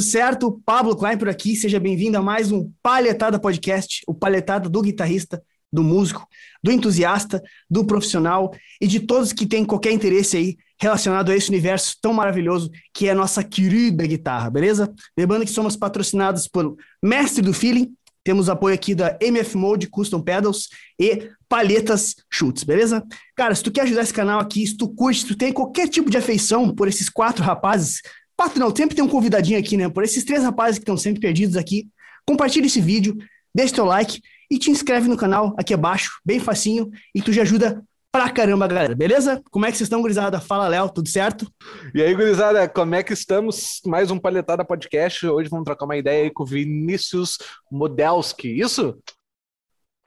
tudo 0.00 0.02
certo? 0.02 0.62
Pablo 0.64 0.96
Klein 0.96 1.18
por 1.18 1.28
aqui, 1.28 1.54
seja 1.54 1.78
bem-vindo 1.78 2.16
a 2.16 2.22
mais 2.22 2.50
um 2.50 2.72
Palhetada 2.82 3.38
Podcast, 3.38 4.02
o 4.06 4.14
palhetada 4.14 4.66
do 4.66 4.80
guitarrista, 4.80 5.42
do 5.70 5.84
músico, 5.84 6.26
do 6.64 6.72
entusiasta, 6.72 7.42
do 7.68 7.84
profissional 7.84 8.50
e 8.80 8.86
de 8.86 9.00
todos 9.00 9.30
que 9.30 9.44
têm 9.44 9.62
qualquer 9.62 9.92
interesse 9.92 10.38
aí 10.38 10.56
relacionado 10.80 11.30
a 11.30 11.36
esse 11.36 11.50
universo 11.50 11.98
tão 12.00 12.14
maravilhoso 12.14 12.70
que 12.94 13.08
é 13.08 13.10
a 13.10 13.14
nossa 13.14 13.44
querida 13.44 14.06
guitarra, 14.06 14.48
beleza? 14.48 14.90
Lembrando 15.18 15.44
que 15.44 15.50
somos 15.50 15.76
patrocinados 15.76 16.48
por 16.48 16.74
Mestre 17.02 17.42
do 17.42 17.52
Feeling, 17.52 17.92
temos 18.24 18.48
apoio 18.48 18.74
aqui 18.74 18.94
da 18.94 19.18
MF 19.20 19.56
Mode 19.56 19.86
Custom 19.86 20.22
Pedals 20.22 20.68
e 20.98 21.30
Palhetas 21.48 22.14
Chutes, 22.30 22.64
beleza? 22.64 23.04
Cara, 23.36 23.54
se 23.54 23.62
tu 23.62 23.70
quer 23.70 23.82
ajudar 23.82 24.02
esse 24.02 24.14
canal 24.14 24.40
aqui, 24.40 24.66
se 24.66 24.76
tu 24.76 24.88
curte, 24.88 25.20
se 25.20 25.26
tu 25.26 25.36
tem 25.36 25.52
qualquer 25.52 25.88
tipo 25.88 26.10
de 26.10 26.16
afeição 26.16 26.74
por 26.74 26.88
esses 26.88 27.08
quatro 27.08 27.42
rapazes, 27.42 28.00
quatro 28.40 28.58
não, 28.58 28.74
sempre 28.74 28.96
tem 28.96 29.04
um 29.04 29.08
convidadinho 29.08 29.58
aqui, 29.58 29.76
né? 29.76 29.86
Por 29.90 30.02
esses 30.02 30.24
três 30.24 30.42
rapazes 30.42 30.78
que 30.78 30.82
estão 30.82 30.96
sempre 30.96 31.20
perdidos 31.20 31.58
aqui, 31.58 31.88
compartilha 32.26 32.64
esse 32.64 32.80
vídeo, 32.80 33.18
deixa 33.54 33.74
teu 33.74 33.84
like 33.84 34.18
e 34.50 34.58
te 34.58 34.70
inscreve 34.70 35.08
no 35.08 35.16
canal 35.16 35.54
aqui 35.58 35.74
abaixo, 35.74 36.18
bem 36.24 36.40
facinho, 36.40 36.90
e 37.14 37.20
tu 37.20 37.34
já 37.34 37.42
ajuda 37.42 37.84
pra 38.10 38.30
caramba, 38.30 38.66
galera, 38.66 38.94
beleza? 38.94 39.42
Como 39.50 39.66
é 39.66 39.70
que 39.70 39.76
vocês 39.76 39.86
estão, 39.86 40.00
gurizada? 40.00 40.40
Fala, 40.40 40.68
Léo, 40.68 40.88
tudo 40.88 41.06
certo? 41.10 41.46
E 41.94 42.00
aí, 42.00 42.14
gurizada, 42.14 42.66
como 42.66 42.94
é 42.94 43.02
que 43.02 43.12
estamos? 43.12 43.78
Mais 43.84 44.10
um 44.10 44.18
Palhetada 44.18 44.64
Podcast. 44.64 45.26
Hoje 45.26 45.50
vamos 45.50 45.66
trocar 45.66 45.84
uma 45.84 45.98
ideia 45.98 46.24
aí 46.24 46.30
com 46.30 46.42
o 46.42 46.46
Vinícius 46.46 47.36
Modelski, 47.70 48.58
isso? 48.58 48.98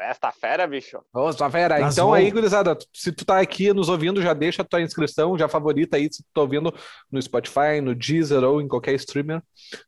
Esta 0.09 0.31
fera, 0.31 0.67
bicho. 0.67 0.99
Nossa, 1.13 1.49
fera. 1.49 1.79
Mas 1.79 1.93
então 1.93 2.07
bom. 2.07 2.13
aí, 2.13 2.29
gurizada, 2.29 2.77
se 2.93 3.11
tu 3.11 3.23
tá 3.25 3.39
aqui 3.39 3.73
nos 3.73 3.89
ouvindo, 3.89 4.21
já 4.21 4.33
deixa 4.33 4.61
a 4.61 4.65
tua 4.65 4.81
inscrição, 4.81 5.37
já 5.37 5.47
favorita 5.47 5.97
aí 5.97 6.09
se 6.11 6.21
tu 6.23 6.29
tá 6.33 6.41
ouvindo 6.41 6.73
no 7.11 7.21
Spotify, 7.21 7.79
no 7.81 7.95
Deezer 7.95 8.43
ou 8.43 8.61
em 8.61 8.67
qualquer 8.67 8.93
streamer, 8.95 9.41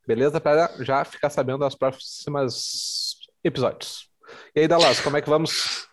beleza? 0.07 0.39
Para 0.39 0.71
já 0.79 1.03
ficar 1.03 1.29
sabendo 1.29 1.59
das 1.59 1.75
próximas 1.75 3.15
episódios. 3.43 4.09
E 4.55 4.61
aí, 4.61 4.67
Dallas, 4.67 4.99
como 4.99 5.17
é 5.17 5.21
que 5.21 5.29
vamos? 5.29 5.87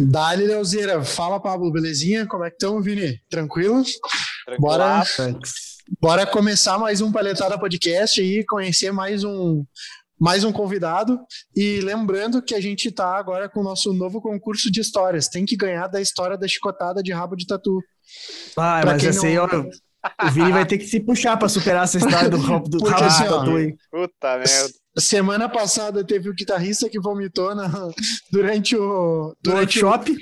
Dali, 0.00 0.46
Leozeira. 0.46 1.02
Fala, 1.04 1.40
Pablo, 1.40 1.72
belezinha? 1.72 2.26
Como 2.26 2.44
é 2.44 2.50
que 2.50 2.56
estão, 2.56 2.82
Vini? 2.82 3.20
Tranquilo? 3.30 3.82
Bora, 4.58 5.04
bora 6.00 6.26
começar 6.26 6.78
mais 6.78 7.00
um 7.00 7.12
Palhetada 7.12 7.58
Podcast 7.58 8.20
aí, 8.20 8.44
conhecer 8.44 8.92
mais 8.92 9.24
um, 9.24 9.64
mais 10.20 10.44
um 10.44 10.52
convidado. 10.52 11.18
E 11.56 11.80
lembrando 11.80 12.42
que 12.42 12.54
a 12.54 12.60
gente 12.60 12.90
tá 12.90 13.16
agora 13.16 13.48
com 13.48 13.60
o 13.60 13.64
nosso 13.64 13.92
novo 13.92 14.20
concurso 14.20 14.70
de 14.70 14.80
histórias. 14.80 15.28
Tem 15.28 15.44
que 15.44 15.56
ganhar 15.56 15.86
da 15.88 16.00
história 16.00 16.36
da 16.36 16.48
chicotada 16.48 17.02
de 17.02 17.12
rabo 17.12 17.36
de 17.36 17.46
tatu. 17.46 17.80
Ah, 18.56 18.78
Pra 18.82 18.92
mas 18.92 19.04
essa 19.04 19.26
aí, 19.26 19.34
não- 19.36 19.44
ó, 19.44 20.26
o 20.26 20.30
Vini 20.30 20.52
vai 20.52 20.64
ter 20.66 20.78
que 20.78 20.86
se 20.86 21.00
puxar 21.00 21.36
pra 21.36 21.48
superar 21.48 21.84
essa 21.84 21.98
história 21.98 22.30
do 22.30 22.38
rabo 22.38 22.68
do 22.68 22.78
Porque 22.78 22.92
rabo 22.94 23.04
assim, 23.06 23.22
de 23.24 23.28
tatu 23.28 23.56
aí. 23.56 23.74
Puta 23.90 24.38
merda. 24.38 24.70
Semana 24.98 25.48
passada 25.48 26.04
teve 26.04 26.28
o 26.28 26.34
guitarrista 26.34 26.88
que 26.88 26.98
vomitou 26.98 27.54
na- 27.54 27.70
durante 28.32 28.74
o 28.76 29.32
durante 29.40 29.84
o 29.84 29.86
workshop, 29.88 30.16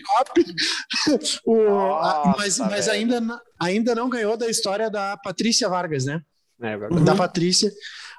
O- 1.46 1.64
Nossa, 1.64 2.34
mas 2.36 2.58
mas 2.58 2.88
ainda, 2.88 3.22
ainda 3.60 3.94
não 3.94 4.08
ganhou 4.08 4.36
da 4.36 4.48
história 4.48 4.90
da 4.90 5.16
Patrícia 5.16 5.68
Vargas, 5.68 6.04
né? 6.04 6.20
É, 6.60 6.76
verdade. 6.76 7.04
Da 7.04 7.14
Patrícia. 7.14 7.70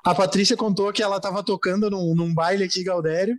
A 0.04 0.16
Patrícia 0.16 0.56
contou 0.56 0.92
que 0.94 1.04
ela 1.04 1.18
estava 1.18 1.44
tocando 1.44 1.90
num, 1.90 2.16
num 2.16 2.34
baile 2.34 2.64
aqui, 2.64 2.82
em 2.82 2.84
Galdério, 2.84 3.36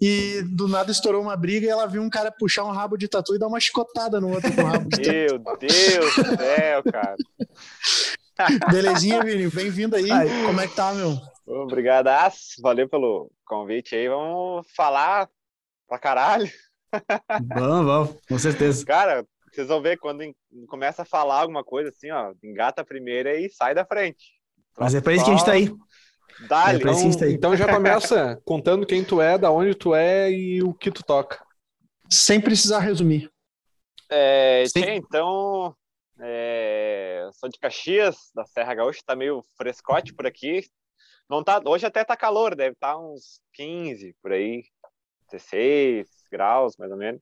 e 0.00 0.42
do 0.54 0.68
nada 0.68 0.90
estourou 0.90 1.22
uma 1.22 1.36
briga 1.36 1.66
e 1.66 1.70
ela 1.70 1.86
viu 1.86 2.02
um 2.02 2.10
cara 2.10 2.30
puxar 2.30 2.64
um 2.64 2.72
rabo 2.72 2.96
de 2.96 3.08
tatu 3.08 3.34
e 3.34 3.38
dar 3.38 3.46
uma 3.46 3.60
chicotada 3.60 4.20
no 4.20 4.30
outro 4.30 4.54
com 4.54 4.62
o 4.62 4.66
rabo 4.66 4.88
de 4.88 4.96
tatu. 4.96 5.10
Meu 5.10 5.56
Deus 5.58 6.16
do 6.16 6.36
céu, 6.36 6.82
cara. 6.84 7.16
Belezinha, 8.70 9.22
Vini? 9.22 9.48
Bem-vindo 9.50 9.96
aí. 9.96 10.10
Ai. 10.10 10.28
Como 10.46 10.60
é 10.60 10.66
que 10.66 10.74
tá, 10.74 10.94
meu? 10.94 11.16
Obrigadaço. 11.46 12.60
Valeu 12.62 12.88
pelo 12.88 13.30
convite 13.44 13.94
aí. 13.94 14.08
Vamos 14.08 14.66
falar 14.74 15.28
pra 15.86 15.98
caralho. 15.98 16.50
vamos, 17.54 17.86
vamos, 17.86 18.16
com 18.28 18.38
certeza. 18.38 18.84
Cara, 18.86 19.26
vocês 19.52 19.68
vão 19.68 19.82
ver 19.82 19.98
quando 19.98 20.24
começa 20.68 21.02
a 21.02 21.04
falar 21.04 21.40
alguma 21.40 21.64
coisa 21.64 21.90
assim, 21.90 22.10
ó. 22.10 22.32
Engata 22.42 22.82
a 22.82 22.84
primeira 22.84 23.38
e 23.38 23.50
sai 23.50 23.74
da 23.74 23.84
frente. 23.84 24.40
Mas 24.78 24.94
é 24.94 25.00
pra 25.00 25.12
isso 25.12 25.24
que 25.24 25.30
a 25.30 25.34
gente 25.34 25.44
tá 25.44 25.52
aí. 25.52 25.70
Tá 26.48 26.68
aí. 26.68 26.80
Então 27.32 27.56
já 27.56 27.66
começa 27.66 28.40
contando 28.44 28.86
quem 28.86 29.04
tu 29.04 29.20
é, 29.20 29.36
da 29.36 29.50
onde 29.50 29.74
tu 29.74 29.94
é 29.94 30.30
e 30.30 30.62
o 30.62 30.72
que 30.72 30.90
tu 30.90 31.02
toca. 31.04 31.44
Sem 32.08 32.40
precisar 32.40 32.80
resumir. 32.80 33.30
É, 34.10 34.64
Sim. 34.66 34.82
tchê, 34.82 34.94
então, 34.94 35.74
é, 36.18 37.28
sou 37.32 37.48
de 37.48 37.58
Caxias, 37.58 38.16
da 38.34 38.44
Serra 38.44 38.74
Gaúcha, 38.74 39.00
tá 39.06 39.14
meio 39.14 39.44
frescote 39.56 40.12
por 40.12 40.26
aqui. 40.26 40.64
Não 41.28 41.44
tá, 41.44 41.62
hoje 41.64 41.86
até 41.86 42.02
tá 42.02 42.16
calor, 42.16 42.56
deve 42.56 42.72
estar 42.72 42.98
uns 42.98 43.40
15 43.54 44.16
por 44.20 44.32
aí, 44.32 44.64
16 45.30 46.08
graus 46.30 46.76
mais 46.76 46.90
ou 46.90 46.98
menos. 46.98 47.20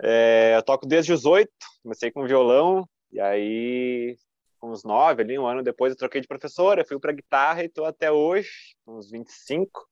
É, 0.00 0.54
eu 0.56 0.62
toco 0.62 0.86
desde 0.86 1.12
os 1.12 1.24
8, 1.24 1.50
comecei 1.82 2.12
com 2.12 2.26
violão, 2.26 2.88
e 3.10 3.18
aí, 3.18 4.16
uns 4.62 4.84
9 4.84 5.22
ali, 5.22 5.38
um 5.38 5.46
ano 5.46 5.62
depois, 5.62 5.92
eu 5.92 5.98
troquei 5.98 6.20
de 6.20 6.28
professora, 6.28 6.84
fui 6.84 6.98
pra 6.98 7.12
guitarra 7.12 7.64
e 7.64 7.68
tô 7.68 7.84
até 7.84 8.10
hoje, 8.10 8.76
uns 8.86 9.10
25. 9.10 9.88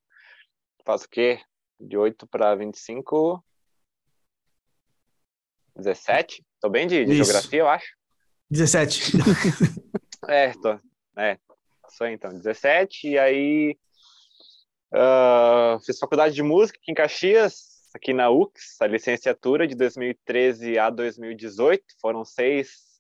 Faço 0.85 1.07
o 1.07 1.09
quê? 1.09 1.41
De 1.81 1.97
8 1.97 2.27
para 2.27 2.55
25, 2.55 3.45
17? 5.77 6.45
Tô 6.61 6.69
bem 6.69 6.87
de, 6.87 7.05
de 7.05 7.15
geografia, 7.15 7.61
eu 7.61 7.69
acho. 7.69 7.97
17. 8.51 9.13
É, 10.27 10.53
tô. 10.55 10.81
É, 11.19 11.39
sou 11.91 12.07
então, 12.07 12.33
17. 12.33 13.09
E 13.09 13.19
aí 13.19 13.77
ah, 14.97 15.77
fiz 15.85 15.99
faculdade 15.99 16.35
de 16.37 16.43
música 16.43 16.79
aqui 16.81 16.93
em 16.93 16.95
Caxias, 16.95 17.91
aqui 17.93 18.13
na 18.13 18.31
UX, 18.31 18.81
a 18.81 18.87
licenciatura 18.87 19.67
de 19.67 19.75
2013 19.75 20.79
a 20.79 20.89
2018. 20.89 21.83
Foram 22.01 22.25
seis 22.25 22.94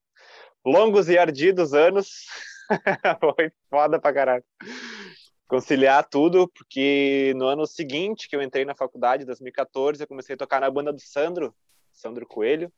longos 0.64 1.08
e 1.08 1.18
ardidos 1.18 1.74
anos. 1.74 2.26
Foi 3.20 3.52
foda 3.68 4.00
pra 4.00 4.12
caralho. 4.12 4.44
Conciliar 5.46 6.08
tudo, 6.08 6.48
porque 6.48 7.34
no 7.36 7.46
ano 7.46 7.66
seguinte 7.66 8.28
que 8.28 8.34
eu 8.34 8.42
entrei 8.42 8.64
na 8.64 8.74
faculdade, 8.74 9.26
2014, 9.26 10.02
eu 10.02 10.08
comecei 10.08 10.34
a 10.34 10.38
tocar 10.38 10.60
na 10.60 10.70
banda 10.70 10.92
do 10.92 11.00
Sandro, 11.00 11.54
Sandro 11.92 12.26
Coelho, 12.26 12.72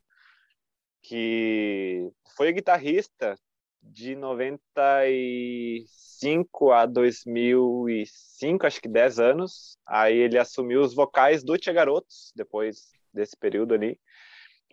que 1.01 2.11
foi 2.35 2.51
guitarrista 2.51 3.39
de 3.81 4.15
95 4.15 6.71
a 6.71 6.85
2005, 6.85 8.67
acho 8.67 8.81
que 8.81 8.89
10 8.89 9.19
anos. 9.19 9.77
Aí 9.85 10.17
ele 10.17 10.37
assumiu 10.37 10.81
os 10.81 10.93
vocais 10.93 11.41
do 11.43 11.57
Tia 11.57 11.71
Garotos, 11.71 12.33
depois 12.35 12.91
desse 13.13 13.37
período 13.37 13.73
ali. 13.73 13.97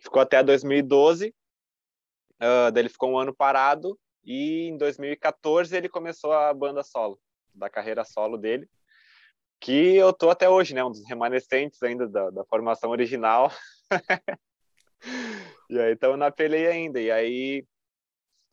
Ficou 0.01 0.21
até 0.21 0.43
2012. 0.43 1.33
Uh, 2.39 2.71
daí 2.71 2.81
ele 2.81 2.89
ficou 2.89 3.11
um 3.11 3.17
ano 3.17 3.33
parado. 3.33 3.99
E 4.23 4.67
em 4.67 4.77
2014 4.77 5.75
ele 5.75 5.87
começou 5.87 6.33
a 6.33 6.53
banda 6.53 6.83
solo, 6.83 7.19
da 7.53 7.69
carreira 7.69 8.03
solo 8.03 8.37
dele. 8.37 8.67
Que 9.59 9.95
eu 9.95 10.11
tô 10.11 10.29
até 10.29 10.49
hoje, 10.49 10.73
né? 10.73 10.83
Um 10.83 10.91
dos 10.91 11.07
remanescentes 11.07 11.81
ainda 11.83 12.07
da, 12.07 12.29
da 12.29 12.45
formação 12.45 12.89
original. 12.89 13.51
e 15.69 15.79
aí 15.79 15.93
estamos 15.93 16.17
na 16.17 16.31
peleia 16.31 16.71
ainda. 16.71 16.99
E 16.99 17.11
aí 17.11 17.65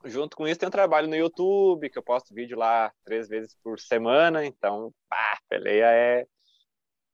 junto 0.05 0.37
com 0.37 0.47
isso 0.47 0.59
tem 0.59 0.69
um 0.69 0.73
trabalho 0.73 1.09
no 1.09 1.17
YouTube, 1.17 1.89
que 1.89 1.99
eu 1.99 2.03
posto 2.03 2.35
vídeo 2.35 2.59
lá 2.59 2.93
três 3.05 3.29
vezes 3.29 3.57
por 3.63 3.79
semana, 3.79 4.45
então, 4.45 4.93
pá, 5.09 5.39
peleia 5.49 5.87
é 5.87 6.27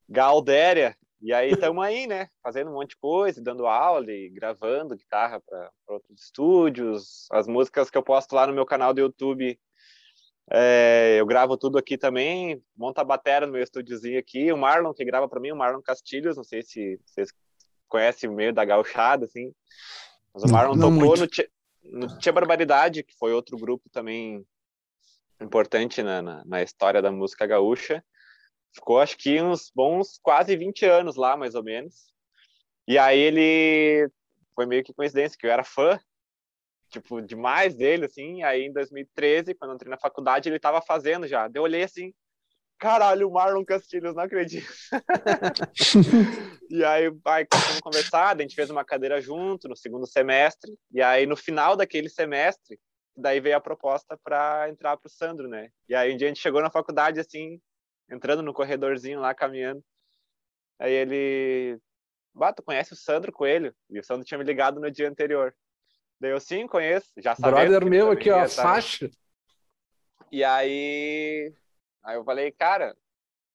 galdéria. 0.09 0.97
E 1.20 1.32
aí 1.32 1.50
estamos 1.50 1.85
aí, 1.85 2.06
né, 2.06 2.29
fazendo 2.43 2.70
um 2.70 2.75
monte 2.75 2.91
de 2.91 2.97
coisa, 2.97 3.43
dando 3.43 3.67
aula 3.67 4.11
e 4.12 4.31
gravando 4.31 4.97
guitarra 4.97 5.41
para 5.41 5.70
outros 5.88 6.23
estúdios, 6.23 7.26
as 7.32 7.49
músicas 7.49 7.91
que 7.91 7.99
eu 7.99 8.03
posto 8.03 8.35
lá 8.35 8.47
no 8.47 8.53
meu 8.53 8.65
canal 8.65 8.94
do 8.94 9.00
YouTube, 9.00 9.59
é, 10.50 11.17
eu 11.19 11.26
gravo 11.26 11.56
tudo 11.56 11.76
aqui 11.76 11.99
também, 11.99 12.62
monto 12.76 13.00
a 13.00 13.05
bateria 13.05 13.47
no 13.47 13.53
meu 13.53 13.62
estúdiozinho 13.62 14.19
aqui, 14.19 14.53
o 14.53 14.56
Marlon 14.56 14.94
que 14.94 15.05
grava 15.05 15.29
para 15.29 15.41
mim, 15.41 15.50
o 15.50 15.56
Marlon 15.56 15.82
Castilhos, 15.82 16.37
não 16.37 16.44
sei 16.44 16.62
se 16.62 17.00
vocês 17.05 17.32
conhecem 17.88 18.31
o 18.31 18.32
meio 18.32 18.53
da 18.53 18.65
gauchada, 18.65 19.25
assim, 19.25 19.53
mas 20.32 20.44
o 20.44 20.53
Marlon 20.53 20.76
Não 20.76 20.91
tocou 20.91 21.09
muito. 21.09 21.20
no, 21.20 21.26
Tia- 21.26 21.50
no 21.82 22.19
Tia 22.19 22.32
Barbaridade, 22.32 23.03
que 23.03 23.17
foi 23.19 23.32
outro 23.32 23.56
grupo 23.59 23.91
também 23.91 24.47
importante 25.41 26.03
na, 26.03 26.23
na, 26.23 26.44
na 26.44 26.62
história 26.62 27.03
da 27.03 27.11
música 27.11 27.47
gaúcha. 27.47 28.05
Ficou, 28.75 29.00
acho 29.00 29.17
que, 29.17 29.41
uns 29.41 29.70
bons 29.75 30.19
quase 30.23 30.56
20 30.56 30.85
anos 30.85 31.17
lá, 31.17 31.37
mais 31.37 31.55
ou 31.55 31.62
menos. 31.62 32.12
E 32.87 32.99
aí 32.99 33.19
ele... 33.19 34.11
Foi 34.55 34.67
meio 34.67 34.82
que 34.82 34.93
coincidência, 34.93 35.38
que 35.38 35.47
eu 35.47 35.50
era 35.53 35.62
fã, 35.62 36.00
tipo, 36.91 37.20
demais 37.20 37.76
dele, 37.76 38.06
assim. 38.06 38.43
Aí, 38.43 38.65
em 38.65 38.73
2013, 38.73 39.55
quando 39.55 39.70
eu 39.70 39.75
entrei 39.76 39.91
na 39.91 39.99
faculdade, 39.99 40.49
ele 40.49 40.59
tava 40.59 40.82
fazendo 40.82 41.26
já. 41.26 41.49
Eu 41.55 41.62
olhei 41.62 41.85
assim, 41.85 42.12
caralho, 42.79 43.29
o 43.29 43.32
Marlon 43.32 43.65
Castilhos, 43.65 44.15
não 44.15 44.23
acredito. 44.23 44.67
e 46.70 46.85
aí, 46.85 47.12
aí 47.26 47.47
começamos 47.47 47.79
a 47.79 47.82
conversar, 47.82 48.37
a 48.37 48.41
gente 48.41 48.55
fez 48.55 48.70
uma 48.70 48.85
cadeira 48.85 49.20
junto 49.20 49.69
no 49.69 49.76
segundo 49.76 50.06
semestre, 50.06 50.73
e 50.93 51.03
aí 51.03 51.26
no 51.26 51.37
final 51.37 51.76
daquele 51.76 52.09
semestre, 52.09 52.79
daí 53.17 53.41
veio 53.41 53.56
a 53.56 53.61
proposta 53.61 54.19
para 54.23 54.69
entrar 54.70 54.97
pro 54.97 55.11
Sandro, 55.11 55.49
né? 55.49 55.70
E 55.88 55.94
aí 55.94 56.15
um 56.15 56.17
dia 56.17 56.29
a 56.29 56.31
gente 56.31 56.41
chegou 56.41 56.62
na 56.62 56.70
faculdade 56.70 57.19
assim, 57.19 57.61
entrando 58.10 58.43
no 58.43 58.55
corredorzinho 58.55 59.20
lá 59.20 59.34
caminhando. 59.34 59.82
Aí 60.78 60.93
ele, 60.93 61.78
bah, 62.34 62.52
tu 62.52 62.62
conhece 62.62 62.93
o 62.93 62.96
Sandro 62.96 63.32
Coelho? 63.32 63.75
E 63.90 63.99
o 63.99 64.05
Sandro 64.05 64.25
tinha 64.25 64.38
me 64.38 64.44
ligado 64.44 64.81
no 64.81 64.90
dia 64.90 65.08
anterior. 65.08 65.55
Daí 66.20 66.31
eu 66.31 66.40
sim, 66.40 66.66
conheço, 66.66 67.08
já 67.19 67.34
sabia. 67.34 67.69
Brother 67.69 67.88
meu 67.88 68.10
aqui, 68.10 68.31
ó, 68.31 68.49
faixa. 68.49 69.10
E 70.31 70.44
aí, 70.44 71.52
aí 72.05 72.16
eu 72.16 72.25
falei, 72.25 72.50
cara, 72.52 72.96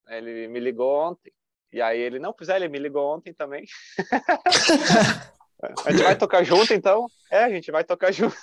ele 0.07 0.47
me 0.47 0.59
ligou 0.59 0.91
ontem. 0.91 1.31
E 1.71 1.81
aí 1.81 1.99
ele, 1.99 2.19
não, 2.19 2.33
pois 2.33 2.49
é, 2.49 2.55
ele 2.55 2.69
me 2.69 2.79
ligou 2.79 3.15
ontem 3.15 3.33
também. 3.33 3.65
a 5.85 5.91
gente 5.91 6.03
vai 6.03 6.17
tocar 6.17 6.43
junto, 6.43 6.73
então? 6.73 7.07
É, 7.31 7.43
a 7.43 7.49
gente 7.49 7.71
vai 7.71 7.83
tocar 7.83 8.11
junto. 8.11 8.35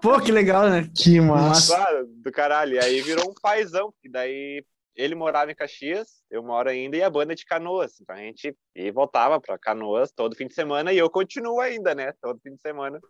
Pô, 0.00 0.20
que 0.20 0.32
legal, 0.32 0.68
né? 0.68 0.88
Que 0.96 1.20
massa. 1.20 1.76
Claro, 1.76 2.06
do 2.06 2.32
caralho. 2.32 2.74
E 2.74 2.78
aí 2.78 3.00
virou 3.02 3.30
um 3.30 3.34
paizão, 3.34 3.92
que 4.00 4.08
daí 4.08 4.64
ele 4.96 5.14
morava 5.14 5.50
em 5.50 5.54
Caxias, 5.54 6.22
eu 6.30 6.42
moro 6.42 6.68
ainda, 6.70 6.96
e 6.96 7.02
a 7.02 7.10
banda 7.10 7.34
de 7.34 7.44
Canoas. 7.44 8.00
Então 8.00 8.14
a 8.16 8.20
gente 8.20 8.56
e 8.74 8.90
voltava 8.90 9.40
para 9.40 9.58
Canoas 9.58 10.12
todo 10.12 10.36
fim 10.36 10.46
de 10.46 10.54
semana, 10.54 10.92
e 10.92 10.98
eu 10.98 11.10
continuo 11.10 11.60
ainda, 11.60 11.94
né? 11.94 12.12
Todo 12.20 12.40
fim 12.40 12.54
de 12.54 12.60
semana, 12.60 13.00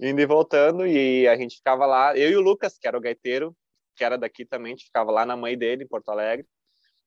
indo 0.00 0.20
e 0.20 0.26
voltando, 0.26 0.86
e 0.86 1.28
a 1.28 1.36
gente 1.36 1.56
ficava 1.56 1.86
lá, 1.86 2.16
eu 2.16 2.30
e 2.30 2.36
o 2.36 2.40
Lucas, 2.40 2.78
que 2.78 2.86
era 2.86 2.96
o 2.96 3.00
gaiteiro, 3.00 3.56
que 3.96 4.04
era 4.04 4.16
daqui 4.16 4.44
também, 4.44 4.72
a 4.72 4.76
gente 4.76 4.86
ficava 4.86 5.10
lá 5.10 5.26
na 5.26 5.36
mãe 5.36 5.56
dele, 5.58 5.84
em 5.84 5.88
Porto 5.88 6.10
Alegre. 6.10 6.46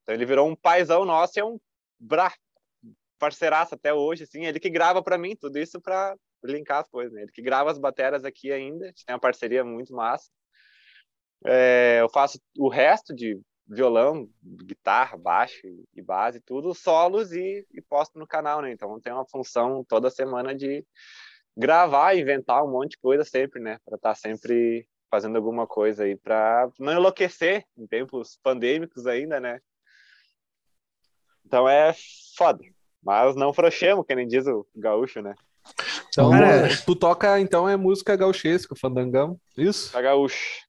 Então 0.01 0.13
ele 0.13 0.25
virou 0.25 0.47
um 0.47 0.55
paizão 0.55 1.05
nosso 1.05 1.37
e 1.37 1.41
é 1.41 1.45
um 1.45 1.59
bra 1.99 2.31
parceiraço 3.17 3.73
até 3.73 3.93
hoje, 3.93 4.23
assim, 4.23 4.45
ele 4.45 4.59
que 4.59 4.69
grava 4.69 5.01
para 5.01 5.17
mim 5.17 5.33
tudo 5.35 5.57
isso 5.57 5.79
para 5.79 6.13
linkar 6.43 6.81
as 6.81 6.89
coisas, 6.89 7.13
né? 7.13 7.21
Ele 7.21 7.31
que 7.31 7.41
grava 7.41 7.71
as 7.71 7.77
baterias 7.79 8.25
aqui 8.25 8.51
ainda, 8.51 8.85
a 8.85 8.87
gente 8.89 9.05
tem 9.05 9.13
uma 9.13 9.19
parceria 9.19 9.63
muito 9.63 9.93
massa. 9.93 10.29
É, 11.45 11.99
eu 12.01 12.09
faço 12.09 12.39
o 12.57 12.67
resto 12.67 13.15
de 13.15 13.39
violão, 13.67 14.29
guitarra, 14.43 15.17
baixo 15.17 15.61
e 15.95 16.01
base, 16.01 16.39
tudo 16.39 16.73
solos 16.73 17.31
e, 17.31 17.65
e 17.71 17.81
posto 17.81 18.19
no 18.19 18.27
canal, 18.27 18.61
né? 18.61 18.71
Então 18.71 18.99
tem 18.99 19.13
uma 19.13 19.25
função 19.25 19.83
toda 19.87 20.09
semana 20.09 20.53
de 20.53 20.85
gravar, 21.55 22.15
inventar 22.15 22.63
um 22.63 22.71
monte 22.71 22.91
de 22.91 22.97
coisa 22.97 23.23
sempre, 23.23 23.61
né? 23.61 23.79
Para 23.85 23.95
estar 23.95 24.09
tá 24.09 24.15
sempre 24.15 24.87
fazendo 25.09 25.35
alguma 25.35 25.67
coisa 25.67 26.03
aí 26.03 26.15
para 26.15 26.69
não 26.79 26.93
enlouquecer 26.93 27.63
em 27.77 27.85
tempos 27.85 28.39
pandêmicos 28.41 29.05
ainda, 29.05 29.39
né? 29.39 29.59
Então 31.45 31.69
é 31.69 31.93
foda. 32.35 32.63
Mas 33.01 33.35
não 33.35 33.53
frouxemos, 33.53 34.05
que 34.05 34.15
nem 34.15 34.27
diz 34.27 34.47
o 34.47 34.65
gaúcho, 34.75 35.21
né? 35.21 35.35
Então, 36.09 36.31
Cara, 36.31 36.69
tu 36.85 36.95
toca, 36.95 37.39
então, 37.39 37.67
é 37.67 37.75
música 37.75 38.15
gauchesca, 38.15 38.75
fandangão, 38.75 39.39
isso? 39.57 39.97
É 39.97 40.01
gaúcho. 40.01 40.61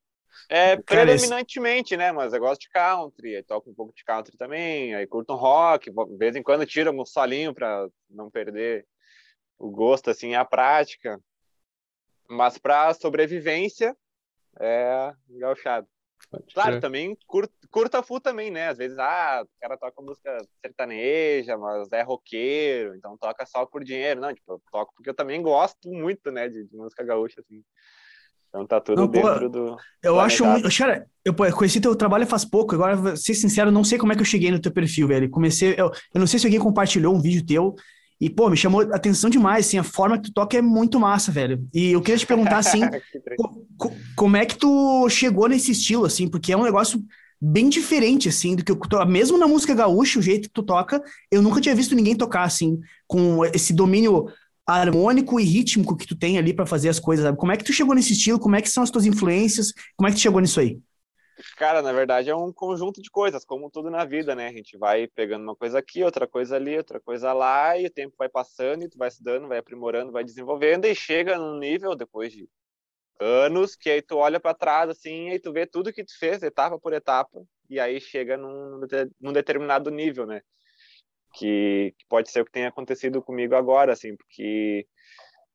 É, 0.55 0.77
Cara, 0.77 1.05
predominantemente, 1.05 1.95
esse... 1.95 1.97
né? 1.97 2.13
Mas 2.13 2.33
eu 2.33 2.39
gosto 2.39 2.61
de 2.61 2.69
country, 2.69 3.35
aí 3.35 3.43
toco 3.43 3.69
um 3.69 3.75
pouco 3.75 3.93
de 3.93 4.05
country 4.05 4.37
também, 4.37 4.95
aí 4.95 5.05
curto 5.05 5.33
um 5.33 5.37
rock, 5.37 5.91
de 5.91 6.17
vez 6.17 6.37
em 6.37 6.45
quando 6.45 6.65
tiro 6.65 6.93
um 6.93 7.05
solinho 7.05 7.53
para 7.53 7.89
não 8.09 8.31
perder 8.31 8.87
o 9.59 9.69
gosto, 9.69 10.11
assim, 10.11 10.37
a 10.37 10.45
prática. 10.45 11.21
Mas 12.29 12.57
para 12.57 12.95
sobrevivência, 12.95 13.97
é 14.61 15.13
gauchado. 15.29 15.89
Claro, 16.53 16.81
também 16.81 17.19
curto, 17.27 17.53
curto 17.69 17.97
a 17.97 18.03
full 18.05 18.21
também, 18.21 18.49
né? 18.49 18.69
Às 18.69 18.79
vezes, 18.79 18.97
ah, 18.97 19.43
o 19.45 19.61
cara 19.61 19.77
toca 19.77 20.03
música 20.03 20.39
sertaneja, 20.65 21.59
mas 21.59 21.91
é 21.91 22.03
roqueiro, 22.03 22.95
então 22.95 23.19
toca 23.19 23.45
só 23.45 23.67
por 23.67 23.83
dinheiro. 23.83 24.21
Não, 24.21 24.33
tipo, 24.33 24.53
eu 24.53 24.63
toco 24.71 24.95
porque 24.95 25.11
eu 25.11 25.15
também 25.15 25.43
gosto 25.43 25.91
muito, 25.91 26.31
né, 26.31 26.49
de, 26.49 26.65
de 26.65 26.77
música 26.77 27.03
gaúcha, 27.03 27.41
assim. 27.41 27.61
Então 28.55 28.65
tá 28.65 28.81
tudo 28.81 29.01
não, 29.01 29.09
dentro 29.09 29.41
pô, 29.41 29.49
do. 29.49 29.77
Eu 30.01 30.21
acho 30.21 30.47
muito. 30.47 30.69
Cara, 30.79 31.07
eu 31.25 31.35
conheci 31.35 31.81
teu 31.81 31.97
trabalho 31.97 32.25
faz 32.25 32.45
pouco, 32.45 32.77
agora, 32.77 32.95
vou 32.95 33.17
ser 33.17 33.35
sincero, 33.35 33.73
não 33.73 33.83
sei 33.83 33.99
como 33.99 34.13
é 34.13 34.15
que 34.15 34.21
eu 34.21 34.27
cheguei 34.27 34.53
no 34.53 34.61
teu 34.61 34.71
perfil, 34.71 35.09
velho. 35.09 35.29
Comecei. 35.29 35.75
Eu, 35.77 35.91
eu 36.15 36.21
não 36.21 36.27
sei 36.27 36.39
se 36.39 36.47
alguém 36.47 36.61
compartilhou 36.61 37.13
um 37.13 37.21
vídeo 37.21 37.45
teu. 37.45 37.75
E, 38.21 38.31
pô, 38.31 38.49
me 38.49 38.57
chamou 38.57 38.83
a 38.83 38.95
atenção 38.95 39.29
demais, 39.29 39.67
assim, 39.67 39.77
a 39.77 39.83
forma 39.83 40.17
que 40.17 40.31
tu 40.31 40.33
toca 40.33 40.57
é 40.57 40.63
muito 40.63 41.01
massa, 41.01 41.33
velho. 41.33 41.67
E 41.75 41.91
eu 41.91 42.01
queria 42.01 42.17
te 42.17 42.25
perguntar, 42.25 42.59
assim, 42.59 42.81
co 43.77 43.93
como 44.15 44.37
é 44.37 44.47
que 44.47 44.57
tu 44.57 45.09
chegou 45.11 45.49
nesse 45.49 45.73
estilo, 45.73 46.05
assim, 46.05 46.29
porque 46.29 46.53
é 46.53 46.57
um 46.57 46.63
negócio 46.63 47.03
bem 47.43 47.69
diferente, 47.69 48.29
assim, 48.29 48.55
do 48.55 48.65
que 48.65 48.71
eu 48.71 49.07
Mesmo 49.07 49.37
na 49.37 49.49
música 49.49 49.75
gaúcha, 49.75 50.21
o 50.21 50.23
jeito 50.23 50.49
que 50.49 50.55
tu 50.55 50.63
toca, 50.63 51.03
eu 51.29 51.43
nunca 51.43 51.61
tinha 51.61 51.75
visto 51.75 51.97
ninguém 51.97 52.15
tocar, 52.15 52.45
assim, 52.45 52.79
com 53.07 53.45
esse 53.47 53.75
domínio 53.75 54.29
harmônico 54.67 55.39
e 55.39 55.45
rítmico 55.45 55.97
que 55.97 56.07
tu 56.07 56.17
tem 56.17 56.39
ali 56.39 56.55
para 56.55 56.67
fazer 56.67 56.89
as 56.89 56.99
coisas, 56.99 57.25
sabe? 57.25 57.39
Como 57.39 57.53
é 57.53 57.57
que 57.57 57.65
tu 57.65 57.73
chegou 57.73 57.95
nesse 57.95 58.13
estilo? 58.13 58.39
Como 58.39 58.57
é 58.57 58.63
que 58.63 58.71
são 58.71 58.83
as 58.83 58.91
tuas 58.91 59.05
influências? 59.05 59.73
Como 59.97 60.09
é 60.09 60.11
que 60.11 60.17
tu 60.17 60.23
chegou 60.23 60.41
nisso 60.41 60.61
aí? 60.61 60.81
Cara, 61.57 61.83
na 61.83 61.93
verdade 61.93 62.31
é 62.31 62.37
um 62.37 62.53
conjunto 62.53 63.03
de 63.03 63.11
coisas, 63.11 63.45
como 63.45 63.71
tudo 63.71 63.91
na 63.91 64.05
vida, 64.05 64.35
né? 64.35 64.49
A 64.49 64.53
gente 64.53 64.79
vai 64.79 65.09
pegando 65.09 65.43
uma 65.43 65.57
coisa 65.57 65.79
aqui, 65.79 66.03
outra 66.03 66.27
coisa 66.27 66.57
ali, 66.57 66.77
outra 66.77 67.01
coisa 67.01 67.33
lá, 67.33 67.77
e 67.77 67.87
o 67.87 67.91
tempo 67.91 68.15
vai 68.17 68.29
passando, 68.29 68.85
e 68.85 68.89
tu 68.89 68.97
vai 68.97 69.09
estudando, 69.09 69.49
vai 69.49 69.59
aprimorando, 69.59 70.13
vai 70.13 70.25
desenvolvendo, 70.25 70.87
e 70.87 70.95
chega 70.95 71.37
num 71.37 71.59
nível, 71.59 71.97
depois 71.97 72.33
de 72.33 72.49
anos, 73.21 73.75
que 73.75 73.91
aí 73.91 74.01
tu 74.01 74.17
olha 74.17 74.39
para 74.39 74.55
trás, 74.55 74.89
assim, 74.91 75.31
e 75.31 75.39
tu 75.39 75.53
vê 75.53 75.67
tudo 75.67 75.93
que 75.93 76.05
tu 76.05 76.17
fez, 76.19 76.43
etapa 76.43 76.79
por 76.79 76.93
etapa, 76.93 77.43
e 77.69 77.81
aí 77.81 78.01
chega 78.01 78.37
num, 78.37 78.81
num 79.21 79.33
determinado 79.33 79.91
nível, 79.91 80.27
né? 80.27 80.41
Que, 81.35 81.95
que, 81.99 82.07
pode 82.09 82.31
ser 82.31 82.43
o 82.43 82.45
que 82.45 82.53
tem 82.53 82.67
acontecido 82.67 83.21
comigo 83.21 83.55
agora, 83.55 83.93
assim, 83.93 84.17
porque 84.17 84.87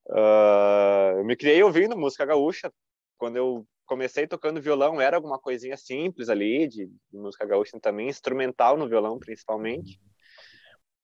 uh, 0.10 1.20
eu 1.20 1.26
me 1.26 1.36
criei 1.36 1.64
ouvindo 1.64 1.98
música 1.98 2.26
gaúcha, 2.26 2.72
quando 3.18 3.38
eu 3.38 3.66
comecei 3.86 4.28
tocando 4.28 4.62
violão, 4.62 5.00
era 5.02 5.18
alguma 5.18 5.40
coisinha 5.40 5.78
simples 5.78 6.30
ali, 6.30 6.68
de, 6.68 6.86
de 6.86 7.18
música 7.18 7.46
gaúcha 7.46 7.80
também, 7.82 8.10
instrumental 8.10 8.78
no 8.78 8.88
violão 8.88 9.18
principalmente. 9.18 10.00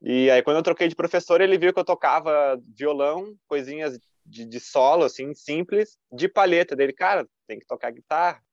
E 0.02 0.30
aí 0.30 0.44
quando 0.44 0.58
eu 0.58 0.64
troquei 0.64 0.88
de 0.88 0.96
professor, 0.96 1.42
ele 1.42 1.58
viu 1.58 1.74
que 1.74 1.80
eu 1.80 1.86
tocava 1.86 2.62
violão, 2.78 3.34
coisinhas 3.48 3.98
de, 4.26 4.46
de 4.46 4.60
solo, 4.60 5.04
assim, 5.04 5.34
simples, 5.34 5.98
de 6.12 6.28
palheta. 6.28 6.76
Dele, 6.76 6.94
cara, 6.94 7.28
tem 7.48 7.58
que 7.58 7.66
tocar 7.66 7.92
guitarra 7.92 8.45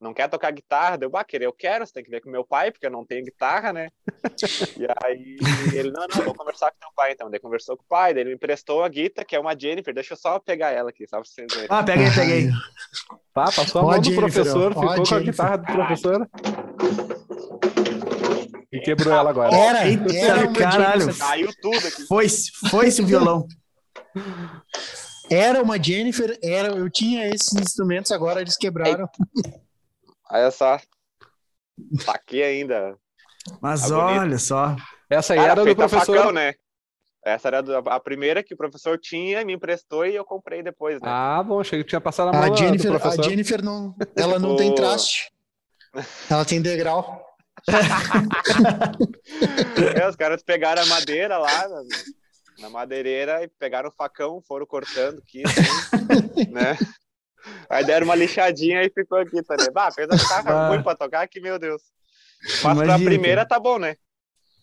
não 0.00 0.12
quer 0.12 0.28
tocar 0.28 0.50
guitarra? 0.50 0.98
Deu, 0.98 1.08
bah, 1.08 1.24
querer 1.24 1.46
eu 1.46 1.52
quero, 1.52 1.86
você 1.86 1.92
tem 1.92 2.04
que 2.04 2.10
ver 2.10 2.20
com 2.20 2.30
meu 2.30 2.44
pai, 2.44 2.70
porque 2.70 2.86
eu 2.86 2.90
não 2.90 3.04
tenho 3.04 3.24
guitarra, 3.24 3.72
né? 3.72 3.88
e 4.76 4.86
aí 5.04 5.36
ele, 5.74 5.90
não, 5.90 6.06
não, 6.06 6.24
vou 6.24 6.34
conversar 6.34 6.70
com 6.70 6.78
teu 6.78 6.90
pai, 6.94 7.12
então. 7.12 7.30
Daí 7.30 7.40
conversou 7.40 7.76
com 7.76 7.82
o 7.82 7.86
pai, 7.88 8.12
daí 8.12 8.22
ele 8.22 8.30
me 8.30 8.36
emprestou 8.36 8.84
a 8.84 8.88
guitarra, 8.88 9.24
que 9.24 9.34
é 9.34 9.40
uma 9.40 9.58
Jennifer, 9.58 9.94
deixa 9.94 10.12
eu 10.12 10.18
só 10.18 10.38
pegar 10.38 10.70
ela 10.70 10.90
aqui, 10.90 11.06
só 11.08 11.16
pra 11.16 11.24
vocês 11.24 11.46
verem. 11.52 11.68
Ah, 11.70 11.82
peguei, 11.82 12.10
peguei. 12.14 12.50
Pá, 13.32 13.44
passou 13.44 13.80
a 13.80 13.84
mão 13.84 14.00
do 14.00 14.14
professor, 14.14 14.74
ficou 14.74 15.06
com 15.06 15.14
a 15.14 15.20
guitarra 15.20 15.56
do 15.56 15.64
professor. 15.64 16.30
E 18.70 18.80
quebrou 18.80 19.14
ela 19.14 19.30
agora. 19.30 19.54
Era, 19.54 19.78
era 20.14 20.52
caralho. 20.52 21.16
Caiu 21.16 21.50
tudo 21.62 21.86
aqui. 21.86 22.06
Foi, 22.06 22.26
foi 22.70 22.88
esse 22.88 23.00
o 23.00 23.06
violão. 23.06 23.46
Era 25.28 25.60
uma 25.60 25.82
Jennifer, 25.82 26.38
era, 26.40 26.68
eu 26.68 26.88
tinha 26.88 27.26
esses 27.26 27.52
instrumentos, 27.54 28.12
agora 28.12 28.40
eles 28.40 28.56
quebraram. 28.56 29.08
Olha 30.30 30.50
só. 30.50 30.78
Tá 32.04 32.12
aqui 32.12 32.42
ainda. 32.42 32.96
Mas 33.60 33.88
tá 33.88 33.98
olha 33.98 34.38
só. 34.38 34.76
Essa 35.08 35.34
aí 35.34 35.38
Cara, 35.38 35.52
era 35.52 35.64
do 35.64 35.76
professor. 35.76 36.16
Facão, 36.16 36.32
né? 36.32 36.54
Essa 37.24 37.48
era 37.48 37.58
a 37.86 38.00
primeira 38.00 38.42
que 38.42 38.54
o 38.54 38.56
professor 38.56 38.98
tinha, 38.98 39.44
me 39.44 39.52
emprestou 39.52 40.06
e 40.06 40.14
eu 40.14 40.24
comprei 40.24 40.62
depois, 40.62 41.00
né? 41.00 41.08
Ah, 41.10 41.42
bom, 41.42 41.60
achei 41.60 41.82
que 41.82 41.88
tinha 41.88 42.00
passado 42.00 42.28
a 42.28 42.32
mão 42.32 42.52
a 42.52 42.54
Jennifer, 42.54 42.92
do 42.92 43.00
professor. 43.00 43.24
A 43.24 43.28
Jennifer 43.28 43.64
não, 43.64 43.96
ela 44.16 44.38
não 44.38 44.54
tem 44.54 44.72
traste. 44.76 45.32
Ela 46.30 46.44
tem 46.44 46.62
degrau. 46.62 47.24
é, 50.00 50.08
os 50.08 50.14
caras 50.14 50.42
pegaram 50.44 50.82
a 50.82 50.86
madeira 50.86 51.36
lá 51.36 51.68
na, 51.68 51.82
na 52.60 52.70
madeireira 52.70 53.42
e 53.42 53.48
pegaram 53.48 53.88
o 53.88 53.92
facão, 53.92 54.40
foram 54.46 54.64
cortando 54.64 55.18
aqui, 55.18 55.42
assim, 55.44 56.46
né? 56.52 56.76
Aí 57.68 57.84
deram 57.84 58.06
uma 58.06 58.14
lixadinha 58.14 58.82
e 58.82 58.90
ficou 58.90 59.18
aqui, 59.18 59.42
tá 59.42 59.56
ligado? 59.56 59.78
Ah, 59.78 59.88
apesar 59.88 60.18
que 60.18 60.28
tava 60.28 60.50
ah. 60.52 60.68
ruim 60.68 60.82
pra 60.82 60.94
tocar, 60.94 61.26
que 61.28 61.40
meu 61.40 61.58
Deus. 61.58 61.82
Mas 62.42 62.60
Imagina, 62.62 62.86
pra 62.86 63.04
primeira 63.04 63.46
tá 63.46 63.58
bom, 63.58 63.78
né? 63.78 63.96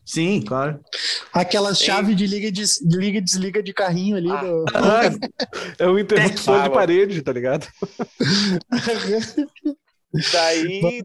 Sim, 0.06 0.42
claro. 0.42 0.84
Aquela 1.32 1.74
chave 1.74 2.14
de 2.14 2.28
liga 2.28 2.48
e 2.48 2.52
des, 2.52 2.82
liga, 2.82 3.22
desliga 3.22 3.64
de 3.64 3.74
carrinho 3.74 4.18
ali. 4.18 4.30
Ah. 4.30 4.42
Do... 4.42 4.66
é 5.80 5.88
um 5.88 5.98
interruptor 5.98 6.62
ah, 6.62 6.68
de 6.68 6.74
parede, 6.74 7.22
tá 7.22 7.32
ligado? 7.32 7.68
Daí, 10.32 11.04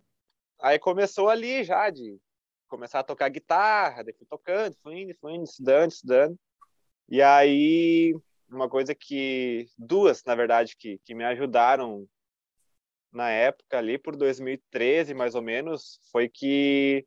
aí 0.61 0.79
começou 0.79 1.29
ali 1.29 1.65
já 1.65 1.89
de 1.91 2.19
começar 2.69 3.01
a 3.01 3.05
tocar 3.05 3.29
guitarra, 3.31 4.03
daí 4.03 4.13
fui 4.13 4.27
tocando, 4.29 4.77
fui 4.83 5.01
indo, 5.01 5.15
fui 5.21 5.33
indo, 5.33 5.45
estudando, 5.45 5.91
estudando. 5.91 6.37
E 7.09 7.23
aí 7.23 8.15
uma 8.51 8.69
coisa 8.69 8.95
que 8.95 9.67
duas, 9.77 10.23
na 10.25 10.35
verdade, 10.35 10.77
que, 10.77 10.99
que 11.05 11.15
me 11.15 11.25
ajudaram 11.25 12.07
na 13.13 13.31
época 13.31 13.79
ali 13.79 13.99
por 13.99 14.17
2013 14.17 15.15
mais 15.15 15.35
ou 15.35 15.43
menos, 15.43 15.99
foi 16.13 16.29
que 16.29 17.07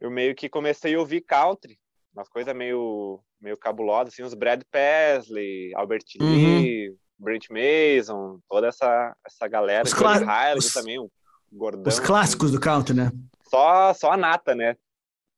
eu 0.00 0.10
meio 0.10 0.34
que 0.34 0.48
comecei 0.48 0.94
a 0.94 0.98
ouvir 0.98 1.20
country, 1.22 1.78
umas 2.12 2.28
coisas 2.28 2.54
meio 2.54 3.22
meio 3.40 3.56
cabulosas 3.56 4.12
assim, 4.12 4.22
os 4.22 4.34
Brad 4.34 4.62
Paisley, 4.70 5.72
Albert 5.74 6.04
uhum. 6.20 6.60
Lee, 6.60 6.96
Brent 7.18 7.46
Mason, 7.50 8.38
toda 8.48 8.68
essa, 8.68 9.14
essa 9.24 9.48
galera, 9.48 9.84
os 9.84 9.94
clá... 9.94 10.18
os... 10.56 10.72
também, 10.72 10.98
o 10.98 11.10
gordão. 11.52 11.84
Os 11.86 12.00
clássicos 12.00 12.50
do 12.50 12.60
country, 12.60 12.94
né? 12.94 13.10
Só, 13.48 13.92
só 13.94 14.12
a 14.12 14.16
nata, 14.16 14.54
né? 14.54 14.76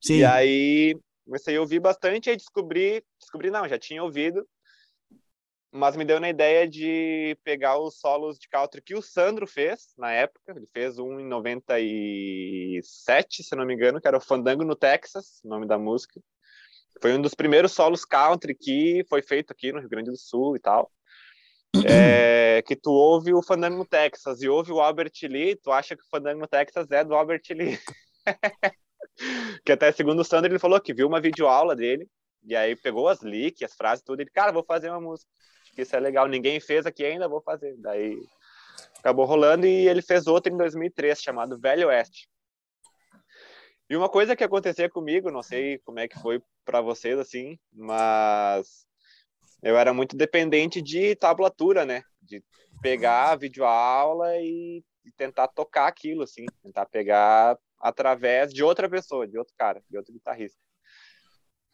Sim. 0.00 0.18
E 0.18 0.24
aí 0.24 0.96
comecei 1.24 1.56
a 1.56 1.60
ouvir 1.60 1.80
bastante 1.80 2.30
e 2.30 2.36
descobri, 2.36 3.04
descobri 3.20 3.50
não, 3.50 3.68
já 3.68 3.78
tinha 3.78 4.02
ouvido, 4.02 4.46
mas 5.74 5.96
me 5.96 6.04
deu 6.04 6.20
na 6.20 6.28
ideia 6.28 6.68
de 6.68 7.34
pegar 7.42 7.78
os 7.78 7.98
solos 7.98 8.38
de 8.38 8.46
country 8.46 8.82
que 8.82 8.94
o 8.94 9.00
Sandro 9.00 9.46
fez 9.46 9.94
na 9.96 10.12
época. 10.12 10.52
Ele 10.54 10.66
fez 10.66 10.98
um 10.98 11.18
em 11.18 11.26
97, 11.26 13.42
se 13.42 13.56
não 13.56 13.64
me 13.64 13.72
engano, 13.72 13.98
que 13.98 14.06
era 14.06 14.18
o 14.18 14.20
Fandango 14.20 14.64
no 14.64 14.76
Texas, 14.76 15.40
o 15.42 15.48
nome 15.48 15.66
da 15.66 15.78
música. 15.78 16.20
Foi 17.00 17.14
um 17.14 17.22
dos 17.22 17.32
primeiros 17.32 17.72
solos 17.72 18.04
country 18.04 18.54
que 18.54 19.02
foi 19.08 19.22
feito 19.22 19.50
aqui 19.50 19.72
no 19.72 19.80
Rio 19.80 19.88
Grande 19.88 20.10
do 20.10 20.18
Sul 20.18 20.56
e 20.56 20.60
tal. 20.60 20.92
É, 22.54 22.60
que 22.60 22.76
tu 22.76 22.92
ouve 22.92 23.32
o 23.32 23.42
Fandango 23.42 23.78
no 23.78 23.86
Texas 23.86 24.42
e 24.42 24.48
ouve 24.48 24.70
o 24.70 24.78
Albert 24.78 25.12
Lee, 25.22 25.56
tu 25.56 25.72
acha 25.72 25.96
que 25.96 26.02
o 26.02 26.08
Fandango 26.10 26.40
no 26.40 26.46
Texas 26.46 26.86
é 26.90 27.02
do 27.02 27.14
Albert 27.14 27.40
Lee. 27.48 27.78
que 29.64 29.72
até 29.72 29.90
segundo 29.90 30.20
o 30.20 30.24
Sandro, 30.24 30.52
ele 30.52 30.58
falou 30.58 30.78
que 30.78 30.92
viu 30.92 31.08
uma 31.08 31.18
videoaula 31.18 31.74
dele, 31.74 32.06
e 32.44 32.54
aí 32.54 32.76
pegou 32.76 33.08
as 33.08 33.22
leaks, 33.22 33.62
as 33.62 33.74
frases, 33.74 34.04
tudo, 34.04 34.20
e 34.20 34.24
ele, 34.24 34.30
cara, 34.30 34.52
vou 34.52 34.62
fazer 34.62 34.90
uma 34.90 35.00
música 35.00 35.30
que 35.72 35.82
isso 35.82 35.96
é 35.96 36.00
legal. 36.00 36.28
Ninguém 36.28 36.60
fez 36.60 36.86
aqui 36.86 37.04
ainda, 37.04 37.28
vou 37.28 37.40
fazer. 37.40 37.74
Daí 37.78 38.18
acabou 38.98 39.24
rolando 39.24 39.66
e 39.66 39.88
ele 39.88 40.02
fez 40.02 40.26
outro 40.26 40.52
em 40.52 40.56
2003 40.56 41.20
chamado 41.20 41.58
Velho 41.58 41.88
Oeste. 41.88 42.28
E 43.90 43.96
uma 43.96 44.08
coisa 44.08 44.36
que 44.36 44.44
acontecia 44.44 44.88
comigo, 44.88 45.30
não 45.30 45.42
sei 45.42 45.78
como 45.78 45.98
é 45.98 46.08
que 46.08 46.18
foi 46.20 46.40
para 46.64 46.80
vocês 46.80 47.18
assim, 47.18 47.58
mas 47.72 48.86
eu 49.62 49.76
era 49.76 49.92
muito 49.92 50.16
dependente 50.16 50.80
de 50.80 51.14
tablatura, 51.14 51.84
né? 51.84 52.02
De 52.20 52.42
pegar 52.80 53.32
a 53.32 53.36
videoaula 53.36 54.36
e, 54.38 54.82
tentar 55.16 55.48
tocar 55.48 55.88
aquilo 55.88 56.22
assim, 56.22 56.46
tentar 56.62 56.86
pegar 56.86 57.58
através 57.80 58.52
de 58.52 58.62
outra 58.62 58.88
pessoa, 58.88 59.26
de 59.26 59.36
outro 59.36 59.52
cara, 59.58 59.82
de 59.90 59.96
outro 59.96 60.12
guitarrista. 60.12 60.58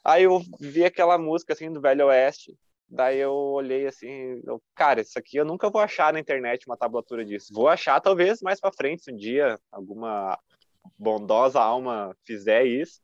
Aí 0.03 0.25
eu 0.25 0.41
vi 0.59 0.85
aquela 0.85 1.19
música 1.19 1.53
assim 1.53 1.71
do 1.71 1.81
Velho 1.81 2.07
Oeste 2.07 2.59
Daí 2.91 3.19
eu 3.19 3.35
olhei 3.35 3.87
assim, 3.87 4.41
eu, 4.45 4.63
cara, 4.75 5.03
isso 5.03 5.19
aqui 5.19 5.37
eu 5.37 5.45
nunca 5.45 5.69
vou 5.69 5.81
achar 5.81 6.13
na 6.13 6.21
internet 6.21 6.67
uma 6.67 6.77
tablatura 6.77 7.23
disso. 7.25 7.53
Vou 7.53 7.69
achar 7.69 8.01
talvez 8.01 8.41
mais 8.41 8.61
para 8.61 8.73
frente, 8.73 9.03
se 9.03 9.13
um 9.13 9.17
dia 9.17 9.61
alguma 9.71 10.39
bondosa 10.99 11.61
alma 11.61 12.17
fizer 12.25 12.65
isso. 12.65 13.01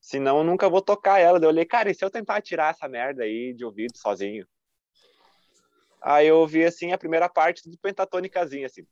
Senão 0.00 0.38
eu 0.38 0.44
nunca 0.44 0.68
vou 0.68 0.82
tocar 0.82 1.20
ela. 1.20 1.38
Daí 1.38 1.46
eu 1.46 1.52
olhei, 1.52 1.64
cara, 1.64 1.90
e 1.90 1.94
se 1.94 2.04
eu 2.04 2.10
tentar 2.10 2.42
tirar 2.42 2.70
essa 2.70 2.88
merda 2.88 3.22
aí 3.22 3.54
de 3.54 3.64
ouvido 3.64 3.96
sozinho? 3.96 4.44
Aí 6.02 6.26
eu 6.26 6.38
ouvi 6.38 6.64
assim 6.64 6.92
a 6.92 6.98
primeira 6.98 7.28
parte 7.28 7.70
do 7.70 7.78
pentatônicazinho, 7.78 8.66
assim. 8.66 8.82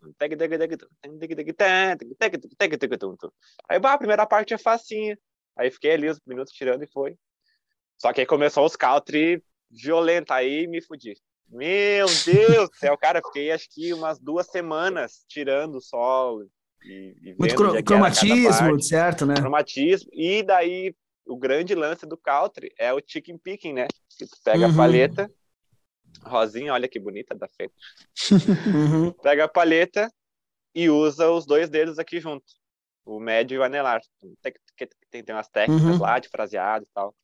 Aí 3.69 3.79
bah, 3.81 3.95
a 3.95 3.99
primeira 3.99 4.27
parte 4.27 4.55
é 4.55 4.59
facinha. 4.59 5.19
Aí 5.57 5.71
fiquei 5.71 5.93
ali 5.93 6.11
uns 6.11 6.21
minutos 6.25 6.53
tirando 6.53 6.85
e 6.85 6.87
foi. 6.87 7.17
Só 7.97 8.13
que 8.13 8.21
aí 8.21 8.27
começou 8.27 8.65
os 8.65 8.77
country 8.77 9.43
violenta. 9.71 10.35
Aí 10.35 10.67
me 10.67 10.81
fudi. 10.81 11.17
Meu 11.49 12.07
Deus 12.27 12.69
do 12.69 12.77
céu, 12.77 12.97
cara, 12.99 13.23
fiquei 13.25 13.51
acho 13.51 13.69
que 13.71 13.93
umas 13.95 14.19
duas 14.19 14.47
semanas 14.47 15.25
tirando 15.29 15.77
o 15.77 15.81
solo. 15.81 16.47
E, 16.85 17.17
e 17.23 17.35
Muito 17.39 17.55
cro 17.55 17.83
cromatismo, 17.83 18.83
certo, 18.83 19.25
né? 19.25 19.35
Cromatismo. 19.35 20.11
E 20.13 20.43
daí 20.43 20.95
o 21.27 21.37
grande 21.37 21.75
lance 21.75 22.07
do 22.07 22.17
country 22.17 22.73
é 22.79 22.93
o 22.93 23.03
chicken 23.05 23.39
picking, 23.39 23.73
né? 23.73 23.89
Que 24.19 24.27
tu 24.27 24.37
pega 24.45 24.67
uhum. 24.67 24.73
a 24.73 24.77
palheta, 24.77 25.31
rosinha, 26.23 26.73
olha 26.73 26.89
que 26.89 26.99
bonita 26.99 27.35
da 27.35 27.49
feita. 27.49 27.75
uhum. 28.67 29.13
Pega 29.23 29.45
a 29.45 29.49
palheta 29.49 30.13
e 30.75 30.91
usa 30.91 31.31
os 31.31 31.47
dois 31.47 31.69
dedos 31.69 31.99
aqui 31.99 32.21
junto, 32.21 32.45
o 33.05 33.19
médio 33.19 33.57
e 33.57 33.59
o 33.59 33.63
anelar. 33.63 34.01
Tem, 34.43 34.53
tem, 35.11 35.25
tem 35.25 35.35
umas 35.35 35.49
técnicas 35.49 35.97
uhum. 35.97 36.01
lá 36.01 36.19
de 36.19 36.29
fraseado 36.29 36.85
e 36.85 36.89
tal. 36.95 37.15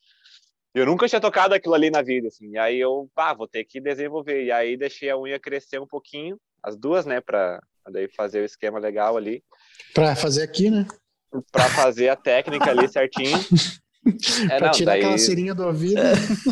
Eu 0.75 0.87
nunca 0.87 1.07
tinha 1.07 1.21
tocado 1.21 1.55
aquilo 1.55 1.75
ali 1.75 1.89
na 1.89 2.03
vida, 2.03 2.27
assim. 2.27 2.51
E 2.51 2.59
aí 2.59 2.81
eu, 2.81 3.09
pá, 3.15 3.33
vou 3.33 3.47
ter 3.47 3.65
que 3.65 3.81
desenvolver. 3.81 4.45
E 4.45 4.51
aí 4.51 4.77
deixei 4.77 5.09
a 5.09 5.17
unha 5.17 5.39
crescer 5.39 5.81
um 5.81 5.87
pouquinho, 5.87 6.37
as 6.61 6.77
duas, 6.77 7.07
né, 7.07 7.21
para 7.21 7.61
daí 7.93 8.09
fazer 8.09 8.41
o 8.41 8.45
esquema 8.45 8.81
legal 8.81 9.17
ali. 9.17 9.45
Para 9.95 10.17
fazer 10.17 10.43
aqui, 10.43 10.71
né? 10.71 10.85
Para 11.53 11.69
fazer 11.69 12.09
a 12.09 12.17
técnica 12.17 12.71
ali 12.71 12.89
certinho. 12.89 13.39
É, 14.51 14.59
pra 14.59 14.67
não, 14.67 14.73
tirar 14.73 14.93
daí... 14.93 15.01
aquela 15.01 15.17
cerinha 15.17 15.55
do 15.55 15.65
ouvido. 15.65 15.99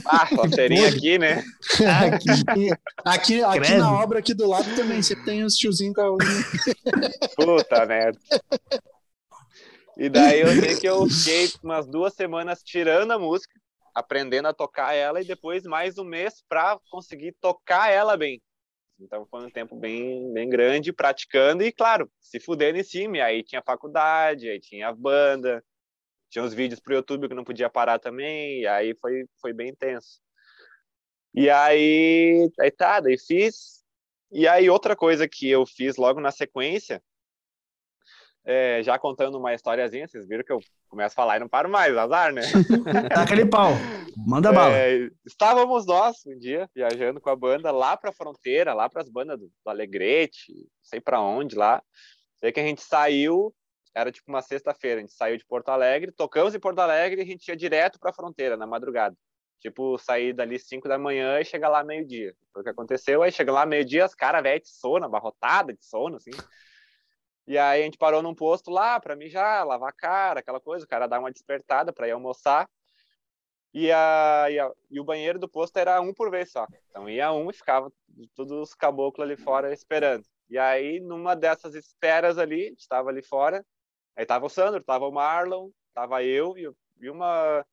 Ah, 0.07 0.27
a 0.43 0.49
cerinha 0.49 0.89
aqui, 0.89 1.19
né? 1.19 1.45
aqui, 2.11 2.71
aqui, 3.05 3.45
aqui 3.45 3.75
na 3.77 3.93
obra 3.93 4.21
aqui 4.21 4.33
do 4.33 4.49
lado 4.49 4.75
também, 4.75 5.03
você 5.03 5.15
tem 5.15 5.45
os 5.45 5.53
tiozinhos 5.53 5.95
com 5.95 6.01
a 6.01 6.13
unha. 6.13 6.45
Puta 7.37 7.85
merda. 7.85 8.19
E 9.99 10.09
daí 10.09 10.41
eu 10.41 10.49
sei 10.49 10.77
que 10.77 10.89
eu 10.89 11.07
fiquei 11.07 11.51
umas 11.63 11.87
duas 11.87 12.15
semanas 12.15 12.63
tirando 12.65 13.11
a 13.11 13.19
música 13.19 13.53
aprendendo 13.95 14.49
a 14.49 14.55
tocar 14.55 14.95
ela 14.95 15.21
e 15.21 15.25
depois 15.25 15.65
mais 15.65 15.99
um 15.99 16.05
mês 16.05 16.43
para 16.49 16.79
conseguir 16.91 17.33
tocar 17.41 17.91
ela 17.91 18.17
bem. 18.17 18.41
Então 18.99 19.27
foi 19.27 19.45
um 19.45 19.51
tempo 19.51 19.75
bem, 19.77 20.33
bem 20.33 20.49
grande 20.49 20.93
praticando 20.93 21.63
e, 21.63 21.73
claro, 21.73 22.11
se 22.21 22.39
fudendo 22.39 22.79
em 22.79 22.85
cima. 22.85 23.19
Aí 23.19 23.43
tinha 23.43 23.63
faculdade, 23.63 24.49
aí 24.49 24.61
tinha 24.61 24.93
banda, 24.93 25.65
tinha 26.31 26.45
os 26.45 26.55
vídeos 26.55 26.81
pro 26.81 26.95
YouTube 26.95 27.29
que 27.29 27.35
não 27.35 27.45
podia 27.45 27.69
parar 27.69 27.99
também, 27.99 28.65
aí 28.67 28.95
foi, 29.01 29.27
foi 29.41 29.53
bem 29.53 29.71
intenso. 29.71 30.21
E 31.35 31.51
aí, 31.51 32.51
aí 32.61 32.71
tá, 32.71 33.01
daí 33.01 33.19
fiz. 33.19 33.83
E 34.31 34.47
aí 34.47 34.71
outra 34.71 34.95
coisa 34.97 35.29
que 35.29 35.49
eu 35.49 35.67
fiz 35.67 35.97
logo 35.97 36.21
na 36.21 36.31
sequência 36.31 37.03
é, 38.45 38.83
já 38.83 38.99
contando 38.99 39.39
uma 39.39 39.55
historiazinha, 39.55 40.09
vocês 40.09 40.27
viram 40.27 40.43
que 40.43 40.53
eu 40.53 40.61
começo 40.89 41.13
a 41.13 41.17
falar 41.17 41.37
e 41.37 41.41
não 41.41 41.49
paro 41.49 41.69
mais, 41.69 41.97
azar, 41.97 42.33
né? 42.33 42.43
Tá 43.15 43.23
aquele 43.23 43.47
pau, 43.47 43.71
manda 44.27 44.49
é, 44.49 44.53
bala. 44.53 44.75
Estávamos 45.25 45.87
nós 45.87 46.17
um 46.27 46.39
dia 46.39 46.69
viajando 46.75 47.21
com 47.21 47.31
a 47.31 47.37
banda 47.37 47.71
lá 47.71 47.97
para 47.97 48.11
a 48.11 48.13
fronteira, 48.13 48.75
lá 48.75 48.89
para 48.89 49.03
as 49.03 49.09
bandas 49.09 49.39
do, 49.39 49.47
do 49.47 49.71
Alegrete, 49.71 50.53
não 50.53 50.85
sei 50.85 51.01
para 51.01 51.21
onde 51.21 51.55
lá. 51.55 51.83
Sei 52.41 52.51
que 52.51 52.61
a 52.61 52.65
gente 52.65 52.83
saiu, 52.83 53.55
era 53.95 54.11
tipo 54.11 54.29
uma 54.29 54.43
sexta-feira, 54.43 54.99
a 54.99 55.03
gente 55.03 55.13
saiu 55.13 55.37
de 55.37 55.45
Porto 55.47 55.69
Alegre, 55.69 56.11
tocamos 56.11 56.55
em 56.55 56.61
Porto 56.61 56.81
Alegre 56.81 57.21
e 57.21 57.25
a 57.25 57.27
gente 57.27 57.47
ia 57.47 57.57
direto 57.57 58.01
para 58.01 58.11
a 58.11 58.15
fronteira 58.15 58.57
na 58.57 58.67
madrugada. 58.67 59.17
Tipo, 59.61 59.97
sair 59.97 60.33
dali 60.33 60.59
5 60.59 60.89
da 60.89 60.99
manhã 60.99 61.39
e 61.39 61.45
chegar 61.45 61.69
lá 61.69 61.85
meio-dia. 61.85 62.35
Foi 62.53 62.63
o 62.63 62.65
que 62.65 62.71
aconteceu. 62.71 63.23
Aí 63.23 63.31
chega 63.31 63.53
lá 63.53 63.65
meio-dia, 63.65 64.05
as 64.05 64.13
caras 64.13 64.43
velhas 64.43 64.63
de 64.63 64.71
sono, 64.71 65.05
abarrotada 65.05 65.73
de 65.73 65.85
sono, 65.87 66.17
assim. 66.17 66.33
E 67.47 67.59
aí 67.59 67.83
a 67.83 67.85
gente 67.85 67.99
parou 67.99 68.23
num 68.23 68.35
posto 68.35 68.71
lá 68.71 69.01
para 69.01 69.17
mijar, 69.17 69.67
lavar 69.67 69.91
a 69.91 69.93
cara, 69.93 70.41
aquela 70.41 70.61
coisa, 70.61 70.85
o 70.85 70.89
cara 70.89 71.07
dá 71.07 71.19
uma 71.19 71.33
despertada 71.33 71.93
para 71.93 72.09
ir 72.09 72.13
almoçar. 72.13 72.69
E, 73.75 73.91
a, 73.91 74.47
e, 74.51 74.59
a, 74.59 74.71
e, 74.91 75.01
o 75.01 75.05
banheiro 75.05 75.39
do 75.39 75.49
posto 75.49 75.77
era 75.79 76.01
um 76.01 76.13
por 76.13 76.31
vez 76.31 76.53
só. 76.53 76.67
Então 76.91 77.09
ia 77.09 77.33
um 77.33 77.51
e 77.51 77.55
ficava 77.55 77.91
todos 78.35 78.53
os 78.53 78.75
caboclos 78.75 79.27
ali 79.27 79.37
fora 79.37 79.73
esperando. 79.73 80.25
E 80.49 80.59
aí, 80.59 81.01
numa 81.01 81.35
dessas 81.35 81.75
esperas 81.75 82.37
ali, 82.37 82.75
estava 82.77 83.09
ali 83.09 83.23
fora, 83.23 83.65
aí 84.15 84.27
tava 84.27 84.45
o 84.47 84.51
Sandro, 84.51 84.85
tava 84.85 85.09
o 85.09 85.13
Marlon, 85.13 85.71
tava 85.95 86.23
eu 86.23 86.57
e, 86.59 86.71
e 87.01 87.09
uma 87.09 87.65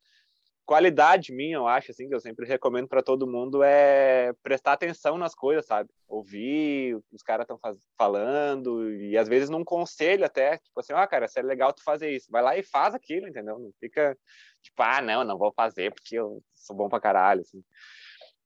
qualidade 0.69 1.33
minha, 1.33 1.55
eu 1.55 1.67
acho, 1.67 1.89
assim, 1.89 2.07
que 2.07 2.13
eu 2.13 2.19
sempre 2.19 2.45
recomendo 2.45 2.87
para 2.87 3.01
todo 3.01 3.25
mundo 3.25 3.63
é 3.63 4.31
prestar 4.43 4.73
atenção 4.73 5.17
nas 5.17 5.33
coisas, 5.33 5.65
sabe? 5.65 5.89
Ouvir 6.07 6.93
o 6.93 7.01
que 7.01 7.15
os 7.15 7.23
caras 7.23 7.43
estão 7.43 7.59
falando 7.97 8.93
e 8.93 9.17
às 9.17 9.27
vezes 9.27 9.49
num 9.49 9.63
conselho 9.63 10.23
até, 10.23 10.59
tipo 10.59 10.79
assim, 10.79 10.93
ah, 10.93 11.07
cara, 11.07 11.27
se 11.27 11.39
é 11.39 11.41
legal 11.41 11.73
tu 11.73 11.83
fazer 11.83 12.11
isso, 12.11 12.27
vai 12.29 12.43
lá 12.43 12.55
e 12.55 12.61
faz 12.61 12.93
aquilo, 12.93 13.27
entendeu? 13.27 13.57
Não 13.57 13.71
fica 13.79 14.15
tipo, 14.61 14.79
ah, 14.83 15.01
não, 15.01 15.23
não 15.23 15.39
vou 15.39 15.51
fazer 15.51 15.91
porque 15.91 16.19
eu 16.19 16.39
sou 16.53 16.75
bom 16.75 16.87
pra 16.87 16.99
caralho, 16.99 17.41
assim. 17.41 17.63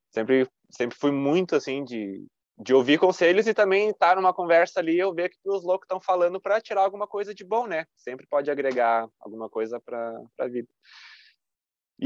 Sempre, 0.10 0.48
sempre 0.72 0.98
fui 0.98 1.12
muito, 1.12 1.58
assim, 1.58 1.84
de, 1.84 2.26
de 2.58 2.74
ouvir 2.74 3.00
conselhos 3.00 3.48
e 3.48 3.54
também 3.54 3.90
estar 3.90 4.16
numa 4.16 4.34
conversa 4.34 4.80
ali 4.80 4.98
eu 4.98 5.14
ver 5.14 5.26
o 5.26 5.30
que 5.30 5.38
os 5.44 5.66
loucos 5.66 5.88
estão 5.88 6.00
falando 6.00 6.40
para 6.40 6.62
tirar 6.62 6.84
alguma 6.84 7.06
coisa 7.06 7.36
de 7.36 7.44
bom, 7.44 7.68
né? 7.68 7.86
Sempre 7.98 8.26
pode 8.28 8.50
agregar 8.50 9.10
alguma 9.20 9.50
coisa 9.50 9.78
para 9.78 10.22
a 10.40 10.48
vida. 10.48 10.70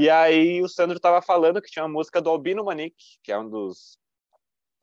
E 0.00 0.08
aí 0.08 0.62
o 0.62 0.68
Sandro 0.68 0.96
estava 0.96 1.20
falando 1.20 1.60
que 1.60 1.72
tinha 1.72 1.84
uma 1.84 1.92
música 1.92 2.22
do 2.22 2.30
Albino 2.30 2.64
Manique, 2.64 3.18
que 3.20 3.32
é 3.32 3.36
um 3.38 3.50
dos 3.50 3.98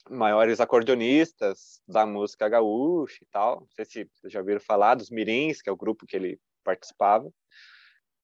maiores 0.10 0.60
acordeonistas 0.60 1.82
da 1.88 2.06
música 2.06 2.50
gaúcha 2.50 3.24
e 3.24 3.28
tal. 3.28 3.62
Não 3.62 3.68
sei 3.72 3.86
se 3.86 4.10
vocês 4.14 4.34
já 4.34 4.42
ouviram 4.42 4.60
falar 4.60 4.96
dos 4.96 5.10
Mirins, 5.10 5.62
que 5.62 5.70
é 5.70 5.72
o 5.72 5.78
grupo 5.78 6.06
que 6.06 6.18
ele 6.18 6.38
participava. 6.66 7.30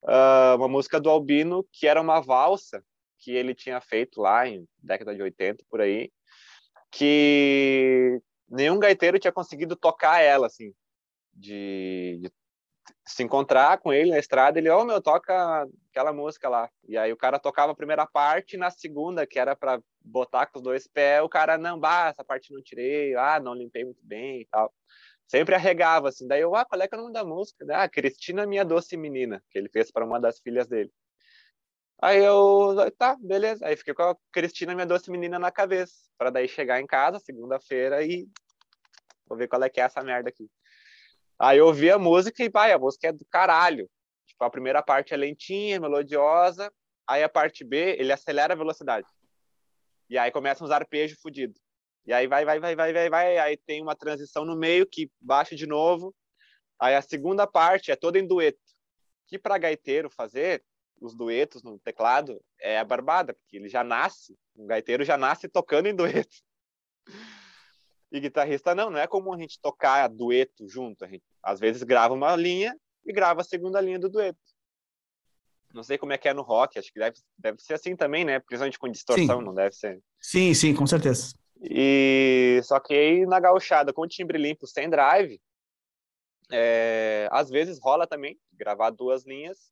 Uh, 0.04 0.58
uma 0.58 0.68
música 0.68 1.00
do 1.00 1.10
Albino 1.10 1.66
que 1.72 1.88
era 1.88 2.02
uma 2.02 2.20
valsa 2.20 2.84
que 3.20 3.32
ele 3.32 3.56
tinha 3.56 3.80
feito 3.80 4.20
lá 4.20 4.46
em 4.46 4.68
década 4.78 5.16
de 5.16 5.22
80 5.22 5.64
por 5.70 5.80
aí, 5.80 6.12
que 6.92 8.22
nenhum 8.50 8.78
gaiteiro 8.78 9.18
tinha 9.18 9.32
conseguido 9.32 9.78
tocar 9.78 10.20
ela 10.22 10.48
assim, 10.48 10.74
de, 11.34 12.20
de 12.22 12.30
se 13.14 13.24
encontrar 13.24 13.78
com 13.80 13.92
ele 13.92 14.12
na 14.12 14.20
estrada, 14.20 14.60
ele, 14.60 14.70
ô 14.70 14.82
oh, 14.82 14.86
meu, 14.86 15.02
toca 15.02 15.68
aquela 15.92 16.14
música 16.14 16.48
lá. 16.50 16.70
E 16.88 16.98
aí 16.98 17.12
o 17.12 17.18
cara 17.18 17.40
tocava 17.40 17.72
a 17.72 17.76
primeira 17.76 18.06
parte, 18.06 18.58
na 18.58 18.70
segunda, 18.70 19.28
que 19.28 19.40
era 19.40 19.56
para 19.56 19.82
botar 20.04 20.48
com 20.48 20.60
os 20.60 20.64
dois 20.64 20.88
pés, 20.88 21.22
o 21.24 21.30
cara, 21.30 21.58
não, 21.58 21.80
bah, 21.80 22.10
essa 22.10 22.24
parte 22.24 22.54
não 22.54 22.62
tirei, 22.62 23.16
ah, 23.16 23.40
não 23.40 23.54
limpei 23.54 23.84
muito 23.84 24.04
bem 24.04 24.42
e 24.42 24.46
tal. 24.46 24.74
Sempre 25.28 25.56
arregava, 25.56 26.10
assim. 26.10 26.28
Daí 26.28 26.42
eu, 26.42 26.56
ah, 26.56 26.66
qual 26.66 26.82
é 26.82 26.88
que 26.88 26.96
é 26.96 26.98
o 26.98 27.02
nome 27.02 27.14
da 27.14 27.24
música? 27.24 27.66
Ah, 27.72 27.88
Cristina 27.88 28.46
Minha 28.46 28.66
Doce 28.66 28.98
Menina, 28.98 29.42
que 29.50 29.58
ele 29.58 29.70
fez 29.70 29.92
para 29.92 30.06
uma 30.06 30.20
das 30.20 30.40
filhas 30.40 30.68
dele. 30.68 30.92
Aí 32.02 32.24
eu, 32.24 32.76
tá, 32.98 33.16
beleza. 33.20 33.66
Aí 33.66 33.76
fiquei 33.78 33.94
com 33.94 34.04
a 34.04 34.16
Cristina 34.32 34.74
Minha 34.74 34.88
Doce 34.88 35.12
Menina 35.12 35.38
na 35.40 35.52
cabeça, 35.52 35.94
para 36.18 36.30
daí 36.30 36.48
chegar 36.48 36.82
em 36.82 36.88
casa, 36.88 37.20
segunda-feira, 37.20 38.04
e 38.04 38.28
vou 39.28 39.38
ver 39.38 39.48
qual 39.48 39.64
é 39.64 39.70
que 39.70 39.80
é 39.80 39.84
essa 39.84 40.04
merda 40.04 40.30
aqui. 40.30 40.50
Aí 41.42 41.58
eu 41.58 41.66
ouvi 41.66 41.90
a 41.90 41.98
música 41.98 42.44
e, 42.44 42.50
vai, 42.50 42.72
a 42.72 42.78
música 42.78 43.08
é 43.08 43.12
do 43.12 43.26
caralho. 43.26 43.90
Tipo, 44.28 44.44
a 44.44 44.50
primeira 44.50 44.84
parte 44.84 45.12
é 45.12 45.18
lentinha, 45.18 45.80
melodiosa, 45.80 46.72
aí 47.08 47.24
a 47.24 47.30
parte 47.30 47.64
B, 47.64 47.96
ele 47.98 48.12
acelera 48.12 48.54
a 48.54 48.56
velocidade. 48.56 49.08
E 50.08 50.20
aí 50.20 50.30
começa 50.30 50.64
uns 50.64 50.70
arpejos 50.70 51.20
fodidos. 51.20 51.60
E 52.06 52.14
aí 52.14 52.28
vai, 52.28 52.46
vai, 52.46 52.60
vai, 52.60 52.76
vai, 52.76 52.94
vai, 52.94 53.10
vai, 53.10 53.38
aí 53.40 53.58
tem 53.58 53.82
uma 53.82 53.96
transição 53.96 54.46
no 54.46 54.56
meio 54.56 54.86
que 54.86 55.10
baixa 55.20 55.56
de 55.56 55.66
novo. 55.66 56.14
Aí 56.80 56.94
a 56.94 57.02
segunda 57.02 57.48
parte 57.48 57.92
é 57.92 57.96
toda 57.96 58.20
em 58.20 58.28
dueto. 58.28 58.60
Que 59.26 59.40
para 59.40 59.58
gaiteiro 59.58 60.12
fazer 60.12 60.64
os 61.00 61.16
duetos 61.16 61.64
no 61.64 61.80
teclado 61.80 62.40
é 62.60 62.78
a 62.78 62.84
barbada, 62.84 63.34
porque 63.34 63.58
ele 63.58 63.68
já 63.68 63.84
nasce, 63.84 64.38
o 64.56 64.68
gaiteiro 64.68 65.04
já 65.04 65.18
nasce 65.18 65.48
tocando 65.48 65.88
em 65.88 65.96
dueto. 65.96 66.38
E 68.12 68.20
guitarrista 68.20 68.76
não, 68.76 68.90
não 68.90 69.00
é 69.00 69.08
comum 69.08 69.34
a 69.34 69.38
gente 69.38 69.60
tocar 69.62 70.08
dueto 70.10 70.68
junto. 70.68 71.06
A 71.06 71.08
gente 71.08 71.24
às 71.42 71.60
vezes 71.60 71.84
grava 71.84 72.14
uma 72.14 72.36
linha 72.36 72.76
e 73.06 73.14
grava 73.14 73.42
a 73.42 73.44
segunda 73.44 73.80
linha 73.80 74.00
do 74.00 74.10
dueto. 74.10 74.40
Não 75.74 75.84
sei 75.84 75.98
como 75.98 76.12
é 76.12 76.18
que 76.18 76.28
é 76.28 76.34
no 76.34 76.42
rock, 76.42 76.78
acho 76.78 76.92
que 76.92 77.00
deve, 77.00 77.18
deve 77.38 77.62
ser 77.62 77.76
assim 77.76 77.96
também, 77.96 78.26
né? 78.26 78.40
Principalmente 78.40 78.78
com 78.78 78.90
distorção, 78.90 79.40
sim. 79.40 79.46
não 79.46 79.54
deve 79.54 79.74
ser. 79.74 80.02
Sim, 80.20 80.54
sim, 80.54 80.74
com 80.74 80.86
certeza. 80.86 81.34
E 81.62 82.60
só 82.64 82.80
que 82.80 82.94
aí 82.94 83.26
na 83.26 83.40
gauchada 83.40 83.94
com 83.94 84.08
timbre 84.08 84.38
limpo 84.38 84.68
sem 84.68 84.90
drive, 84.90 85.40
é, 86.52 87.30
às 87.32 87.50
vezes 87.50 87.80
rola 87.82 88.06
também 88.06 88.38
gravar 88.52 88.90
duas 88.90 89.26
linhas. 89.26 89.72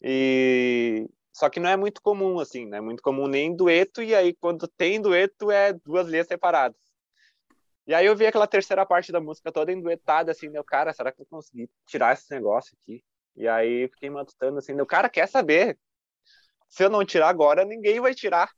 E 0.00 1.08
só 1.32 1.48
que 1.48 1.60
não 1.60 1.70
é 1.70 1.76
muito 1.76 2.02
comum 2.02 2.40
assim, 2.40 2.66
não 2.66 2.78
é 2.78 2.80
muito 2.80 3.02
comum 3.02 3.28
nem 3.28 3.54
dueto 3.54 4.02
e 4.02 4.14
aí 4.14 4.34
quando 4.34 4.66
tem 4.66 5.00
dueto 5.00 5.50
é 5.50 5.72
duas 5.72 6.08
linhas 6.08 6.26
separadas. 6.26 6.76
E 7.86 7.94
aí 7.94 8.06
eu 8.06 8.16
vi 8.16 8.26
aquela 8.26 8.46
terceira 8.46 8.86
parte 8.86 9.10
da 9.10 9.20
música 9.20 9.50
toda 9.50 9.72
enduetada, 9.72 10.30
assim, 10.32 10.48
meu 10.48 10.64
cara, 10.64 10.92
será 10.92 11.10
que 11.12 11.20
eu 11.20 11.26
consegui 11.26 11.68
tirar 11.86 12.12
esse 12.12 12.30
negócio 12.30 12.76
aqui? 12.80 13.02
E 13.36 13.48
aí 13.48 13.88
fiquei 13.88 14.10
matutando 14.10 14.58
assim, 14.58 14.72
meu 14.74 14.86
cara, 14.86 15.08
quer 15.08 15.26
saber? 15.28 15.78
Se 16.68 16.84
eu 16.84 16.90
não 16.90 17.04
tirar 17.04 17.28
agora, 17.28 17.64
ninguém 17.64 18.00
vai 18.00 18.14
tirar. 18.14 18.50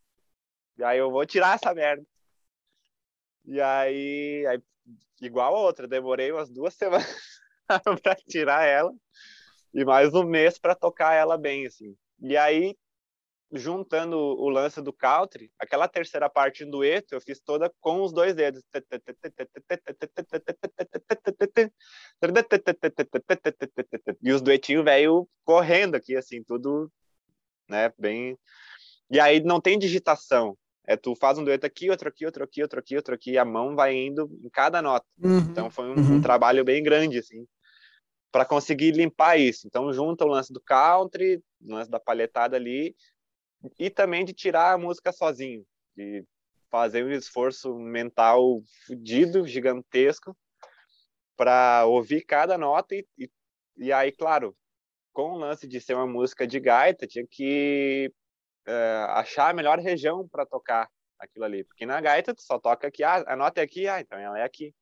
E 0.79 0.85
aí 0.85 0.99
eu 0.99 1.11
vou 1.11 1.25
tirar 1.27 1.57
essa 1.57 1.75
merda. 1.75 2.05
E 3.45 3.61
aí, 3.61 4.47
aí 4.47 4.63
igual 5.21 5.55
a 5.57 5.61
outra, 5.61 5.87
demorei 5.89 6.33
umas 6.33 6.51
duas 6.51 6.75
semanas 6.75 7.07
para 8.03 8.15
tirar 8.29 8.65
ela 8.65 8.93
e 9.73 9.85
mais 9.85 10.15
um 10.15 10.25
mês 10.25 10.59
para 10.59 10.75
tocar 10.75 11.15
ela 11.15 11.37
bem, 11.39 11.67
assim. 11.67 11.97
E 12.21 12.37
aí 12.37 12.77
juntando 13.55 14.19
o 14.19 14.49
lance 14.49 14.83
do 14.83 14.93
country, 14.93 15.51
aquela 15.59 15.87
terceira 15.89 16.29
parte 16.29 16.65
em 16.65 16.71
dueto 16.71 17.15
eu 17.15 17.21
fiz 17.21 17.41
toda 17.41 17.73
com 17.81 18.03
os 18.03 18.13
dois 18.13 18.35
dedos. 18.35 18.63
E 24.23 24.33
os 24.33 24.43
duetinhos 24.43 24.85
velho 24.85 25.29
correndo 25.45 25.95
aqui 25.95 26.17
assim, 26.17 26.43
tudo, 26.43 26.91
né, 27.69 27.93
bem 27.99 28.37
E 29.11 29.21
aí 29.21 29.41
não 29.41 29.61
tem 29.61 29.79
digitação. 29.79 30.57
É 30.87 30.97
tu 30.97 31.15
faz 31.17 31.39
um 31.39 31.45
dueto 31.45 31.65
aqui, 31.65 31.89
outro 31.89 32.09
aqui, 32.09 32.27
outro 32.27 32.45
aqui, 32.45 32.63
outro 32.63 32.79
aqui, 32.79 32.97
outro 32.97 33.15
aqui, 33.15 33.31
e 33.33 33.39
a 33.39 33.45
mão 33.45 33.75
vai 33.75 33.95
indo 33.95 34.29
em 34.43 34.51
cada 34.51 34.83
nota. 34.83 35.07
Uhum, 35.19 35.39
então 35.39 35.71
foi 35.71 35.87
um, 35.87 35.95
uhum. 35.95 36.17
um 36.17 36.21
trabalho 36.21 36.63
bem 36.63 36.83
grande 36.83 37.19
assim 37.19 37.47
para 38.35 38.45
conseguir 38.45 38.91
limpar 38.91 39.39
isso. 39.39 39.65
Então 39.65 39.93
junta 39.93 40.25
o 40.25 40.29
lance 40.29 40.53
do 40.53 40.61
country, 40.61 41.41
o 41.63 41.73
lance 41.73 41.89
da 41.89 42.01
palhetada 42.01 42.57
ali, 42.57 42.93
e 43.79 43.91
também 43.91 44.25
de 44.25 44.33
tirar 44.33 44.73
a 44.73 44.79
música 44.79 45.13
sozinho, 45.13 45.65
de 45.97 46.25
fazer 46.71 47.05
um 47.05 47.11
esforço 47.11 47.75
mental 47.79 48.61
fudido, 48.87 49.47
gigantesco, 49.47 50.37
para 51.37 51.85
ouvir 51.87 52.23
cada 52.25 52.59
nota 52.59 52.95
e, 52.95 53.07
e, 53.19 53.31
e, 53.77 53.93
aí, 53.93 54.13
claro, 54.13 54.57
com 55.13 55.33
o 55.33 55.39
lance 55.39 55.67
de 55.67 55.81
ser 55.81 55.95
uma 55.95 56.07
música 56.07 56.47
de 56.47 56.59
gaita, 56.61 57.07
tinha 57.07 57.27
que 57.29 58.13
uh, 58.69 59.11
achar 59.11 59.51
a 59.51 59.55
melhor 59.55 59.79
região 59.79 60.29
para 60.29 60.47
tocar 60.47 60.89
aquilo 61.19 61.45
ali, 61.45 61.65
porque 61.65 61.87
na 61.87 62.01
gaita 62.01 62.35
tu 62.35 62.43
só 62.43 62.59
toca 62.59 62.89
aqui, 62.89 63.03
ah, 63.03 63.25
a 63.27 63.37
nota 63.37 63.61
é 63.61 63.65
aqui, 63.65 63.89
ah, 63.89 64.01
então 64.01 64.19
ela 64.19 64.39
é 64.39 64.43
aqui. 64.43 64.75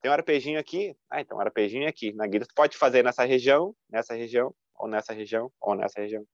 Tem 0.00 0.10
um 0.10 0.14
arpejinho 0.14 0.58
aqui, 0.58 0.96
ah, 1.10 1.20
então 1.20 1.38
o 1.38 1.40
arpejinho 1.40 1.84
é 1.84 1.88
aqui. 1.88 2.12
Na 2.12 2.26
guitarra 2.26 2.48
tu 2.48 2.54
pode 2.54 2.76
fazer 2.76 3.04
nessa 3.04 3.24
região, 3.24 3.74
nessa 3.88 4.14
região, 4.14 4.54
ou 4.74 4.88
nessa 4.88 5.12
região, 5.12 5.52
ou 5.60 5.74
nessa 5.74 6.00
região. 6.00 6.24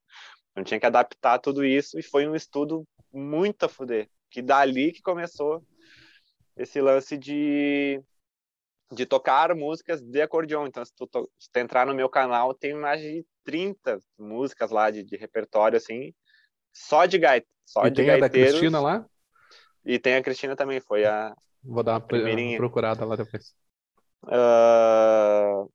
Então 0.59 0.65
tinha 0.65 0.81
que 0.81 0.87
adaptar 0.87 1.39
tudo 1.39 1.65
isso 1.65 1.99
e 1.99 2.03
foi 2.03 2.27
um 2.27 2.35
estudo 2.35 2.85
muito 3.13 3.63
a 3.65 3.69
fuder. 3.69 4.09
Que 4.29 4.43
dali 4.43 4.91
que 4.91 5.01
começou 5.01 5.63
esse 6.57 6.81
lance 6.81 7.17
de, 7.17 8.03
de 8.93 9.07
tocar 9.07 9.55
músicas 9.55 10.03
de 10.03 10.21
acordeon. 10.21 10.67
Então, 10.67 10.85
se 10.85 10.93
tu, 10.97 11.09
se 11.39 11.49
tu 11.51 11.57
entrar 11.59 11.87
no 11.87 11.95
meu 11.95 12.09
canal, 12.09 12.53
tem 12.53 12.75
mais 12.75 13.01
de 13.01 13.25
30 13.45 14.01
músicas 14.19 14.73
lá 14.73 14.91
de, 14.91 15.05
de 15.05 15.17
repertório, 15.17 15.77
assim, 15.77 16.13
só 16.73 17.07
de 17.07 17.19
gaita. 17.19 17.47
Só 17.65 17.87
e 17.87 17.91
de 17.91 17.97
tem 17.97 18.07
gaiteiros. 18.07 18.25
a 18.25 18.29
da 18.29 18.51
Cristina 18.51 18.81
lá? 18.81 19.07
E 19.85 19.99
tem 19.99 20.17
a 20.17 20.23
Cristina 20.23 20.57
também, 20.57 20.81
foi 20.81 21.05
a. 21.05 21.33
Vou 21.63 21.85
dar 21.85 21.99
uma, 21.99 22.19
uma 22.19 22.57
procurada 22.57 23.05
lá 23.05 23.15
depois. 23.15 23.55
Uh, 24.25 25.71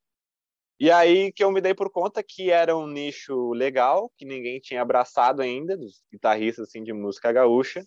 e 0.78 0.90
aí 0.90 1.32
que 1.32 1.44
eu 1.44 1.52
me 1.52 1.60
dei 1.60 1.74
por 1.74 1.90
conta 1.90 2.22
que 2.22 2.50
era 2.50 2.76
um 2.76 2.86
nicho 2.86 3.52
legal, 3.52 4.10
que 4.16 4.24
ninguém 4.24 4.60
tinha 4.60 4.82
abraçado 4.82 5.40
ainda, 5.40 5.76
dos 5.76 6.02
guitarristas 6.12 6.68
assim, 6.68 6.82
de 6.82 6.92
música 6.92 7.32
gaúcha. 7.32 7.86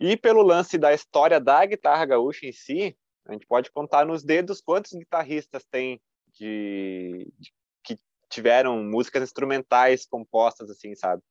E 0.00 0.16
pelo 0.16 0.42
lance 0.42 0.78
da 0.78 0.92
história 0.92 1.38
da 1.38 1.64
guitarra 1.64 2.06
gaúcha 2.06 2.46
em 2.46 2.52
si, 2.52 2.96
a 3.26 3.32
gente 3.32 3.46
pode 3.46 3.70
contar 3.70 4.04
nos 4.04 4.24
dedos 4.24 4.60
quantos 4.60 4.92
guitarristas 4.92 5.64
tem 5.70 6.00
de, 6.32 7.30
de 7.38 7.52
que 7.84 7.98
tiveram 8.28 8.82
músicas 8.82 9.22
instrumentais 9.22 10.06
compostas 10.06 10.70
assim, 10.70 10.94
sabe? 10.94 11.22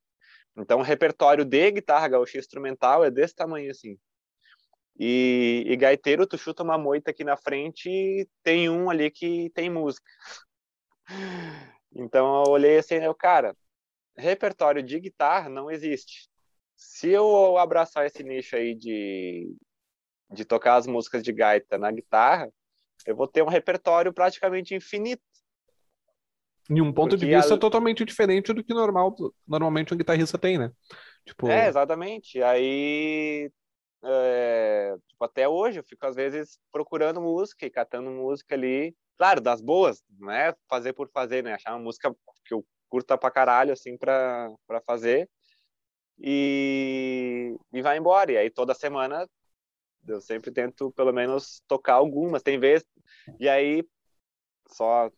Então 0.56 0.78
o 0.78 0.82
repertório 0.82 1.44
de 1.44 1.70
guitarra 1.70 2.08
gaúcha 2.08 2.38
instrumental 2.38 3.04
é 3.04 3.10
desse 3.10 3.34
tamanho 3.34 3.70
assim. 3.70 3.98
E, 4.98 5.64
e 5.66 5.76
gaiteiro, 5.76 6.26
tu 6.26 6.36
chuta 6.36 6.62
uma 6.62 6.76
moita 6.78 7.10
aqui 7.10 7.24
na 7.24 7.36
frente 7.36 7.88
e 7.88 8.28
tem 8.42 8.68
um 8.68 8.90
ali 8.90 9.10
que 9.10 9.50
tem 9.54 9.70
música. 9.70 10.06
Então 11.94 12.44
eu 12.44 12.52
olhei 12.52 12.78
assim, 12.78 12.94
eu, 12.94 13.14
cara, 13.14 13.56
repertório 14.16 14.82
de 14.82 14.98
guitarra 15.00 15.48
não 15.48 15.70
existe. 15.70 16.28
Se 16.76 17.10
eu 17.10 17.56
abraçar 17.58 18.06
esse 18.06 18.22
nicho 18.22 18.56
aí 18.56 18.74
de, 18.74 19.54
de 20.30 20.44
tocar 20.44 20.76
as 20.76 20.86
músicas 20.86 21.22
de 21.22 21.32
gaita 21.32 21.78
na 21.78 21.90
guitarra, 21.90 22.50
eu 23.06 23.16
vou 23.16 23.26
ter 23.26 23.42
um 23.42 23.48
repertório 23.48 24.12
praticamente 24.12 24.74
infinito. 24.74 25.22
E 26.70 26.80
um 26.80 26.92
ponto 26.92 27.10
Porque 27.10 27.26
de 27.26 27.34
vista 27.34 27.54
a... 27.54 27.58
totalmente 27.58 28.04
diferente 28.04 28.52
do 28.52 28.62
que 28.62 28.72
normal, 28.72 29.14
normalmente 29.46 29.92
um 29.92 29.96
guitarrista 29.96 30.38
tem, 30.38 30.58
né? 30.58 30.70
Tipo... 31.26 31.48
É, 31.48 31.68
exatamente. 31.68 32.42
Aí 32.42 33.50
é, 34.04 34.96
tipo, 35.08 35.24
até 35.24 35.48
hoje 35.48 35.78
eu 35.78 35.84
fico 35.84 36.04
às 36.06 36.16
vezes 36.16 36.58
procurando 36.72 37.20
música 37.20 37.66
e 37.66 37.70
catando 37.70 38.10
música 38.10 38.54
ali, 38.54 38.94
claro, 39.16 39.40
das 39.40 39.60
boas, 39.60 40.02
não 40.18 40.30
é 40.30 40.54
fazer 40.68 40.92
por 40.92 41.08
fazer, 41.10 41.42
né? 41.42 41.54
Achar 41.54 41.72
uma 41.72 41.84
música 41.84 42.14
que 42.44 42.54
eu 42.54 42.64
curta 42.88 43.16
pra 43.16 43.30
caralho, 43.30 43.72
assim, 43.72 43.96
pra, 43.96 44.52
pra 44.66 44.80
fazer 44.80 45.30
e, 46.18 47.56
e 47.72 47.82
vai 47.82 47.96
embora. 47.96 48.32
E 48.32 48.36
aí 48.36 48.50
toda 48.50 48.74
semana 48.74 49.28
eu 50.06 50.20
sempre 50.20 50.50
tento 50.50 50.90
pelo 50.92 51.12
menos 51.12 51.62
tocar 51.68 51.94
algumas, 51.94 52.42
tem 52.42 52.58
vezes, 52.58 52.86
e 53.38 53.48
aí 53.48 53.84
só 54.68 55.10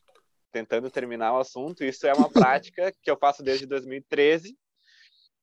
tentando 0.53 0.91
terminar 0.91 1.33
o 1.33 1.39
assunto, 1.39 1.83
isso 1.83 2.07
é 2.07 2.13
uma 2.13 2.29
prática 2.31 2.93
que 3.03 3.11
eu 3.11 3.17
faço 3.17 3.43
desde 3.43 3.67
2013 3.67 4.57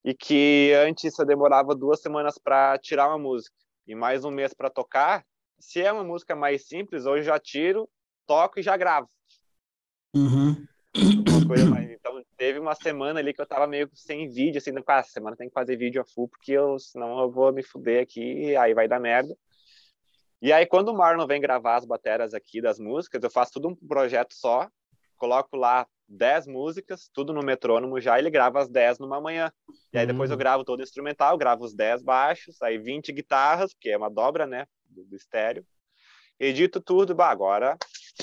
e 0.03 0.13
que 0.13 0.73
antes 0.85 1.17
eu 1.17 1.25
demorava 1.25 1.75
duas 1.75 2.01
semanas 2.01 2.37
para 2.37 2.77
tirar 2.79 3.07
uma 3.07 3.19
música 3.19 3.55
e 3.87 3.95
mais 3.95 4.25
um 4.25 4.31
mês 4.31 4.53
para 4.53 4.69
tocar. 4.69 5.25
Se 5.59 5.81
é 5.81 5.91
uma 5.91 6.03
música 6.03 6.35
mais 6.35 6.67
simples, 6.67 7.05
hoje 7.05 7.23
já 7.23 7.39
tiro, 7.39 7.87
toco 8.25 8.59
e 8.59 8.63
já 8.63 8.75
gravo. 8.75 9.07
Uhum. 10.15 10.65
Mais... 11.69 11.91
Então 11.91 12.21
teve 12.35 12.59
uma 12.59 12.75
semana 12.75 13.19
ali 13.19 13.33
que 13.33 13.41
eu 13.41 13.45
tava 13.45 13.67
meio 13.67 13.89
sem 13.93 14.29
vídeo, 14.29 14.57
assim, 14.57 14.71
ah, 14.87 14.97
essa 14.97 15.11
semana 15.11 15.37
tem 15.37 15.47
que 15.47 15.53
fazer 15.53 15.77
vídeo 15.77 16.01
a 16.01 16.05
full, 16.05 16.27
porque 16.27 16.51
eu, 16.51 16.77
senão 16.79 17.19
eu 17.19 17.31
vou 17.31 17.53
me 17.53 17.63
fuder 17.63 18.01
aqui 18.03 18.55
aí 18.55 18.73
vai 18.73 18.87
dar 18.87 18.99
merda. 18.99 19.35
E 20.41 20.51
aí 20.51 20.65
quando 20.65 20.89
o 20.89 20.97
Marlon 20.97 21.27
vem 21.27 21.39
gravar 21.39 21.75
as 21.75 21.85
bateras 21.85 22.33
aqui 22.33 22.59
das 22.59 22.79
músicas, 22.79 23.23
eu 23.23 23.29
faço 23.29 23.53
tudo 23.53 23.69
um 23.69 23.75
projeto 23.75 24.33
só, 24.33 24.67
coloco 25.15 25.55
lá 25.55 25.87
10 26.11 26.47
músicas, 26.47 27.09
tudo 27.13 27.33
no 27.33 27.41
metrônomo 27.41 27.99
já, 27.99 28.19
ele 28.19 28.29
grava 28.29 28.59
as 28.59 28.69
10 28.69 28.99
numa 28.99 29.21
manhã. 29.21 29.51
E 29.93 29.97
aí 29.97 30.05
depois 30.05 30.29
eu 30.29 30.35
hum. 30.35 30.39
gravo 30.39 30.63
todo 30.63 30.79
o 30.79 30.83
instrumental, 30.83 31.37
gravo 31.37 31.63
os 31.63 31.73
10 31.73 32.03
baixos, 32.03 32.61
aí 32.61 32.77
20 32.77 33.11
guitarras, 33.11 33.73
porque 33.73 33.89
é 33.89 33.97
uma 33.97 34.09
dobra, 34.09 34.45
né, 34.45 34.65
do, 34.89 35.03
do 35.05 35.15
estéreo. 35.15 35.65
Edito 36.39 36.81
tudo, 36.81 37.15
bah, 37.15 37.29
agora 37.29 37.77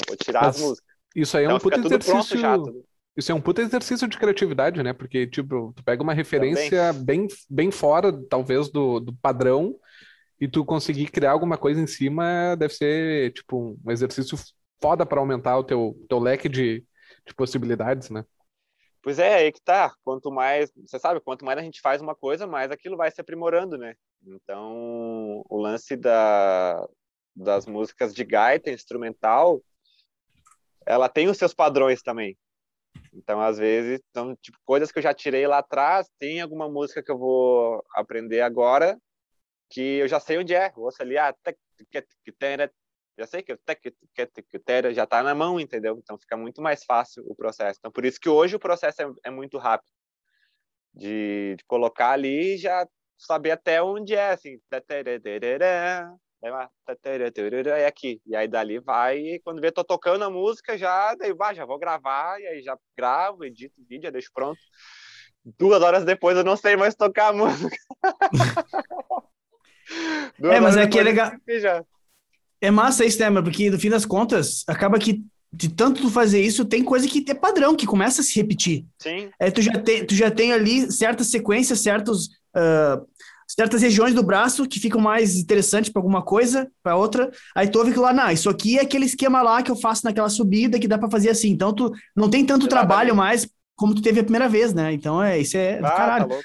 vou 0.06 0.16
tirar 0.16 0.44
Mas 0.44 0.56
as 0.56 0.62
músicas. 0.62 0.94
Isso 1.14 1.36
aí 1.36 1.44
é 1.44 1.46
então, 1.46 1.56
um 1.56 1.60
puta 1.60 1.78
exercício... 1.78 2.38
Já, 2.38 2.56
isso 3.16 3.32
é 3.32 3.34
um 3.34 3.40
puta 3.40 3.62
exercício 3.62 4.06
de 4.06 4.16
criatividade, 4.16 4.80
né? 4.80 4.92
Porque, 4.92 5.26
tipo, 5.26 5.72
tu 5.74 5.82
pega 5.82 6.02
uma 6.02 6.14
referência 6.14 6.92
bem, 6.92 7.26
bem 7.50 7.68
fora, 7.68 8.12
talvez, 8.28 8.68
do, 8.70 9.00
do 9.00 9.12
padrão, 9.12 9.74
e 10.40 10.46
tu 10.46 10.64
conseguir 10.64 11.08
criar 11.08 11.32
alguma 11.32 11.58
coisa 11.58 11.80
em 11.80 11.86
cima 11.86 12.54
deve 12.56 12.74
ser, 12.74 13.32
tipo, 13.32 13.76
um 13.84 13.90
exercício 13.90 14.38
foda 14.80 15.04
para 15.04 15.18
aumentar 15.18 15.58
o 15.58 15.64
teu, 15.64 15.96
teu 16.08 16.20
leque 16.20 16.48
de, 16.48 16.84
de 17.28 17.34
possibilidades, 17.34 18.10
né? 18.10 18.24
Pois 19.02 19.18
é, 19.18 19.34
aí 19.34 19.52
que 19.52 19.60
tá. 19.60 19.94
Quanto 20.02 20.30
mais, 20.30 20.72
você 20.74 20.98
sabe, 20.98 21.20
quanto 21.20 21.44
mais 21.44 21.58
a 21.58 21.62
gente 21.62 21.80
faz 21.80 22.02
uma 22.02 22.14
coisa, 22.14 22.46
mais 22.46 22.70
aquilo 22.70 22.96
vai 22.96 23.10
se 23.10 23.20
aprimorando, 23.20 23.78
né? 23.78 23.94
Então, 24.26 25.44
o 25.48 25.56
lance 25.56 25.96
da, 25.96 26.86
das 27.34 27.66
músicas 27.66 28.12
de 28.12 28.24
gaita 28.24 28.70
instrumental, 28.70 29.62
ela 30.84 31.08
tem 31.08 31.28
os 31.28 31.38
seus 31.38 31.54
padrões 31.54 32.02
também. 32.02 32.36
Então, 33.12 33.40
às 33.40 33.58
vezes, 33.58 34.00
então, 34.10 34.34
tipo, 34.36 34.58
coisas 34.64 34.90
que 34.90 34.98
eu 34.98 35.02
já 35.02 35.14
tirei 35.14 35.46
lá 35.46 35.58
atrás, 35.58 36.08
tem 36.18 36.40
alguma 36.40 36.68
música 36.68 37.02
que 37.02 37.10
eu 37.10 37.18
vou 37.18 37.84
aprender 37.94 38.40
agora, 38.40 38.98
que 39.70 39.98
eu 39.98 40.08
já 40.08 40.18
sei 40.18 40.38
onde 40.38 40.54
é. 40.54 40.72
Eu 40.76 40.82
ouço 40.82 41.00
ali, 41.02 41.16
ah, 41.16 41.34
já 43.18 43.26
sei 43.26 43.42
que 43.42 43.52
o 43.52 43.58
tec, 43.58 43.82
já 44.94 45.04
está 45.04 45.22
na 45.24 45.34
mão, 45.34 45.58
entendeu? 45.58 45.98
Então 45.98 46.16
fica 46.16 46.36
muito 46.36 46.62
mais 46.62 46.84
fácil 46.84 47.24
o 47.26 47.34
processo. 47.34 47.78
Então 47.80 47.90
por 47.90 48.04
isso 48.04 48.20
que 48.20 48.28
hoje 48.28 48.54
o 48.54 48.60
processo 48.60 49.02
é, 49.02 49.12
é 49.24 49.30
muito 49.30 49.58
rápido 49.58 49.90
de, 50.94 51.56
de, 51.58 51.64
colocar 51.64 52.12
ali 52.12 52.54
e 52.54 52.58
já 52.58 52.86
saber 53.18 53.50
até 53.50 53.82
onde 53.82 54.14
é, 54.14 54.30
assim, 54.30 54.60
é 57.76 57.86
aqui. 57.86 58.22
E 58.24 58.36
aí 58.36 58.46
dali 58.46 58.78
vai, 58.78 59.18
e 59.18 59.40
quando 59.40 59.60
vê, 59.60 59.72
tô 59.72 59.82
tocando 59.82 60.22
a 60.22 60.30
música, 60.30 60.78
já, 60.78 61.16
daí 61.16 61.34
vai, 61.34 61.56
já 61.56 61.64
vou 61.64 61.78
gravar, 61.78 62.40
e 62.40 62.46
aí 62.46 62.62
já 62.62 62.78
gravo, 62.96 63.44
edito 63.44 63.80
o 63.80 63.84
vídeo, 63.84 64.04
já 64.04 64.10
deixo 64.10 64.30
pronto. 64.32 64.60
Duas 65.58 65.82
horas 65.82 66.04
depois 66.04 66.36
eu 66.36 66.44
não 66.44 66.56
sei 66.56 66.76
mais 66.76 66.94
tocar 66.94 67.28
a 67.28 67.32
música. 67.34 67.76
é, 70.40 70.60
mas 70.60 70.76
é 70.76 70.86
que 70.86 71.00
é 71.00 71.02
legal. 71.02 71.32
Já. 71.60 71.84
É 72.60 72.70
massa 72.70 73.04
isso, 73.04 73.18
né, 73.18 73.42
porque 73.42 73.70
no 73.70 73.78
fim 73.78 73.90
das 73.90 74.04
contas, 74.04 74.64
acaba 74.66 74.98
que 74.98 75.22
de 75.52 75.68
tanto 75.68 76.02
tu 76.02 76.10
fazer 76.10 76.42
isso, 76.42 76.64
tem 76.64 76.84
coisa 76.84 77.08
que 77.08 77.24
é 77.28 77.34
padrão, 77.34 77.74
que 77.74 77.86
começa 77.86 78.20
a 78.20 78.24
se 78.24 78.36
repetir. 78.36 78.84
Sim. 78.98 79.30
É, 79.40 79.50
tu, 79.50 79.62
já 79.62 79.72
tem, 79.78 80.04
tu 80.04 80.14
já 80.14 80.30
tem 80.30 80.52
ali 80.52 80.92
certas 80.92 81.28
sequências, 81.28 81.80
certos, 81.80 82.26
uh, 82.54 83.06
certas 83.46 83.80
regiões 83.80 84.12
do 84.12 84.22
braço 84.22 84.68
que 84.68 84.78
ficam 84.78 85.00
mais 85.00 85.36
interessantes 85.36 85.90
para 85.90 86.00
alguma 86.00 86.22
coisa, 86.22 86.70
para 86.82 86.96
outra. 86.96 87.30
Aí 87.56 87.66
tu 87.66 87.78
ouve 87.78 87.92
que 87.92 87.98
lá, 87.98 88.12
não, 88.12 88.30
isso 88.30 88.50
aqui 88.50 88.78
é 88.78 88.82
aquele 88.82 89.06
esquema 89.06 89.40
lá 89.40 89.62
que 89.62 89.70
eu 89.70 89.76
faço 89.76 90.04
naquela 90.04 90.28
subida 90.28 90.78
que 90.78 90.88
dá 90.88 90.98
para 90.98 91.10
fazer 91.10 91.30
assim. 91.30 91.48
Então 91.48 91.72
tu 91.72 91.90
não 92.14 92.28
tem 92.28 92.44
tanto 92.44 92.68
trabalho 92.68 93.16
mais 93.16 93.48
como 93.74 93.94
tu 93.94 94.02
teve 94.02 94.20
a 94.20 94.24
primeira 94.24 94.48
vez, 94.48 94.74
né? 94.74 94.92
Então 94.92 95.22
é, 95.22 95.38
isso 95.38 95.56
é 95.56 95.78
ah, 95.78 95.82
tá 95.82 95.90
caralho. 95.96 96.28
Tá 96.28 96.40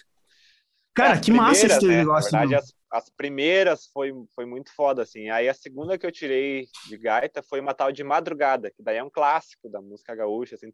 Cara, 0.94 1.18
que 1.18 1.32
massa 1.32 1.66
esse 1.66 1.86
né? 1.88 1.98
negócio. 1.98 2.32
Na 2.32 2.40
verdade, 2.42 2.64
as, 2.64 2.74
as 2.94 3.10
primeiras 3.10 3.88
foi, 3.88 4.14
foi 4.36 4.46
muito 4.46 4.72
foda, 4.76 5.02
assim. 5.02 5.28
Aí 5.32 5.50
a 5.50 5.54
segunda 5.54 5.98
que 5.98 6.06
eu 6.06 6.12
tirei 6.12 6.68
de 6.88 6.96
gaita 6.96 7.42
foi 7.42 7.60
uma 7.60 7.74
tal 7.74 7.92
de 7.92 8.04
Madrugada, 8.04 8.70
que 8.70 8.84
daí 8.84 8.98
é 8.98 9.04
um 9.04 9.10
clássico 9.10 9.68
da 9.68 9.82
música 9.82 10.14
gaúcha, 10.14 10.54
assim. 10.54 10.72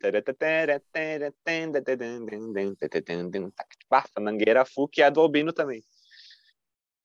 Fanangueira 4.14 4.66
Fu, 4.66 4.86
que 4.86 5.02
é 5.02 5.10
do 5.10 5.22
Albino 5.22 5.54
também. 5.54 5.82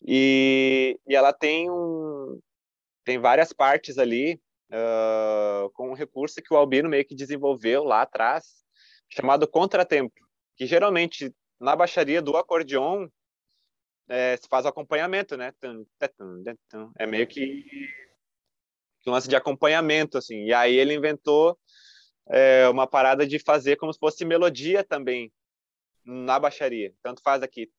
E, 0.04 0.98
e 1.06 1.14
ela 1.14 1.32
tem 1.32 1.70
um... 1.70 2.40
Tem 3.04 3.16
várias 3.16 3.52
partes 3.52 3.98
ali 3.98 4.40
uh, 4.72 5.70
com 5.74 5.90
um 5.90 5.94
recurso 5.94 6.42
que 6.42 6.52
o 6.52 6.56
Albino 6.56 6.88
meio 6.88 7.04
que 7.04 7.14
desenvolveu 7.14 7.84
lá 7.84 8.02
atrás, 8.02 8.64
chamado 9.08 9.46
contratempo, 9.46 10.14
que 10.56 10.66
geralmente 10.66 11.32
na 11.60 11.76
baixaria 11.76 12.20
do 12.20 12.36
acordeon 12.36 13.06
é, 14.08 14.36
se 14.36 14.48
faz 14.48 14.64
o 14.64 14.68
acompanhamento, 14.68 15.36
né? 15.36 15.52
É 16.98 17.06
meio 17.06 17.26
que 17.26 17.64
um 19.06 19.12
lance 19.12 19.28
de 19.28 19.36
acompanhamento, 19.36 20.18
assim. 20.18 20.44
E 20.44 20.52
aí 20.52 20.74
ele 20.74 20.94
inventou 20.94 21.58
é, 22.28 22.68
uma 22.68 22.86
parada 22.86 23.26
de 23.26 23.38
fazer 23.38 23.76
como 23.76 23.92
se 23.92 23.98
fosse 23.98 24.24
melodia 24.24 24.82
também 24.82 25.32
na 26.04 26.38
baixaria. 26.38 26.92
Tanto 27.02 27.22
faz 27.22 27.42
aqui. 27.42 27.70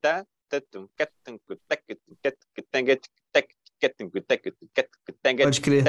Pode 5.45 5.61
crer. 5.61 5.83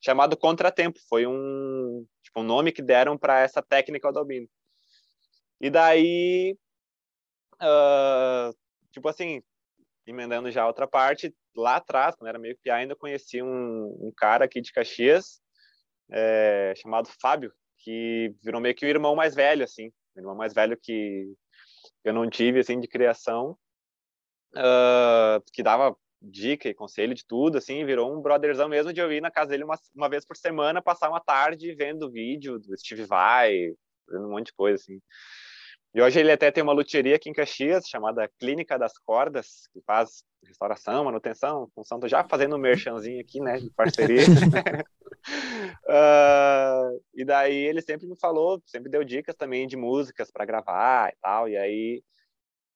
Chamado 0.00 0.36
contratempo. 0.36 0.98
Foi 1.08 1.26
um, 1.26 2.06
tipo, 2.22 2.40
um 2.40 2.44
nome 2.44 2.72
que 2.72 2.82
deram 2.82 3.18
para 3.18 3.40
essa 3.40 3.62
técnica 3.62 4.12
do 4.12 4.18
Albino. 4.18 4.48
E 5.60 5.70
daí 5.70 6.56
uh, 7.62 8.54
tipo 8.92 9.08
assim, 9.08 9.42
emendando 10.06 10.50
já 10.50 10.66
outra 10.66 10.86
parte, 10.86 11.34
lá 11.54 11.76
atrás, 11.76 12.14
quando 12.14 12.28
era 12.28 12.38
meio 12.38 12.56
que 12.62 12.70
ainda 12.70 12.96
conheci 12.96 13.42
um, 13.42 13.86
um 14.00 14.12
cara 14.16 14.44
aqui 14.44 14.60
de 14.60 14.72
Caxias, 14.72 15.40
é, 16.10 16.72
chamado 16.76 17.08
Fábio, 17.20 17.52
que 17.78 18.34
virou 18.42 18.60
meio 18.60 18.74
que 18.74 18.86
o 18.86 18.88
irmão 18.88 19.14
mais 19.14 19.34
velho, 19.34 19.64
assim, 19.64 19.88
o 20.14 20.20
irmão 20.20 20.34
mais 20.34 20.54
velho 20.54 20.78
que 20.80 21.26
eu 22.04 22.12
não 22.12 22.28
tive, 22.28 22.60
assim, 22.60 22.80
de 22.80 22.88
criação, 22.88 23.56
uh, 24.54 25.42
que 25.52 25.62
dava 25.62 25.96
dica 26.20 26.68
e 26.68 26.74
conselho 26.74 27.14
de 27.14 27.24
tudo, 27.26 27.58
assim, 27.58 27.84
virou 27.84 28.12
um 28.12 28.20
brotherzão 28.20 28.68
mesmo 28.68 28.92
de 28.92 29.00
eu 29.00 29.12
ir 29.12 29.20
na 29.20 29.30
casa 29.30 29.50
dele 29.50 29.64
uma, 29.64 29.78
uma 29.94 30.08
vez 30.08 30.24
por 30.24 30.36
semana, 30.36 30.82
passar 30.82 31.08
uma 31.08 31.20
tarde 31.20 31.74
vendo 31.74 32.10
vídeo 32.10 32.58
do 32.58 32.76
Steve 32.76 33.04
Vai, 33.04 33.74
um 34.10 34.30
monte 34.30 34.46
de 34.46 34.54
coisa, 34.54 34.82
assim. 34.82 35.00
E 35.94 36.02
hoje 36.02 36.20
ele 36.20 36.30
até 36.30 36.50
tem 36.50 36.62
uma 36.62 36.72
luteria 36.72 37.16
aqui 37.16 37.30
em 37.30 37.32
Caxias, 37.32 37.86
chamada 37.88 38.28
Clínica 38.38 38.78
das 38.78 38.98
Cordas, 38.98 39.66
que 39.72 39.80
faz 39.86 40.22
restauração, 40.44 41.04
manutenção, 41.04 41.68
função, 41.74 41.98
tô 41.98 42.06
já 42.06 42.22
fazendo 42.24 42.56
um 42.56 42.58
merchanzinho 42.58 43.20
aqui, 43.20 43.40
né, 43.40 43.58
de 43.58 43.70
parceria. 43.70 44.22
uh, 45.86 47.00
e 47.14 47.24
daí 47.24 47.56
ele 47.56 47.80
sempre 47.80 48.06
me 48.06 48.18
falou, 48.18 48.62
sempre 48.66 48.90
deu 48.90 49.02
dicas 49.02 49.34
também 49.34 49.66
de 49.66 49.76
músicas 49.76 50.30
para 50.30 50.44
gravar 50.44 51.10
e 51.10 51.16
tal, 51.20 51.48
e 51.48 51.56
aí 51.56 52.02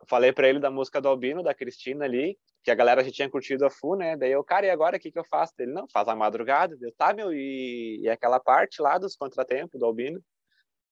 eu 0.01 0.07
falei 0.07 0.33
para 0.33 0.48
ele 0.48 0.59
da 0.59 0.70
música 0.70 1.01
do 1.01 1.09
Albino, 1.09 1.42
da 1.42 1.55
Cristina 1.55 2.07
ali, 2.07 2.38
que 2.64 2.70
a 2.70 2.75
galera 2.75 3.05
já 3.05 3.11
tinha 3.11 3.31
curtido 3.31 3.66
a 3.66 3.70
FU, 3.70 3.94
né, 3.94 4.16
daí 4.16 4.33
eu, 4.33 4.42
cara, 4.42 4.66
e 4.66 4.70
agora 4.70 4.96
o 4.96 5.01
que 5.01 5.12
que 5.12 5.18
eu 5.18 5.25
faço? 5.25 5.53
Ele, 5.59 5.72
não, 5.72 5.87
faz 5.92 6.09
a 6.09 6.16
madrugada, 6.16 6.77
eu, 6.81 6.92
tá, 6.92 7.12
meu, 7.12 7.33
e, 7.33 8.01
e 8.01 8.09
aquela 8.09 8.40
parte 8.40 8.81
lá 8.81 8.96
dos 8.96 9.14
contratempos 9.16 9.79
do 9.79 9.85
Albino? 9.85 10.20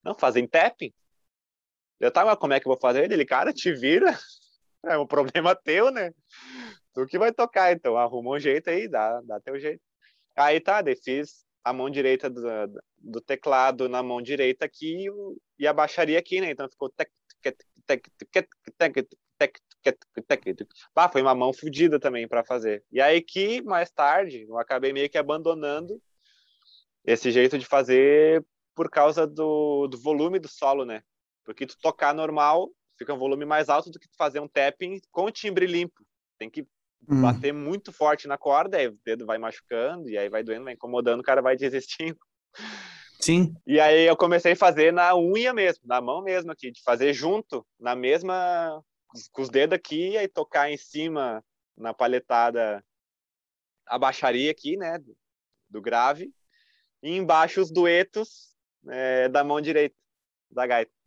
Não, 0.02 0.14
fazem 0.14 0.46
tapping. 0.46 0.92
Eu 2.00 2.10
tava, 2.10 2.36
como 2.36 2.54
é 2.54 2.60
que 2.60 2.66
eu 2.66 2.72
vou 2.72 2.80
fazer? 2.80 3.10
Ele, 3.10 3.24
cara, 3.24 3.52
te 3.52 3.72
vira. 3.72 4.16
É 4.82 4.96
um 4.96 5.06
problema 5.06 5.54
teu, 5.54 5.90
né? 5.90 6.10
Tu 6.94 7.04
que 7.04 7.18
vai 7.18 7.30
tocar, 7.30 7.70
então 7.70 7.98
arruma 7.98 8.30
um 8.30 8.38
jeito 8.38 8.70
aí, 8.70 8.88
dá, 8.88 9.20
dá 9.20 9.38
teu 9.38 9.60
jeito. 9.60 9.82
Aí 10.34 10.58
tá, 10.58 10.80
daí 10.80 10.96
fiz 10.96 11.44
a 11.62 11.70
mão 11.70 11.90
direita 11.90 12.30
do, 12.30 12.42
do 12.98 13.20
teclado 13.20 13.90
na 13.90 14.02
mão 14.02 14.22
direita 14.22 14.64
aqui 14.64 15.06
e 15.58 15.66
a 15.66 15.72
baixaria 15.74 16.18
aqui, 16.18 16.40
né? 16.40 16.50
Então 16.50 16.66
ficou 16.66 16.88
tec, 16.88 17.10
tec, 17.42 17.58
tec, 17.86 18.08
tec, 18.24 18.48
tec, 18.78 19.08
tec, 19.38 19.98
tec, 20.26 20.56
tec. 20.56 20.68
Ah, 20.94 21.08
foi 21.08 21.22
uma 21.22 21.34
mão 21.34 21.52
fodida 21.52 22.00
também 22.00 22.26
para 22.26 22.42
fazer. 22.42 22.82
E 22.90 23.00
aí 23.00 23.20
que 23.20 23.60
mais 23.62 23.90
tarde 23.90 24.46
eu 24.48 24.58
acabei 24.58 24.92
meio 24.92 25.10
que 25.10 25.18
abandonando 25.18 26.00
esse 27.04 27.30
jeito 27.30 27.58
de 27.58 27.66
fazer 27.66 28.44
por 28.74 28.90
causa 28.90 29.26
do, 29.26 29.86
do 29.88 29.98
volume 29.98 30.38
do 30.38 30.48
solo, 30.48 30.84
né? 30.84 31.02
Porque 31.44 31.66
tu 31.66 31.76
tocar 31.81 32.14
normal, 32.14 32.70
fica 32.98 33.14
um 33.14 33.18
volume 33.18 33.44
mais 33.44 33.68
alto 33.68 33.90
do 33.90 33.98
que 33.98 34.09
tu 34.09 34.16
fazer 34.16 34.40
um 34.40 34.48
tapping 34.48 35.00
com 35.11 35.31
timbre 35.31 35.66
limpo. 35.66 36.05
Tem 36.38 36.50
que 36.50 36.66
hum. 37.09 37.22
bater 37.22 37.53
muito 37.53 37.92
forte 37.92 38.29
na 38.29 38.37
corda, 38.37 38.76
aí 38.76 38.88
o 38.88 38.98
dedo 39.05 39.24
vai 39.24 39.38
machucando, 39.38 40.09
e 40.09 40.18
aí 40.18 40.29
vai 40.29 40.42
doendo, 40.42 40.64
vai 40.64 40.74
incomodando, 40.74 41.20
o 41.20 41.24
cara 41.24 41.40
vai 41.40 41.57
desistindo. 41.57 42.18
Sim. 43.18 43.55
E 43.66 43.79
aí 43.81 44.07
eu 44.07 44.16
comecei 44.16 44.53
a 44.53 44.57
fazer 44.57 44.92
na 44.92 45.16
unha 45.16 45.53
mesmo, 45.53 45.83
na 45.87 46.00
mão 46.00 46.22
mesmo 46.22 46.53
aqui, 46.53 46.70
de 46.70 46.83
fazer 46.83 47.12
junto, 47.12 47.66
na 47.79 47.94
mesma, 47.94 48.83
com 49.33 49.42
os 49.42 49.48
dedos 49.48 49.76
aqui, 49.76 50.11
e 50.11 50.18
aí 50.18 50.29
tocar 50.29 50.70
em 50.70 50.76
cima, 50.76 51.44
na 51.76 51.92
palhetada, 51.92 52.85
a 53.87 53.98
baixaria 53.98 54.50
aqui, 54.50 54.76
né, 54.76 54.98
do 55.68 55.81
grave, 55.81 56.33
e 57.03 57.16
embaixo 57.16 57.61
os 57.61 57.70
duetos 57.70 58.55
é, 58.88 59.29
da 59.29 59.42
mão 59.42 59.61
direita, 59.61 59.96
da 60.50 60.66
gaita 60.66 60.99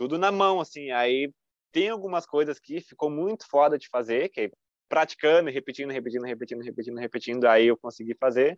tudo 0.00 0.16
na 0.16 0.32
mão, 0.32 0.62
assim. 0.62 0.90
Aí 0.92 1.30
tem 1.70 1.90
algumas 1.90 2.24
coisas 2.24 2.58
que 2.58 2.80
ficou 2.80 3.10
muito 3.10 3.46
foda 3.46 3.76
de 3.76 3.86
fazer, 3.90 4.30
que 4.30 4.40
é 4.40 4.50
praticando, 4.88 5.50
repetindo, 5.50 5.90
repetindo, 5.90 6.24
repetindo, 6.24 6.62
repetindo, 6.62 6.98
repetindo, 6.98 7.44
aí 7.44 7.66
eu 7.66 7.76
consegui 7.76 8.16
fazer. 8.18 8.56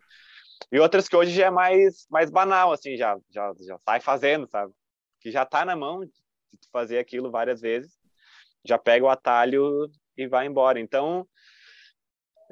E 0.71 0.79
outras 0.79 1.09
que 1.09 1.15
hoje 1.17 1.31
já 1.31 1.47
é 1.47 1.51
mais, 1.51 2.07
mais 2.09 2.31
banal, 2.31 2.71
assim, 2.71 2.95
já, 2.95 3.17
já, 3.29 3.53
já 3.59 3.77
sai 3.79 3.99
fazendo, 3.99 4.47
sabe? 4.47 4.71
Que 5.19 5.31
já 5.31 5.45
tá 5.45 5.65
na 5.65 5.75
mão 5.75 6.05
de 6.05 6.13
fazer 6.71 6.97
aquilo 6.97 7.29
várias 7.29 7.59
vezes, 7.59 7.91
já 8.63 8.77
pega 8.77 9.05
o 9.05 9.09
atalho 9.09 9.91
e 10.15 10.25
vai 10.25 10.47
embora. 10.47 10.79
Então, 10.79 11.27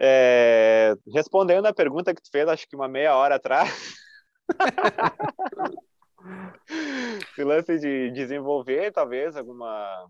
é, 0.01 0.95
respondendo 1.13 1.65
a 1.65 1.73
pergunta 1.73 2.13
que 2.13 2.21
tu 2.21 2.29
fez, 2.29 2.45
acho 2.45 2.67
que 2.67 2.75
uma 2.75 2.89
meia 2.89 3.15
hora 3.15 3.35
atrás, 3.35 3.95
esse 7.31 7.43
lance 7.43 7.79
de 7.79 8.11
desenvolver 8.11 8.91
talvez 8.91 9.35
alguma 9.35 10.09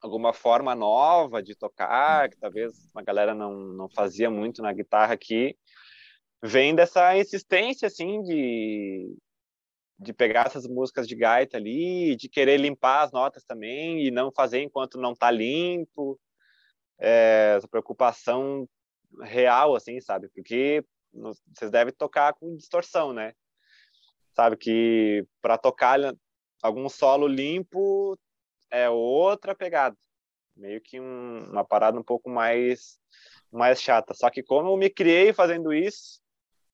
alguma 0.00 0.32
forma 0.32 0.74
nova 0.74 1.42
de 1.42 1.54
tocar, 1.54 2.28
que 2.28 2.36
talvez 2.36 2.88
a 2.94 3.02
galera 3.02 3.34
não, 3.34 3.52
não 3.52 3.88
fazia 3.88 4.30
muito 4.30 4.62
na 4.62 4.72
guitarra 4.72 5.14
aqui, 5.14 5.56
vem 6.42 6.74
dessa 6.74 7.16
insistência, 7.16 7.86
assim, 7.88 8.22
de, 8.22 9.16
de 9.98 10.12
pegar 10.12 10.46
essas 10.46 10.66
músicas 10.66 11.08
de 11.08 11.16
gaita 11.16 11.56
ali, 11.56 12.14
de 12.16 12.28
querer 12.28 12.58
limpar 12.58 13.02
as 13.02 13.12
notas 13.12 13.44
também 13.44 14.06
e 14.06 14.10
não 14.10 14.30
fazer 14.30 14.62
enquanto 14.62 14.98
não 14.98 15.14
tá 15.14 15.30
limpo, 15.30 16.18
é, 16.98 17.54
essa 17.56 17.68
preocupação 17.68 18.68
real, 19.22 19.74
assim, 19.74 20.00
sabe? 20.00 20.28
Porque 20.28 20.84
vocês 21.12 21.70
devem 21.70 21.92
tocar 21.92 22.34
com 22.34 22.56
distorção, 22.56 23.12
né? 23.12 23.32
Sabe 24.36 24.56
que 24.56 25.26
para 25.40 25.56
tocar 25.56 25.98
algum 26.62 26.88
solo 26.88 27.26
limpo 27.26 28.16
é 28.70 28.88
outra 28.90 29.54
pegada, 29.54 29.96
meio 30.54 30.80
que 30.80 31.00
um, 31.00 31.50
uma 31.50 31.64
parada 31.64 31.98
um 31.98 32.04
pouco 32.04 32.28
mais 32.28 32.98
mais 33.50 33.80
chata. 33.80 34.12
Só 34.12 34.28
que 34.28 34.42
como 34.42 34.70
eu 34.70 34.76
me 34.76 34.90
criei 34.90 35.32
fazendo 35.32 35.72
isso, 35.72 36.20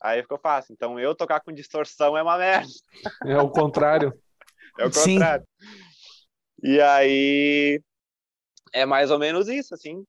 Aí 0.02 0.20
ficou 0.20 0.38
fácil. 0.38 0.72
Então 0.72 0.98
eu 0.98 1.14
tocar 1.14 1.40
com 1.40 1.52
distorção 1.52 2.16
é 2.16 2.22
uma 2.22 2.36
merda. 2.36 2.68
É 3.24 3.38
o 3.38 3.48
contrário. 3.48 4.12
é 4.78 4.86
o 4.86 4.90
contrário. 4.90 5.46
Sim. 5.60 5.68
E 6.64 6.80
aí 6.80 7.80
é 8.72 8.84
mais 8.84 9.12
ou 9.12 9.18
menos 9.18 9.48
isso, 9.48 9.72
assim. 9.74 10.04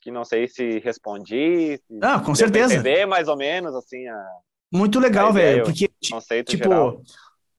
Que 0.00 0.10
não 0.10 0.24
sei 0.24 0.48
se 0.48 0.80
respondi. 0.80 1.76
Se 1.76 1.98
ah, 2.02 2.18
com 2.18 2.34
certeza. 2.34 2.74
Entender 2.74 3.06
mais 3.06 3.28
ou 3.28 3.36
menos, 3.36 3.72
assim. 3.76 4.08
A, 4.08 4.28
Muito 4.72 4.98
legal, 4.98 5.32
velho. 5.32 5.64
Porque, 5.64 5.90
tipo, 6.44 6.64
geral. 6.64 7.02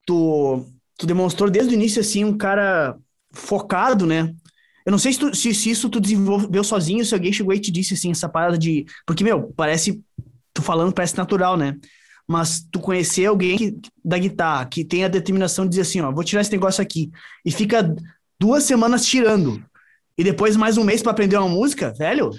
tu, 0.06 0.66
tu 0.98 1.06
demonstrou 1.06 1.50
desde 1.50 1.74
o 1.74 1.76
início, 1.76 2.02
assim, 2.02 2.24
um 2.24 2.36
cara 2.36 2.98
focado, 3.32 4.06
né? 4.06 4.34
Eu 4.86 4.92
não 4.92 4.98
sei 4.98 5.14
se, 5.14 5.20
tu, 5.20 5.36
se, 5.36 5.54
se, 5.54 5.70
isso 5.70 5.90
tu 5.90 6.00
desenvolveu 6.00 6.64
sozinho, 6.64 7.06
se 7.06 7.14
alguém 7.14 7.32
chegou 7.32 7.54
e 7.54 7.60
te 7.60 7.72
disse, 7.72 7.94
assim, 7.94 8.12
essa 8.12 8.28
parada 8.28 8.58
de... 8.58 8.86
Porque, 9.06 9.24
meu, 9.24 9.54
parece 9.56 10.04
tu 10.54 10.62
falando 10.62 10.94
parece 10.94 11.18
natural, 11.18 11.58
né? 11.58 11.76
Mas 12.28 12.66
tu 12.72 12.80
conhecer 12.80 13.26
alguém 13.26 13.58
que, 13.58 13.78
da 14.04 14.18
guitarra 14.18 14.66
que 14.66 14.86
tem 14.86 15.04
a 15.04 15.10
determinação 15.10 15.66
de 15.66 15.72
dizer 15.72 15.82
assim, 15.82 16.02
ó, 16.02 16.12
vou 16.12 16.24
tirar 16.24 16.42
esse 16.42 16.52
negócio 16.52 16.82
aqui 16.82 17.12
e 17.44 17.52
fica 17.52 17.94
duas 18.40 18.64
semanas 18.64 19.06
tirando 19.06 19.64
e 20.18 20.24
depois 20.24 20.56
mais 20.56 20.78
um 20.78 20.84
mês 20.84 21.02
para 21.02 21.12
aprender 21.12 21.38
uma 21.38 21.50
música, 21.50 21.92
velho, 21.98 22.30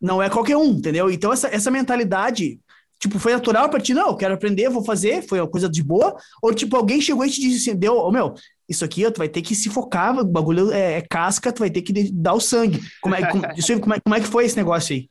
não 0.00 0.22
é 0.22 0.28
qualquer 0.28 0.56
um, 0.56 0.70
entendeu? 0.70 1.10
Então 1.10 1.32
essa, 1.32 1.48
essa 1.48 1.70
mentalidade, 1.70 2.60
tipo, 2.98 3.18
foi 3.18 3.32
natural 3.32 3.68
para 3.68 3.80
ti, 3.80 3.94
não, 3.94 4.08
eu 4.08 4.16
quero 4.16 4.34
aprender, 4.34 4.68
vou 4.68 4.84
fazer, 4.84 5.22
foi 5.22 5.40
uma 5.40 5.48
coisa 5.48 5.68
de 5.68 5.82
boa, 5.82 6.16
ou 6.42 6.52
tipo, 6.52 6.76
alguém 6.76 7.00
chegou 7.00 7.24
e 7.24 7.30
te 7.30 7.40
disse 7.40 7.70
assim, 7.70 7.78
deu, 7.78 7.96
oh, 7.96 8.10
meu, 8.10 8.34
isso 8.68 8.84
aqui 8.84 9.10
tu 9.10 9.18
vai 9.18 9.28
ter 9.28 9.40
que 9.42 9.54
se 9.54 9.70
focar, 9.70 10.18
o 10.18 10.24
bagulho 10.24 10.72
é, 10.72 10.98
é 10.98 11.02
casca, 11.02 11.52
tu 11.52 11.60
vai 11.60 11.70
ter 11.70 11.82
que 11.82 12.12
dar 12.12 12.34
o 12.34 12.40
sangue. 12.40 12.80
Como 13.00 13.14
é, 13.14 13.30
como, 13.30 13.42
isso, 13.56 13.80
como, 13.80 13.94
é, 13.94 14.00
como 14.00 14.14
é 14.14 14.20
que 14.20 14.26
foi 14.26 14.44
esse 14.44 14.56
negócio 14.56 14.94
aí? 14.94 15.10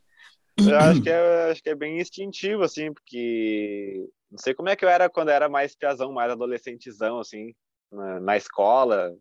Eu 0.58 0.76
acho 0.76 1.02
que, 1.02 1.10
é, 1.10 1.50
acho 1.50 1.62
que 1.62 1.70
é 1.70 1.74
bem 1.74 2.00
instintivo, 2.00 2.62
assim, 2.62 2.92
porque 2.92 4.08
não 4.30 4.38
sei 4.38 4.54
como 4.54 4.68
é 4.68 4.76
que 4.76 4.84
eu 4.84 4.88
era 4.88 5.08
quando 5.08 5.28
eu 5.28 5.34
era 5.34 5.48
mais 5.48 5.74
piazão, 5.74 6.12
mais 6.12 6.30
adolescentezão, 6.30 7.20
assim, 7.20 7.54
na, 7.92 8.20
na, 8.20 8.36
escola. 8.36 9.14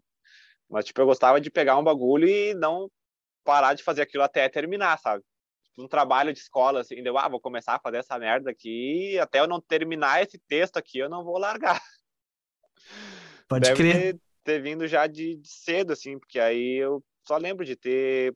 Mas, 0.69 0.85
tipo, 0.85 0.99
eu 0.99 1.05
gostava 1.05 1.39
de 1.39 1.51
pegar 1.51 1.77
um 1.77 1.83
bagulho 1.83 2.27
e 2.27 2.53
não 2.53 2.89
parar 3.43 3.73
de 3.73 3.83
fazer 3.83 4.01
aquilo 4.01 4.23
até 4.23 4.49
terminar, 4.49 4.97
sabe? 4.99 5.23
Um 5.77 5.87
trabalho 5.87 6.33
de 6.33 6.39
escola, 6.39 6.81
assim, 6.81 7.03
deu, 7.03 7.17
ah, 7.17 7.27
vou 7.27 7.39
começar 7.39 7.75
a 7.75 7.79
fazer 7.79 7.97
essa 7.97 8.17
merda 8.17 8.49
aqui, 8.49 9.17
até 9.19 9.39
eu 9.39 9.47
não 9.47 9.61
terminar 9.61 10.23
esse 10.23 10.39
texto 10.39 10.77
aqui, 10.77 10.97
eu 10.97 11.09
não 11.09 11.23
vou 11.23 11.37
largar. 11.37 11.79
Pode 13.47 13.67
Deve 13.67 13.75
crer. 13.75 13.93
Ter, 13.93 14.21
ter 14.43 14.61
vindo 14.61 14.87
já 14.87 15.05
de, 15.07 15.35
de 15.35 15.47
cedo, 15.47 15.93
assim, 15.93 16.17
porque 16.17 16.39
aí 16.39 16.77
eu 16.77 17.03
só 17.27 17.37
lembro 17.37 17.63
de 17.63 17.75
ter 17.75 18.35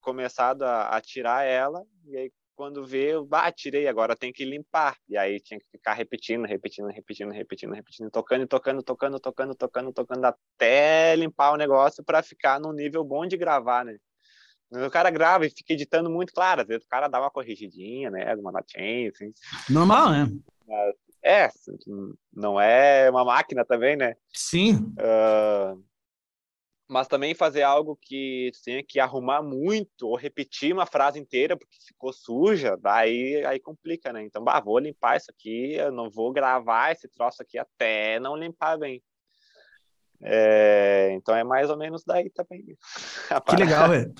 começado 0.00 0.62
a, 0.62 0.88
a 0.88 1.00
tirar 1.00 1.44
ela, 1.44 1.82
e 2.06 2.16
aí 2.16 2.32
quando 2.54 2.86
vê, 2.86 3.14
eu 3.14 3.26
ah, 3.32 3.50
tirei, 3.50 3.88
agora 3.88 4.14
tem 4.14 4.32
que 4.32 4.44
limpar. 4.44 4.96
E 5.08 5.16
aí 5.16 5.40
tinha 5.40 5.58
que 5.58 5.66
ficar 5.70 5.94
repetindo, 5.94 6.44
repetindo, 6.44 6.86
repetindo, 6.88 7.32
repetindo, 7.32 7.72
repetindo, 7.72 8.10
tocando, 8.10 8.46
tocando, 8.46 8.82
tocando, 8.82 9.18
tocando, 9.18 9.54
tocando, 9.54 9.92
tocando, 9.92 10.24
até 10.24 11.16
limpar 11.16 11.52
o 11.52 11.56
negócio 11.56 12.04
para 12.04 12.22
ficar 12.22 12.60
num 12.60 12.72
nível 12.72 13.02
bom 13.02 13.26
de 13.26 13.36
gravar, 13.36 13.84
né? 13.84 13.96
O 14.72 14.90
cara 14.90 15.10
grava 15.10 15.44
e 15.44 15.50
fica 15.50 15.74
editando 15.74 16.08
muito, 16.08 16.32
claro, 16.32 16.62
às 16.62 16.66
vezes 16.66 16.84
o 16.84 16.88
cara 16.88 17.06
dá 17.06 17.20
uma 17.20 17.30
corrigidinha, 17.30 18.10
né? 18.10 18.30
Alguma 18.30 18.50
notinha, 18.50 19.10
assim. 19.10 19.32
Normal, 19.68 20.10
né? 20.10 20.26
É, 21.22 21.50
não 22.32 22.60
é 22.60 23.08
uma 23.10 23.24
máquina 23.24 23.64
também, 23.64 23.96
né? 23.96 24.16
Sim. 24.32 24.94
Uh, 24.98 25.82
mas 26.88 27.06
também 27.06 27.34
fazer 27.34 27.62
algo 27.62 27.96
que 28.00 28.50
tenha 28.64 28.82
que 28.82 28.98
arrumar 28.98 29.42
muito 29.42 30.08
ou 30.08 30.16
repetir 30.16 30.72
uma 30.72 30.86
frase 30.86 31.18
inteira 31.18 31.56
porque 31.56 31.76
ficou 31.86 32.12
suja, 32.12 32.76
daí 32.76 33.44
aí 33.44 33.60
complica, 33.60 34.12
né? 34.12 34.22
Então, 34.24 34.42
bah, 34.42 34.60
vou 34.60 34.78
limpar 34.78 35.16
isso 35.16 35.30
aqui, 35.30 35.74
eu 35.74 35.92
não 35.92 36.10
vou 36.10 36.32
gravar 36.32 36.92
esse 36.92 37.08
troço 37.08 37.42
aqui 37.42 37.58
até 37.58 38.18
não 38.18 38.36
limpar 38.36 38.78
bem. 38.78 39.02
É, 40.20 41.10
então 41.12 41.34
é 41.34 41.42
mais 41.42 41.68
ou 41.68 41.76
menos 41.76 42.04
daí 42.04 42.30
também. 42.30 42.76
Que 43.48 43.56
legal, 43.56 43.88
velho. 43.88 44.12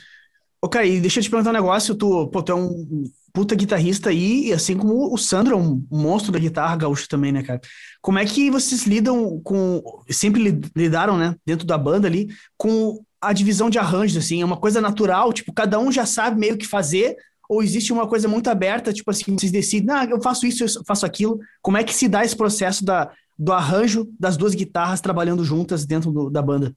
Ô, 0.64 0.68
Caí, 0.68 1.00
deixa 1.00 1.18
eu 1.18 1.24
te 1.24 1.28
perguntar 1.28 1.50
um 1.50 1.54
negócio. 1.54 1.92
Tu, 1.92 2.28
pô, 2.28 2.40
tu 2.40 2.52
é 2.52 2.54
um 2.54 3.04
puta 3.32 3.54
guitarrista 3.56 4.10
aí, 4.10 4.48
e 4.48 4.52
assim 4.52 4.76
como 4.76 5.12
o 5.12 5.18
Sandro 5.18 5.54
é 5.54 5.56
um 5.56 5.84
monstro 5.90 6.30
da 6.30 6.38
guitarra 6.38 6.76
gaúcha 6.76 7.06
também, 7.08 7.32
né, 7.32 7.42
cara? 7.42 7.60
Como 8.00 8.18
é 8.18 8.24
que 8.24 8.48
vocês 8.48 8.84
lidam 8.84 9.40
com. 9.42 9.82
Sempre 10.08 10.62
lidaram, 10.76 11.16
né, 11.18 11.34
dentro 11.44 11.66
da 11.66 11.76
banda 11.76 12.06
ali, 12.06 12.28
com 12.56 13.02
a 13.20 13.32
divisão 13.32 13.68
de 13.68 13.78
arranjos, 13.78 14.24
assim? 14.24 14.40
É 14.40 14.44
uma 14.44 14.56
coisa 14.56 14.80
natural, 14.80 15.32
tipo, 15.32 15.52
cada 15.52 15.80
um 15.80 15.90
já 15.90 16.06
sabe 16.06 16.38
meio 16.38 16.56
que 16.56 16.66
fazer, 16.66 17.16
ou 17.48 17.60
existe 17.60 17.92
uma 17.92 18.06
coisa 18.06 18.28
muito 18.28 18.48
aberta, 18.48 18.92
tipo 18.92 19.10
assim, 19.10 19.36
vocês 19.36 19.50
decidem, 19.50 19.92
ah, 19.92 20.04
eu 20.04 20.22
faço 20.22 20.46
isso, 20.46 20.62
eu 20.62 20.84
faço 20.86 21.04
aquilo. 21.04 21.40
Como 21.60 21.76
é 21.76 21.82
que 21.82 21.94
se 21.94 22.06
dá 22.06 22.24
esse 22.24 22.36
processo 22.36 22.84
da, 22.84 23.10
do 23.36 23.52
arranjo 23.52 24.06
das 24.18 24.36
duas 24.36 24.54
guitarras 24.54 25.00
trabalhando 25.00 25.44
juntas 25.44 25.84
dentro 25.84 26.12
do, 26.12 26.30
da 26.30 26.40
banda? 26.40 26.72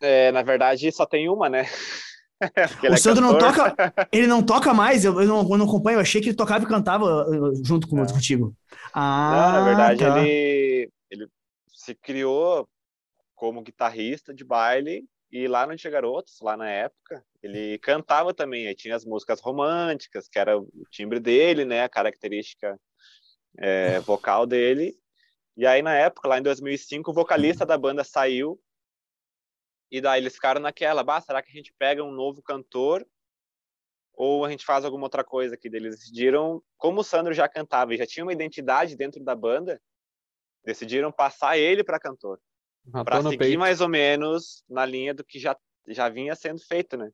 É, 0.00 0.32
na 0.32 0.42
verdade, 0.42 0.90
só 0.90 1.06
tem 1.06 1.28
uma, 1.28 1.48
né? 1.48 1.66
o 2.90 2.94
é 2.94 2.96
Sandro 2.96 3.22
não 3.22 3.38
toca, 3.38 3.74
ele 4.12 4.26
não 4.26 4.42
toca 4.42 4.74
mais, 4.74 5.04
eu, 5.04 5.20
eu, 5.20 5.26
não, 5.26 5.42
eu 5.42 5.58
não 5.58 5.66
acompanho, 5.66 5.96
eu 5.96 6.00
achei 6.00 6.20
que 6.20 6.28
ele 6.28 6.36
tocava 6.36 6.64
e 6.64 6.68
cantava 6.68 7.26
junto 7.62 7.88
com, 7.88 7.96
contigo. 8.04 8.54
Ah, 8.92 9.30
não, 9.32 9.52
na 9.52 9.64
verdade, 9.64 10.00
tá. 10.00 10.18
ele, 10.18 10.90
ele 11.10 11.28
se 11.68 11.94
criou 11.94 12.68
como 13.34 13.62
guitarrista 13.62 14.34
de 14.34 14.44
baile 14.44 15.04
e 15.30 15.48
lá 15.48 15.66
no 15.66 15.76
Tia 15.76 15.90
Garotos, 15.90 16.38
lá 16.40 16.56
na 16.56 16.70
época, 16.70 17.24
ele 17.42 17.76
cantava 17.78 18.32
também, 18.32 18.68
aí 18.68 18.74
tinha 18.74 18.94
as 18.94 19.04
músicas 19.04 19.40
românticas, 19.40 20.28
que 20.28 20.38
era 20.38 20.56
o 20.56 20.68
timbre 20.90 21.18
dele, 21.18 21.64
né, 21.64 21.82
a 21.82 21.88
característica 21.88 22.78
é, 23.58 23.98
vocal 24.00 24.46
dele. 24.46 24.94
E 25.56 25.66
aí, 25.66 25.82
na 25.82 25.94
época, 25.94 26.28
lá 26.28 26.38
em 26.38 26.42
2005, 26.42 27.10
o 27.10 27.14
vocalista 27.14 27.66
da 27.66 27.76
banda 27.76 28.04
saiu 28.04 28.60
e 29.94 30.00
daí 30.00 30.20
eles 30.20 30.34
ficaram 30.34 30.60
naquela, 30.60 31.04
bah, 31.04 31.20
será 31.20 31.40
que 31.40 31.52
a 31.52 31.54
gente 31.54 31.72
pega 31.78 32.02
um 32.02 32.10
novo 32.10 32.42
cantor 32.42 33.06
ou 34.12 34.44
a 34.44 34.50
gente 34.50 34.64
faz 34.64 34.84
alguma 34.84 35.04
outra 35.04 35.22
coisa 35.22 35.54
aqui? 35.54 35.68
Eles 35.68 35.94
decidiram, 35.94 36.60
como 36.76 37.00
o 37.00 37.04
Sandro 37.04 37.32
já 37.32 37.48
cantava 37.48 37.94
e 37.94 37.96
já 37.96 38.04
tinha 38.04 38.24
uma 38.24 38.32
identidade 38.32 38.96
dentro 38.96 39.22
da 39.22 39.36
banda, 39.36 39.80
decidiram 40.64 41.12
passar 41.12 41.56
ele 41.56 41.84
para 41.84 42.00
cantor. 42.00 42.40
Para 42.90 43.22
seguir 43.22 43.38
peito. 43.38 43.58
mais 43.60 43.80
ou 43.80 43.88
menos 43.88 44.64
na 44.68 44.84
linha 44.84 45.14
do 45.14 45.22
que 45.22 45.38
já, 45.38 45.56
já 45.86 46.08
vinha 46.08 46.34
sendo 46.34 46.58
feito, 46.58 46.96
né? 46.96 47.12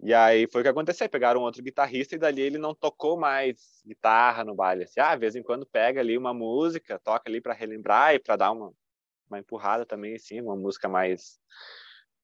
E 0.00 0.12
aí 0.12 0.48
foi 0.50 0.62
o 0.62 0.64
que 0.64 0.70
aconteceu, 0.70 1.08
pegaram 1.08 1.42
outro 1.42 1.62
guitarrista 1.62 2.16
e 2.16 2.18
dali 2.18 2.42
ele 2.42 2.58
não 2.58 2.74
tocou 2.74 3.16
mais 3.16 3.80
guitarra 3.86 4.42
no 4.42 4.52
baile. 4.52 4.82
Assim, 4.82 4.98
ah, 4.98 5.14
de 5.14 5.20
vez 5.20 5.36
em 5.36 5.44
quando 5.44 5.64
pega 5.64 6.00
ali 6.00 6.18
uma 6.18 6.34
música, 6.34 6.98
toca 6.98 7.30
ali 7.30 7.40
para 7.40 7.54
relembrar 7.54 8.16
e 8.16 8.18
para 8.18 8.34
dar 8.34 8.50
uma, 8.50 8.74
uma 9.32 9.38
empurrada 9.38 9.86
também, 9.86 10.14
assim, 10.14 10.40
uma 10.40 10.54
música 10.54 10.88
mais, 10.88 11.38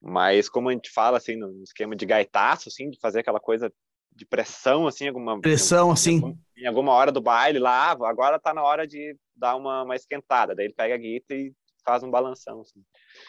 mais 0.00 0.48
como 0.48 0.68
a 0.68 0.72
gente 0.72 0.90
fala, 0.90 1.18
assim, 1.18 1.36
no 1.36 1.62
esquema 1.62 1.96
de 1.96 2.06
gaitaço, 2.06 2.68
assim, 2.68 2.90
de 2.90 2.98
fazer 3.00 3.20
aquela 3.20 3.40
coisa 3.40 3.72
de 4.14 4.26
pressão, 4.26 4.86
assim, 4.86 5.08
alguma... 5.08 5.40
Pressão, 5.40 5.90
assim. 5.90 6.36
Em 6.56 6.66
alguma 6.66 6.92
hora 6.92 7.12
do 7.12 7.20
baile 7.20 7.58
lá, 7.58 7.92
ah, 7.92 8.08
agora 8.08 8.38
tá 8.38 8.52
na 8.52 8.62
hora 8.62 8.86
de 8.86 9.16
dar 9.34 9.56
uma, 9.56 9.84
uma 9.84 9.94
esquentada. 9.94 10.54
Daí 10.54 10.66
ele 10.66 10.74
pega 10.74 10.94
a 10.94 10.98
guitarra 10.98 11.40
e 11.40 11.54
faz 11.84 12.02
um 12.02 12.10
balanção, 12.10 12.60
assim. 12.60 12.82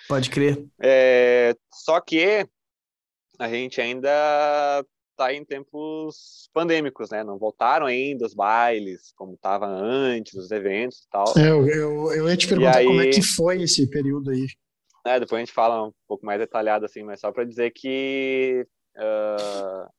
Pode 0.07 0.29
crer. 0.29 0.67
É, 0.81 1.55
só 1.71 2.01
que 2.01 2.47
a 3.37 3.47
gente 3.47 3.79
ainda 3.79 4.83
tá 5.19 5.33
em 5.33 5.43
tempos 5.43 6.49
pandêmicos, 6.53 7.09
né? 7.09 7.23
Não 7.25 7.37
voltaram 7.37 7.85
ainda 7.85 8.25
os 8.25 8.33
bailes 8.33 9.11
como 9.17 9.37
tava 9.37 9.67
antes, 9.67 10.33
os 10.33 10.49
eventos 10.49 10.99
e 10.99 11.09
tal. 11.09 11.25
É, 11.37 11.49
eu, 11.49 11.67
eu, 11.67 12.13
eu 12.13 12.29
ia 12.29 12.37
te 12.37 12.47
perguntar 12.47 12.77
aí, 12.77 12.85
como 12.85 13.01
é 13.01 13.07
que 13.07 13.21
foi 13.21 13.61
esse 13.61 13.85
período 13.89 14.31
aí. 14.31 14.47
É, 15.05 15.19
depois 15.19 15.37
a 15.37 15.45
gente 15.45 15.53
fala 15.53 15.87
um 15.87 15.93
pouco 16.07 16.25
mais 16.25 16.39
detalhado, 16.39 16.85
assim, 16.85 17.03
mas 17.03 17.19
só 17.19 17.31
para 17.31 17.43
dizer 17.43 17.71
que 17.71 18.65
uh, 18.95 19.89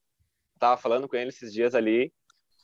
tava 0.58 0.80
falando 0.80 1.06
com 1.06 1.16
ele 1.16 1.28
esses 1.28 1.52
dias 1.52 1.74
ali 1.74 2.10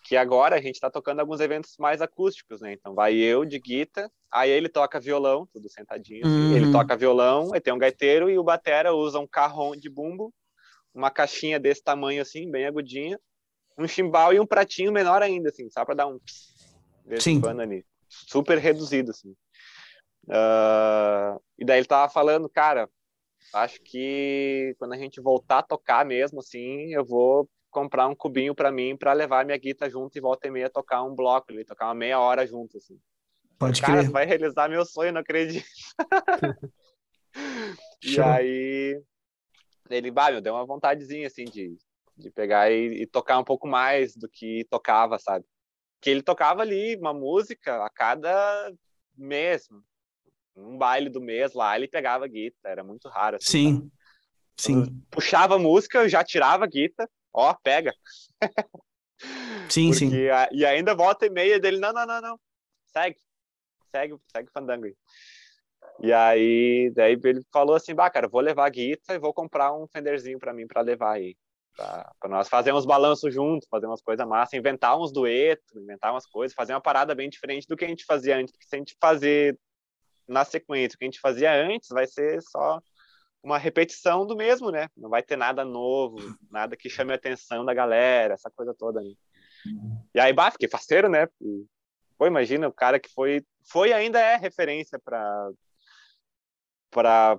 que 0.06 0.16
agora 0.16 0.54
a 0.54 0.60
gente 0.60 0.76
está 0.76 0.88
tocando 0.88 1.18
alguns 1.18 1.40
eventos 1.40 1.74
mais 1.80 2.00
acústicos, 2.00 2.60
né? 2.60 2.72
Então 2.72 2.94
vai 2.94 3.16
eu 3.16 3.44
de 3.44 3.58
guitarra, 3.58 4.08
aí 4.32 4.50
ele 4.50 4.68
toca 4.68 5.00
violão, 5.00 5.48
tudo 5.52 5.68
sentadinho, 5.68 6.24
assim. 6.24 6.34
uhum. 6.34 6.56
ele 6.56 6.70
toca 6.70 6.96
violão, 6.96 7.52
aí 7.52 7.60
tem 7.60 7.74
um 7.74 7.78
gaiteiro 7.78 8.30
e 8.30 8.38
o 8.38 8.44
batera 8.44 8.94
usa 8.94 9.18
um 9.18 9.26
carrom 9.26 9.72
de 9.74 9.90
bumbo, 9.90 10.32
uma 10.96 11.10
caixinha 11.10 11.60
desse 11.60 11.82
tamanho 11.82 12.22
assim, 12.22 12.50
bem 12.50 12.66
agudinha, 12.66 13.20
um 13.78 13.86
chimbal 13.86 14.32
e 14.32 14.40
um 14.40 14.46
pratinho 14.46 14.90
menor 14.90 15.22
ainda, 15.22 15.50
assim, 15.50 15.68
só 15.70 15.84
para 15.84 15.94
dar 15.94 16.06
um 16.06 16.18
Sim. 17.20 17.40
ali, 17.60 17.84
super 18.08 18.58
reduzido 18.58 19.10
assim. 19.10 19.30
Uh, 20.24 21.40
e 21.58 21.64
daí 21.64 21.78
ele 21.78 21.86
tava 21.86 22.10
falando, 22.10 22.48
cara, 22.48 22.88
acho 23.54 23.80
que 23.82 24.74
quando 24.78 24.94
a 24.94 24.96
gente 24.96 25.20
voltar 25.20 25.58
a 25.58 25.62
tocar 25.62 26.04
mesmo, 26.04 26.40
assim, 26.40 26.92
eu 26.92 27.04
vou 27.04 27.48
comprar 27.70 28.08
um 28.08 28.14
cubinho 28.14 28.54
para 28.54 28.72
mim 28.72 28.96
para 28.96 29.12
levar 29.12 29.44
minha 29.44 29.58
guitarra 29.58 29.90
junto 29.90 30.16
e 30.16 30.20
volta 30.20 30.48
e 30.48 30.50
meia 30.50 30.70
tocar 30.70 31.02
um 31.02 31.14
bloco 31.14 31.52
ali, 31.52 31.64
tocar 31.64 31.86
uma 31.86 31.94
meia 31.94 32.18
hora 32.18 32.46
junto, 32.46 32.78
assim. 32.78 32.98
Pode 33.58 33.80
Cara, 33.80 34.00
crer. 34.00 34.10
vai 34.10 34.24
realizar 34.24 34.68
meu 34.68 34.84
sonho, 34.84 35.12
não 35.12 35.20
acredito. 35.20 35.64
e 38.02 38.20
aí 38.20 39.02
ele, 39.90 40.10
bah, 40.10 40.30
meu, 40.30 40.40
deu 40.40 40.54
uma 40.54 40.64
vontadezinha, 40.64 41.26
assim, 41.26 41.44
de, 41.44 41.76
de 42.16 42.30
pegar 42.30 42.70
e, 42.70 43.02
e, 43.02 43.06
tocar 43.06 43.38
um 43.38 43.44
pouco 43.44 43.66
mais 43.66 44.16
do 44.16 44.28
que 44.28 44.64
tocava, 44.70 45.18
sabe? 45.18 45.44
Que 46.00 46.10
ele 46.10 46.22
tocava 46.22 46.62
ali 46.62 46.96
uma 46.96 47.12
música 47.12 47.84
a 47.84 47.90
cada 47.90 48.72
mês, 49.16 49.68
um 50.54 50.76
baile 50.76 51.08
do 51.08 51.20
mês 51.20 51.52
lá, 51.52 51.76
ele 51.76 51.88
pegava 51.88 52.24
a 52.24 52.28
guitarra, 52.28 52.72
era 52.72 52.84
muito 52.84 53.08
raro. 53.08 53.36
Assim, 53.36 53.48
Sim, 53.48 53.90
sabe? 54.56 54.86
sim. 54.86 55.02
Puxava 55.10 55.56
a 55.56 55.58
música, 55.58 56.08
já 56.08 56.22
tirava 56.24 56.64
a 56.64 56.68
guitarra, 56.68 57.10
ó, 57.32 57.54
pega. 57.54 57.92
Sim, 59.68 59.90
Porque, 59.90 59.98
sim. 59.98 60.28
A, 60.28 60.48
e 60.52 60.64
ainda 60.64 60.94
volta 60.94 61.26
e 61.26 61.30
meia 61.30 61.58
dele, 61.58 61.78
não, 61.78 61.92
não, 61.92 62.06
não, 62.06 62.20
não, 62.20 62.40
segue, 62.86 63.18
segue, 63.90 64.16
segue 64.30 64.50
fandango 64.52 64.84
aí. 64.84 64.96
E 66.00 66.12
aí, 66.12 66.92
daí 66.94 67.18
ele 67.24 67.40
falou 67.52 67.74
assim, 67.74 67.94
bah, 67.94 68.10
cara, 68.10 68.28
vou 68.28 68.40
levar 68.40 68.66
a 68.66 68.70
guitarra 68.70 69.16
e 69.16 69.20
vou 69.20 69.32
comprar 69.32 69.72
um 69.72 69.86
Fenderzinho 69.88 70.38
para 70.38 70.52
mim 70.52 70.66
para 70.66 70.82
levar 70.82 71.12
aí. 71.12 71.36
Para 71.76 72.30
nós 72.30 72.48
fazer 72.48 72.72
uns 72.72 72.86
balanços 72.86 73.32
juntos, 73.32 73.68
fazer 73.70 73.86
umas 73.86 74.00
coisas 74.00 74.26
massas, 74.26 74.54
inventar 74.54 74.98
uns 74.98 75.12
duetos, 75.12 75.76
inventar 75.76 76.12
umas 76.12 76.26
coisas, 76.26 76.54
fazer 76.54 76.72
uma 76.72 76.80
parada 76.80 77.14
bem 77.14 77.28
diferente 77.28 77.66
do 77.68 77.76
que 77.76 77.84
a 77.84 77.88
gente 77.88 78.04
fazia 78.04 78.36
antes. 78.36 78.52
Porque 78.52 78.66
se 78.66 78.74
a 78.74 78.78
gente 78.78 78.96
fazer 79.00 79.58
na 80.26 80.44
sequência 80.44 80.96
o 80.96 80.98
que 80.98 81.04
a 81.04 81.08
gente 81.08 81.20
fazia 81.20 81.52
antes, 81.52 81.88
vai 81.90 82.06
ser 82.06 82.42
só 82.42 82.80
uma 83.42 83.58
repetição 83.58 84.26
do 84.26 84.34
mesmo, 84.34 84.70
né? 84.70 84.88
Não 84.96 85.08
vai 85.08 85.22
ter 85.22 85.36
nada 85.36 85.64
novo, 85.64 86.16
nada 86.50 86.76
que 86.76 86.90
chame 86.90 87.12
a 87.12 87.16
atenção 87.16 87.64
da 87.64 87.74
galera, 87.74 88.34
essa 88.34 88.50
coisa 88.50 88.74
toda. 88.76 89.00
Né? 89.00 89.12
E 90.14 90.20
aí, 90.20 90.32
bah, 90.32 90.50
fiquei 90.50 90.68
faceiro, 90.68 91.08
né? 91.08 91.28
Pô, 92.18 92.26
imagina 92.26 92.66
o 92.66 92.72
cara 92.72 92.98
que 92.98 93.08
foi, 93.12 93.44
foi 93.70 93.92
ainda 93.92 94.18
é 94.18 94.36
referência 94.36 94.98
para 94.98 95.50
para 96.90 97.38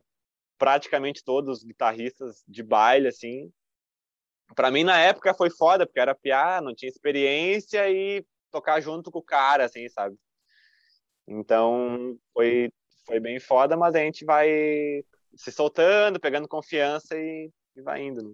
praticamente 0.58 1.24
todos 1.24 1.60
os 1.60 1.64
guitarristas 1.64 2.44
de 2.48 2.64
baile, 2.64 3.08
assim. 3.08 3.52
Para 4.56 4.72
mim, 4.72 4.84
na 4.84 4.98
época, 4.98 5.34
foi 5.34 5.50
foda, 5.50 5.86
porque 5.86 6.00
era 6.00 6.16
piar, 6.16 6.62
não 6.62 6.74
tinha 6.74 6.90
experiência 6.90 7.90
e 7.90 8.26
tocar 8.52 8.80
junto 8.82 9.12
com 9.12 9.20
o 9.20 9.24
cara, 9.24 9.66
assim, 9.66 9.88
sabe? 9.90 10.16
Então, 11.28 12.18
foi, 12.34 12.72
foi 13.06 13.20
bem 13.20 13.40
foda, 13.40 13.76
mas 13.76 13.94
a 13.94 14.00
gente 14.00 14.24
vai 14.24 15.04
se 15.36 15.52
soltando, 15.52 16.20
pegando 16.20 16.48
confiança 16.48 17.16
e, 17.18 17.52
e 17.76 17.82
vai 17.82 18.02
indo. 18.02 18.24
Né? 18.24 18.34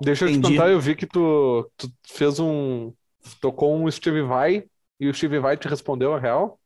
Deixa 0.00 0.24
eu 0.24 0.28
Entendi. 0.28 0.48
te 0.48 0.56
contar, 0.56 0.70
eu 0.70 0.80
vi 0.80 0.94
que 0.94 1.06
tu, 1.06 1.68
tu 1.76 1.90
fez 2.06 2.38
um. 2.38 2.92
tocou 3.40 3.74
um 3.74 3.90
Steve 3.90 4.22
Vai 4.22 4.68
e 5.00 5.08
o 5.08 5.14
Steve 5.14 5.38
Vai 5.38 5.56
te 5.56 5.66
respondeu 5.66 6.14
a 6.14 6.20
real? 6.20 6.60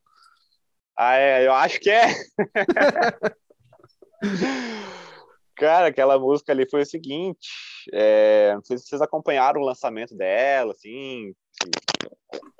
Ah, 1.05 1.17
é, 1.17 1.45
eu 1.45 1.53
acho 1.53 1.81
que 1.81 1.91
é. 1.91 2.15
Cara, 5.57 5.89
aquela 5.89 6.17
música 6.17 6.53
ali 6.53 6.69
foi 6.69 6.83
o 6.83 6.87
seguinte, 6.87 7.49
é, 7.93 8.55
não 8.55 8.63
sei 8.63 8.79
se 8.79 8.87
vocês 8.87 9.03
acompanharam 9.03 9.61
o 9.61 9.65
lançamento 9.65 10.15
dela, 10.17 10.73
assim, 10.73 11.35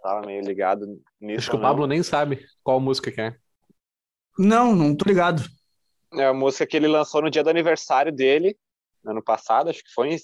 tava 0.03 0.27
meio 0.27 0.43
ligado 0.43 0.87
nisso. 1.21 1.39
Acho 1.39 1.51
que 1.51 1.57
o 1.57 1.61
Pablo 1.61 1.87
nem 1.87 2.03
sabe 2.03 2.45
qual 2.65 2.81
música 2.81 3.13
que 3.13 3.21
é. 3.21 3.37
Não, 4.37 4.75
não 4.75 4.97
tô 4.97 5.05
ligado. 5.09 5.45
É 6.15 6.27
a 6.27 6.35
música 6.35 6.67
que 6.67 6.77
ele 6.77 6.89
lançou 6.89 7.23
no 7.23 7.31
dia 7.31 7.45
do 7.45 7.51
aniversário 7.51 8.13
dele, 8.13 8.59
ano 9.05 9.23
passado, 9.23 9.71
acho 9.71 9.85
que 9.85 9.93
foi. 9.93 10.17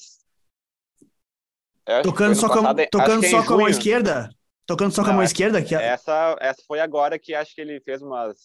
É, 1.86 2.02
tocando 2.02 2.34
só, 2.34 2.48
com, 2.48 2.62
tocando 2.90 3.24
só 3.26 3.46
com 3.46 3.54
a 3.54 3.58
mão 3.58 3.68
esquerda? 3.68 4.28
Tocando 4.68 4.92
só 4.92 5.02
com 5.02 5.08
a 5.08 5.12
mão 5.14 5.22
esquerda? 5.22 5.62
Que... 5.62 5.74
Essa, 5.74 6.36
essa 6.40 6.62
foi 6.66 6.78
agora 6.78 7.18
que 7.18 7.34
acho 7.34 7.54
que 7.54 7.60
ele 7.62 7.80
fez 7.80 8.02
umas, 8.02 8.36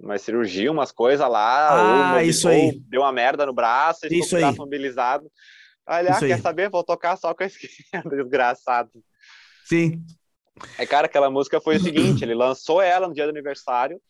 uma 0.00 0.18
cirurgia, 0.18 0.72
umas 0.72 0.90
coisas 0.90 1.30
lá. 1.30 2.16
Ah, 2.16 2.24
isso 2.24 2.48
aí. 2.48 2.76
Deu 2.88 3.02
uma 3.02 3.12
merda 3.12 3.46
no 3.46 3.54
braço, 3.54 4.00
e 4.06 4.18
isso 4.18 4.30
ficou 4.30 4.48
aí. 4.50 4.56
mobilizado. 4.56 5.30
Aí 5.86 6.04
ele, 6.04 6.08
ah, 6.12 6.18
quer 6.18 6.40
saber? 6.40 6.68
Vou 6.68 6.82
tocar 6.82 7.16
só 7.16 7.32
com 7.32 7.44
a 7.44 7.46
esquerda, 7.46 8.10
desgraçado. 8.16 8.90
Sim. 9.64 10.04
É, 10.76 10.84
cara, 10.84 11.06
aquela 11.06 11.30
música 11.30 11.60
foi 11.60 11.76
o 11.76 11.80
seguinte: 11.80 12.24
ele 12.24 12.34
lançou 12.34 12.82
ela 12.82 13.06
no 13.06 13.14
dia 13.14 13.24
do 13.24 13.30
aniversário 13.30 14.00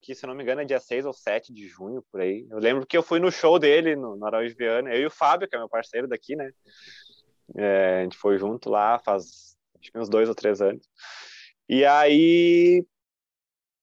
que, 0.00 0.14
se 0.14 0.26
não 0.26 0.34
me 0.34 0.42
engano, 0.42 0.60
é 0.60 0.64
dia 0.64 0.78
6 0.78 1.06
ou 1.06 1.12
7 1.14 1.52
de 1.52 1.66
junho, 1.66 2.04
por 2.12 2.20
aí. 2.20 2.46
Eu 2.50 2.58
lembro 2.58 2.86
que 2.86 2.96
eu 2.96 3.02
fui 3.02 3.18
no 3.18 3.32
show 3.32 3.58
dele, 3.58 3.96
no, 3.96 4.14
no 4.14 4.26
Araújo 4.26 4.54
Viana, 4.54 4.94
eu 4.94 5.00
e 5.00 5.06
o 5.06 5.10
Fábio, 5.10 5.48
que 5.48 5.56
é 5.56 5.58
meu 5.58 5.68
parceiro 5.68 6.06
daqui, 6.06 6.36
né? 6.36 6.50
É, 7.56 8.00
a 8.00 8.02
gente 8.02 8.16
foi 8.18 8.38
junto 8.38 8.68
lá 8.68 8.98
faz 8.98 9.53
acho 9.84 9.98
uns 9.98 10.08
dois 10.08 10.28
ou 10.28 10.34
três 10.34 10.60
anos. 10.60 10.88
E 11.68 11.84
aí, 11.84 12.84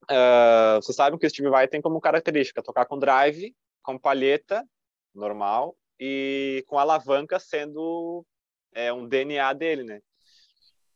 uh, 0.04 0.82
vocês 0.82 0.96
sabem 0.96 1.20
que 1.20 1.26
o 1.26 1.30
Steve 1.30 1.50
Vai 1.50 1.68
tem 1.68 1.82
como 1.82 2.02
característica 2.02 2.64
tocar 2.64 2.86
com 2.86 2.98
drive, 2.98 3.56
com 3.82 3.98
palheta 3.98 4.68
normal 5.14 5.76
e 6.00 6.64
com 6.68 6.78
alavanca 6.78 7.40
sendo 7.40 8.26
é, 8.74 8.92
um 8.94 9.08
DNA 9.08 9.54
dele, 9.54 9.84
né? 9.84 10.02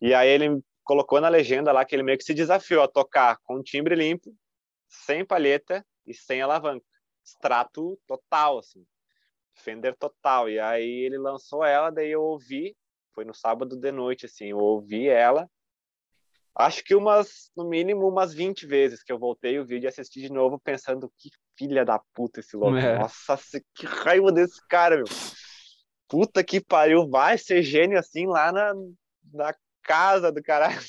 E 0.01 0.13
aí 0.13 0.29
ele 0.29 0.61
colocou 0.83 1.19
na 1.19 1.29
legenda 1.29 1.71
lá 1.71 1.83
que 1.83 1.95
ele 1.95 2.03
meio 2.03 2.17
que 2.17 2.23
se 2.23 2.33
desafiou 2.33 2.83
a 2.83 2.87
tocar 2.87 3.37
com 3.43 3.63
timbre 3.63 3.95
limpo, 3.95 4.35
sem 4.87 5.25
palheta 5.25 5.85
e 6.05 6.13
sem 6.13 6.41
alavanca. 6.41 6.85
Extrato 7.23 7.99
total, 8.05 8.59
assim. 8.59 8.85
Fender 9.55 9.95
total. 9.97 10.49
E 10.49 10.59
aí 10.59 11.05
ele 11.05 11.17
lançou 11.17 11.63
ela, 11.63 11.89
daí 11.89 12.11
eu 12.11 12.21
ouvi, 12.21 12.75
foi 13.15 13.25
no 13.25 13.33
sábado 13.33 13.77
de 13.77 13.91
noite, 13.91 14.25
assim, 14.25 14.47
eu 14.47 14.59
ouvi 14.59 15.07
ela. 15.07 15.49
Acho 16.53 16.83
que 16.83 16.93
umas, 16.93 17.51
no 17.55 17.67
mínimo, 17.67 18.07
umas 18.07 18.33
20 18.33 18.65
vezes 18.65 19.03
que 19.03 19.11
eu 19.11 19.17
voltei 19.17 19.59
o 19.59 19.65
vídeo 19.65 19.87
e 19.87 19.89
assisti 19.89 20.21
de 20.21 20.31
novo, 20.31 20.59
pensando 20.59 21.11
que 21.17 21.29
filha 21.57 21.83
da 21.83 21.99
puta 22.13 22.39
esse 22.39 22.55
louco. 22.55 22.77
É. 22.77 22.99
Nossa, 22.99 23.37
que 23.73 23.85
raiva 23.85 24.31
desse 24.31 24.65
cara, 24.67 24.97
meu. 24.97 25.05
Puta 26.07 26.43
que 26.43 26.61
pariu, 26.61 27.09
vai 27.09 27.37
ser 27.37 27.63
gênio 27.63 27.97
assim 27.97 28.27
lá 28.27 28.51
na, 28.51 28.73
na 29.33 29.55
casa 29.81 30.31
do 30.31 30.41
caralho. 30.41 30.79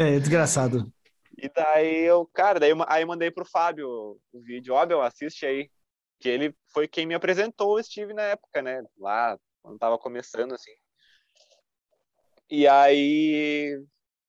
É, 0.00 0.18
desgraçado. 0.18 0.92
E 1.36 1.48
daí 1.48 2.04
eu, 2.04 2.26
cara, 2.26 2.60
daí 2.60 2.70
eu, 2.70 2.76
aí 2.86 3.04
mandei 3.04 3.30
pro 3.30 3.44
Fábio 3.44 3.88
o 4.32 4.40
vídeo, 4.40 4.74
ó, 4.74 4.84
meu, 4.84 5.00
assiste 5.02 5.46
aí. 5.46 5.70
Que 6.20 6.28
ele 6.28 6.54
foi 6.72 6.88
quem 6.88 7.06
me 7.06 7.14
apresentou 7.14 7.74
o 7.74 7.82
Steve 7.82 8.12
na 8.12 8.22
época, 8.22 8.60
né? 8.60 8.82
Lá, 8.96 9.38
quando 9.62 9.78
tava 9.78 9.96
começando, 9.96 10.52
assim. 10.52 10.72
E 12.50 12.66
aí, 12.66 13.82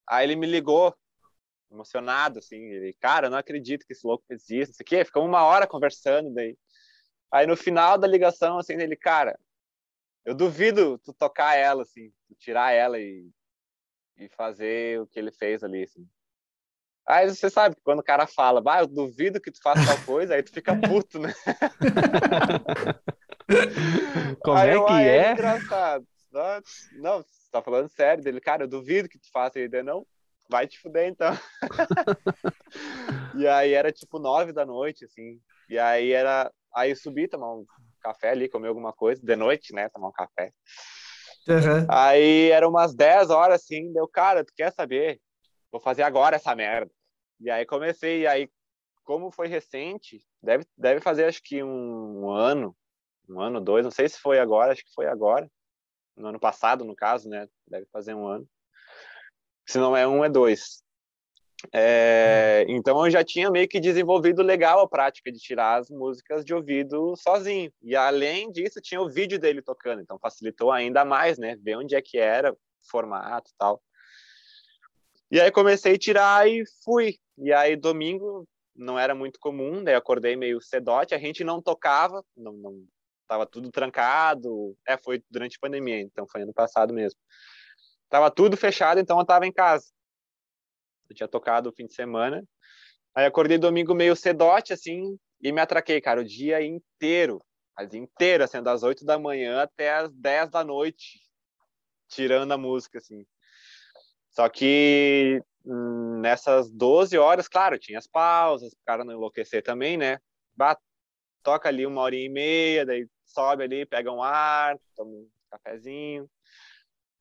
aí 0.08 0.26
ele 0.26 0.36
me 0.36 0.46
ligou, 0.46 0.96
emocionado, 1.72 2.40
assim. 2.40 2.58
Ele, 2.58 2.94
cara, 3.00 3.28
eu 3.28 3.32
não 3.32 3.38
acredito 3.38 3.86
que 3.86 3.94
esse 3.94 4.06
louco 4.06 4.26
fez 4.28 4.50
isso, 4.50 4.72
isso 4.72 4.82
aqui. 4.82 5.04
Ficamos 5.06 5.30
uma 5.30 5.44
hora 5.44 5.68
conversando 5.68 6.34
daí. 6.34 6.58
Aí 7.32 7.46
no 7.46 7.56
final 7.56 7.98
da 7.98 8.08
ligação, 8.08 8.58
assim, 8.58 8.74
ele, 8.74 8.96
cara, 8.96 9.40
eu 10.26 10.34
duvido 10.34 10.98
tu 11.00 11.14
tocar 11.14 11.56
ela, 11.56 11.84
assim, 11.84 12.12
tirar 12.38 12.72
ela 12.72 13.00
e, 13.00 13.30
e 14.18 14.28
fazer 14.30 15.00
o 15.00 15.08
que 15.08 15.20
ele 15.20 15.32
fez 15.32 15.64
ali, 15.64 15.84
assim. 15.84 16.08
Aí 17.08 17.28
você 17.28 17.50
sabe 17.50 17.76
que 17.76 17.82
quando 17.82 18.00
o 18.00 18.04
cara 18.04 18.28
fala, 18.28 18.62
bah, 18.62 18.82
eu 18.82 18.88
duvido 18.88 19.42
que 19.42 19.52
tu 19.52 19.60
faça 19.62 19.84
tal 19.84 20.06
coisa, 20.06 20.36
aí 20.36 20.44
tu 20.44 20.52
fica 20.52 20.76
puto, 20.88 21.20
né? 21.20 21.34
Como 24.42 24.58
aí 24.58 24.70
é 24.70 24.86
que 24.86 24.94
é? 24.94 25.18
é? 25.18 25.32
engraçado. 25.32 26.08
Não, 26.32 26.62
não, 26.94 27.18
você 27.22 27.50
tá 27.52 27.62
falando 27.62 27.90
sério 27.90 28.24
dele, 28.24 28.40
cara, 28.40 28.64
eu 28.64 28.68
duvido 28.68 29.10
que 29.10 29.20
tu 29.20 29.30
faça 29.32 29.60
ainda 29.60 29.84
não. 29.84 30.06
Vai 30.50 30.68
te 30.68 30.80
fuder 30.80 31.08
então. 31.08 31.32
e 33.38 33.48
aí 33.48 33.74
era 33.74 33.92
tipo 33.92 34.18
nove 34.18 34.52
da 34.52 34.66
noite, 34.66 35.06
assim. 35.06 35.40
E 35.70 35.78
aí 35.78 36.12
era. 36.12 36.52
Aí 36.74 36.90
eu 36.90 36.96
subi 36.96 37.28
tomar 37.28 37.54
um 37.54 37.66
café 38.02 38.32
ali, 38.32 38.50
comer 38.50 38.70
alguma 38.70 38.92
coisa, 38.92 39.22
de 39.24 39.36
noite, 39.36 39.74
né? 39.74 39.90
Tomar 39.90 40.08
um 40.08 40.12
café. 40.12 40.52
Uhum. 41.48 41.86
Aí 41.88 42.50
eram 42.50 42.70
umas 42.70 42.96
10 42.96 43.30
horas 43.30 43.62
assim, 43.62 43.94
deu, 43.94 44.08
cara, 44.08 44.44
tu 44.44 44.54
quer 44.56 44.72
saber? 44.72 45.20
Vou 45.72 45.80
fazer 45.80 46.04
agora 46.04 46.36
essa 46.36 46.56
merda. 46.56 46.92
E 47.40 47.50
aí 47.50 47.66
comecei, 47.66 48.22
e 48.22 48.28
aí, 48.28 48.50
como 49.04 49.32
foi 49.32 49.48
recente, 49.48 50.22
deve, 50.42 50.66
deve 50.78 51.00
fazer 51.00 51.26
acho 51.26 51.42
que 51.44 51.64
um 51.64 52.30
ano, 52.30 52.76
um 53.30 53.40
ano, 53.40 53.62
dois, 53.62 53.84
não 53.84 53.92
sei 53.92 54.10
se 54.10 54.20
foi 54.20 54.40
agora, 54.40 54.72
acho 54.74 54.84
que 54.84 54.94
foi 54.94 55.08
agora, 55.08 55.50
no 56.16 56.28
ano 56.28 56.40
passado, 56.40 56.84
no 56.84 56.96
caso, 56.96 57.30
né? 57.30 57.48
Deve 57.68 57.86
fazer 57.88 58.14
um 58.14 58.28
ano. 58.28 58.48
Se 59.68 59.78
não 59.78 59.96
é 59.96 60.08
um, 60.08 60.24
é 60.24 60.30
dois. 60.30 60.84
É, 61.74 62.66
então 62.70 63.06
eu 63.06 63.12
já 63.12 63.24
tinha 63.24 63.52
meio 63.52 63.68
que 63.68 63.80
desenvolvido 63.80 64.42
legal 64.42 64.80
a 64.80 64.88
prática 64.88 65.32
de 65.32 65.40
tirar 65.40 65.80
as 65.80 65.90
músicas 65.90 66.46
de 66.46 66.54
ouvido 66.54 67.16
sozinho. 67.18 67.72
E 67.82 67.96
além 67.96 68.52
disso, 68.52 68.80
tinha 68.82 69.02
o 69.02 69.10
vídeo 69.10 69.38
dele 69.38 69.62
tocando, 69.62 70.02
então 70.02 70.18
facilitou 70.20 70.72
ainda 70.72 71.04
mais, 71.04 71.38
né? 71.38 71.58
Ver 71.58 71.78
onde 71.78 71.96
é 71.96 72.02
que 72.02 72.18
era, 72.18 72.56
formato 72.90 73.52
e 73.52 73.56
tal. 73.58 73.82
E 75.32 75.40
aí 75.40 75.52
comecei 75.52 75.96
a 75.96 76.00
tirar 76.00 76.50
e 76.50 76.64
fui. 76.84 77.18
E 77.38 77.54
aí 77.54 77.76
domingo 77.76 78.48
não 78.76 78.98
era 78.98 79.14
muito 79.14 79.40
comum, 79.40 79.84
daí 79.84 79.96
acordei 79.96 80.36
meio 80.36 80.62
cedote, 80.62 81.14
a 81.14 81.20
gente 81.20 81.44
não 81.44 81.62
tocava, 81.62 82.24
não, 82.36 82.54
não 82.54 82.88
tava 83.30 83.46
tudo 83.46 83.72
trancado. 83.72 84.76
É, 84.86 84.98
foi 84.98 85.24
durante 85.30 85.56
a 85.56 85.62
pandemia, 85.62 86.02
então 86.02 86.28
foi 86.28 86.42
ano 86.42 86.54
passado 86.54 86.94
mesmo. 86.94 87.20
Tava 88.10 88.32
tudo 88.32 88.58
fechado, 88.58 89.00
então 89.00 89.20
eu 89.20 89.26
tava 89.26 89.46
em 89.46 89.54
casa. 89.54 89.86
Eu 91.08 91.16
tinha 91.16 91.28
tocado 91.28 91.70
o 91.70 91.74
fim 91.74 91.86
de 91.86 91.94
semana. 91.94 92.44
Aí 93.16 93.26
acordei 93.26 93.58
domingo 93.58 93.94
meio 93.94 94.16
cedote, 94.16 94.74
assim, 94.74 95.18
e 95.42 95.52
me 95.52 95.62
atraquei, 95.62 96.02
cara, 96.02 96.22
o 96.22 96.26
dia 96.26 96.62
inteiro. 96.64 97.42
Mas 97.78 97.94
inteiro, 97.94 98.44
assim, 98.44 98.62
das 98.62 98.84
8 98.84 99.06
da 99.06 99.18
manhã 99.18 99.62
até 99.62 99.94
as 99.94 100.12
10 100.12 100.50
da 100.50 100.64
noite, 100.64 101.22
tirando 102.10 102.52
a 102.52 102.58
música, 102.58 102.98
assim. 102.98 103.26
Só 104.32 104.50
que 104.50 105.42
hum, 105.66 106.20
nessas 106.20 106.70
12 106.72 107.18
horas, 107.18 107.48
claro, 107.48 107.78
tinha 107.78 108.00
as 108.00 108.08
pausas, 108.08 108.74
o 108.74 108.78
cara 108.86 109.04
não 109.04 109.14
enlouquecer 109.14 109.64
também, 109.64 109.98
né? 109.98 110.20
Bah, 110.56 110.78
toca 111.44 111.70
ali 111.70 111.86
uma 111.86 112.02
hora 112.02 112.16
e 112.16 112.30
meia, 112.30 112.86
daí 112.86 113.08
sobe 113.30 113.64
ali, 113.64 113.86
pega 113.86 114.12
um 114.12 114.22
ar, 114.22 114.78
toma 114.96 115.12
um 115.12 115.30
cafezinho. 115.50 116.30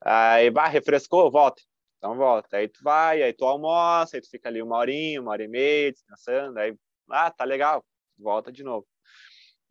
Aí, 0.00 0.50
bah, 0.50 0.68
refrescou, 0.68 1.30
volta. 1.30 1.62
Então 1.98 2.16
volta. 2.16 2.56
Aí 2.56 2.68
tu 2.68 2.80
vai, 2.82 3.22
aí 3.22 3.32
tu 3.32 3.44
almoça, 3.44 4.16
aí 4.16 4.20
tu 4.20 4.30
fica 4.30 4.48
ali 4.48 4.62
uma 4.62 4.76
horinha, 4.76 5.20
uma 5.20 5.32
hora 5.32 5.44
e 5.44 5.48
meia, 5.48 5.92
descansando, 5.92 6.58
aí, 6.58 6.74
ah, 7.10 7.30
tá 7.30 7.44
legal, 7.44 7.84
volta 8.18 8.52
de 8.52 8.62
novo. 8.62 8.86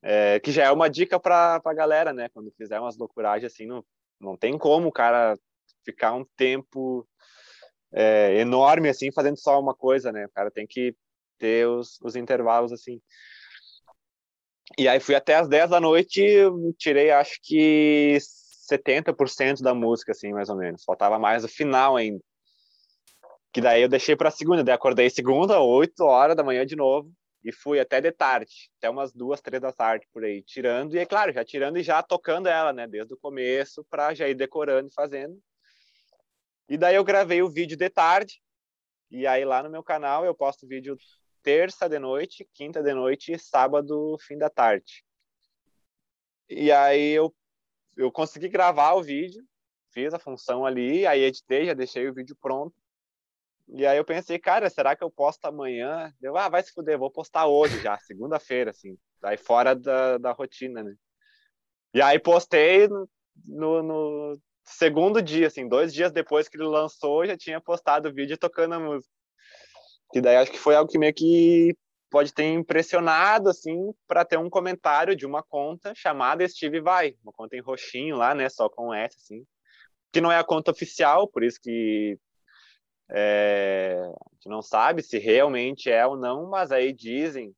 É, 0.02 0.40
que 0.40 0.52
já 0.52 0.66
é 0.66 0.72
uma 0.72 0.90
dica 0.90 1.20
pra, 1.20 1.60
pra 1.60 1.74
galera, 1.74 2.14
né? 2.14 2.30
Quando 2.30 2.52
fizer 2.52 2.80
umas 2.80 2.98
loucuragens 2.98 3.52
assim, 3.52 3.66
não, 3.66 3.84
não 4.20 4.38
tem 4.38 4.58
como 4.58 4.90
o 4.90 4.92
cara 4.92 5.38
ficar 5.84 6.14
um 6.14 6.26
tempo 6.36 7.08
é, 7.92 8.36
enorme 8.40 8.90
assim, 8.90 9.12
fazendo 9.12 9.38
só 9.38 9.60
uma 9.60 9.74
coisa, 9.74 10.12
né? 10.12 10.26
O 10.26 10.32
cara 10.32 10.52
tem 10.52 10.68
que 10.68 10.96
ter 11.38 11.68
os, 11.68 12.00
os 12.02 12.16
intervalos 12.16 12.72
assim. 12.72 13.02
E 14.76 14.88
aí 14.88 14.99
fui 14.99 15.15
até 15.15 15.36
as 15.36 15.47
10 15.47 15.70
da 15.70 15.80
noite, 15.80 16.22
tirei 16.78 17.11
acho 17.11 17.39
que 17.43 18.18
70% 18.72 19.61
da 19.61 19.74
música, 19.74 20.11
assim, 20.11 20.34
mais 20.34 20.49
ou 20.49 20.57
menos. 20.57 20.84
Faltava 20.84 21.18
mais 21.18 21.43
o 21.43 21.47
final 21.47 21.95
ainda. 21.95 22.20
Que 23.53 23.61
daí 23.61 23.82
eu 23.82 23.89
deixei 23.89 24.15
para 24.15 24.30
segunda, 24.30 24.63
daí 24.63 24.76
acordei 24.76 25.09
segunda, 25.09 25.59
8 25.59 26.03
horas 26.03 26.36
da 26.36 26.43
manhã 26.43 26.65
de 26.65 26.76
novo, 26.76 27.11
e 27.43 27.51
fui 27.51 27.80
até 27.80 28.01
de 28.01 28.11
tarde, 28.11 28.70
até 28.78 28.89
umas 28.89 29.13
duas, 29.13 29.39
três 29.39 29.61
da 29.61 29.72
tarde 29.72 30.05
por 30.13 30.24
aí, 30.24 30.43
tirando, 30.43 30.95
e 30.95 30.99
é 30.99 31.05
claro, 31.05 31.32
já 31.32 31.45
tirando 31.45 31.78
e 31.78 31.84
já 31.84 32.03
tocando 32.03 32.47
ela, 32.47 32.74
né, 32.74 32.86
desde 32.86 33.13
o 33.13 33.18
começo, 33.18 33.86
para 33.89 34.13
já 34.13 34.28
ir 34.28 34.36
decorando 34.36 34.89
e 34.89 34.93
fazendo. 34.93 35.39
E 36.68 36.78
daí 36.78 36.95
eu 36.95 37.03
gravei 37.05 37.41
o 37.41 37.49
vídeo 37.49 37.78
de 37.78 37.89
tarde, 37.89 38.41
e 39.09 39.26
aí 39.26 39.45
lá 39.45 39.63
no 39.63 39.70
meu 39.70 39.82
canal 39.82 40.26
eu 40.26 40.36
posto 40.36 40.68
vídeo 40.68 40.97
terça 41.48 41.88
de 41.88 41.98
noite, 41.98 42.45
quinta 42.54 42.84
de 42.84 42.93
noite 42.93 43.32
e 43.32 43.39
sábado, 43.39 44.18
fim 44.20 44.38
da 44.38 44.50
tarde. 44.50 45.06
E 46.50 46.70
aí 46.74 47.12
eu 47.12 47.34
eu 47.95 48.12
consegui 48.12 48.50
gravar 48.50 48.95
o 48.95 49.02
vídeo, 49.02 49.41
fiz 49.93 50.14
a 50.14 50.20
função 50.20 50.66
ali, 50.66 51.08
aí 51.08 51.22
editei, 51.22 51.66
já 51.66 51.74
deixei 51.74 52.10
o 52.10 52.14
vídeo 52.14 52.36
pronto. 52.41 52.76
E 53.70 53.86
aí 53.86 53.98
eu 53.98 54.04
pensei, 54.04 54.38
cara, 54.38 54.70
será 54.70 54.93
que 54.93 55.02
eu 55.06 55.10
posto 55.10 55.45
amanhã? 55.45 56.14
Ah, 56.36 56.50
vai 56.50 56.62
se 56.62 56.74
fuder, 56.74 57.00
vou 57.00 57.10
postar 57.10 57.48
hoje 57.48 57.82
já, 57.82 57.98
segunda-feira, 57.98 58.72
assim, 58.72 58.98
daí 59.22 59.38
fora 59.38 59.74
da, 59.74 60.18
da 60.18 60.34
rotina, 60.34 60.84
né? 60.84 60.95
E 61.93 62.02
aí 62.02 62.20
postei 62.20 62.89
no, 62.89 63.82
no, 63.82 64.38
segundo 64.66 65.22
dia, 65.22 65.48
assim, 65.48 65.66
dois 65.66 65.93
dias 65.93 66.12
depois 66.12 66.50
que 66.50 66.58
ele 66.58 66.66
lançou, 66.66 67.26
já 67.26 67.38
tinha 67.38 67.62
postado 67.62 68.10
o 68.10 68.14
vídeo 68.14 68.38
tocando 68.38 68.74
a 68.74 68.80
música. 68.80 69.16
Que 70.12 70.22
daí 70.22 70.38
acho 70.38 70.51
que 70.51 70.58
foi 70.58 70.76
algo 70.76 70.89
que 70.89 70.97
meio 70.97 71.14
que 71.14 71.76
pode 72.10 72.34
ter 72.34 72.45
impressionado, 72.45 73.49
assim, 73.49 73.93
para 74.08 74.24
ter 74.24 74.38
um 74.38 74.49
comentário 74.49 75.16
de 75.16 75.26
uma 75.26 75.43
conta 75.43 75.93
chamada 75.93 76.47
Steve 76.47 76.80
Vai, 76.80 77.16
uma 77.24 77.34
conta 77.34 77.55
em 77.55 77.62
roxinho 77.62 78.16
lá, 78.16 78.34
né, 78.34 78.47
só 78.49 78.70
com 78.70 78.93
S, 78.93 79.18
assim, 79.18 79.45
que 80.12 80.22
não 80.22 80.32
é 80.32 80.38
a 80.38 80.43
conta 80.43 80.72
oficial, 80.72 81.28
por 81.28 81.43
isso 81.43 81.60
que 81.62 82.18
é, 83.10 83.97
a 83.99 84.34
gente 84.34 84.49
não 84.49 84.62
sabe 84.62 85.01
se 85.01 85.18
realmente 85.18 85.89
é 85.89 86.05
ou 86.05 86.18
não, 86.18 86.49
mas 86.49 86.72
aí 86.72 86.93
dizem 86.93 87.53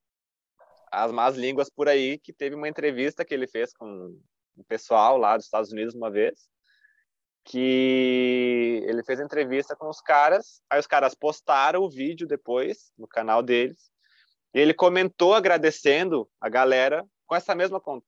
as 0.92 1.12
más 1.12 1.36
línguas 1.36 1.70
por 1.70 1.88
aí 1.88 2.18
que 2.18 2.34
teve 2.34 2.56
uma 2.56 2.68
entrevista 2.68 3.24
que 3.24 3.34
ele 3.34 3.48
fez 3.48 3.72
com 3.74 4.18
o 4.58 4.64
pessoal 4.64 5.18
lá 5.18 5.38
dos 5.38 5.46
Estados 5.46 5.72
Unidos 5.72 5.94
uma 5.94 6.10
vez, 6.10 6.50
que 7.44 8.84
ele 8.86 9.04
fez 9.04 9.20
entrevista 9.20 9.76
com 9.76 9.90
os 9.90 10.02
caras, 10.02 10.62
aí 10.70 10.80
os 10.80 10.88
caras 10.88 11.16
postaram 11.16 11.82
o 11.82 11.90
vídeo 11.90 12.28
depois 12.28 12.92
no 12.98 13.08
canal 13.08 13.42
deles, 13.42 13.92
e 14.54 14.60
ele 14.60 14.74
comentou 14.74 15.34
agradecendo 15.34 16.30
a 16.40 16.50
galera 16.50 17.06
com 17.26 17.36
essa 17.36 17.56
mesma 17.56 17.80
conta. 17.80 18.06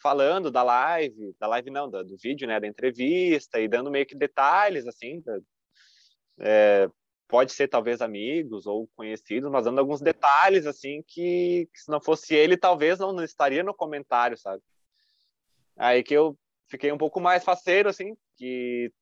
Falando 0.00 0.50
da 0.50 0.62
live, 0.62 1.34
da 1.40 1.46
live 1.48 1.70
não, 1.70 1.90
do, 1.90 2.04
do 2.04 2.16
vídeo, 2.16 2.46
né, 2.46 2.60
da 2.60 2.66
entrevista, 2.66 3.60
e 3.60 3.68
dando 3.68 3.90
meio 3.90 4.06
que 4.06 4.14
detalhes, 4.14 4.86
assim, 4.86 5.20
da, 5.20 5.38
é, 6.40 6.88
pode 7.26 7.52
ser 7.52 7.68
talvez 7.68 8.00
amigos 8.00 8.66
ou 8.66 8.88
conhecidos, 8.96 9.50
mas 9.50 9.64
dando 9.64 9.78
alguns 9.78 10.00
detalhes, 10.00 10.66
assim, 10.66 11.02
que, 11.06 11.68
que 11.72 11.80
se 11.80 11.90
não 11.90 12.00
fosse 12.00 12.34
ele, 12.34 12.56
talvez 12.56 12.98
não, 12.98 13.22
estaria 13.22 13.62
no 13.62 13.74
comentário, 13.74 14.36
sabe? 14.36 14.62
Aí 15.76 16.02
que 16.02 16.14
eu 16.14 16.36
fiquei 16.68 16.92
um 16.92 16.98
pouco 16.98 17.20
mais 17.20 17.44
faceiro, 17.44 17.88
assim, 17.88 18.16
que 18.36 18.92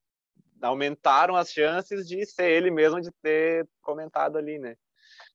aumentaram 0.63 1.37
as 1.37 1.53
chances 1.53 2.07
de 2.07 2.25
ser 2.25 2.51
ele 2.51 2.71
mesmo 2.71 3.01
de 3.01 3.11
ter 3.23 3.69
comentado 3.83 4.39
ali, 4.39 4.59
né? 4.59 4.77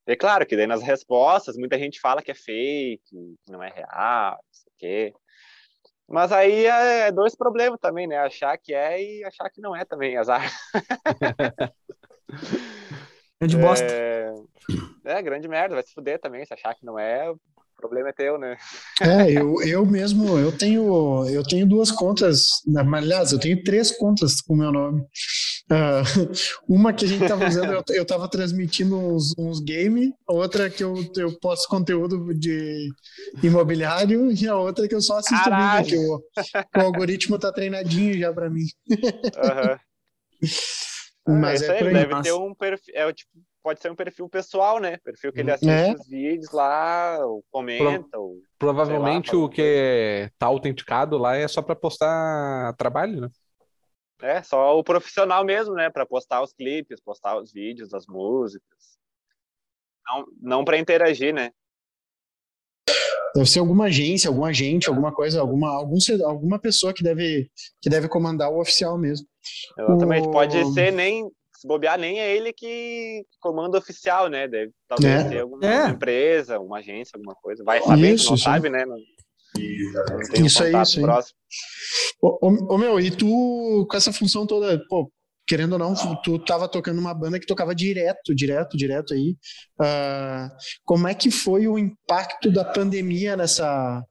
É 0.06 0.16
claro 0.16 0.46
que 0.46 0.56
daí 0.56 0.66
nas 0.66 0.82
respostas 0.82 1.56
muita 1.56 1.78
gente 1.78 2.00
fala 2.00 2.22
que 2.22 2.32
é 2.32 2.36
fake, 2.36 3.02
que 3.06 3.52
não 3.52 3.62
é 3.62 3.70
real, 3.70 4.34
não 4.34 4.42
sei 4.52 4.72
o 4.72 4.76
quê. 4.78 5.14
Mas 6.08 6.32
aí 6.32 6.66
é, 6.66 7.08
é 7.08 7.12
dois 7.12 7.36
problemas 7.36 7.80
também, 7.80 8.08
né? 8.08 8.18
Achar 8.18 8.58
que 8.58 8.74
é 8.74 9.02
e 9.02 9.24
achar 9.24 9.50
que 9.50 9.62
não 9.62 9.76
é 9.76 9.86
também, 9.86 10.18
azar. 10.18 10.52
grande 13.40 13.58
bosta. 13.58 13.86
É... 13.86 14.34
é, 15.06 15.22
grande 15.22 15.48
merda, 15.48 15.76
vai 15.76 15.84
se 15.84 15.94
fuder 15.94 16.20
também. 16.20 16.46
Se 16.46 16.54
achar 16.54 16.76
que 16.76 16.86
não 16.86 17.00
é, 17.00 17.34
problema 17.82 18.10
é 18.10 18.14
teu, 18.14 18.38
né? 18.38 18.58
É, 19.02 19.32
eu, 19.32 19.62
eu 19.64 19.86
mesmo, 19.86 20.38
eu 20.38 20.56
tenho, 20.56 21.28
eu 21.28 21.44
tenho 21.44 21.68
duas 21.68 21.92
contas, 21.92 22.48
aliás, 22.94 23.32
eu 23.32 23.40
tenho 23.40 23.62
três 23.64 23.92
contas 23.92 24.40
com 24.40 24.54
o 24.54 24.58
meu 24.58 24.72
nome. 24.72 25.02
Uh, 25.72 26.04
uma 26.70 26.94
que 26.94 27.06
a 27.06 27.08
gente 27.08 27.24
estava 27.24 27.48
usando, 27.48 27.74
eu, 27.74 27.84
eu 27.90 28.06
tava 28.06 28.30
transmitindo 28.30 28.98
uns, 28.98 29.34
uns 29.38 29.60
games, 29.60 30.12
outra 30.28 30.70
que 30.70 30.84
eu, 30.84 30.96
eu 31.18 31.38
posto 31.40 31.68
conteúdo 31.68 32.34
de 32.34 32.90
imobiliário 33.44 34.32
e 34.32 34.48
a 34.48 34.56
outra 34.56 34.88
que 34.88 34.96
eu 34.96 35.02
só 35.02 35.18
assisto 35.18 35.44
Caralho. 35.44 35.84
vídeo, 35.84 36.00
que 36.72 36.80
o, 36.80 36.82
o, 36.82 36.86
algoritmo 36.86 37.40
tá 37.40 37.52
treinadinho 37.52 38.18
já 38.18 38.32
para 38.32 38.50
mim. 38.50 38.66
Uhum. 38.90 39.78
Mas 41.42 41.62
é, 41.62 41.80
é 41.80 41.84
deve 41.84 42.22
ter 42.22 42.34
um 42.34 42.54
perfil, 42.54 42.94
é, 42.96 43.14
tipo, 43.14 43.32
pode 43.62 43.82
ser 43.82 43.92
um 43.92 43.96
perfil 43.96 44.28
pessoal, 44.28 44.80
né? 44.80 44.98
Perfil 44.98 45.32
que 45.32 45.40
ele 45.40 45.52
assiste 45.52 45.70
é. 45.70 45.94
os 45.94 46.08
vídeos 46.08 46.52
lá, 46.52 47.18
ou 47.26 47.44
comenta. 47.52 48.10
Pro, 48.10 48.22
ou, 48.22 48.42
provavelmente 48.58 49.36
lá, 49.36 49.44
o 49.44 49.50
que 49.50 50.30
tá 50.38 50.48
autenticado 50.48 51.18
lá 51.18 51.36
é 51.36 51.48
só 51.48 51.62
para 51.62 51.76
postar 51.76 52.74
trabalho, 52.78 53.22
né? 53.22 53.30
É, 54.22 54.44
só 54.44 54.78
o 54.78 54.84
profissional 54.84 55.44
mesmo, 55.44 55.74
né? 55.74 55.90
Para 55.90 56.06
postar 56.06 56.42
os 56.42 56.54
clipes, 56.54 57.02
postar 57.02 57.38
os 57.38 57.52
vídeos 57.52 57.90
das 57.90 58.06
músicas. 58.08 58.98
Não, 60.06 60.26
não 60.42 60.66
para 60.66 60.78
interagir, 60.78 61.34
né? 61.34 61.52
Deve 63.34 63.50
ser 63.50 63.60
alguma 63.60 63.86
agência, 63.86 64.30
algum 64.30 64.44
agente, 64.44 64.90
alguma 64.90 65.14
coisa, 65.14 65.40
alguma, 65.40 65.70
algum, 65.70 65.98
alguma 66.26 66.60
pessoa 66.60 66.94
que 66.94 67.02
deve, 67.02 67.50
que 67.82 67.90
deve 67.90 68.10
comandar 68.10 68.52
o 68.52 68.60
oficial 68.60 68.98
mesmo. 68.98 69.26
Exatamente. 69.78 70.28
O... 70.28 70.32
Pode 70.32 70.74
ser 70.74 70.92
nem, 70.92 71.32
se 71.62 71.68
bobear, 71.68 72.00
nem 72.00 72.20
é 72.20 72.36
ele 72.36 72.52
que 72.52 73.24
comanda 73.40 73.78
o 73.78 73.80
oficial, 73.80 74.28
né? 74.28 74.48
Deve 74.48 74.72
talvez 74.88 75.26
é. 75.26 75.30
ter 75.30 75.40
alguma 75.42 75.64
é. 75.64 75.90
empresa, 75.90 76.60
uma 76.60 76.80
agência, 76.80 77.16
alguma 77.16 77.36
coisa. 77.36 77.64
Vai 77.64 77.82
saber, 77.84 78.16
Isso, 78.16 78.32
não 78.32 78.38
sim. 78.38 78.44
sabe, 78.44 78.70
né? 78.70 78.84
Não... 78.84 78.98
Isso 80.44 80.64
aí, 80.64 80.74
isso 80.82 81.06
aí. 81.06 81.24
Ô, 82.20 82.48
ô, 82.48 82.74
ô, 82.74 82.78
meu, 82.80 83.00
e 83.00 83.12
tu, 83.12 83.86
com 83.88 83.96
essa 83.96 84.12
função 84.12 84.48
toda, 84.48 84.84
pô, 84.90 85.12
querendo 85.48 85.74
ou 85.74 85.80
não, 85.80 85.94
tu 86.24 86.40
tava 86.40 86.68
tocando 86.68 87.00
uma 87.00 87.14
banda 87.14 87.40
que 87.40 87.46
tocava 87.46 87.76
direto, 87.76 88.34
direto, 88.34 88.76
direto 88.76 89.14
aí. 89.14 89.36
Uh, 89.80 90.50
como 90.84 91.08
é 91.08 91.14
que 91.14 91.30
foi 91.30 91.68
o 91.68 91.78
impacto 91.78 92.52
da 92.52 92.66
pandemia 92.66 93.38
nessa, 93.38 94.04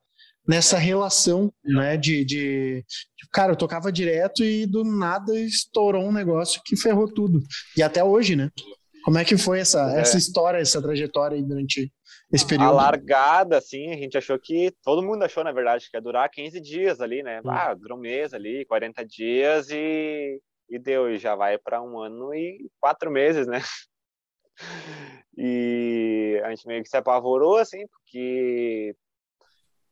nessa 0.51 0.77
relação, 0.77 1.53
né, 1.63 1.97
de, 1.97 2.25
de, 2.25 2.85
cara, 3.33 3.53
eu 3.53 3.57
tocava 3.57 3.93
direto 3.93 4.43
e 4.43 4.67
do 4.67 4.83
nada 4.83 5.33
estourou 5.39 6.03
um 6.03 6.13
negócio 6.13 6.61
que 6.65 6.77
ferrou 6.77 7.07
tudo. 7.07 7.39
E 7.77 7.83
até 7.85 8.03
hoje, 8.03 8.35
né? 8.35 8.51
Como 9.05 9.17
é 9.17 9.25
que 9.25 9.39
foi 9.39 9.61
essa, 9.61 9.95
é. 9.95 10.01
essa 10.01 10.19
história, 10.19 10.59
essa 10.59 10.83
trajetória 10.83 11.37
aí 11.37 11.43
durante 11.43 11.93
esse 12.33 12.45
período? 12.45 12.71
A 12.71 12.73
largada, 12.73 13.59
assim, 13.59 13.93
a 13.93 13.97
gente 13.97 14.19
achou 14.19 14.37
que, 14.41 14.73
todo 14.83 15.05
mundo 15.05 15.23
achou, 15.23 15.45
na 15.45 15.53
verdade, 15.53 15.89
que 15.89 15.97
ia 15.97 16.03
durar 16.03 16.29
15 16.29 16.61
dias 16.61 17.01
ali, 17.01 17.23
né? 17.23 17.41
Hum. 17.45 17.51
Ah, 17.51 17.73
durou 17.73 17.97
um 17.97 18.01
mês 18.01 18.35
ali, 18.35 18.65
40 18.65 19.07
dias 19.07 19.71
e, 19.71 20.41
e 20.69 20.79
deu, 20.81 21.09
e 21.09 21.17
já 21.17 21.37
vai 21.37 21.59
para 21.59 21.81
um 21.81 21.97
ano 22.01 22.35
e 22.35 22.69
quatro 22.81 23.09
meses, 23.09 23.47
né? 23.47 23.61
E 25.39 26.39
a 26.45 26.51
gente 26.51 26.67
meio 26.67 26.83
que 26.83 26.89
se 26.91 26.97
apavorou, 26.97 27.57
assim, 27.57 27.87
porque 27.87 28.95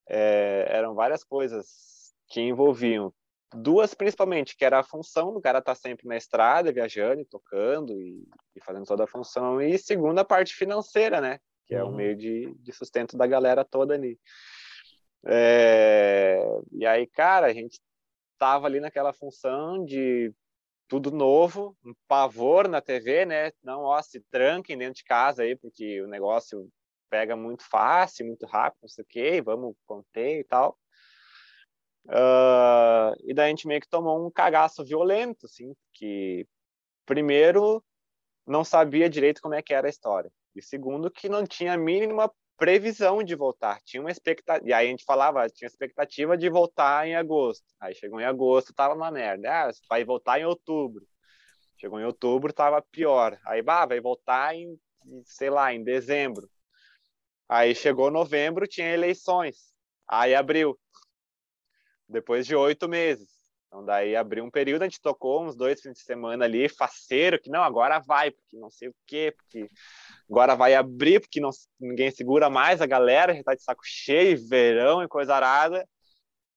é, 0.09 0.67
eram 0.71 0.95
várias 0.95 1.23
coisas 1.23 2.15
que 2.29 2.41
envolviam 2.41 3.13
duas 3.55 3.95
principalmente, 3.95 4.57
que 4.57 4.65
era 4.65 4.81
a 4.81 4.85
função 4.85 5.33
do 5.33 5.41
cara 5.41 5.59
estar 5.59 5.75
tá 5.75 5.81
sempre 5.81 6.07
na 6.07 6.17
estrada, 6.17 6.73
viajando, 6.73 7.25
tocando 7.25 7.93
e, 8.01 8.27
e, 8.55 8.61
fazendo 8.63 8.85
toda 8.85 9.05
a 9.05 9.09
função, 9.09 9.61
e 9.61 9.79
segunda 9.79 10.21
a 10.21 10.25
parte 10.25 10.55
financeira, 10.55 11.21
né? 11.21 11.39
Que 11.67 11.75
é 11.75 11.83
o 11.83 11.89
uhum. 11.89 11.95
meio 11.95 12.17
de, 12.17 12.55
de 12.55 12.73
sustento 12.73 13.17
da 13.17 13.27
galera 13.27 13.65
toda 13.65 13.95
ali. 13.95 14.19
É, 15.27 16.41
e 16.73 16.87
aí, 16.87 17.07
cara, 17.07 17.47
a 17.47 17.53
gente 17.53 17.81
tava 18.39 18.67
ali 18.67 18.81
naquela 18.81 19.13
função 19.13 19.85
de 19.85 20.33
tudo 20.87 21.11
novo, 21.11 21.77
um 21.85 21.93
pavor 22.07 22.69
na 22.69 22.81
TV, 22.81 23.27
né? 23.27 23.53
Não, 23.63 23.83
ó, 23.83 24.01
se 24.01 24.21
tranquem 24.31 24.79
dentro 24.79 24.95
de 24.95 25.05
casa 25.05 25.43
aí, 25.43 25.57
porque 25.57 26.01
o 26.01 26.07
negócio 26.07 26.69
pega 27.09 27.37
muito 27.37 27.65
fácil, 27.69 28.27
muito 28.27 28.47
rápido, 28.47 28.83
não 28.83 28.89
sei 28.89 29.03
o 29.05 29.07
quê, 29.09 29.43
vamos 29.43 29.75
conter 29.87 30.41
e 30.41 30.45
tal. 30.45 30.79
Uh, 32.07 33.13
e 33.25 33.35
daí 33.35 33.47
a 33.47 33.49
gente 33.51 33.67
meio 33.67 33.81
que 33.81 33.89
tomou 33.89 34.27
um 34.27 34.31
cagaço 34.31 34.85
violento, 34.85 35.47
assim, 35.47 35.75
que 35.93 36.47
primeiro 37.05 37.85
não 38.47 38.65
sabia 38.65 39.11
direito 39.11 39.43
como 39.43 39.55
é 39.55 39.63
que 39.63 39.75
era 39.75 39.87
a 39.87 39.91
história. 39.91 40.31
E 40.55 40.63
segundo 40.63 41.11
que 41.11 41.29
não 41.29 41.47
tinha 41.47 41.75
a 41.75 41.79
mínima 41.79 42.33
previsão 42.57 43.23
de 43.23 43.37
voltar, 43.37 43.81
tinha 43.85 44.01
uma 44.01 44.11
expectativa, 44.11 44.69
e 44.69 44.73
aí 44.73 44.89
a 44.89 44.91
gente 44.91 45.05
falava, 45.05 45.49
tinha 45.49 45.69
expectativa 45.69 46.37
de 46.37 46.49
voltar 46.49 47.07
em 47.07 47.15
agosto, 47.15 47.65
aí 47.79 47.95
chegou 47.95 48.21
em 48.21 48.25
agosto, 48.25 48.75
tava 48.75 48.95
uma 48.95 49.13
merda, 49.13 49.69
ah, 49.69 49.71
vai 49.89 50.05
voltar 50.05 50.41
em 50.41 50.45
outubro, 50.45 51.07
chegou 51.77 52.01
em 52.01 52.05
outubro, 52.05 52.53
tava 52.53 52.83
pior, 52.83 53.39
aí 53.47 53.63
bah, 53.63 53.87
vai 53.87 54.01
voltar 54.01 54.57
em, 54.57 54.77
sei 55.25 55.51
lá, 55.51 55.73
em 55.73 55.85
dezembro, 55.85 56.51
aí 57.49 57.75
chegou 57.75 58.11
novembro, 58.11 58.67
tinha 58.67 58.93
eleições, 58.93 59.73
aí 60.07 60.35
abriu, 60.35 60.79
depois 62.09 62.47
de 62.47 62.55
oito 62.55 62.89
meses. 62.89 63.39
Então, 63.69 63.85
daí 63.85 64.17
abriu 64.17 64.45
um 64.45 64.51
período, 64.51 64.83
a 64.83 64.85
gente 64.87 65.01
tocou 65.01 65.45
uns 65.45 65.55
dois 65.55 65.81
fins 65.81 65.99
de 65.99 66.03
semana 66.03 66.47
ali, 66.47 66.69
faceiro, 66.71 67.39
que 67.39 67.51
não, 67.51 67.63
agora 67.63 67.99
vai, 67.99 68.31
porque 68.31 68.57
não 68.57 68.71
sei 68.71 68.89
o 68.89 68.95
quê, 69.07 69.35
porque 69.37 69.71
agora 70.29 70.57
vai 70.57 70.75
abrir, 70.75 71.21
porque 71.21 71.39
não, 71.39 71.51
ninguém 71.79 72.11
segura 72.11 72.49
mais 72.49 72.81
a 72.81 72.87
galera, 72.87 73.35
já 73.35 73.43
tá 73.43 73.55
de 73.55 73.63
saco 73.63 73.83
cheio, 73.85 74.39
verão 74.49 75.03
e 75.03 75.09
coisa 75.09 75.35
arada. 75.35 75.87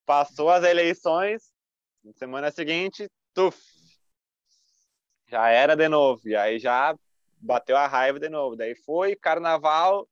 Passou 0.05 0.49
as 0.49 0.63
eleições, 0.63 1.51
semana 2.15 2.49
seguinte, 2.49 3.09
tuf, 3.33 3.59
já 5.27 5.49
era 5.49 5.75
de 5.75 5.87
novo, 5.89 6.21
e 6.25 6.35
aí 6.35 6.59
já 6.59 6.95
bateu 7.37 7.75
a 7.75 7.87
raiva 7.87 8.19
de 8.19 8.29
novo. 8.29 8.55
Daí 8.55 8.75
foi 8.85 9.15
carnaval, 9.17 10.07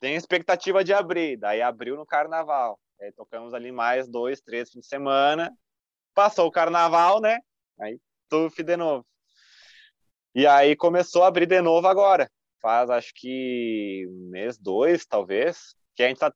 tem 0.00 0.16
expectativa 0.16 0.82
de 0.82 0.92
abrir, 0.92 1.36
daí 1.36 1.60
abriu 1.60 1.94
no 1.96 2.06
carnaval. 2.06 2.80
Aí 3.00 3.12
tocamos 3.12 3.54
ali 3.54 3.70
mais 3.70 4.08
dois, 4.08 4.40
três 4.40 4.70
fins 4.70 4.80
de 4.80 4.86
semana. 4.86 5.52
Passou 6.14 6.46
o 6.46 6.50
carnaval, 6.50 7.20
né? 7.20 7.38
Aí 7.78 7.98
tuf 8.28 8.62
de 8.62 8.76
novo. 8.76 9.06
E 10.34 10.46
aí 10.46 10.74
começou 10.74 11.22
a 11.22 11.28
abrir 11.28 11.46
de 11.46 11.60
novo 11.60 11.86
agora. 11.86 12.30
Faz 12.60 12.90
acho 12.90 13.12
que 13.14 14.06
mês 14.30 14.58
dois, 14.58 15.06
talvez, 15.06 15.74
que 15.94 16.02
a 16.02 16.08
gente 16.08 16.18
tá 16.18 16.32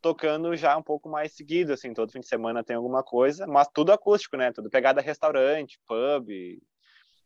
tocando 0.00 0.54
já 0.54 0.76
um 0.76 0.82
pouco 0.82 1.08
mais 1.08 1.34
seguido, 1.34 1.72
assim, 1.72 1.94
todo 1.94 2.12
fim 2.12 2.20
de 2.20 2.28
semana 2.28 2.62
tem 2.62 2.76
alguma 2.76 3.02
coisa, 3.02 3.46
mas 3.46 3.68
tudo 3.72 3.90
acústico, 3.90 4.36
né? 4.36 4.52
Tudo 4.52 4.68
pegada 4.68 5.00
restaurante, 5.00 5.80
pub, 5.86 6.28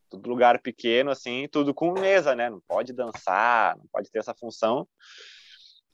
tudo 0.09 0.31
lugar 0.31 0.61
pequeno, 0.61 1.11
assim, 1.11 1.49
tudo 1.51 1.75
com 1.75 1.93
mesa, 1.93 2.35
né? 2.35 2.49
Não 2.49 2.61
pode 2.61 2.93
dançar, 2.93 3.77
não 3.77 3.85
pode 3.93 4.11
ter 4.11 4.21
essa 4.21 4.35
função. 4.35 4.89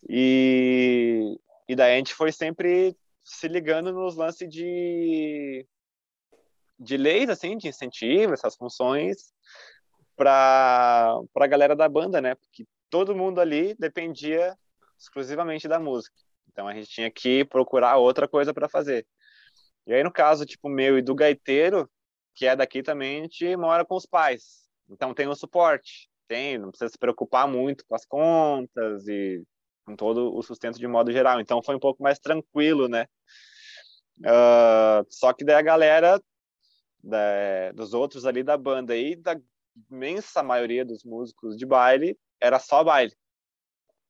E, 0.09 1.39
e 1.69 1.75
daí 1.75 1.95
a 1.95 1.97
gente 1.97 2.15
foi 2.15 2.33
sempre 2.33 2.97
se 3.23 3.49
ligando 3.49 3.93
nos 3.93 4.17
lances 4.17 4.49
de, 4.49 5.67
de 6.79 6.97
leis, 6.97 7.31
assim, 7.31 7.57
de 7.57 7.69
incentivo, 7.69 8.35
essas 8.35 8.55
funções, 8.55 9.33
para 10.17 11.21
a 11.35 11.47
galera 11.47 11.75
da 11.75 11.89
banda, 11.89 12.21
né? 12.21 12.35
Porque 12.35 12.67
todo 12.91 13.17
mundo 13.17 13.41
ali 13.41 13.75
dependia 13.79 14.57
exclusivamente 14.99 15.67
da 15.67 15.81
música. 15.81 16.15
Então 16.49 16.69
a 16.69 16.75
gente 16.75 16.89
tinha 16.89 17.11
que 17.11 17.45
procurar 17.45 17.97
outra 17.97 18.29
coisa 18.29 18.53
para 18.55 18.69
fazer. 18.69 19.07
E 19.87 19.93
aí, 19.93 20.03
no 20.03 20.13
caso, 20.13 20.47
tipo, 20.47 20.69
meu 20.69 20.99
e 20.99 21.03
do 21.03 21.15
gaiteiro, 21.15 21.91
que 22.35 22.47
é 22.47 22.55
daqui 22.57 22.83
também, 22.83 23.21
a 23.21 23.23
gente 23.23 23.57
mora 23.57 23.85
com 23.85 23.97
os 23.97 24.07
pais. 24.07 24.69
Então 24.89 25.15
tem 25.15 25.27
o 25.27 25.35
suporte. 25.35 26.09
Tem, 26.27 26.57
não 26.59 26.71
precisa 26.71 26.91
se 26.91 26.99
preocupar 26.99 27.47
muito 27.47 27.85
com 27.87 27.95
as 27.95 28.07
contas 28.07 29.07
e 29.09 29.43
com 29.85 29.95
todo 29.95 30.35
o 30.35 30.43
sustento 30.43 30.79
de 30.79 30.87
modo 30.87 31.13
geral. 31.13 31.41
Então 31.41 31.63
foi 31.63 31.75
um 31.75 31.81
pouco 31.81 32.03
mais 32.03 32.19
tranquilo, 32.19 32.89
né? 32.89 33.07
Uh, 34.21 35.05
só 35.11 35.33
que 35.33 35.45
daí 35.45 35.57
a 35.57 35.63
galera 35.63 36.21
da, 37.03 37.73
dos 37.75 37.93
outros 37.93 38.25
ali 38.25 38.43
da 38.43 38.57
banda 38.57 38.97
e 38.97 39.17
da 39.17 39.39
imensa 39.91 40.43
maioria 40.43 40.85
dos 40.85 41.05
músicos 41.05 41.57
de 41.57 41.67
baile 41.67 42.19
era 42.41 42.59
só 42.59 42.83
baile. 42.83 43.13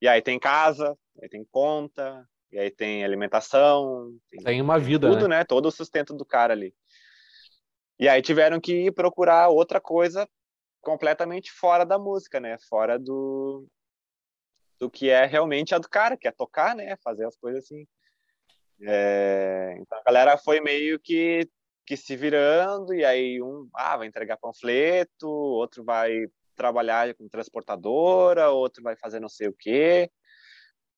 E 0.01 0.09
aí 0.09 0.21
tem 0.21 0.39
casa, 0.39 0.97
aí 1.23 1.29
tem 1.29 1.45
conta, 1.51 2.27
e 2.53 2.59
aí 2.59 2.71
tem 2.71 3.05
alimentação, 3.05 4.13
tem, 4.31 4.43
tem 4.43 4.63
uma 4.63 4.79
vida, 4.79 5.09
tudo, 5.09 5.27
né? 5.29 5.39
né? 5.39 5.45
Todo 5.45 5.67
o 5.67 5.73
sustento 5.73 6.15
do 6.15 6.25
cara 6.25 6.53
ali. 6.53 6.75
E 7.99 8.09
aí 8.09 8.21
tiveram 8.21 8.61
que 8.61 8.93
procurar 8.93 9.49
outra 9.49 9.81
coisa 9.81 10.29
completamente 10.81 11.51
fora 11.51 11.85
da 11.85 11.99
música, 11.99 12.39
né? 12.39 12.59
Fora 12.69 12.99
do, 12.99 13.67
do 14.79 14.91
que 14.91 15.11
é 15.11 15.25
realmente 15.25 15.75
a 15.75 15.79
do 15.79 15.89
cara, 15.89 16.17
que 16.17 16.29
é 16.29 16.33
tocar, 16.33 16.75
né? 16.75 16.97
Fazer 17.03 17.27
as 17.27 17.37
coisas 17.37 17.65
assim. 17.65 17.87
É, 18.83 19.77
então 19.79 19.99
a 19.99 20.03
galera 20.03 20.37
foi 20.37 20.61
meio 20.61 20.99
que, 20.99 21.49
que 21.87 21.97
se 21.97 22.17
virando, 22.17 22.93
e 22.95 23.05
aí 23.05 23.43
um 23.43 23.69
ah, 23.75 23.97
vai 23.97 24.07
entregar 24.07 24.37
panfleto, 24.37 25.29
outro 25.29 25.85
vai 25.85 26.27
trabalhar 26.57 27.15
com 27.15 27.29
transportadora, 27.29 28.51
outro 28.51 28.83
vai 28.83 28.97
fazer 28.97 29.21
não 29.21 29.29
sei 29.29 29.49
o 29.49 29.57
quê, 29.59 30.11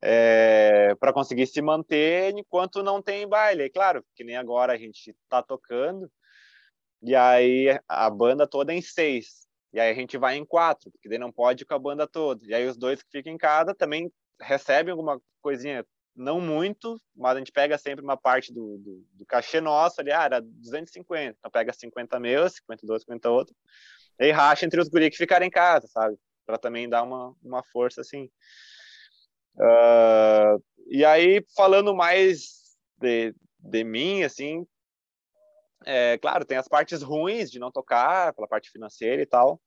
é, 0.02 0.94
para 0.96 1.12
conseguir 1.12 1.46
se 1.46 1.60
manter 1.62 2.34
enquanto 2.36 2.82
não 2.82 3.02
tem 3.02 3.28
baile. 3.28 3.70
Claro, 3.70 4.04
que 4.14 4.24
nem 4.24 4.36
agora 4.36 4.72
a 4.72 4.76
gente 4.76 5.10
está 5.10 5.42
tocando, 5.42 6.10
e 7.02 7.14
aí 7.14 7.78
a 7.88 8.10
banda 8.10 8.46
toda 8.46 8.72
é 8.72 8.76
em 8.76 8.82
seis. 8.82 9.45
E 9.76 9.80
aí 9.80 9.90
a 9.90 9.94
gente 9.94 10.16
vai 10.16 10.36
em 10.36 10.44
quatro, 10.46 10.90
porque 10.90 11.06
daí 11.06 11.18
não 11.18 11.30
pode 11.30 11.62
ir 11.62 11.66
com 11.66 11.74
a 11.74 11.78
banda 11.78 12.06
toda. 12.06 12.42
E 12.46 12.54
aí 12.54 12.66
os 12.66 12.78
dois 12.78 13.02
que 13.02 13.10
ficam 13.10 13.30
em 13.30 13.36
casa 13.36 13.74
também 13.74 14.10
recebem 14.40 14.90
alguma 14.90 15.20
coisinha, 15.42 15.84
não 16.14 16.40
muito, 16.40 16.98
mas 17.14 17.36
a 17.36 17.38
gente 17.40 17.52
pega 17.52 17.76
sempre 17.76 18.02
uma 18.02 18.16
parte 18.16 18.54
do, 18.54 18.78
do, 18.78 19.04
do 19.12 19.26
cachê 19.26 19.60
nosso 19.60 20.00
ali, 20.00 20.10
ah, 20.10 20.24
era 20.24 20.40
250, 20.40 21.36
então 21.38 21.50
pega 21.50 21.74
50 21.74 22.18
meus, 22.18 22.54
52, 22.54 23.02
50 23.02 23.28
outro, 23.28 23.54
e 24.18 24.30
racha 24.30 24.64
entre 24.64 24.80
os 24.80 24.88
guri 24.88 25.10
que 25.10 25.18
ficarem 25.18 25.48
em 25.48 25.50
casa, 25.50 25.86
sabe? 25.88 26.16
Para 26.46 26.56
também 26.56 26.88
dar 26.88 27.02
uma, 27.02 27.34
uma 27.42 27.62
força 27.64 28.00
assim. 28.00 28.30
Uh, 29.56 30.64
e 30.86 31.04
aí, 31.04 31.44
falando 31.54 31.94
mais 31.94 32.78
de, 32.98 33.34
de 33.58 33.84
mim, 33.84 34.22
assim, 34.22 34.66
é, 35.86 36.18
claro, 36.18 36.44
tem 36.44 36.58
as 36.58 36.68
partes 36.68 37.00
ruins 37.02 37.50
de 37.50 37.58
não 37.58 37.70
tocar, 37.70 38.34
pela 38.34 38.48
parte 38.48 38.70
financeira 38.70 39.22
e 39.22 39.26
tal. 39.26 39.60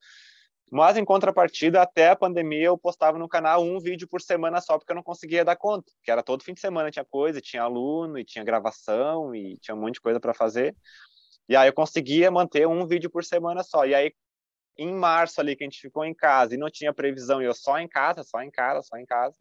Mas, 0.71 0.97
em 0.97 1.05
contrapartida, 1.05 1.81
até 1.81 2.09
a 2.09 2.15
pandemia, 2.15 2.65
eu 2.65 2.77
postava 2.77 3.17
no 3.17 3.27
canal 3.27 3.63
um 3.63 3.79
vídeo 3.79 4.07
por 4.07 4.21
semana 4.21 4.61
só, 4.61 4.77
porque 4.77 4.91
eu 4.91 4.95
não 4.95 5.01
conseguia 5.01 5.43
dar 5.43 5.55
conta. 5.55 5.91
Que 6.03 6.11
era 6.11 6.21
todo 6.21 6.43
fim 6.43 6.53
de 6.53 6.59
semana 6.59 6.91
tinha 6.91 7.05
coisa, 7.05 7.41
tinha 7.41 7.63
aluno, 7.63 8.19
e 8.19 8.25
tinha 8.25 8.43
gravação, 8.43 9.33
e 9.33 9.57
tinha 9.57 9.73
um 9.73 9.79
monte 9.79 9.95
de 9.95 10.01
coisa 10.01 10.19
para 10.19 10.33
fazer. 10.33 10.75
E 11.47 11.55
aí 11.55 11.67
eu 11.67 11.73
conseguia 11.73 12.29
manter 12.29 12.67
um 12.67 12.85
vídeo 12.85 13.09
por 13.09 13.23
semana 13.23 13.63
só. 13.63 13.85
E 13.85 13.95
aí, 13.95 14.13
em 14.77 14.93
março 14.93 15.41
ali, 15.41 15.55
que 15.55 15.63
a 15.63 15.67
gente 15.67 15.81
ficou 15.81 16.05
em 16.05 16.13
casa 16.13 16.53
e 16.53 16.57
não 16.57 16.69
tinha 16.69 16.93
previsão, 16.93 17.41
e 17.41 17.45
eu 17.45 17.53
só 17.55 17.79
em 17.79 17.87
casa, 17.87 18.23
só 18.23 18.41
em 18.41 18.51
casa, 18.51 18.83
só 18.83 18.97
em 18.97 19.05
casa. 19.05 19.35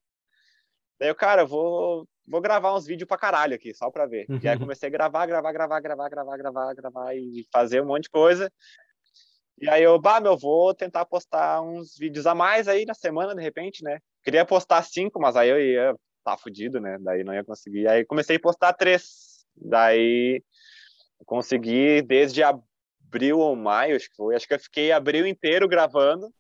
Daí 0.99 1.11
eu, 1.11 1.15
cara, 1.15 1.45
vou, 1.45 2.09
vou 2.29 2.41
gravar 2.41 2.75
uns 2.75 2.87
vídeos 2.87 3.09
pra 3.09 3.17
caralho 3.17 3.55
aqui, 3.55 3.75
só 3.75 3.91
pra 3.91 4.07
ver. 4.07 4.27
Uhum. 4.29 4.41
E 4.43 4.49
aí 4.49 4.59
comecei 4.59 4.89
a 4.89 4.93
gravar, 4.93 5.27
gravar, 5.27 5.53
gravar, 5.53 5.81
gravar, 5.81 6.09
gravar, 6.09 6.37
gravar, 6.37 6.75
gravar 6.75 7.17
e 7.17 7.47
fazer 7.53 7.83
um 7.83 7.87
monte 7.87 8.05
de 8.05 8.11
coisa. 8.11 8.53
E 9.61 9.69
aí 9.69 9.83
eu, 9.83 9.99
bah, 10.01 10.21
meu, 10.21 10.37
vou 10.37 10.73
tentar 10.73 11.05
postar 11.05 11.61
uns 11.63 11.97
vídeos 11.99 12.27
a 12.27 12.35
mais 12.35 12.69
aí 12.69 12.85
na 12.85 12.95
semana, 12.95 13.35
de 13.35 13.43
repente, 13.43 13.83
né? 13.83 13.99
Queria 14.23 14.45
postar 14.45 14.83
cinco, 14.83 15.21
mas 15.21 15.35
aí 15.35 15.49
eu 15.49 15.61
ia 15.61 15.97
tá 16.29 16.37
fudido, 16.37 16.81
né? 16.81 16.99
Daí 17.01 17.25
não 17.25 17.35
ia 17.35 17.45
conseguir. 17.45 17.89
Aí 17.89 18.05
comecei 18.05 18.37
a 18.37 18.41
postar 18.41 18.73
três. 18.75 19.47
Daí 19.57 20.43
consegui 21.25 22.03
desde 22.03 22.43
abril 22.43 23.39
ou 23.39 23.57
maio, 23.57 23.97
acho 23.97 24.11
que 24.11 24.17
foi. 24.17 24.35
Acho 24.35 24.47
que 24.47 24.55
eu 24.55 24.61
fiquei 24.61 24.93
abril 24.93 25.27
inteiro 25.27 25.67
gravando. 25.67 26.33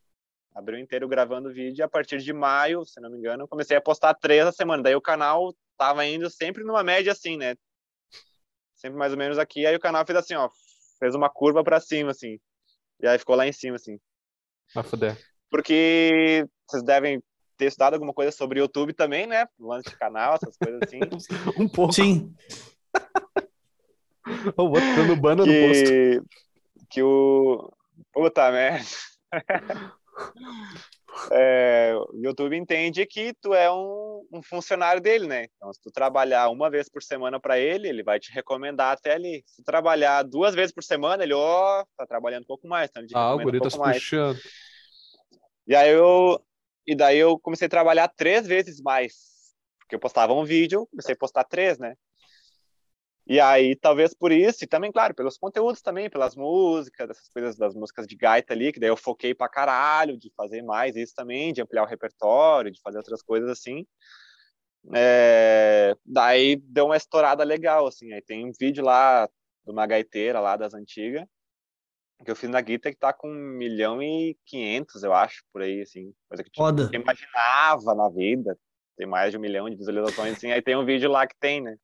Abril 0.54 0.78
inteiro 0.78 1.08
gravando 1.08 1.52
vídeo. 1.52 1.80
E 1.80 1.82
a 1.82 1.88
partir 1.88 2.18
de 2.18 2.32
maio, 2.32 2.84
se 2.84 3.00
não 3.00 3.10
me 3.10 3.18
engano, 3.18 3.48
comecei 3.48 3.76
a 3.76 3.80
postar 3.80 4.14
três 4.14 4.46
a 4.46 4.52
semana. 4.52 4.82
Daí 4.82 4.94
o 4.94 5.00
canal 5.00 5.54
tava 5.78 6.04
indo 6.04 6.28
sempre 6.28 6.64
numa 6.64 6.82
média 6.82 7.12
assim, 7.12 7.36
né? 7.36 7.54
Sempre 8.74 8.98
mais 8.98 9.12
ou 9.12 9.18
menos 9.18 9.38
aqui. 9.38 9.64
Aí 9.64 9.74
o 9.74 9.80
canal 9.80 10.04
fez 10.04 10.18
assim, 10.18 10.34
ó. 10.34 10.50
Fez 10.98 11.14
uma 11.14 11.30
curva 11.30 11.62
para 11.62 11.80
cima, 11.80 12.10
assim. 12.10 12.38
E 13.00 13.06
aí 13.06 13.18
ficou 13.18 13.36
lá 13.36 13.46
em 13.46 13.52
cima, 13.52 13.76
assim. 13.76 13.98
Vai 14.74 14.84
foder. 14.84 15.16
Porque 15.48 16.44
vocês 16.68 16.82
devem 16.82 17.22
ter 17.56 17.66
estudado 17.66 17.94
alguma 17.94 18.12
coisa 18.12 18.32
sobre 18.32 18.60
YouTube 18.60 18.92
também, 18.92 19.26
né? 19.26 19.46
Lance 19.58 19.88
de 19.88 19.96
canal, 19.96 20.34
essas 20.34 20.56
coisas 20.56 20.80
assim. 20.82 21.00
um 21.58 21.68
pouco. 21.68 21.92
Sim. 21.92 22.34
o 24.56 24.62
outro 24.62 24.96
dando 24.96 25.16
banda 25.16 25.44
que, 25.44 25.50
no 25.50 25.68
posto. 25.68 26.28
Que 26.90 27.02
o. 27.02 27.72
Puta 28.12 28.50
merda. 28.50 28.84
é, 31.32 31.94
o 32.12 32.16
YouTube 32.16 32.56
entende 32.56 33.04
que 33.06 33.34
tu 33.40 33.54
é 33.54 33.70
um, 33.70 34.26
um, 34.32 34.42
funcionário 34.42 35.00
dele, 35.00 35.26
né? 35.26 35.46
Então, 35.56 35.72
se 35.72 35.80
tu 35.80 35.90
trabalhar 35.90 36.48
uma 36.50 36.70
vez 36.70 36.88
por 36.88 37.02
semana 37.02 37.40
para 37.40 37.58
ele, 37.58 37.88
ele 37.88 38.02
vai 38.02 38.20
te 38.20 38.32
recomendar 38.32 38.92
até 38.92 39.14
ali. 39.14 39.42
Se 39.46 39.56
tu 39.56 39.64
trabalhar 39.64 40.22
duas 40.22 40.54
vezes 40.54 40.72
por 40.72 40.84
semana, 40.84 41.22
ele, 41.22 41.34
ó, 41.34 41.80
oh, 41.80 41.84
tá 41.96 42.06
trabalhando 42.06 42.42
um 42.42 42.46
pouco 42.46 42.68
mais. 42.68 42.90
Então 42.90 43.02
ah, 43.14 43.34
o 43.34 43.38
guri 43.38 43.58
um 43.58 43.62
tá 43.62 43.70
se 43.70 43.78
puxando. 43.78 44.38
E 45.66 45.74
aí 45.74 45.90
eu, 45.90 46.40
e 46.86 46.94
daí 46.94 47.18
eu 47.18 47.38
comecei 47.38 47.66
a 47.66 47.70
trabalhar 47.70 48.08
três 48.08 48.46
vezes 48.46 48.80
mais. 48.80 49.38
Porque 49.80 49.94
eu 49.94 50.00
postava 50.00 50.34
um 50.34 50.44
vídeo, 50.44 50.86
comecei 50.90 51.14
a 51.14 51.18
postar 51.18 51.44
três, 51.44 51.78
né? 51.78 51.94
E 53.28 53.38
aí, 53.38 53.76
talvez 53.76 54.14
por 54.14 54.32
isso, 54.32 54.64
e 54.64 54.66
também, 54.66 54.90
claro, 54.90 55.14
pelos 55.14 55.36
conteúdos 55.36 55.82
também, 55.82 56.08
pelas 56.08 56.34
músicas, 56.34 57.10
essas 57.10 57.28
coisas 57.28 57.58
das 57.58 57.74
músicas 57.74 58.06
de 58.06 58.16
gaita 58.16 58.54
ali, 58.54 58.72
que 58.72 58.80
daí 58.80 58.88
eu 58.88 58.96
foquei 58.96 59.34
pra 59.34 59.50
caralho 59.50 60.16
de 60.16 60.32
fazer 60.34 60.62
mais 60.62 60.96
isso 60.96 61.14
também, 61.14 61.52
de 61.52 61.60
ampliar 61.60 61.82
o 61.82 61.86
repertório, 61.86 62.70
de 62.70 62.80
fazer 62.80 62.96
outras 62.96 63.22
coisas 63.22 63.50
assim. 63.50 63.86
É... 64.94 65.94
Daí 66.06 66.56
deu 66.56 66.86
uma 66.86 66.96
estourada 66.96 67.44
legal, 67.44 67.86
assim. 67.86 68.14
Aí 68.14 68.22
tem 68.22 68.46
um 68.46 68.52
vídeo 68.58 68.82
lá 68.82 69.28
de 69.62 69.72
uma 69.72 69.86
gaiteira 69.86 70.40
lá 70.40 70.56
das 70.56 70.72
antigas, 70.72 71.26
que 72.24 72.30
eu 72.30 72.36
fiz 72.36 72.48
na 72.48 72.62
Guita 72.62 72.90
que 72.90 72.96
tá 72.96 73.12
com 73.12 73.28
um 73.28 73.58
milhão 73.58 74.02
e 74.02 74.38
quinhentos, 74.46 75.02
eu 75.02 75.12
acho, 75.12 75.44
por 75.52 75.60
aí, 75.60 75.82
assim. 75.82 76.14
Coisa 76.30 76.42
que 76.42 76.50
Foda. 76.56 76.88
eu 76.90 77.00
imaginava 77.00 77.94
na 77.94 78.08
vida. 78.08 78.58
Tem 78.96 79.06
mais 79.06 79.30
de 79.30 79.36
um 79.36 79.40
milhão 79.40 79.68
de 79.68 79.76
visualizações, 79.76 80.38
assim. 80.38 80.50
Aí 80.50 80.62
tem 80.62 80.76
um 80.76 80.86
vídeo 80.86 81.10
lá 81.10 81.26
que 81.26 81.36
tem, 81.38 81.60
né? 81.60 81.76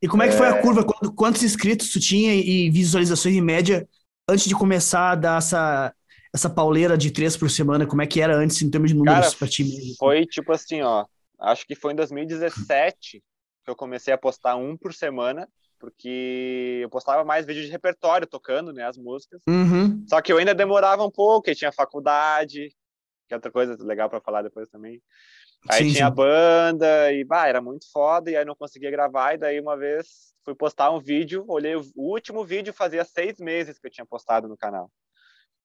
E 0.00 0.08
como 0.08 0.22
é 0.22 0.28
que 0.28 0.34
foi 0.34 0.46
a 0.46 0.56
é. 0.56 0.62
curva? 0.62 0.84
Quantos 1.16 1.42
inscritos 1.42 1.90
tu 1.90 2.00
tinha 2.00 2.34
e 2.34 2.70
visualizações 2.70 3.34
em 3.34 3.40
média 3.40 3.88
antes 4.28 4.46
de 4.46 4.54
começar 4.54 5.12
a 5.12 5.14
dar 5.14 5.38
essa, 5.38 5.94
essa 6.32 6.48
pauleira 6.48 6.96
de 6.96 7.10
três 7.10 7.36
por 7.36 7.50
semana? 7.50 7.86
Como 7.86 8.02
é 8.02 8.06
que 8.06 8.20
era 8.20 8.36
antes 8.36 8.62
em 8.62 8.70
termos 8.70 8.90
de 8.90 8.96
números 8.96 9.34
pra 9.34 9.48
ti 9.48 9.64
mesmo? 9.64 9.94
Foi 9.98 10.24
tipo 10.26 10.52
assim, 10.52 10.82
ó. 10.82 11.04
Acho 11.40 11.66
que 11.66 11.74
foi 11.74 11.92
em 11.92 11.96
2017 11.96 13.22
que 13.64 13.70
eu 13.70 13.76
comecei 13.76 14.12
a 14.12 14.18
postar 14.18 14.56
um 14.56 14.76
por 14.76 14.92
semana 14.92 15.48
porque 15.78 16.80
eu 16.82 16.90
postava 16.90 17.24
mais 17.24 17.46
vídeo 17.46 17.62
de 17.62 17.70
repertório 17.70 18.26
tocando, 18.26 18.72
né, 18.72 18.84
as 18.84 18.98
músicas. 18.98 19.40
Uhum. 19.48 20.04
Só 20.08 20.20
que 20.20 20.32
eu 20.32 20.38
ainda 20.38 20.54
demorava 20.54 21.04
um 21.04 21.10
pouco, 21.10 21.48
eu 21.48 21.54
tinha 21.54 21.72
faculdade, 21.72 22.74
que 23.26 23.34
é 23.34 23.36
outra 23.36 23.50
coisa 23.50 23.76
legal 23.80 24.10
para 24.10 24.20
falar 24.20 24.42
depois 24.42 24.68
também. 24.68 25.00
Aí 25.68 25.84
sim, 25.84 25.94
tinha 25.94 26.08
sim. 26.08 26.14
banda 26.14 27.12
e 27.12 27.24
bah, 27.24 27.48
era 27.48 27.60
muito 27.60 27.90
foda 27.90 28.30
e 28.30 28.36
aí 28.36 28.44
não 28.44 28.54
conseguia 28.54 28.90
gravar 28.90 29.34
e 29.34 29.38
daí 29.38 29.60
uma 29.60 29.76
vez 29.76 30.32
fui 30.44 30.54
postar 30.54 30.90
um 30.90 31.00
vídeo, 31.00 31.44
olhei 31.48 31.74
o 31.76 31.84
último 31.96 32.44
vídeo 32.44 32.72
fazia 32.72 33.04
seis 33.04 33.38
meses 33.38 33.78
que 33.78 33.86
eu 33.86 33.90
tinha 33.90 34.06
postado 34.06 34.48
no 34.48 34.56
canal. 34.56 34.90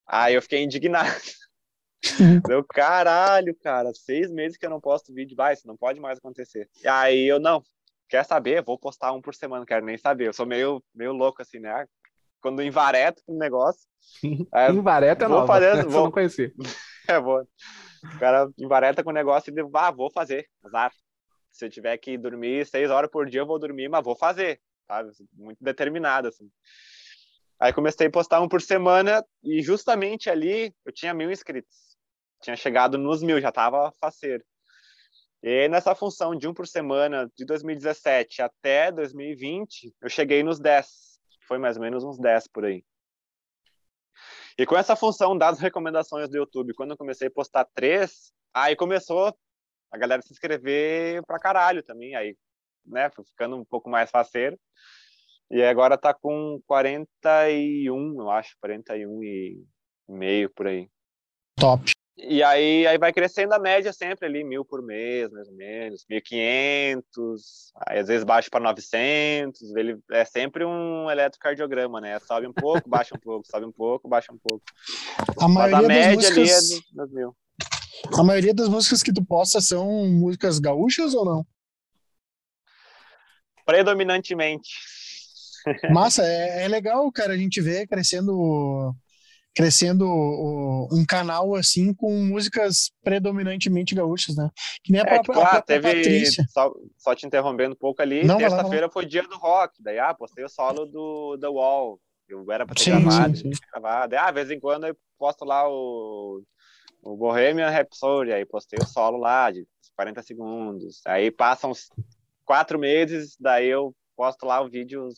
Aí 0.05 0.33
eu 0.33 0.41
fiquei 0.41 0.63
indignado. 0.63 1.09
Meu 2.47 2.63
caralho, 2.63 3.55
cara, 3.61 3.93
seis 3.93 4.29
meses 4.29 4.57
que 4.57 4.65
eu 4.65 4.69
não 4.69 4.81
posto 4.81 5.13
vídeo, 5.13 5.37
vai, 5.37 5.53
isso 5.53 5.67
não 5.67 5.77
pode 5.77 5.99
mais 5.99 6.17
acontecer. 6.17 6.69
E 6.83 6.87
aí 6.87 7.25
eu 7.25 7.39
não, 7.39 7.63
quer 8.09 8.23
saber? 8.25 8.61
Vou 8.61 8.77
postar 8.77 9.11
um 9.13 9.21
por 9.21 9.33
semana, 9.33 9.61
não 9.61 9.65
quero 9.65 9.85
nem 9.85 9.97
saber. 9.97 10.27
Eu 10.27 10.33
sou 10.33 10.45
meio, 10.45 10.83
meio 10.93 11.13
louco 11.13 11.41
assim, 11.41 11.59
né? 11.59 11.85
Quando 12.41 12.61
invareto 12.61 13.23
com 13.25 13.33
um 13.35 13.39
negócio. 13.39 13.87
Invareta 14.71 15.25
é 15.25 15.27
vou 15.27 15.39
nova, 15.39 15.47
fazendo, 15.47 15.87
vou... 15.89 16.03
não 16.03 16.11
conhecer. 16.11 16.53
é 17.07 17.19
bom. 17.19 17.41
O 18.03 18.19
cara 18.19 18.49
invareta 18.57 19.03
com 19.03 19.09
o 19.09 19.13
negócio 19.13 19.49
e 19.49 19.53
diz, 19.53 19.65
ah, 19.73 19.91
vou 19.91 20.11
fazer, 20.11 20.47
azar. 20.63 20.91
Se 21.51 21.65
eu 21.65 21.69
tiver 21.69 21.97
que 21.97 22.17
dormir 22.17 22.65
seis 22.65 22.89
horas 22.89 23.09
por 23.09 23.29
dia, 23.29 23.41
eu 23.41 23.45
vou 23.45 23.59
dormir, 23.59 23.87
mas 23.87 24.03
vou 24.03 24.15
fazer, 24.15 24.59
sabe? 24.87 25.11
Muito 25.33 25.63
determinado, 25.63 26.27
assim. 26.27 26.49
Aí 27.59 27.71
comecei 27.71 28.07
a 28.07 28.11
postar 28.11 28.41
um 28.41 28.49
por 28.49 28.61
semana 28.61 29.23
e 29.43 29.61
justamente 29.61 30.29
ali 30.29 30.73
eu 30.85 30.91
tinha 30.91 31.13
mil 31.13 31.31
inscritos. 31.31 31.95
Tinha 32.41 32.55
chegado 32.55 32.97
nos 32.97 33.23
mil, 33.23 33.39
já 33.39 33.51
tava 33.51 33.93
faceiro. 34.01 34.43
E 35.41 35.67
nessa 35.69 35.93
função 35.93 36.35
de 36.35 36.47
um 36.47 36.53
por 36.53 36.67
semana, 36.67 37.29
de 37.35 37.45
2017 37.45 38.41
até 38.41 38.91
2020, 38.91 39.93
eu 40.01 40.09
cheguei 40.09 40.41
nos 40.43 40.59
10. 40.59 40.87
Foi 41.47 41.57
mais 41.57 41.77
ou 41.77 41.83
menos 41.83 42.03
uns 42.03 42.17
10 42.17 42.47
por 42.47 42.65
aí. 42.65 42.83
E 44.57 44.65
com 44.65 44.77
essa 44.77 44.95
função 44.95 45.37
das 45.37 45.59
recomendações 45.59 46.29
do 46.29 46.37
YouTube, 46.37 46.73
quando 46.73 46.91
eu 46.91 46.97
comecei 46.97 47.27
a 47.27 47.31
postar 47.31 47.67
três, 47.73 48.31
aí 48.53 48.75
começou 48.75 49.35
a 49.91 49.97
galera 49.97 50.21
se 50.21 50.31
inscrever 50.31 51.23
pra 51.25 51.39
caralho 51.39 51.83
também. 51.83 52.15
Aí, 52.15 52.35
né, 52.85 53.09
ficando 53.25 53.55
um 53.55 53.65
pouco 53.65 53.89
mais 53.89 54.11
faceiro. 54.11 54.59
E 55.49 55.61
agora 55.63 55.97
tá 55.97 56.13
com 56.13 56.59
41, 56.65 58.21
eu 58.21 58.29
acho, 58.29 58.55
41 58.59 59.23
e 59.23 59.63
meio 60.07 60.49
por 60.49 60.67
aí. 60.67 60.89
Top. 61.59 61.91
E 62.15 62.43
aí, 62.43 62.85
aí 62.85 62.97
vai 62.97 63.11
crescendo 63.11 63.53
a 63.53 63.59
média 63.59 63.91
sempre 63.91 64.27
ali, 64.27 64.43
mil 64.43 64.63
por 64.63 64.83
mês, 64.83 65.31
mais 65.31 65.47
ou 65.47 65.55
menos, 65.55 66.05
1.500, 66.09 67.01
aí 67.87 67.99
às 67.99 68.07
vezes 68.07 68.23
baixa 68.23 68.49
para 68.51 68.59
900, 68.59 69.75
ele 69.75 69.99
é 70.11 70.23
sempre 70.23 70.63
um 70.63 71.09
eletrocardiograma, 71.09 71.99
né? 71.99 72.19
Sobe 72.19 72.45
um 72.45 72.53
pouco, 72.53 72.87
baixa 72.87 73.15
um 73.15 73.19
pouco, 73.19 73.47
sobe 73.49 73.65
um 73.65 73.71
pouco, 73.71 74.07
baixa 74.07 74.31
um 74.31 74.37
pouco. 74.37 74.63
A 75.41 75.47
Mas 75.47 75.73
a 75.73 75.81
média 75.81 76.13
músicas... 76.13 76.71
ali 76.71 76.79
é 76.79 76.95
das 76.95 77.11
mil. 77.11 77.35
A 78.15 78.23
maioria 78.23 78.53
das 78.53 78.69
músicas 78.69 79.01
que 79.01 79.13
tu 79.13 79.25
posta 79.25 79.59
são 79.59 80.05
músicas 80.05 80.59
gaúchas 80.59 81.15
ou 81.15 81.25
não? 81.25 81.47
Predominantemente. 83.65 84.69
Massa, 85.91 86.23
é, 86.23 86.65
é 86.65 86.67
legal, 86.67 87.11
cara, 87.11 87.33
a 87.33 87.37
gente 87.37 87.59
vê 87.59 87.87
crescendo 87.87 88.93
crescendo 89.55 90.05
um 90.05 91.05
canal 91.07 91.55
assim 91.55 91.93
com 91.93 92.11
músicas 92.11 92.91
predominantemente 93.03 93.93
gaúchas, 93.93 94.35
né? 94.35 94.49
Que 94.83 94.91
nem 94.91 95.01
a 95.01 95.03
é, 95.03 95.07
própria, 95.07 95.35
tipo, 95.35 95.55
ah, 95.55 95.61
teve, 95.61 96.25
só, 96.49 96.73
só, 96.97 97.15
te 97.15 97.25
interrompendo 97.25 97.73
um 97.73 97.77
pouco 97.77 98.01
ali, 98.01 98.25
terça-feira 98.27 98.89
foi 98.89 99.05
dia 99.05 99.23
do 99.23 99.37
rock, 99.37 99.81
daí 99.81 99.99
ah, 99.99 100.13
postei 100.13 100.43
o 100.43 100.49
solo 100.49 100.85
do 100.85 101.37
The 101.39 101.47
Wall, 101.47 101.99
eu 102.27 102.51
era 102.51 102.65
para 102.65 102.75
ter 102.75 102.83
sim, 102.83 102.91
gravado, 102.91 103.37
sim, 103.37 103.53
sim. 103.53 103.59
gravado. 103.71 104.15
Ah, 104.17 104.31
de 104.31 104.33
vez 104.33 104.51
em 104.51 104.59
quando 104.59 104.87
eu 104.87 104.97
posto 105.17 105.45
lá 105.45 105.69
o, 105.69 106.41
o 107.01 107.15
Bohemian 107.15 107.69
Rhapsody, 107.69 108.33
aí 108.33 108.45
postei 108.45 108.79
o 108.81 108.87
solo 108.87 109.17
lá 109.17 109.51
de 109.51 109.67
40 109.95 110.21
segundos, 110.23 111.01
aí 111.05 111.29
passam 111.29 111.71
quatro 112.43 112.79
meses, 112.79 113.37
daí 113.39 113.67
eu 113.67 113.95
posto 114.15 114.45
lá 114.45 114.61
o 114.61 114.69
vídeo 114.69 115.09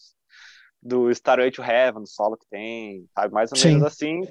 do 0.86 1.10
Starway 1.10 1.50
to 1.50 1.64
Heaven, 1.64 2.04
do 2.04 2.08
solo 2.08 2.38
que 2.38 2.46
tem, 2.48 3.10
sabe? 3.16 3.34
Mais 3.34 3.52
ou 3.52 3.58
menos 3.58 3.84
assim, 3.84 4.22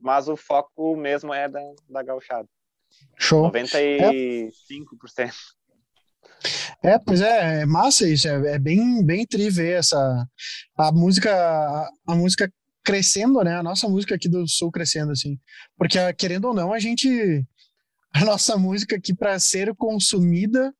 mas 0.00 0.28
o 0.28 0.36
foco 0.36 0.96
mesmo 0.96 1.34
é 1.34 1.48
da, 1.48 1.60
da 1.88 2.02
gauchada. 2.02 2.48
Show. 3.18 3.50
95%. 3.50 5.32
É. 6.82 6.90
é, 6.90 6.98
pois 6.98 7.20
é, 7.20 7.62
é 7.62 7.66
massa 7.66 8.08
isso, 8.08 8.28
é, 8.28 8.54
é, 8.54 8.58
bem, 8.58 9.04
bem 9.04 9.26
tri 9.26 9.50
ver 9.50 9.78
essa, 9.78 10.26
a 10.76 10.92
música, 10.92 11.34
a, 11.34 11.90
a 12.06 12.14
música 12.14 12.52
crescendo, 12.84 13.42
né, 13.42 13.56
a 13.56 13.62
nossa 13.62 13.88
música 13.88 14.14
aqui 14.14 14.28
do 14.28 14.46
Sul 14.46 14.70
crescendo, 14.70 15.10
assim, 15.10 15.38
porque 15.76 15.98
querendo 16.14 16.46
ou 16.46 16.54
não, 16.54 16.72
a 16.72 16.78
gente, 16.78 17.44
a 18.12 18.24
nossa 18.24 18.56
música 18.56 18.96
aqui 18.96 19.14
para 19.14 19.38
ser 19.40 19.74
consumida 19.74 20.72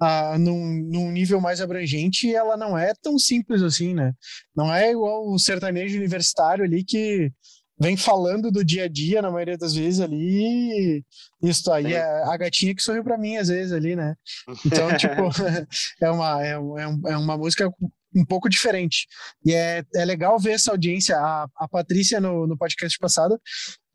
ah, 0.00 0.38
num, 0.38 0.82
num, 0.90 1.10
nível 1.10 1.40
mais 1.40 1.60
abrangente, 1.60 2.34
ela 2.34 2.56
não 2.56 2.76
é 2.76 2.92
tão 3.02 3.18
simples 3.18 3.62
assim, 3.62 3.94
né? 3.94 4.12
Não 4.56 4.72
é 4.74 4.90
igual 4.90 5.28
o 5.28 5.38
sertanejo 5.38 5.96
universitário 5.96 6.64
ali 6.64 6.82
que 6.82 7.30
vem 7.78 7.96
falando 7.96 8.50
do 8.50 8.64
dia 8.64 8.84
a 8.84 8.88
dia, 8.88 9.22
na 9.22 9.30
maioria 9.30 9.56
das 9.56 9.74
vezes 9.74 10.00
ali. 10.00 11.04
Isso 11.42 11.72
aí 11.72 11.94
é 11.94 12.02
a 12.24 12.36
gatinha 12.36 12.74
que 12.74 12.82
sorriu 12.82 13.02
para 13.02 13.16
mim, 13.18 13.36
às 13.36 13.48
vezes, 13.48 13.72
ali, 13.72 13.96
né? 13.96 14.14
Então, 14.66 14.94
tipo, 14.96 15.22
é, 16.02 16.10
uma, 16.10 16.44
é, 16.44 16.52
é, 16.52 17.12
é 17.12 17.16
uma 17.16 17.38
música 17.38 17.70
um 18.14 18.24
pouco 18.24 18.48
diferente. 18.48 19.06
E 19.44 19.54
é, 19.54 19.82
é 19.94 20.04
legal 20.04 20.38
ver 20.38 20.52
essa 20.52 20.70
audiência. 20.70 21.16
A, 21.16 21.46
a 21.56 21.68
Patrícia, 21.68 22.20
no, 22.20 22.46
no 22.46 22.56
podcast 22.56 22.98
passado, 22.98 23.40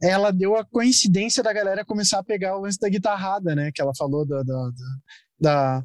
ela 0.02 0.32
deu 0.32 0.56
a 0.56 0.66
coincidência 0.66 1.44
da 1.44 1.54
galera 1.54 1.86
começar 1.86 2.20
a 2.20 2.24
pegar 2.24 2.58
o 2.58 2.62
lance 2.62 2.80
da 2.80 2.90
guitarrada, 2.90 3.54
né? 3.56 3.72
Que 3.74 3.82
ela 3.82 3.92
falou 3.96 4.26
da, 4.26 4.42
da, 5.40 5.84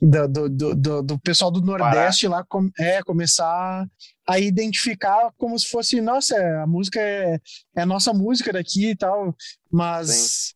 da 0.00 0.26
do, 0.26 0.48
do, 0.48 1.02
do, 1.02 1.18
pessoal 1.18 1.50
do 1.50 1.60
Nordeste 1.60 2.28
Pará. 2.28 2.38
lá 2.38 2.44
com, 2.48 2.70
é, 2.78 3.02
começar 3.02 3.86
a 4.26 4.38
identificar 4.38 5.30
como 5.36 5.58
se 5.58 5.68
fosse, 5.68 6.00
nossa, 6.00 6.36
a 6.62 6.66
música 6.66 7.00
é, 7.00 7.38
é 7.76 7.82
a 7.82 7.86
nossa 7.86 8.12
música 8.12 8.52
daqui 8.52 8.90
e 8.90 8.96
tal, 8.96 9.34
mas 9.70 10.08
Sim. 10.08 10.54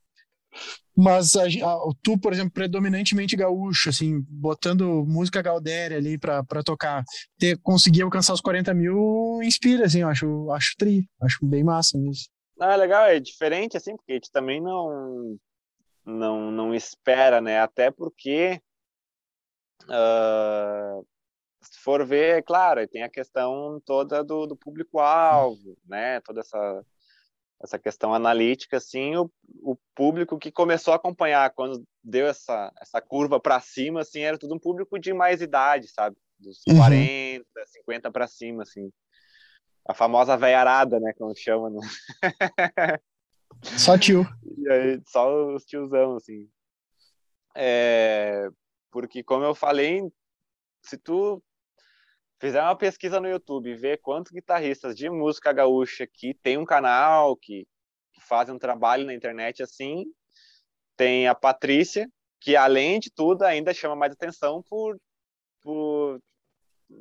mas 0.96 1.36
a, 1.36 1.44
a, 1.44 1.92
tu, 2.02 2.18
por 2.18 2.32
exemplo, 2.32 2.52
predominantemente 2.52 3.36
gaúcho, 3.36 3.90
assim, 3.90 4.20
botando 4.28 5.04
música 5.06 5.42
Galdéria 5.42 5.98
ali 5.98 6.16
para 6.16 6.62
tocar, 6.64 7.04
ter, 7.38 7.58
conseguir 7.58 8.02
alcançar 8.02 8.32
os 8.32 8.40
40 8.40 8.72
mil 8.72 9.40
inspira, 9.42 9.86
assim, 9.86 10.00
eu 10.00 10.08
acho, 10.08 10.50
acho 10.52 10.74
tri, 10.78 11.08
acho 11.22 11.44
bem 11.44 11.64
massa 11.64 11.98
isso. 12.10 12.28
Ah, 12.60 12.74
legal, 12.74 13.06
é 13.06 13.20
diferente, 13.20 13.76
assim, 13.76 13.94
porque 13.96 14.12
a 14.12 14.14
gente 14.16 14.32
também 14.32 14.60
não 14.60 15.38
não, 16.08 16.50
não 16.50 16.74
espera, 16.74 17.40
né? 17.40 17.60
Até 17.60 17.90
porque 17.90 18.60
uh, 19.84 21.06
se 21.60 21.78
for 21.80 22.04
ver, 22.06 22.38
é 22.38 22.42
claro, 22.42 22.86
tem 22.88 23.02
a 23.02 23.10
questão 23.10 23.80
toda 23.84 24.24
do, 24.24 24.46
do 24.46 24.56
público-alvo, 24.56 25.76
né? 25.86 26.20
Toda 26.20 26.40
essa, 26.40 26.84
essa 27.62 27.78
questão 27.78 28.14
analítica, 28.14 28.78
assim, 28.78 29.16
o, 29.16 29.30
o 29.62 29.76
público 29.94 30.38
que 30.38 30.50
começou 30.50 30.92
a 30.92 30.96
acompanhar 30.96 31.50
quando 31.50 31.84
deu 32.02 32.26
essa, 32.26 32.72
essa 32.80 33.00
curva 33.00 33.38
para 33.38 33.60
cima, 33.60 34.00
assim, 34.00 34.20
era 34.20 34.38
tudo 34.38 34.54
um 34.54 34.58
público 34.58 34.98
de 34.98 35.12
mais 35.12 35.42
idade, 35.42 35.88
sabe? 35.88 36.16
Dos 36.38 36.62
uhum. 36.68 36.76
40, 36.76 37.44
50 37.66 38.10
para 38.10 38.26
cima, 38.26 38.62
assim. 38.62 38.90
A 39.86 39.94
famosa 39.94 40.36
veiarada, 40.36 41.00
né, 41.00 41.12
como 41.14 41.34
chama, 41.34 41.70
né? 41.70 41.80
Só 43.62 43.98
tio. 43.98 44.26
E 44.58 44.68
aí, 44.70 45.00
só 45.06 45.54
os 45.54 45.64
tiozão, 45.64 46.16
assim. 46.16 46.48
É, 47.56 48.48
porque, 48.90 49.22
como 49.22 49.44
eu 49.44 49.54
falei, 49.54 50.02
se 50.82 50.96
tu 50.96 51.42
fizer 52.40 52.62
uma 52.62 52.76
pesquisa 52.76 53.20
no 53.20 53.28
YouTube 53.28 53.70
e 53.70 53.76
ver 53.76 54.00
quantos 54.00 54.32
guitarristas 54.32 54.96
de 54.96 55.10
música 55.10 55.52
gaúcha 55.52 56.06
que 56.06 56.34
tem 56.34 56.56
um 56.56 56.64
canal, 56.64 57.36
que, 57.36 57.66
que 58.12 58.20
fazem 58.20 58.54
um 58.54 58.58
trabalho 58.58 59.04
na 59.04 59.14
internet 59.14 59.62
assim, 59.62 60.04
tem 60.96 61.26
a 61.26 61.34
Patrícia, 61.34 62.08
que 62.40 62.56
além 62.56 63.00
de 63.00 63.10
tudo 63.10 63.42
ainda 63.42 63.74
chama 63.74 63.96
mais 63.96 64.12
atenção 64.12 64.62
por, 64.68 64.96
por, 65.60 66.20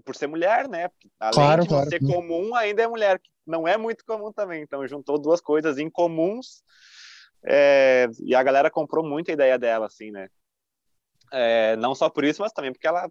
por 0.04 0.16
ser 0.16 0.28
mulher, 0.28 0.68
né? 0.68 0.90
Além 1.20 1.34
claro, 1.34 1.62
de 1.64 1.68
claro. 1.70 1.90
ser 1.90 2.00
comum, 2.00 2.56
ainda 2.56 2.82
é 2.82 2.88
mulher, 2.88 3.22
não 3.48 3.68
é 3.68 3.78
muito 3.78 4.04
comum 4.06 4.32
também. 4.32 4.62
Então 4.62 4.88
juntou 4.88 5.18
duas 5.18 5.42
coisas 5.42 5.78
incomuns 5.78 6.62
é, 7.46 8.08
e 8.20 8.36
a 8.36 8.44
galera 8.44 8.70
comprou 8.70 9.08
muito 9.08 9.30
a 9.30 9.34
ideia 9.34 9.58
dela, 9.58 9.86
assim, 9.88 10.12
né? 10.12 10.28
É, 11.32 11.76
não 11.78 11.96
só 11.96 12.10
por 12.10 12.24
isso, 12.24 12.42
mas 12.42 12.52
também 12.52 12.72
porque 12.72 12.88
ela 12.88 13.10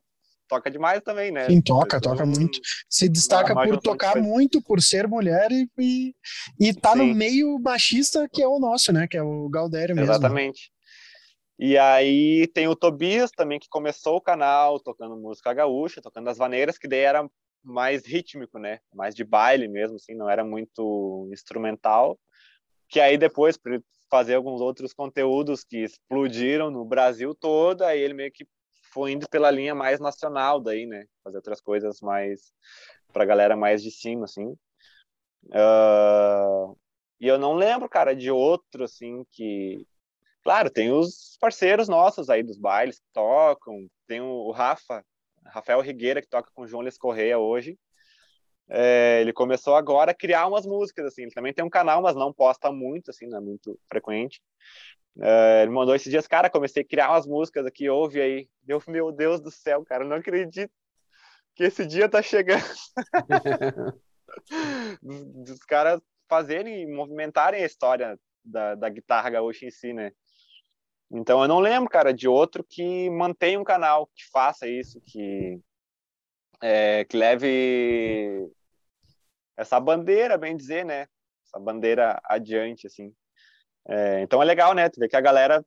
toca 0.49 0.71
demais 0.71 1.01
também, 1.03 1.31
né? 1.31 1.49
Sim, 1.49 1.61
toca, 1.61 1.97
então, 1.97 2.13
toca 2.13 2.25
muito. 2.25 2.61
Se 2.89 3.09
destaca 3.09 3.55
por 3.55 3.81
tocar 3.81 4.17
muito, 4.17 4.63
por 4.63 4.81
ser 4.81 5.07
mulher 5.09 5.51
e, 5.51 5.69
e, 5.79 6.15
e 6.61 6.75
tá 6.75 6.93
Sim. 6.93 6.99
no 6.99 7.15
meio 7.15 7.59
machista 7.59 8.29
que 8.33 8.43
é 8.43 8.49
o 8.49 8.59
nosso, 8.59 8.93
né? 8.93 9.07
Que 9.09 9.17
é 9.17 9.23
o 9.23 9.49
Galdério 9.49 9.95
mesmo. 9.95 10.11
Exatamente. 10.11 10.71
E 11.59 11.79
aí 11.79 12.47
tem 12.49 12.69
o 12.69 12.77
Tobias 12.77 13.31
também, 13.31 13.59
que 13.59 13.69
começou 13.69 14.17
o 14.17 14.21
canal 14.21 14.79
tocando 14.79 15.17
música 15.17 15.55
gaúcha, 15.55 16.03
tocando 16.03 16.29
as 16.29 16.37
vaneiras, 16.37 16.77
que 16.77 16.87
daí 16.87 17.01
era 17.01 17.27
mais 17.67 18.07
rítmico, 18.07 18.59
né? 18.59 18.79
Mais 18.95 19.15
de 19.15 19.25
baile 19.25 19.69
mesmo, 19.69 19.97
assim, 19.97 20.15
não 20.15 20.31
era 20.31 20.45
muito 20.45 21.29
instrumental. 21.33 22.19
Que 22.89 23.01
aí 23.01 23.19
depois, 23.19 23.57
para 23.57 23.81
fazer 24.09 24.35
alguns 24.35 24.61
outros 24.61 24.93
conteúdos 24.93 25.65
que 25.65 25.79
explodiram 25.79 26.71
no 26.71 26.85
Brasil 26.85 27.35
todo, 27.35 27.83
aí 27.83 27.99
ele 28.01 28.15
meio 28.15 28.33
que 28.33 28.47
foi 28.93 29.13
indo 29.13 29.29
pela 29.29 29.51
linha 29.51 29.75
mais 29.75 30.01
nacional 30.01 30.61
daí, 30.61 30.87
né? 30.87 31.05
Fazer 31.25 31.37
outras 31.39 31.61
coisas 31.61 32.01
mais 32.01 32.53
pra 33.13 33.25
galera 33.25 33.57
mais 33.57 33.83
de 33.83 33.91
cima, 33.91 34.25
assim. 34.25 34.57
Uh... 35.47 36.77
E 37.19 37.27
eu 37.27 37.39
não 37.39 37.55
lembro, 37.55 37.89
cara, 37.89 38.15
de 38.15 38.31
outro, 38.31 38.85
assim, 38.85 39.25
que... 39.31 39.87
Claro, 40.43 40.71
tem 40.71 40.93
os 40.93 41.37
parceiros 41.41 41.89
nossos 41.89 42.29
aí 42.31 42.43
dos 42.43 42.59
bailes 42.59 42.99
que 42.99 43.07
tocam, 43.13 43.89
tem 44.07 44.21
o 44.21 44.51
Rafa, 44.51 45.03
Rafael 45.51 45.81
Rigueira, 45.81 46.21
que 46.21 46.29
toca 46.29 46.51
com 46.55 46.63
o 46.63 46.67
João 46.67 46.83
Les 46.83 46.99
Correia 46.99 47.39
hoje. 47.39 47.79
É, 48.69 49.21
ele 49.21 49.33
começou 49.33 49.77
agora 49.77 50.11
a 50.11 50.15
criar 50.15 50.47
umas 50.47 50.67
músicas, 50.67 51.07
assim. 51.07 51.23
Ele 51.23 51.35
também 51.35 51.53
tem 51.53 51.65
um 51.65 51.71
canal, 51.71 52.03
mas 52.03 52.17
não 52.17 52.33
posta 52.33 52.73
muito, 52.73 53.11
assim, 53.11 53.27
não 53.27 53.39
é 53.39 53.41
muito 53.41 53.79
frequente. 53.89 54.43
É, 55.21 55.63
ele 55.63 55.71
mandou 55.71 55.95
esses 55.95 56.11
dias, 56.11 56.27
cara, 56.27 56.51
comecei 56.51 56.83
a 56.83 56.87
criar 56.87 57.11
umas 57.11 57.27
músicas 57.27 57.65
aqui, 57.65 57.89
ouve 57.89 58.21
aí. 58.21 58.49
Meu 58.89 59.13
Deus 59.13 59.41
do 59.41 59.51
céu, 59.51 59.85
cara, 59.85 60.05
não 60.05 60.17
acredito 60.17 60.73
que 61.55 61.65
esse 61.65 61.87
dia 61.87 62.09
tá 62.09 62.21
chegando. 62.21 62.65
dos, 65.03 65.25
dos 65.25 65.59
caras 65.61 66.01
fazerem, 66.29 66.93
movimentarem 66.93 67.63
a 67.63 67.67
história 67.67 68.19
da, 68.45 68.75
da 68.75 68.89
guitarra 68.89 69.31
gaúcha 69.31 69.65
em 69.65 69.71
si, 69.71 69.93
né? 69.93 70.13
Então 71.11 71.41
eu 71.41 71.49
não 71.49 71.61
lembro, 71.61 71.89
cara, 71.89 72.13
de 72.13 72.27
outro 72.27 72.65
que 72.65 73.09
mantenha 73.11 73.61
um 73.61 73.65
canal, 73.65 74.09
que 74.15 74.29
faça 74.31 74.67
isso, 74.67 75.01
que, 75.07 75.61
é, 76.61 77.05
que 77.05 77.17
leve 77.17 78.51
essa 79.57 79.79
bandeira, 79.79 80.37
bem 80.37 80.57
dizer, 80.57 80.85
né? 80.85 81.07
Essa 81.47 81.59
bandeira 81.59 82.21
adiante, 82.25 82.87
assim. 82.87 83.13
É, 83.89 84.21
então 84.21 84.43
é 84.43 84.45
legal, 84.45 84.75
né? 84.75 84.89
Tu 84.89 84.99
vê 84.99 85.09
que 85.09 85.17
a 85.17 85.21
galera 85.21 85.65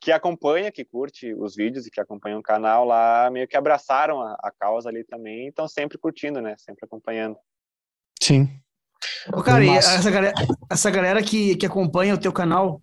que 0.00 0.12
acompanha, 0.12 0.70
que 0.70 0.84
curte 0.84 1.34
os 1.34 1.56
vídeos 1.56 1.86
e 1.86 1.90
que 1.90 2.00
acompanha 2.00 2.38
o 2.38 2.42
canal 2.42 2.84
lá, 2.84 3.28
meio 3.30 3.48
que 3.48 3.56
abraçaram 3.56 4.22
a, 4.22 4.36
a 4.40 4.52
causa 4.52 4.88
ali 4.88 5.02
também, 5.04 5.46
e 5.46 5.48
estão 5.48 5.66
sempre 5.66 5.98
curtindo, 5.98 6.40
né? 6.40 6.54
Sempre 6.56 6.84
acompanhando. 6.84 7.36
Sim. 8.22 8.48
Ô, 9.32 9.42
cara, 9.42 9.64
e 9.64 9.68
essa 9.70 10.10
galera, 10.10 10.34
essa 10.70 10.90
galera 10.90 11.22
que, 11.22 11.56
que 11.56 11.66
acompanha 11.66 12.14
o 12.14 12.20
teu 12.20 12.32
canal, 12.32 12.80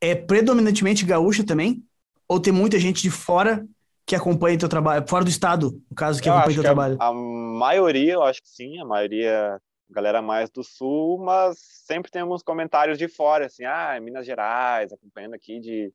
é 0.00 0.14
predominantemente 0.14 1.04
gaúcha 1.04 1.44
também? 1.44 1.82
Ou 2.28 2.40
tem 2.40 2.52
muita 2.52 2.78
gente 2.78 3.02
de 3.02 3.10
fora 3.10 3.66
que 4.06 4.14
acompanha 4.14 4.58
teu 4.58 4.68
trabalho, 4.68 5.04
fora 5.08 5.24
do 5.24 5.30
estado, 5.30 5.80
no 5.90 5.96
caso, 5.96 6.22
que 6.22 6.28
eu 6.28 6.32
acompanha 6.32 6.56
teu 6.56 6.62
trabalho? 6.62 6.96
A, 7.00 7.08
a, 7.08 7.12
maioria, 7.12 8.14
eu 8.14 8.22
acho 8.22 8.42
que 8.42 8.48
sim, 8.48 8.78
a 8.78 8.84
maioria, 8.84 9.58
galera 9.88 10.20
mais 10.20 10.50
do 10.50 10.62
sul, 10.62 11.18
mas 11.24 11.56
sempre 11.86 12.10
tem 12.10 12.22
alguns 12.22 12.42
comentários 12.42 12.98
de 12.98 13.08
fora, 13.08 13.46
assim, 13.46 13.64
ah, 13.64 13.98
Minas 14.00 14.26
Gerais, 14.26 14.92
acompanhando 14.92 15.34
aqui 15.34 15.58
de 15.58 15.92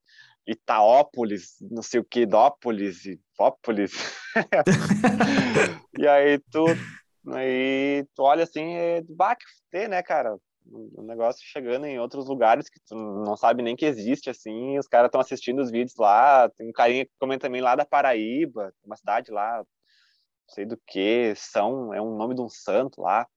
Itaópolis, 0.48 1.58
não 1.62 1.84
sei 1.84 2.00
o 2.00 2.04
que, 2.04 2.26
Dópolis, 2.26 3.06
Ipópolis. 3.06 3.92
e 6.00 6.08
aí 6.08 6.40
tu, 6.52 6.66
aí 7.28 8.06
tu 8.16 8.24
olha 8.24 8.44
assim, 8.44 8.74
é, 8.74 9.04
bah, 9.08 9.36
que 9.36 9.88
né, 9.88 10.02
cara? 10.02 10.36
Um 10.72 11.04
negócio 11.04 11.42
chegando 11.46 11.86
em 11.86 12.00
outros 12.00 12.28
lugares 12.28 12.70
que 12.70 12.80
tu 12.82 12.96
não 12.96 13.36
sabe 13.36 13.64
nem 13.64 13.76
que 13.76 13.86
existe, 13.86 14.30
assim, 14.30 14.78
os 14.78 14.88
caras 14.88 15.08
estão 15.08 15.22
assistindo 15.22 15.62
os 15.62 15.72
vídeos 15.72 15.96
lá, 15.98 16.50
tem 16.50 16.70
um 16.70 16.72
carinha 16.72 17.06
que 17.06 17.12
comenta 17.20 17.48
também 17.48 17.62
lá 17.62 17.76
da 17.76 17.86
Paraíba, 17.86 18.74
uma 18.84 18.96
cidade 18.96 19.32
lá, 19.32 19.58
não 19.58 19.66
sei 20.54 20.66
do 20.66 20.80
que, 20.88 21.34
São, 21.36 21.94
é 21.94 22.02
um 22.02 22.16
nome 22.16 22.36
de 22.36 22.42
um 22.42 22.50
santo 22.50 23.02
lá, 23.02 23.28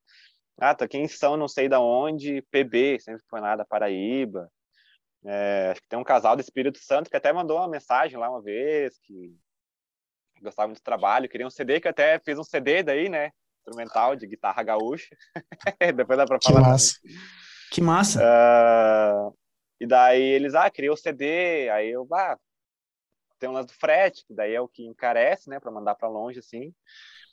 ah, 0.59 0.75
tô 0.75 0.85
aqui 0.85 0.99
em 0.99 1.09
São, 1.09 1.37
não 1.37 1.49
sei 1.49 1.69
da 1.69 1.81
onde, 1.81 2.43
PB, 2.51 3.01
sempre 3.01 3.23
foi 3.29 3.41
lá 3.41 3.57
da 3.57 3.65
Paraíba, 3.65 4.51
é, 5.25 5.71
acho 5.73 5.81
que 5.83 5.89
tem 5.89 5.99
um 5.99 6.05
casal 6.05 6.37
do 6.37 6.43
Espírito 6.43 6.79
Santo 6.79 7.09
que 7.09 7.17
até 7.17 7.33
mandou 7.33 7.59
uma 7.59 7.69
mensagem 7.69 8.19
lá 8.19 8.29
uma 8.29 8.43
vez, 8.43 8.99
que 9.01 9.35
gostava 10.43 10.69
muito 10.69 10.81
do 10.81 10.85
trabalho, 10.85 11.29
queria 11.29 11.47
um 11.47 11.51
CD, 11.51 11.81
que 11.81 11.89
até 11.89 12.19
fiz 12.19 12.39
um 12.39 12.45
CD 12.45 12.83
daí, 12.83 13.09
né, 13.09 13.31
instrumental 13.63 14.17
de 14.17 14.27
guitarra 14.27 14.63
gaúcha. 14.63 15.17
Depois 15.97 16.19
dá 16.19 16.27
pra 16.27 16.39
falar. 16.43 16.63
Que 16.63 16.69
massa. 16.69 16.95
Que 17.71 17.81
massa. 17.81 18.21
Uh, 18.21 19.37
e 19.81 19.87
daí 19.87 20.23
eles, 20.23 20.55
ah, 20.55 20.71
criou 20.71 20.95
o 20.95 20.97
CD, 20.97 21.69
aí 21.71 21.91
eu, 21.91 22.07
ah, 22.13 22.39
tem 23.39 23.49
um 23.49 23.53
lance 23.53 23.69
do 23.69 23.75
frete, 23.75 24.25
que 24.27 24.35
daí 24.35 24.55
é 24.55 24.61
o 24.61 24.69
que 24.69 24.85
encarece, 24.85 25.49
né, 25.49 25.59
para 25.59 25.71
mandar 25.71 25.95
para 25.95 26.09
longe, 26.09 26.39
assim. 26.39 26.73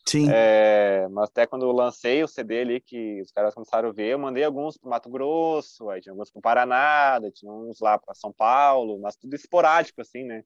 Sim. 0.07 0.27
É, 0.31 1.07
mas 1.11 1.29
até 1.29 1.45
quando 1.45 1.65
eu 1.65 1.71
lancei 1.71 2.23
o 2.23 2.27
CD 2.27 2.61
ali, 2.61 2.81
que 2.81 3.21
os 3.21 3.31
caras 3.31 3.53
começaram 3.53 3.89
a 3.89 3.91
ver, 3.91 4.13
eu 4.13 4.17
mandei 4.17 4.43
alguns 4.43 4.77
para 4.77 4.89
Mato 4.89 5.09
Grosso, 5.09 5.89
aí 5.89 6.01
tinha 6.01 6.13
alguns 6.13 6.31
para 6.31 6.41
Paraná, 6.41 7.19
tinha 7.33 7.51
uns 7.51 7.79
lá 7.79 7.99
para 7.99 8.15
São 8.15 8.33
Paulo, 8.33 8.99
mas 8.99 9.15
tudo 9.15 9.35
esporádico, 9.35 10.01
assim, 10.01 10.23
né? 10.23 10.43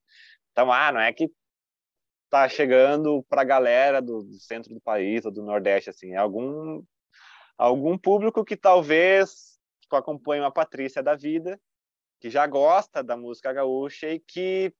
Então, 0.52 0.72
ah, 0.72 0.92
não 0.92 1.00
é 1.00 1.14
que 1.14 1.32
tá 2.34 2.50
chegando 2.50 3.24
para 3.30 3.42
a 3.42 3.46
galera 3.46 4.02
do, 4.02 4.24
do, 4.24 4.40
centro 4.40 4.74
do 4.74 4.82
país 4.82 5.24
ou 5.24 5.32
do 5.32 5.44
nordeste 5.44 5.92
assim 5.92 6.14
é 6.14 6.18
algum 6.18 6.84
algum 7.56 7.96
público 7.96 8.44
que 8.44 8.58
talvez 8.58 9.60
tipo, 9.80 9.96
acompanhe 9.96 10.42
uma 10.42 10.52
Patrícia 10.52 11.04
da 11.04 11.14
vida, 11.14 11.60
que 12.20 12.32
já 12.32 12.48
gosta 12.48 13.04
da 13.04 13.16
música 13.16 13.54
gaúcha 13.54 14.10
e 14.10 14.20
que 14.20 14.74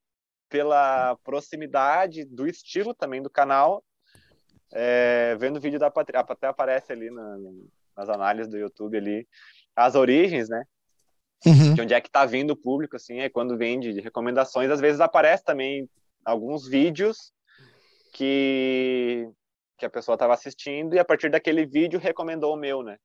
pela 0.50 1.16
proximidade 1.24 2.26
do 2.26 2.48
estilo 2.48 2.94
também 2.94 3.22
do 3.22 3.30
canal, 3.30 3.84
é, 4.74 5.36
vendo 5.40 5.58
o 5.58 5.62
vídeo 5.62 5.80
da 5.80 5.92
Patrícia, 5.92 6.26
até 6.28 6.48
aparece 6.48 6.92
ali 6.92 7.12
na, 7.12 7.38
nas 7.96 8.10
análises 8.10 8.52
do 8.52 8.58
YouTube 8.58 8.98
ali, 8.98 9.28
as 9.76 9.94
origens, 9.94 10.50
né? 10.50 10.64
Uhum. 11.46 11.76
De 11.76 11.82
onde 11.82 11.94
é 11.94 12.02
que 12.02 12.10
tá 12.10 12.26
vindo 12.26 12.52
o 12.52 12.58
público, 12.58 12.96
assim, 12.96 13.20
é 13.20 13.30
quando 13.30 13.58
vem 13.58 13.80
de, 13.80 13.94
de 13.94 14.00
recomendações, 14.00 14.72
às 14.72 14.80
vezes 14.80 15.02
aparece 15.02 15.44
também 15.44 15.88
alguns 16.26 16.68
vídeos 16.68 17.34
que, 18.14 19.28
que 19.78 19.86
a 19.86 19.90
pessoa 19.90 20.16
estava 20.16 20.34
assistindo 20.34 20.96
e 20.96 21.00
a 21.00 21.04
partir 21.04 21.30
daquele 21.30 21.66
vídeo 21.66 22.00
recomendou 22.00 22.54
o 22.54 22.58
meu, 22.58 22.84
né? 22.84 22.98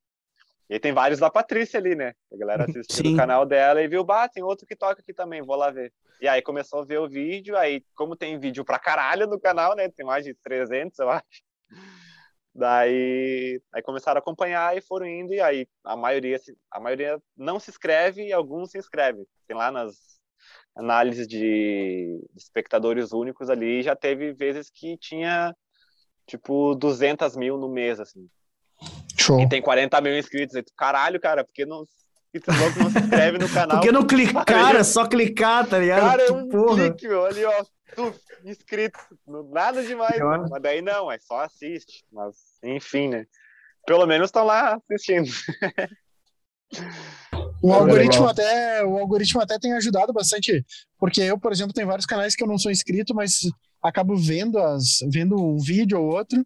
E 0.70 0.78
tem 0.78 0.92
vários 0.92 1.18
da 1.18 1.30
Patrícia 1.30 1.80
ali, 1.80 1.94
né? 1.96 2.12
A 2.30 2.36
galera 2.36 2.64
assistiu 2.64 3.12
o 3.12 3.16
canal 3.16 3.46
dela 3.46 3.82
e 3.82 3.88
viu, 3.88 4.04
bah, 4.04 4.28
tem 4.28 4.42
outro 4.42 4.66
que 4.66 4.76
toca 4.76 5.00
aqui 5.00 5.14
também, 5.14 5.40
vou 5.40 5.56
lá 5.56 5.70
ver. 5.70 5.90
E 6.20 6.28
aí 6.28 6.42
começou 6.42 6.80
a 6.80 6.84
ver 6.84 6.98
o 6.98 7.08
vídeo, 7.08 7.56
aí 7.56 7.82
como 7.94 8.14
tem 8.14 8.38
vídeo 8.38 8.64
pra 8.64 8.78
caralho 8.78 9.26
no 9.26 9.40
canal, 9.40 9.74
né? 9.74 9.88
Tem 9.88 10.04
mais 10.04 10.24
de 10.26 10.34
300, 10.34 10.98
eu 10.98 11.08
acho. 11.08 11.24
Daí 12.54 13.62
aí 13.72 13.82
começaram 13.82 14.18
a 14.18 14.20
acompanhar 14.20 14.76
e 14.76 14.82
foram 14.82 15.06
indo, 15.06 15.32
e 15.32 15.40
aí 15.40 15.66
a 15.84 15.96
maioria, 15.96 16.38
a 16.70 16.80
maioria 16.80 17.18
não 17.36 17.58
se 17.58 17.70
inscreve 17.70 18.26
e 18.26 18.32
alguns 18.32 18.72
se 18.72 18.78
inscrevem. 18.78 19.24
Tem 19.46 19.56
lá 19.56 19.70
nas 19.70 19.94
análises 20.78 21.26
de 21.26 22.24
espectadores 22.36 23.12
únicos 23.12 23.50
ali, 23.50 23.82
já 23.82 23.96
teve 23.96 24.32
vezes 24.32 24.70
que 24.70 24.96
tinha 24.96 25.52
tipo 26.24 26.76
200 26.76 27.36
mil 27.36 27.58
no 27.58 27.68
mês, 27.68 27.98
assim. 27.98 28.28
Show. 29.18 29.40
E 29.40 29.48
tem 29.48 29.60
40 29.60 30.00
mil 30.00 30.16
inscritos. 30.16 30.54
Aí, 30.54 30.64
caralho, 30.76 31.20
cara, 31.20 31.44
porque 31.44 31.66
não, 31.66 31.78
não 32.78 32.90
se 32.90 32.98
inscreve 33.00 33.38
no 33.38 33.48
canal? 33.48 33.78
Porque 33.78 33.90
não 33.90 34.06
clicar, 34.06 34.44
cara, 34.44 34.84
só 34.84 35.04
clicar, 35.04 35.66
tá 35.66 35.80
ligado? 35.80 36.00
Cara, 36.02 36.22
é 36.22 36.30
um 36.30 36.48
Porra. 36.48 36.76
clique, 36.76 37.08
meu, 37.08 37.24
ali, 37.24 37.44
ó, 37.44 37.64
tu, 37.96 38.14
inscrito, 38.44 39.00
nada 39.50 39.82
demais. 39.82 40.16
Mas 40.48 40.62
daí 40.62 40.80
não, 40.80 41.10
é 41.10 41.18
só 41.18 41.40
assiste. 41.40 42.04
Mas, 42.12 42.36
enfim, 42.62 43.08
né? 43.08 43.26
Pelo 43.84 44.06
menos 44.06 44.28
estão 44.28 44.44
lá 44.44 44.76
assistindo. 44.76 45.28
O 47.62 47.72
algoritmo, 47.72 48.26
até, 48.28 48.84
o 48.84 48.98
algoritmo 48.98 49.40
até 49.40 49.58
tem 49.58 49.72
ajudado 49.72 50.12
bastante, 50.12 50.64
porque 50.98 51.20
eu, 51.22 51.38
por 51.38 51.52
exemplo, 51.52 51.72
tenho 51.72 51.88
vários 51.88 52.06
canais 52.06 52.36
que 52.36 52.42
eu 52.42 52.46
não 52.48 52.58
sou 52.58 52.70
inscrito, 52.70 53.14
mas 53.14 53.40
acabo 53.82 54.16
vendo, 54.16 54.58
as, 54.58 54.98
vendo 55.10 55.36
um 55.36 55.58
vídeo 55.58 56.00
ou 56.00 56.14
outro, 56.14 56.44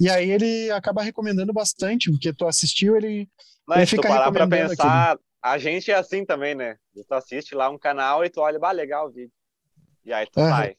e 0.00 0.08
aí 0.08 0.30
ele 0.30 0.70
acaba 0.70 1.02
recomendando 1.02 1.52
bastante, 1.52 2.10
porque 2.10 2.32
tu 2.32 2.46
assistiu, 2.46 2.96
ele, 2.96 3.28
Mas, 3.66 3.78
ele 3.78 3.86
fica 3.86 4.08
parar 4.08 4.32
pra 4.32 4.48
pensar, 4.48 5.12
aquilo. 5.12 5.24
a 5.42 5.58
gente 5.58 5.90
é 5.90 5.94
assim 5.94 6.24
também, 6.24 6.54
né? 6.54 6.76
Tu 6.94 7.14
assiste 7.14 7.54
lá 7.54 7.68
um 7.68 7.78
canal 7.78 8.24
e 8.24 8.30
tu 8.30 8.40
olha, 8.40 8.58
bah, 8.58 8.72
legal 8.72 9.08
o 9.08 9.12
vídeo. 9.12 9.32
E 10.04 10.12
aí 10.12 10.26
tu 10.30 10.40
uhum. 10.40 10.50
vai. 10.50 10.76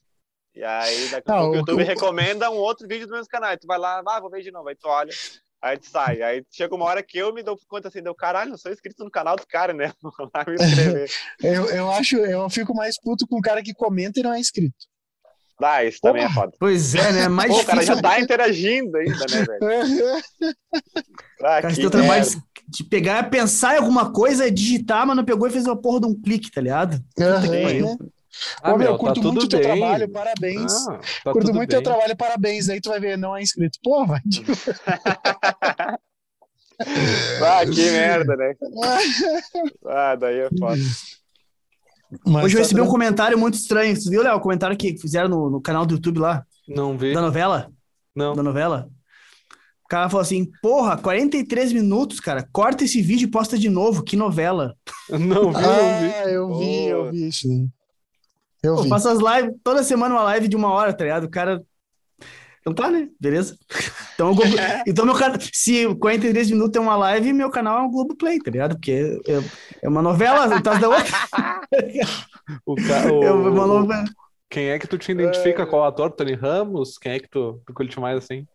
E 0.54 0.64
aí 0.64 1.10
daqui 1.10 1.30
a 1.30 1.38
pouco 1.38 1.52
o 1.52 1.56
YouTube 1.58 1.84
o... 1.84 1.86
recomenda 1.86 2.50
um 2.50 2.56
outro 2.56 2.88
vídeo 2.88 3.08
do 3.08 3.14
mesmo 3.14 3.28
canal. 3.28 3.52
E 3.54 3.58
tu 3.58 3.68
vai 3.68 3.78
lá, 3.78 4.02
ah, 4.06 4.20
vou 4.20 4.30
ver 4.30 4.42
de 4.42 4.52
novo. 4.52 4.70
Aí 4.70 4.76
tu 4.76 4.88
olha, 4.88 5.12
aí 5.66 5.78
tu 5.80 5.90
sai. 5.90 6.22
Aí 6.22 6.44
chega 6.52 6.76
uma 6.76 6.86
hora 6.86 7.02
que 7.02 7.18
eu 7.18 7.34
me 7.34 7.42
dou 7.42 7.58
conta 7.68 7.88
assim, 7.88 8.02
deu 8.02 8.14
caralho, 8.14 8.52
não 8.52 8.58
sou 8.58 8.72
inscrito 8.72 9.04
no 9.04 9.10
canal 9.10 9.36
do 9.36 9.48
cara, 9.48 9.74
né? 9.74 9.92
Vou 10.02 10.14
lá 10.34 10.46
me 10.48 10.56
inscrever. 10.56 11.10
eu, 11.42 11.66
eu 11.72 11.92
acho, 11.92 12.18
eu 12.18 12.48
fico 12.50 12.76
mais 12.76 13.00
puto 13.02 13.28
com 13.28 13.40
o 13.40 13.42
cara 13.42 13.64
que 13.64 13.74
comenta 13.74 14.20
e 14.20 14.24
não 14.24 14.34
é 14.34 14.40
inscrito. 14.40 14.76
Ah, 15.62 15.86
isso 15.86 16.00
também 16.02 16.24
é 16.24 16.30
foda. 16.30 16.52
Pois 16.60 16.94
é, 16.96 17.14
né? 17.14 17.28
Mais 17.30 17.50
Pô, 17.50 17.62
o 17.62 17.66
cara 17.66 17.82
já 17.82 18.00
tá 18.02 18.20
interagindo 18.20 18.98
ainda, 18.98 19.26
né, 19.32 19.46
velho? 19.46 20.22
ah, 21.42 21.62
cara, 21.62 21.74
tem 21.74 21.86
o 21.86 21.90
trabalho 21.90 22.26
de, 22.26 22.38
de 22.68 22.84
pegar, 22.84 23.30
pensar 23.30 23.76
em 23.76 23.78
alguma 23.78 24.12
coisa, 24.12 24.52
digitar, 24.52 25.08
mas 25.08 25.16
não 25.16 25.24
pegou 25.24 25.48
e 25.48 25.52
fez 25.52 25.66
uma 25.66 25.82
porra 25.82 26.02
de 26.02 26.08
um 26.08 26.22
clique, 26.22 26.52
tá 26.52 26.60
ligado? 26.60 27.02
Uhum. 27.18 27.98
Ah, 28.62 28.74
Ô, 28.74 28.78
meu, 28.78 28.94
tá 28.94 28.98
curto 28.98 29.24
muito 29.24 29.46
o 29.46 29.50
teu 29.50 29.62
trabalho, 29.62 30.10
parabéns. 30.10 30.88
Ah, 30.88 31.00
tá 31.24 31.32
curto 31.32 31.54
muito 31.54 31.70
o 31.70 31.72
teu 31.72 31.82
trabalho, 31.84 32.16
parabéns. 32.16 32.70
Aí 32.70 32.82
tu 32.82 32.90
vai 32.90 33.00
ver, 33.00 33.18
não 33.18 33.36
é 33.36 33.42
inscrito. 33.42 33.80
Pô, 33.84 34.06
vai. 34.06 34.22
ah, 37.42 37.66
que 37.66 37.92
merda, 37.92 38.36
né? 38.36 38.54
ah, 39.88 40.16
daí 40.16 40.40
é 40.40 40.50
foda. 40.58 40.82
Mas 42.26 42.46
Hoje 42.46 42.56
eu 42.56 42.60
recebi 42.60 42.82
um 42.82 42.88
comentário 42.88 43.38
muito 43.38 43.56
estranho. 43.56 43.96
Você 43.96 44.10
viu, 44.10 44.22
Léo, 44.24 44.38
o 44.38 44.42
comentário 44.42 44.78
que 44.78 44.98
fizeram 44.98 45.30
no, 45.30 45.50
no, 45.50 45.62
canal 45.62 45.86
do 45.86 45.96
YouTube 45.96 46.20
lá? 46.20 46.46
Não 46.68 46.98
vi. 46.98 47.14
Da 47.14 47.22
novela? 47.22 47.72
Não. 48.16 48.34
Da 48.34 48.44
novela? 48.44 48.90
O 49.84 49.88
cara 49.88 50.10
falou 50.10 50.22
assim: 50.22 50.50
Porra, 50.62 50.98
43 50.98 51.74
minutos, 51.74 52.20
cara. 52.20 52.48
Corta 52.52 52.84
esse 52.84 53.02
vídeo 53.02 53.28
e 53.28 53.32
posta 53.32 53.58
de 53.58 53.70
novo. 53.70 54.04
Que 54.04 54.16
novela. 54.16 54.76
Não 55.10 55.52
vi, 55.52 55.62
não 55.62 56.00
vi. 56.00 56.14
Ah, 56.14 56.30
eu 56.30 56.58
vi, 56.58 56.86
eu 56.86 57.12
vi 57.12 57.28
isso. 57.28 57.48
Eu, 58.66 58.78
eu 58.78 58.86
faço 58.86 59.10
as 59.10 59.20
lives, 59.20 59.56
toda 59.64 59.84
semana 59.84 60.16
uma 60.16 60.24
live 60.24 60.48
de 60.48 60.56
uma 60.56 60.72
hora, 60.72 60.94
tá 60.94 61.04
ligado? 61.04 61.26
O 61.26 61.30
cara 61.30 61.62
então 62.66 62.74
tá, 62.74 62.90
né? 62.90 63.10
Beleza? 63.20 63.58
Então, 64.16 64.34
Globo... 64.34 64.56
então 64.88 65.06
meu 65.06 65.14
canal, 65.14 65.38
se 65.52 65.94
43 65.94 66.50
minutos 66.50 66.78
é 66.78 66.80
uma 66.80 66.96
live, 66.96 67.34
meu 67.34 67.50
canal 67.50 67.80
é 67.80 67.82
um 67.82 67.92
Globoplay, 67.92 68.40
tá 68.40 68.50
ligado? 68.50 68.76
Porque 68.76 69.20
é, 69.28 69.42
é 69.84 69.90
uma 69.90 70.02
novela 70.02 70.46
atrás 70.46 70.80
da 70.80 70.88
outra. 70.88 71.14
o 72.66 72.76
ca... 72.76 73.12
o... 73.12 73.24
É 73.26 73.32
uma 73.34 73.68
novela. 73.68 74.06
Quem 74.50 74.70
é 74.70 74.80
que 74.80 74.88
tu 74.88 74.98
te 74.98 75.12
identifica? 75.12 75.64
É... 75.64 75.66
Qual 75.66 75.84
ator? 75.84 76.12
Tony 76.12 76.34
Ramos? 76.34 76.98
Quem 76.98 77.12
é 77.12 77.20
que 77.20 77.28
tu, 77.28 77.62
tu 77.66 77.74
curte 77.74 78.00
mais 78.00 78.18
assim? 78.20 78.48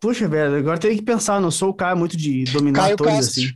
Puxa, 0.00 0.26
velho, 0.26 0.56
agora 0.56 0.78
tem 0.78 0.96
que 0.96 1.02
pensar, 1.02 1.42
não 1.42 1.50
sou 1.50 1.68
o 1.68 1.74
cara 1.74 1.94
muito 1.94 2.16
de 2.16 2.44
dominar 2.44 2.84
Caio 2.84 2.94
atores 2.94 3.16
Castro. 3.16 3.42
assim. 3.42 3.52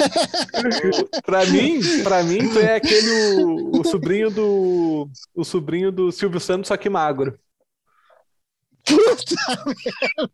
pra 1.24 1.46
mim, 1.46 1.80
para 2.02 2.22
mim, 2.22 2.48
tu 2.48 2.58
é 2.58 2.76
aquele 2.76 3.44
o, 3.44 3.80
o 3.80 3.84
sobrinho 3.84 4.30
do 4.30 5.08
o 5.34 5.44
sobrinho 5.44 5.92
do 5.92 6.10
Silvio 6.12 6.40
Santos, 6.40 6.68
só 6.68 6.76
que 6.76 6.88
magro. 6.88 7.38
Puta 8.84 9.64
merda. 9.66 10.32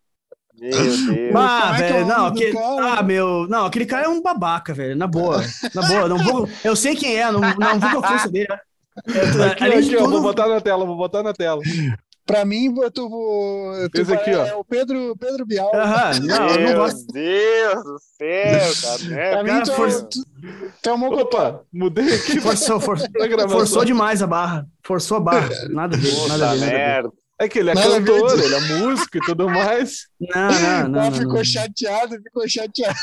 Meu 0.58 0.70
Deus. 0.70 1.34
Ah, 1.36 1.74
é 1.74 1.78
velho, 1.78 1.96
é 1.96 2.04
não, 2.04 2.26
aquele, 2.26 2.58
ah, 2.58 3.02
meu, 3.02 3.46
não, 3.46 3.66
aquele 3.66 3.84
cara 3.84 4.06
é 4.06 4.08
um 4.08 4.22
babaca, 4.22 4.72
velho, 4.72 4.96
na 4.96 5.06
boa, 5.06 5.42
na 5.74 5.82
boa, 5.86 6.08
não 6.08 6.16
vou, 6.16 6.48
eu 6.64 6.74
sei 6.74 6.96
quem 6.96 7.14
é, 7.14 7.30
não, 7.30 7.40
não 7.40 7.78
vou 7.78 7.90
com 7.90 7.98
a 7.98 8.08
força 8.08 8.30
dele, 8.30 8.48
né? 8.48 8.58
aqui, 9.52 9.64
aqui, 9.64 9.96
tudo... 9.96 10.10
vou 10.10 10.22
botar 10.22 10.48
na 10.48 10.58
tela, 10.58 10.86
vou 10.86 10.96
botar 10.96 11.22
na 11.22 11.34
tela. 11.34 11.60
Pra 12.26 12.44
mim, 12.44 12.74
tu, 12.92 13.08
tu 13.92 14.00
Esse 14.00 14.12
aqui, 14.12 14.34
ó. 14.34 14.44
é 14.44 14.54
o 14.56 14.64
Pedro, 14.64 15.16
Pedro 15.16 15.46
Bial. 15.46 15.70
Aham, 15.72 16.20
não, 16.24 16.48
eu 16.48 16.60
não 16.66 16.74
gosto. 16.74 17.06
Meu 17.12 17.22
Deus 17.22 17.84
do 17.84 17.98
céu, 18.18 18.72
cara. 18.82 19.02
Né? 19.04 19.30
Pra 19.30 19.44
mim, 19.44 19.62
tu, 19.62 19.72
for... 19.72 20.02
tu, 20.02 20.26
tu 20.82 20.90
é 20.90 20.92
uma 20.92 21.08
Opa, 21.08 21.62
mudei 21.72 22.16
aqui. 22.16 22.40
Forçou, 22.40 22.80
for... 22.80 22.98
forçou 23.48 23.84
demais 23.84 24.22
a 24.22 24.26
barra. 24.26 24.66
Forçou 24.84 25.18
a 25.18 25.20
barra. 25.20 25.48
Nada 25.70 25.96
ver, 25.96 26.28
nada 26.28 26.54
ver. 26.56 26.66
Merda. 26.66 27.12
É 27.38 27.48
que 27.48 27.58
ele 27.58 27.70
é 27.70 27.74
não, 27.74 27.82
cantor, 27.82 28.40
ele 28.42 28.54
é 28.54 28.60
músico 28.78 29.18
e 29.18 29.20
tudo 29.20 29.46
mais. 29.48 30.06
Não, 30.18 30.50
não, 30.50 30.88
não. 30.88 31.04
não 31.04 31.12
ficou 31.12 31.34
não. 31.34 31.44
chateado, 31.44 32.16
ficou 32.22 32.48
chateado. 32.48 32.96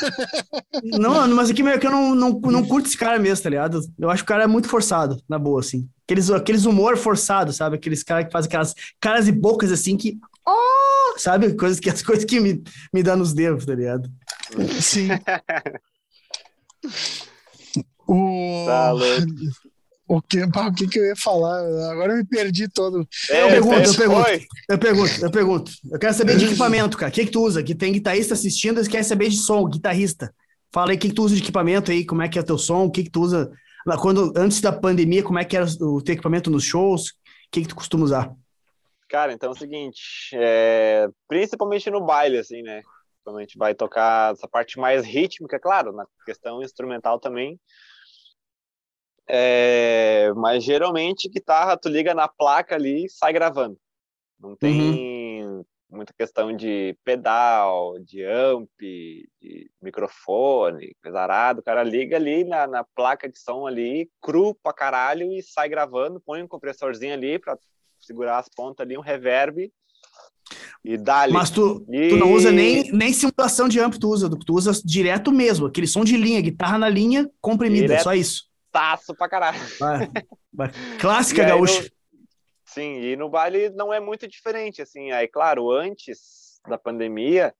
Não, 0.82 1.28
mas 1.28 1.50
aqui 1.50 1.62
meio 1.62 1.78
que 1.78 1.86
eu 1.86 1.92
não, 1.92 2.14
não, 2.16 2.30
não 2.30 2.66
curto 2.66 2.88
esse 2.88 2.98
cara 2.98 3.18
mesmo, 3.18 3.44
tá 3.44 3.48
ligado? 3.48 3.80
Eu 3.96 4.10
acho 4.10 4.24
que 4.24 4.26
o 4.26 4.34
cara 4.34 4.42
é 4.42 4.48
muito 4.48 4.68
forçado, 4.68 5.16
na 5.28 5.38
boa, 5.38 5.60
assim. 5.60 5.88
Aqueles, 6.06 6.30
aqueles 6.30 6.64
humor 6.64 6.96
forçado, 6.96 7.52
sabe? 7.52 7.76
Aqueles 7.76 8.02
caras 8.02 8.26
que 8.26 8.32
fazem 8.32 8.48
aquelas 8.48 8.74
caras 9.00 9.26
e 9.26 9.32
bocas 9.32 9.72
assim 9.72 9.96
que. 9.96 10.18
Oh! 10.46 11.18
Sabe? 11.18 11.54
Coisas 11.54 11.80
que, 11.80 11.88
as 11.88 12.02
coisas 12.02 12.24
que 12.24 12.40
me, 12.40 12.62
me 12.92 13.02
dão 13.02 13.16
nos 13.16 13.32
dedos, 13.32 13.64
tá 13.64 13.74
ligado? 13.74 14.10
Sim. 14.80 15.08
o... 18.06 18.64
Tá. 18.66 18.92
O 20.06 20.20
que, 20.20 20.42
o 20.42 20.74
que, 20.74 20.86
que 20.86 20.98
eu 20.98 21.06
ia 21.06 21.16
falar? 21.16 21.60
Agora 21.90 22.12
eu 22.12 22.18
me 22.18 22.26
perdi 22.26 22.68
todo. 22.68 23.08
É, 23.30 23.44
eu, 23.44 23.48
pergunto, 23.48 23.88
eu, 23.88 23.94
pergunto, 23.94 24.28
eu 24.68 24.78
pergunto, 24.78 25.12
eu 25.22 25.30
pergunto, 25.30 25.72
eu 25.90 25.98
quero 25.98 26.12
saber 26.12 26.36
de 26.36 26.44
equipamento, 26.44 26.98
cara. 26.98 27.10
O 27.10 27.14
que, 27.14 27.24
que 27.24 27.30
tu 27.30 27.42
usa? 27.42 27.62
Que 27.62 27.74
tem 27.74 27.92
guitarrista 27.92 28.34
assistindo, 28.34 28.76
eles 28.76 28.88
querem 28.88 29.02
saber 29.02 29.30
de 29.30 29.38
som, 29.38 29.66
guitarrista. 29.66 30.30
Fala 30.70 30.90
aí 30.90 30.96
o 30.96 30.98
que, 30.98 31.08
que 31.08 31.14
tu 31.14 31.24
usa 31.24 31.34
de 31.34 31.40
equipamento 31.40 31.90
aí, 31.90 32.04
como 32.04 32.20
é 32.20 32.28
que 32.28 32.38
é 32.38 32.42
o 32.42 32.44
teu 32.44 32.58
som, 32.58 32.84
o 32.84 32.90
que, 32.90 33.04
que 33.04 33.10
tu 33.10 33.22
usa. 33.22 33.50
Quando, 34.00 34.32
antes 34.36 34.60
da 34.60 34.72
pandemia, 34.72 35.22
como 35.22 35.38
é 35.38 35.44
que 35.44 35.56
era 35.56 35.66
o 35.80 36.02
teu 36.02 36.14
equipamento 36.14 36.50
nos 36.50 36.64
shows? 36.64 37.08
O 37.10 37.14
que, 37.50 37.62
que 37.62 37.68
tu 37.68 37.76
costuma 37.76 38.04
usar? 38.04 38.32
Cara, 39.08 39.32
então 39.32 39.50
é 39.50 39.52
o 39.52 39.58
seguinte, 39.58 40.30
é... 40.34 41.08
principalmente 41.28 41.90
no 41.90 42.04
baile, 42.04 42.38
assim, 42.38 42.62
né? 42.62 42.82
Quando 43.22 43.38
a 43.38 43.40
gente 43.40 43.56
vai 43.56 43.74
tocar 43.74 44.32
essa 44.32 44.48
parte 44.48 44.78
mais 44.78 45.04
rítmica, 45.04 45.58
claro, 45.60 45.92
na 45.92 46.04
questão 46.26 46.62
instrumental 46.62 47.18
também 47.20 47.58
é, 49.28 50.32
mas 50.36 50.62
geralmente 50.62 51.28
guitarra 51.28 51.76
tu 51.76 51.88
liga 51.88 52.14
na 52.14 52.28
placa 52.28 52.74
ali 52.74 53.06
e 53.06 53.10
sai 53.10 53.32
gravando. 53.32 53.78
Não 54.38 54.54
tem 54.56 54.80
uhum. 54.80 54.94
Muita 55.94 56.12
questão 56.12 56.54
de 56.54 56.96
pedal, 57.04 57.98
de 58.00 58.24
amp, 58.24 58.68
de 58.78 59.70
microfone, 59.80 60.96
coisa 61.02 61.20
arada. 61.20 61.60
O 61.60 61.62
cara 61.62 61.82
liga 61.82 62.16
ali 62.16 62.44
na, 62.44 62.66
na 62.66 62.84
placa 62.84 63.28
de 63.28 63.38
som 63.38 63.66
ali, 63.66 64.10
cru 64.20 64.54
pra 64.62 64.72
caralho 64.72 65.32
e 65.32 65.42
sai 65.42 65.68
gravando, 65.68 66.20
põe 66.20 66.42
um 66.42 66.48
compressorzinho 66.48 67.14
ali 67.14 67.38
pra 67.38 67.56
segurar 68.00 68.38
as 68.38 68.48
pontas 68.48 68.84
ali, 68.84 68.98
um 68.98 69.02
reverb 69.02 69.72
E 70.84 70.96
dali. 70.96 71.32
Mas 71.32 71.50
tu, 71.50 71.84
e... 71.88 72.08
tu 72.10 72.16
não 72.16 72.32
usa 72.32 72.50
nem, 72.50 72.90
nem 72.92 73.12
simulação 73.12 73.68
de 73.68 73.80
amp, 73.80 73.94
tu 73.94 74.08
usa, 74.08 74.28
tu 74.28 74.54
usa 74.54 74.72
direto 74.84 75.32
mesmo, 75.32 75.66
aquele 75.66 75.86
som 75.86 76.04
de 76.04 76.16
linha, 76.16 76.40
guitarra 76.40 76.78
na 76.78 76.88
linha, 76.88 77.30
comprimida, 77.40 77.86
direto, 77.86 78.02
só 78.02 78.14
isso. 78.14 78.44
Taço 78.70 79.14
pra 79.14 79.28
caralho. 79.28 79.58
Clássica 81.00 81.44
gaúcha. 81.44 81.88
Sim, 82.74 82.98
e 83.02 83.14
no 83.14 83.28
baile 83.28 83.70
não 83.70 83.94
é 83.94 84.00
muito 84.00 84.26
diferente, 84.26 84.82
assim. 84.82 85.12
Aí, 85.12 85.28
claro, 85.28 85.70
antes 85.70 86.58
da 86.66 86.76
pandemia, 86.76 87.54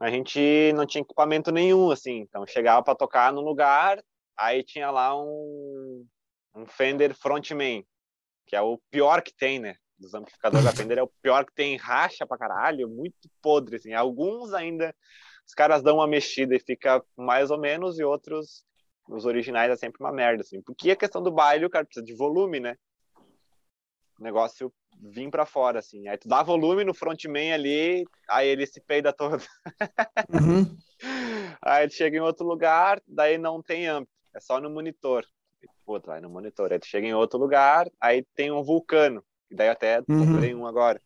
a 0.00 0.08
gente 0.08 0.72
não 0.72 0.86
tinha 0.86 1.02
equipamento 1.02 1.50
nenhum, 1.50 1.90
assim. 1.90 2.18
Então, 2.18 2.46
chegava 2.46 2.80
para 2.80 2.94
tocar 2.94 3.32
no 3.32 3.40
lugar, 3.40 4.00
aí 4.36 4.62
tinha 4.62 4.88
lá 4.88 5.20
um, 5.20 6.06
um 6.54 6.64
Fender 6.64 7.12
Frontman, 7.12 7.84
que 8.46 8.54
é 8.54 8.62
o 8.62 8.80
pior 8.88 9.20
que 9.20 9.34
tem, 9.34 9.58
né? 9.58 9.74
Dos 9.98 10.14
amplificadores 10.14 10.64
da 10.64 10.72
Fender 10.72 10.98
é 10.98 11.02
o 11.02 11.10
pior 11.20 11.44
que 11.44 11.52
tem, 11.52 11.76
racha 11.76 12.24
pra 12.24 12.38
caralho, 12.38 12.88
muito 12.88 13.28
podre, 13.42 13.76
assim. 13.76 13.94
Alguns 13.94 14.54
ainda, 14.54 14.94
os 15.44 15.54
caras 15.54 15.82
dão 15.82 15.96
uma 15.96 16.06
mexida 16.06 16.54
e 16.54 16.60
fica 16.60 17.04
mais 17.16 17.50
ou 17.50 17.58
menos, 17.58 17.98
e 17.98 18.04
outros, 18.04 18.62
os 19.08 19.24
originais, 19.24 19.72
é 19.72 19.76
sempre 19.76 20.00
uma 20.00 20.12
merda, 20.12 20.42
assim. 20.42 20.62
Porque 20.62 20.92
a 20.92 20.96
questão 20.96 21.20
do 21.20 21.32
baile, 21.32 21.66
o 21.66 21.70
cara 21.70 21.84
precisa 21.84 22.06
de 22.06 22.14
volume, 22.14 22.60
né? 22.60 22.76
O 24.20 24.22
negócio 24.22 24.72
vir 25.00 25.30
para 25.30 25.46
fora, 25.46 25.78
assim. 25.78 26.06
Aí 26.06 26.18
tu 26.18 26.28
dá 26.28 26.42
volume 26.42 26.84
no 26.84 26.92
frontman 26.92 27.54
ali, 27.54 28.04
aí 28.28 28.48
ele 28.48 28.66
se 28.66 28.80
peida 28.80 29.12
todo. 29.12 29.42
Uhum. 30.28 30.76
aí 31.62 31.88
tu 31.88 31.94
chega 31.94 32.18
em 32.18 32.20
outro 32.20 32.46
lugar, 32.46 33.00
daí 33.06 33.38
não 33.38 33.62
tem 33.62 33.88
amp, 33.88 34.06
é 34.34 34.40
só 34.40 34.60
no 34.60 34.68
monitor. 34.68 35.24
Puta, 35.86 36.08
vai 36.08 36.20
no 36.20 36.28
monitor. 36.28 36.72
Aí 36.72 36.78
tu 36.78 36.86
chega 36.86 37.06
em 37.06 37.14
outro 37.14 37.38
lugar, 37.38 37.90
aí 38.00 38.24
tem 38.34 38.52
um 38.52 38.62
vulcano, 38.62 39.24
e 39.50 39.56
daí 39.56 39.70
até 39.70 40.00
uhum. 40.00 40.34
comprei 40.34 40.54
um 40.54 40.66
agora. 40.66 41.00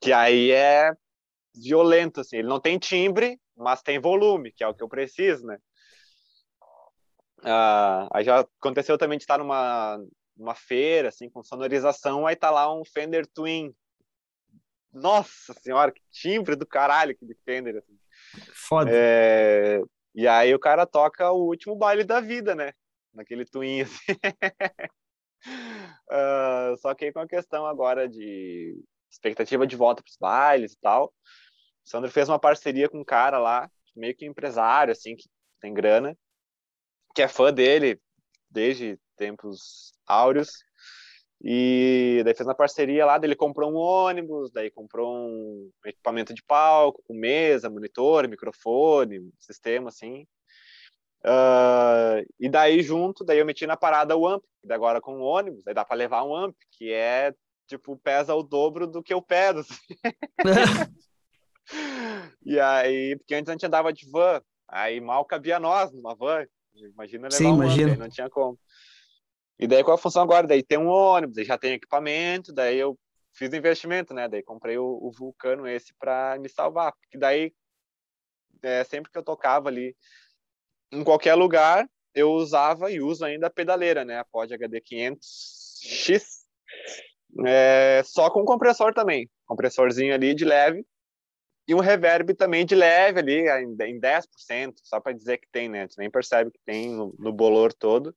Que 0.00 0.12
aí 0.12 0.50
é 0.50 0.92
violento, 1.54 2.20
assim. 2.20 2.36
Ele 2.36 2.48
não 2.48 2.60
tem 2.60 2.78
timbre, 2.78 3.40
mas 3.56 3.82
tem 3.82 3.98
volume, 3.98 4.52
que 4.52 4.62
é 4.62 4.68
o 4.68 4.74
que 4.74 4.82
eu 4.82 4.88
preciso, 4.88 5.46
né? 5.46 5.58
Uh, 7.38 8.08
aí 8.12 8.24
já 8.24 8.40
aconteceu 8.40 8.96
também 8.96 9.18
de 9.18 9.24
estar 9.24 9.38
numa, 9.38 9.98
numa 10.36 10.54
feira, 10.54 11.08
assim, 11.08 11.28
com 11.30 11.42
sonorização, 11.42 12.26
aí 12.26 12.36
tá 12.36 12.50
lá 12.50 12.72
um 12.72 12.84
Fender 12.84 13.26
Twin. 13.26 13.74
Nossa 14.92 15.52
senhora, 15.54 15.92
que 15.92 16.02
timbre 16.10 16.56
do 16.56 16.66
caralho 16.66 17.12
aquele 17.12 17.34
Fender. 17.44 17.76
Assim. 17.76 17.98
Foda. 18.52 18.90
É... 18.92 19.80
E 20.14 20.28
aí 20.28 20.54
o 20.54 20.58
cara 20.58 20.86
toca 20.86 21.30
o 21.32 21.46
último 21.46 21.74
baile 21.74 22.04
da 22.04 22.20
vida, 22.20 22.54
né? 22.54 22.72
Naquele 23.12 23.44
Twin, 23.44 23.82
assim. 23.82 24.12
uh, 26.10 26.76
só 26.78 26.94
que 26.94 27.06
aí 27.06 27.12
com 27.12 27.20
a 27.20 27.28
questão 27.28 27.66
agora 27.66 28.08
de 28.08 28.80
expectativa 29.10 29.66
de 29.66 29.76
volta 29.76 30.02
para 30.02 30.10
os 30.10 30.16
bailes 30.16 30.72
e 30.72 30.80
tal, 30.80 31.06
o 31.06 31.88
Sandro 31.88 32.10
fez 32.10 32.28
uma 32.28 32.38
parceria 32.38 32.88
com 32.88 33.00
um 33.00 33.04
cara 33.04 33.38
lá, 33.38 33.70
meio 33.94 34.16
que 34.16 34.26
empresário, 34.26 34.92
assim, 34.92 35.14
que 35.14 35.28
tem 35.60 35.72
grana, 35.72 36.16
que 37.14 37.22
é 37.22 37.28
fã 37.28 37.52
dele 37.52 38.00
desde 38.50 38.98
tempos 39.14 39.92
áureos. 40.06 40.50
E 41.42 42.22
daí 42.24 42.34
fez 42.34 42.46
uma 42.46 42.54
parceria 42.54 43.04
lá, 43.04 43.18
daí 43.18 43.28
ele 43.28 43.36
comprou 43.36 43.70
um 43.70 43.76
ônibus, 43.76 44.50
daí 44.50 44.70
comprou 44.70 45.14
um 45.14 45.70
equipamento 45.84 46.32
de 46.32 46.42
palco, 46.42 47.02
com 47.06 47.14
mesa, 47.14 47.68
monitor, 47.68 48.26
microfone, 48.28 49.30
sistema 49.38 49.88
assim. 49.88 50.26
Uh, 51.24 52.24
e 52.38 52.48
daí 52.48 52.82
junto, 52.82 53.24
daí 53.24 53.38
eu 53.38 53.46
meti 53.46 53.66
na 53.66 53.76
parada 53.76 54.16
o 54.16 54.26
amp, 54.26 54.42
daí 54.62 54.76
agora 54.76 55.00
com 55.00 55.18
o 55.18 55.24
ônibus, 55.24 55.66
aí 55.66 55.74
dá 55.74 55.84
para 55.84 55.96
levar 55.96 56.24
um 56.24 56.34
amp, 56.34 56.54
que 56.70 56.92
é 56.92 57.34
tipo, 57.66 57.96
pesa 57.96 58.34
o 58.34 58.42
dobro 58.42 58.86
do 58.86 59.02
que 59.02 59.12
eu 59.12 59.22
peso. 59.22 59.60
Assim. 59.60 59.94
e 62.44 62.60
aí, 62.60 63.16
porque 63.16 63.34
antes 63.34 63.48
a 63.48 63.52
gente 63.52 63.66
andava 63.66 63.92
de 63.92 64.08
van, 64.10 64.40
aí 64.68 65.00
mal 65.00 65.24
cabia 65.24 65.58
nós 65.58 65.92
numa 65.92 66.14
van. 66.14 66.46
Imagina 66.74 67.28
levar 67.28 67.36
Sim, 67.36 67.46
um 67.46 67.54
imagina. 67.54 67.92
amp, 67.92 67.98
não 67.98 68.08
tinha 68.08 68.28
como. 68.28 68.58
E 69.58 69.66
daí 69.66 69.84
qual 69.84 69.94
a 69.94 69.98
função 69.98 70.22
agora? 70.22 70.46
Daí 70.46 70.62
tem 70.62 70.78
um 70.78 70.88
ônibus, 70.88 71.46
já 71.46 71.56
tem 71.56 71.74
equipamento, 71.74 72.52
daí 72.52 72.78
eu 72.78 72.98
fiz 73.32 73.52
investimento, 73.52 74.12
né? 74.14 74.28
Daí 74.28 74.42
comprei 74.42 74.78
o, 74.78 74.84
o 74.84 75.12
Vulcano 75.12 75.66
esse 75.66 75.94
para 75.94 76.38
me 76.38 76.48
salvar, 76.48 76.92
porque 76.92 77.18
daí 77.18 77.52
é, 78.62 78.82
sempre 78.84 79.10
que 79.10 79.18
eu 79.18 79.22
tocava 79.22 79.68
ali 79.68 79.96
em 80.90 81.04
qualquer 81.04 81.34
lugar, 81.34 81.88
eu 82.14 82.30
usava 82.32 82.90
e 82.90 83.00
uso 83.00 83.24
ainda 83.24 83.48
a 83.48 83.50
pedaleira, 83.50 84.04
né? 84.04 84.18
A 84.18 84.24
Pod 84.24 84.52
HD 84.52 84.80
500X, 84.80 86.44
é, 87.46 88.02
só 88.04 88.30
com 88.30 88.44
compressor 88.44 88.94
também, 88.94 89.28
compressorzinho 89.46 90.14
ali 90.14 90.34
de 90.34 90.44
leve 90.44 90.86
e 91.66 91.74
um 91.74 91.80
reverb 91.80 92.34
também 92.34 92.64
de 92.64 92.74
leve 92.74 93.20
ali, 93.20 93.48
em 93.88 93.98
10%, 93.98 94.74
só 94.82 95.00
para 95.00 95.12
dizer 95.12 95.38
que 95.38 95.48
tem, 95.50 95.68
né? 95.68 95.88
Tu 95.88 95.94
nem 95.98 96.10
percebe 96.10 96.50
que 96.50 96.60
tem 96.64 96.90
no, 96.90 97.14
no 97.18 97.32
bolor 97.32 97.72
todo. 97.72 98.14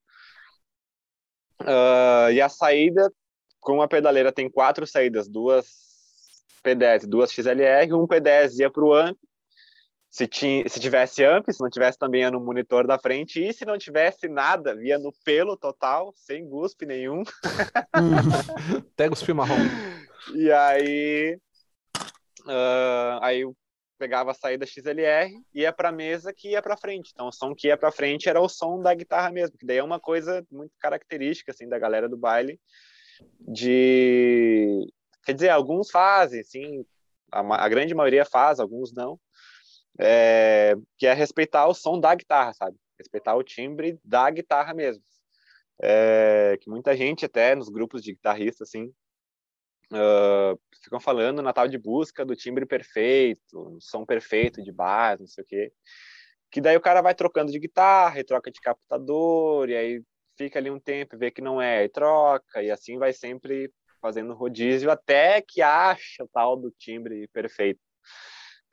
Uh, 1.61 2.31
e 2.31 2.41
a 2.41 2.49
saída, 2.49 3.11
com 3.59 3.81
a 3.81 3.87
pedaleira, 3.87 4.31
tem 4.31 4.49
quatro 4.49 4.85
saídas, 4.85 5.27
duas 5.27 5.65
P10, 6.63 7.07
duas 7.07 7.31
XLR, 7.31 7.93
um 7.93 8.07
P10 8.07 8.59
ia 8.59 8.69
para 8.69 8.83
o 8.83 8.93
amp, 8.93 9.17
se, 10.09 10.27
tinha, 10.27 10.67
se 10.67 10.79
tivesse 10.79 11.23
amp, 11.23 11.49
se 11.49 11.61
não 11.61 11.69
tivesse 11.69 11.97
também 11.97 12.21
ia 12.21 12.31
no 12.31 12.39
monitor 12.39 12.87
da 12.87 12.97
frente, 12.97 13.43
e 13.43 13.53
se 13.53 13.65
não 13.65 13.77
tivesse 13.77 14.27
nada, 14.27 14.75
via 14.75 14.97
no 14.97 15.13
pelo 15.23 15.55
total, 15.55 16.13
sem 16.15 16.47
guspe 16.47 16.85
nenhum. 16.85 17.23
Até 18.93 19.09
guspe 19.09 19.33
marrom. 19.33 19.57
E 20.33 20.51
aí, 20.51 21.39
uh, 22.45 23.19
aí 23.21 23.45
pegava 23.97 24.31
a 24.31 24.33
saída 24.33 24.65
XLR, 24.65 25.31
ia 25.53 25.73
para 25.73 25.89
a 25.89 25.91
mesa 25.91 26.33
que 26.33 26.51
ia 26.51 26.61
para 26.61 26.77
frente. 26.77 27.11
Então, 27.13 27.27
o 27.27 27.31
som 27.31 27.53
que 27.55 27.67
ia 27.67 27.77
para 27.77 27.91
frente 27.91 28.29
era 28.29 28.41
o 28.41 28.47
som 28.47 28.81
da 28.81 28.93
guitarra 28.93 29.31
mesmo, 29.31 29.57
que 29.57 29.65
daí 29.65 29.77
é 29.77 29.83
uma 29.83 29.99
coisa 29.99 30.45
muito 30.51 30.71
característica 30.79 31.51
assim 31.51 31.67
da 31.67 31.79
galera 31.79 32.07
do 32.07 32.17
baile 32.17 32.59
de 33.39 34.87
quer 35.25 35.33
dizer, 35.33 35.49
alguns 35.49 35.89
fazem, 35.89 36.39
assim, 36.39 36.85
a, 37.31 37.65
a 37.65 37.67
grande 37.67 37.93
maioria 37.93 38.23
faz, 38.23 38.59
alguns 38.59 38.93
não. 38.93 39.19
É, 39.99 40.75
que 40.97 41.07
é 41.07 41.13
respeitar 41.13 41.67
o 41.67 41.73
som 41.73 41.99
da 41.99 42.13
guitarra, 42.15 42.53
sabe? 42.53 42.77
Respeitar 42.97 43.35
o 43.35 43.43
timbre 43.43 43.99
da 44.05 44.29
guitarra 44.29 44.73
mesmo. 44.73 45.03
É, 45.81 46.57
que 46.61 46.69
muita 46.69 46.95
gente 46.95 47.25
até 47.25 47.55
nos 47.55 47.69
grupos 47.69 48.01
de 48.01 48.13
guitarristas 48.13 48.69
assim 48.69 48.91
uh, 49.93 50.59
ficam 50.83 50.99
falando 50.99 51.41
na 51.41 51.53
tal 51.53 51.67
de 51.67 51.77
busca 51.77 52.25
do 52.25 52.35
timbre 52.35 52.65
perfeito, 52.65 53.77
som 53.79 54.05
perfeito 54.05 54.63
de 54.63 54.71
base, 54.71 55.21
não 55.21 55.27
sei 55.27 55.43
o 55.43 55.47
quê. 55.47 55.71
Que 56.51 56.61
daí 56.61 56.77
o 56.77 56.81
cara 56.81 57.01
vai 57.01 57.13
trocando 57.13 57.51
de 57.51 57.59
guitarra 57.59 58.19
e 58.19 58.23
troca 58.23 58.51
de 58.51 58.59
captador, 58.61 59.69
e 59.69 59.75
aí 59.75 60.03
fica 60.37 60.59
ali 60.59 60.69
um 60.69 60.79
tempo 60.79 61.15
e 61.15 61.17
vê 61.17 61.31
que 61.31 61.41
não 61.41 61.61
é, 61.61 61.83
e 61.83 61.89
troca, 61.89 62.61
e 62.63 62.71
assim 62.71 62.97
vai 62.97 63.11
sempre 63.13 63.71
fazendo 64.01 64.33
rodízio 64.33 64.91
até 64.91 65.41
que 65.41 65.61
acha 65.61 66.23
o 66.23 66.27
tal 66.27 66.55
do 66.55 66.71
timbre 66.71 67.27
perfeito. 67.29 67.79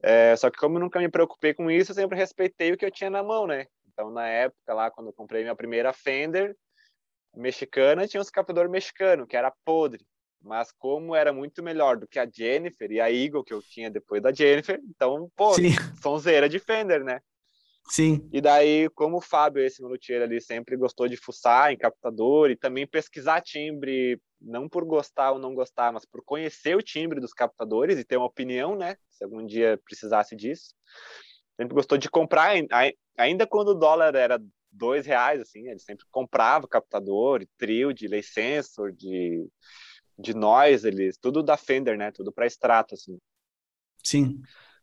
É, 0.03 0.37
só 0.37 0.51
que 0.51 0.59
como 0.59 0.77
eu 0.77 0.81
nunca 0.81 1.01
me 1.01 1.09
preocupei 1.09 1.55
com 1.55 1.71
isso, 1.71 1.93
eu 1.93 1.97
sempre 1.97 2.17
respeitei 2.19 2.73
o 2.73 2.77
que 2.77 2.85
eu 2.85 2.91
tinha 2.91 3.11
na 3.11 3.23
mão, 3.23 3.47
né? 3.47 3.67
Então, 3.89 4.11
na 4.11 4.27
época 4.29 4.75
lá, 4.75 4.91
quando 4.91 5.09
eu 5.09 5.12
comprei 5.12 5.43
minha 5.43 5.57
primeira 5.57 5.93
Fender 5.93 6.55
mexicana, 7.35 8.07
tinha 8.07 8.21
um 8.21 8.25
captador 8.27 8.69
mexicano, 8.69 9.27
que 9.27 9.37
era 9.37 9.53
podre 9.65 10.05
mas 10.45 10.70
como 10.72 11.14
era 11.14 11.32
muito 11.32 11.62
melhor 11.62 11.97
do 11.97 12.07
que 12.07 12.18
a 12.18 12.28
Jennifer 12.30 12.90
e 12.92 13.01
a 13.01 13.11
Eagle 13.11 13.42
que 13.42 13.55
eu 13.55 13.62
tinha 13.62 13.90
depois 13.90 14.22
da 14.22 14.32
Jennifer, 14.32 14.80
então, 14.88 15.30
pô, 15.34 15.55
Sim. 15.55 15.70
sonzeira 16.03 16.49
de 16.49 16.59
Fender, 16.59 17.03
né? 17.03 17.20
Sim. 17.88 18.28
E 18.32 18.40
daí, 18.40 18.88
como 18.90 19.18
o 19.18 19.20
Fábio, 19.20 19.62
esse 19.62 19.82
luthier 19.82 20.22
ali, 20.22 20.40
sempre 20.40 20.76
gostou 20.76 21.07
de 21.07 21.16
fuçar 21.16 21.72
em 21.72 21.76
captador 21.76 22.51
e 22.51 22.57
também 22.57 22.86
pesquisar 22.86 23.40
timbre, 23.42 24.20
não 24.40 24.68
por 24.68 24.84
gostar 24.84 25.32
ou 25.32 25.38
não 25.38 25.55
gostar, 25.55 25.92
mas 25.92 26.05
por 26.07 26.22
conhecer 26.24 26.76
o 26.76 26.82
timbre 26.82 27.20
dos 27.20 27.32
captadores 27.32 27.99
e 27.99 28.05
ter 28.05 28.16
uma 28.16 28.26
opinião, 28.26 28.74
né? 28.74 28.97
Se 29.11 29.24
algum 29.24 29.45
dia 29.45 29.78
precisasse 29.84 30.34
disso. 30.34 30.74
Sempre 31.57 31.74
gostou 31.74 31.99
de 31.99 32.11
comprar, 32.11 32.55
ainda 33.16 33.47
quando 33.47 33.68
o 33.68 33.74
dólar 33.74 34.14
era 34.14 34.40
dois 34.72 35.07
reais, 35.07 35.40
assim, 35.40 35.68
ele 35.68 35.78
sempre 35.78 36.05
comprava 36.11 36.66
captador, 36.66 37.47
trio 37.57 37.92
de 37.92 38.09
lei 38.09 38.22
sensor, 38.22 38.92
de 38.92 39.47
de 40.19 40.35
nós, 40.35 40.85
eles, 40.85 41.17
tudo 41.19 41.43
da 41.43 41.57
Fender, 41.57 41.97
né? 41.97 42.11
Tudo 42.11 42.33
para 42.33 42.47
extrato, 42.47 42.95
assim. 42.95 43.19
Sim. 44.03 44.41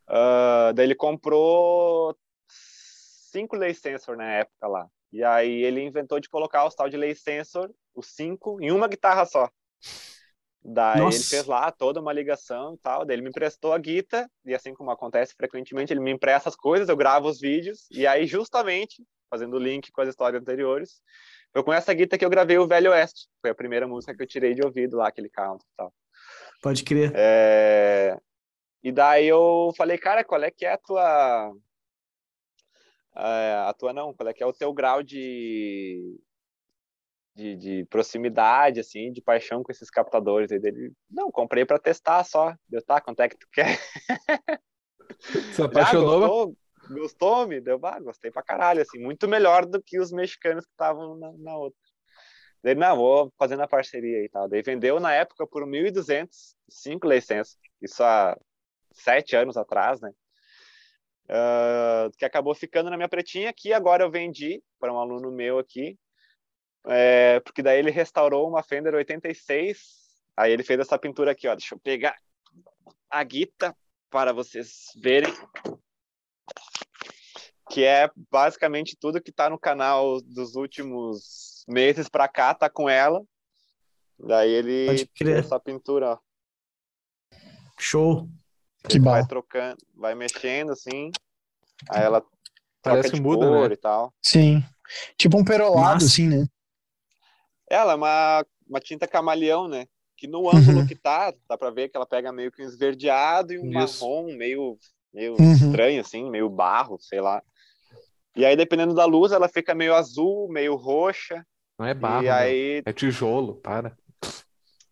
Uh, 0.07 0.73
daí 0.73 0.85
ele 0.85 0.95
comprou 0.95 2.17
cinco 2.47 3.55
lay 3.55 3.73
sensor 3.73 4.17
na 4.17 4.29
época 4.31 4.67
lá. 4.67 4.87
E 5.11 5.23
aí 5.23 5.63
ele 5.63 5.81
inventou 5.81 6.19
de 6.19 6.29
colocar 6.29 6.65
o 6.65 6.69
tal 6.69 6.89
de 6.89 6.97
lay 6.97 7.15
sensor, 7.15 7.71
os 7.95 8.07
cinco, 8.07 8.61
em 8.61 8.71
uma 8.71 8.87
guitarra 8.87 9.25
só. 9.25 9.49
Daí 10.63 10.99
Nossa. 10.99 11.17
ele 11.17 11.23
fez 11.23 11.45
lá 11.45 11.71
toda 11.71 11.99
uma 11.99 12.13
ligação 12.13 12.75
e 12.75 12.77
tal. 12.77 13.05
Daí 13.05 13.15
ele 13.15 13.23
me 13.23 13.29
emprestou 13.29 13.73
a 13.73 13.77
guitarra, 13.77 14.29
e 14.45 14.53
assim 14.53 14.73
como 14.73 14.91
acontece 14.91 15.33
frequentemente, 15.35 15.91
ele 15.91 15.99
me 15.99 16.11
empresta 16.11 16.49
as 16.49 16.55
coisas, 16.55 16.87
eu 16.87 16.95
gravo 16.95 17.27
os 17.27 17.39
vídeos, 17.39 17.87
e 17.89 18.05
aí 18.05 18.27
justamente, 18.27 19.03
fazendo 19.29 19.55
o 19.55 19.59
link 19.59 19.91
com 19.91 20.01
as 20.01 20.09
histórias 20.09 20.41
anteriores, 20.41 21.01
foi 21.53 21.63
com 21.63 21.73
essa 21.73 21.93
guitarra 21.93 22.19
que 22.19 22.25
eu 22.25 22.29
gravei 22.29 22.57
o 22.57 22.67
Velho 22.67 22.91
Oeste. 22.91 23.27
Foi 23.41 23.51
a 23.51 23.55
primeira 23.55 23.87
música 23.87 24.15
que 24.15 24.23
eu 24.23 24.27
tirei 24.27 24.53
de 24.53 24.63
ouvido 24.63 24.97
lá, 24.97 25.07
aquele 25.07 25.29
count 25.29 25.61
e 25.63 25.67
tal. 25.75 25.93
Pode 26.61 26.83
crer. 26.83 27.11
É... 27.15 28.17
E 28.83 28.91
daí 28.91 29.27
eu 29.27 29.71
falei, 29.75 29.97
cara, 29.97 30.23
qual 30.23 30.41
é 30.43 30.49
que 30.49 30.65
é 30.65 30.73
a 30.73 30.77
tua. 30.77 31.53
A 33.13 33.75
tua 33.77 33.91
não, 33.93 34.13
qual 34.13 34.29
é 34.29 34.33
que 34.33 34.41
é 34.41 34.45
o 34.45 34.53
teu 34.53 34.73
grau 34.73 35.03
de, 35.03 36.17
de, 37.35 37.55
de, 37.57 37.85
proximidade, 37.85 38.79
assim, 38.79 39.11
de 39.11 39.21
paixão 39.21 39.61
com 39.61 39.71
esses 39.71 39.89
captadores. 39.89 40.51
Aí 40.51 40.59
dele, 40.59 40.93
não, 41.09 41.29
comprei 41.29 41.65
para 41.65 41.77
testar 41.77 42.23
só. 42.23 42.55
Deu, 42.69 42.81
tá, 42.81 43.01
quanto 43.01 43.19
é 43.19 43.27
que 43.27 43.37
tu 43.37 43.47
quer? 43.51 43.77
Se 45.53 45.61
apaixonou? 45.61 46.55
Gostou, 46.91 47.47
me 47.47 47.59
deu, 47.61 47.79
ah, 47.83 47.99
gostei 47.99 48.31
pra 48.31 48.43
caralho, 48.43 48.81
assim, 48.81 48.99
muito 48.99 49.27
melhor 49.27 49.65
do 49.65 49.81
que 49.81 49.99
os 49.99 50.11
mexicanos 50.11 50.65
que 50.65 50.71
estavam 50.71 51.17
na, 51.17 51.31
na 51.37 51.57
outra. 51.57 51.79
Daí, 52.63 52.75
não, 52.75 52.95
vou 52.95 53.33
fazendo 53.37 53.63
a 53.63 53.67
parceria 53.67 54.23
e 54.23 54.29
tal. 54.29 54.47
Daí 54.47 54.61
vendeu 54.61 54.99
na 54.99 55.13
época 55.13 55.47
por 55.47 55.65
1.200, 55.65 56.55
cinco 56.69 57.07
licenças. 57.07 57.57
Isso 57.81 58.03
há 58.03 58.37
sete 58.91 59.35
anos 59.35 59.57
atrás, 59.57 59.99
né? 59.99 60.11
Uh, 61.25 62.11
que 62.17 62.25
acabou 62.25 62.53
ficando 62.53 62.89
na 62.89 62.97
minha 62.97 63.09
pretinha, 63.09 63.53
que 63.53 63.71
agora 63.73 64.03
eu 64.03 64.11
vendi 64.11 64.61
para 64.79 64.93
um 64.93 64.99
aluno 64.99 65.31
meu 65.31 65.57
aqui, 65.59 65.97
é, 66.87 67.39
porque 67.41 67.61
daí 67.61 67.79
ele 67.79 67.91
restaurou 67.91 68.49
uma 68.49 68.63
Fender 68.63 68.93
86, 68.93 69.79
aí 70.35 70.51
ele 70.51 70.63
fez 70.63 70.79
essa 70.79 70.97
pintura 70.97 71.31
aqui, 71.31 71.47
ó, 71.47 71.55
deixa 71.55 71.75
eu 71.75 71.79
pegar 71.79 72.17
a 73.09 73.23
guita 73.23 73.75
para 74.09 74.33
vocês 74.33 74.87
verem, 75.01 75.31
que 77.71 77.85
é 77.85 78.11
basicamente 78.29 78.97
tudo 78.99 79.21
que 79.21 79.29
está 79.29 79.49
no 79.49 79.57
canal 79.57 80.21
dos 80.21 80.55
últimos 80.55 81.63
meses 81.65 82.09
para 82.09 82.27
cá, 82.27 82.53
tá 82.53 82.69
com 82.69 82.89
ela, 82.89 83.23
daí 84.19 84.51
ele 84.51 84.87
essa 85.37 85.57
pintura, 85.57 86.11
ó. 86.11 86.17
Show! 87.79 88.27
Que 88.89 88.99
bom. 88.99 89.11
Vai 89.11 89.25
trocando, 89.25 89.77
vai 89.95 90.13
mexendo 90.13 90.73
assim. 90.73 91.11
Aí 91.89 92.03
ela 92.03 92.21
Parece 92.81 93.09
troca 93.09 93.15
de 93.15 93.21
muda, 93.21 93.47
cor 93.47 93.69
né? 93.69 93.73
e 93.73 93.77
tal. 93.77 94.13
Sim. 94.21 94.63
Tipo 95.17 95.37
um 95.37 95.43
perolado, 95.43 95.93
Nossa. 95.93 96.05
assim, 96.07 96.27
né? 96.27 96.45
Ela 97.69 97.93
é 97.93 97.95
uma, 97.95 98.45
uma 98.67 98.79
tinta 98.81 99.07
camaleão, 99.07 99.69
né? 99.69 99.85
Que 100.17 100.27
no 100.27 100.49
ângulo 100.49 100.79
uhum. 100.79 100.87
que 100.87 100.95
tá, 100.95 101.33
dá 101.47 101.57
pra 101.57 101.69
ver 101.69 101.87
que 101.87 101.95
ela 101.95 102.05
pega 102.05 102.33
meio 102.33 102.51
que 102.51 102.61
um 102.61 102.65
esverdeado 102.65 103.53
e 103.53 103.59
um 103.59 103.69
Isso. 103.79 104.03
marrom 104.03 104.35
meio, 104.35 104.77
meio 105.13 105.35
uhum. 105.39 105.53
estranho, 105.53 106.01
assim, 106.01 106.29
meio 106.29 106.49
barro, 106.49 106.97
sei 106.99 107.21
lá. 107.21 107.41
E 108.35 108.45
aí, 108.45 108.55
dependendo 108.55 108.93
da 108.93 109.05
luz, 109.05 109.31
ela 109.31 109.49
fica 109.49 109.75
meio 109.75 109.93
azul, 109.93 110.47
meio 110.49 110.75
roxa. 110.75 111.45
Não 111.77 111.85
é 111.85 111.93
barro, 111.93 112.23
e 112.23 112.29
aí... 112.29 112.81
é 112.85 112.93
tijolo, 112.93 113.55
para. 113.55 113.97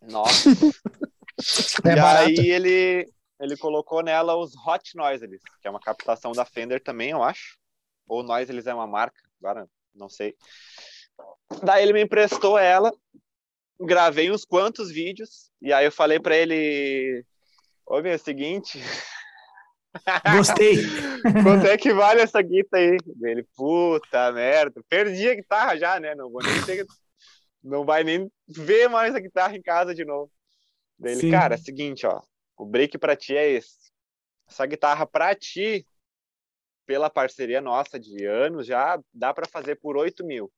Nossa. 0.02 0.50
é 1.84 1.92
e 1.92 1.96
barato. 1.96 2.28
aí 2.28 2.50
ele, 2.50 3.06
ele 3.38 3.56
colocou 3.56 4.02
nela 4.02 4.36
os 4.36 4.52
Hot 4.66 4.94
Noiseles, 4.94 5.40
que 5.60 5.68
é 5.68 5.70
uma 5.70 5.80
captação 5.80 6.32
da 6.32 6.44
Fender 6.44 6.82
também, 6.82 7.10
eu 7.10 7.22
acho. 7.22 7.58
Ou 8.06 8.22
Noiseles 8.22 8.66
é 8.66 8.74
uma 8.74 8.86
marca, 8.86 9.20
agora 9.40 9.68
não 9.94 10.08
sei. 10.08 10.34
Daí 11.62 11.82
ele 11.82 11.92
me 11.92 12.02
emprestou 12.02 12.58
ela, 12.58 12.92
gravei 13.78 14.30
uns 14.30 14.44
quantos 14.44 14.90
vídeos, 14.90 15.50
e 15.60 15.72
aí 15.72 15.84
eu 15.84 15.92
falei 15.92 16.18
para 16.18 16.36
ele: 16.36 17.24
Ô, 17.86 18.00
meu, 18.00 18.12
é 18.12 18.16
o 18.16 18.18
seguinte. 18.18 18.80
Gostei. 20.36 20.76
Quanto 21.42 21.66
é 21.66 21.76
que 21.76 21.92
vale 21.92 22.20
essa 22.20 22.40
guita 22.40 22.76
aí? 22.76 22.96
Ele, 23.22 23.44
puta 23.56 24.32
merda, 24.32 24.82
perdi 24.88 25.28
a 25.28 25.34
guitarra 25.34 25.76
já, 25.76 26.00
né? 26.00 26.14
Não 26.14 26.30
vou 26.30 26.42
nem 26.42 26.62
ter... 26.62 26.86
Não 27.62 27.84
vai 27.84 28.02
nem 28.02 28.30
ver 28.48 28.88
mais 28.88 29.14
a 29.14 29.20
guitarra 29.20 29.54
em 29.54 29.62
casa 29.62 29.94
de 29.94 30.04
novo. 30.04 30.30
Daí 30.98 31.12
ele, 31.12 31.30
cara, 31.30 31.54
é 31.54 31.58
o 31.58 31.60
seguinte, 31.60 32.06
ó, 32.06 32.22
o 32.56 32.64
break 32.64 32.96
para 32.98 33.16
ti 33.16 33.36
é 33.36 33.50
esse. 33.50 33.90
Essa 34.48 34.66
guitarra 34.66 35.06
para 35.06 35.34
ti, 35.34 35.84
pela 36.86 37.10
parceria 37.10 37.60
nossa 37.60 37.98
de 37.98 38.24
anos, 38.24 38.66
já 38.66 38.98
dá 39.12 39.34
para 39.34 39.46
fazer 39.46 39.76
por 39.76 39.96
8 39.96 40.24
mil. 40.24 40.50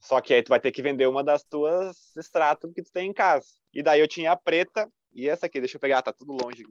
Só 0.00 0.20
que 0.20 0.34
aí 0.34 0.42
tu 0.42 0.48
vai 0.48 0.60
ter 0.60 0.70
que 0.70 0.82
vender 0.82 1.06
uma 1.06 1.24
das 1.24 1.42
tuas 1.42 2.14
extratos 2.16 2.72
que 2.72 2.82
tu 2.82 2.92
tem 2.92 3.10
em 3.10 3.12
casa. 3.12 3.46
E 3.72 3.82
daí 3.82 4.00
eu 4.00 4.08
tinha 4.08 4.32
a 4.32 4.36
preta 4.36 4.88
e 5.12 5.28
essa 5.28 5.46
aqui, 5.46 5.60
deixa 5.60 5.76
eu 5.76 5.80
pegar, 5.80 6.02
tá 6.02 6.12
tudo 6.12 6.36
longe. 6.40 6.64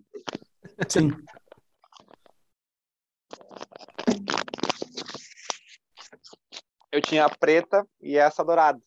Sim. 0.88 1.12
Eu 6.92 7.02
tinha 7.02 7.26
a 7.26 7.30
preta 7.30 7.86
e 8.02 8.18
essa 8.18 8.44
dourada. 8.44 8.80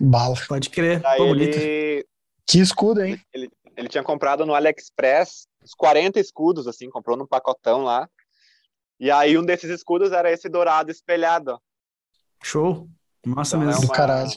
Bala. 0.00 0.36
Pode 0.46 0.70
crer. 0.70 1.02
Pô, 1.02 1.34
ele... 1.34 2.06
Que 2.46 2.60
escudo, 2.60 3.02
hein? 3.02 3.20
Ele, 3.32 3.50
ele 3.76 3.88
tinha 3.88 4.02
comprado 4.02 4.46
no 4.46 4.54
AliExpress 4.54 5.48
uns 5.62 5.74
40 5.74 6.18
escudos, 6.18 6.66
assim, 6.66 6.88
comprou 6.88 7.16
num 7.16 7.26
pacotão 7.26 7.82
lá. 7.82 8.08
E 8.98 9.10
aí 9.10 9.36
um 9.36 9.44
desses 9.44 9.70
escudos 9.70 10.12
era 10.12 10.30
esse 10.30 10.48
dourado 10.48 10.90
espelhado, 10.90 11.52
ó. 11.52 11.58
Show. 12.42 12.88
Massa 13.26 13.56
então, 13.56 13.66
mesmo. 13.66 13.82
É 13.82 13.86
uma, 13.86 13.94
caralho. 13.94 14.30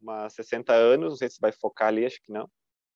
Uma 0.00 0.30
60 0.30 0.72
anos, 0.72 1.10
não 1.10 1.16
sei 1.16 1.28
se 1.28 1.40
vai 1.40 1.52
focar 1.52 1.88
ali, 1.88 2.06
acho 2.06 2.20
que 2.22 2.32
não. 2.32 2.48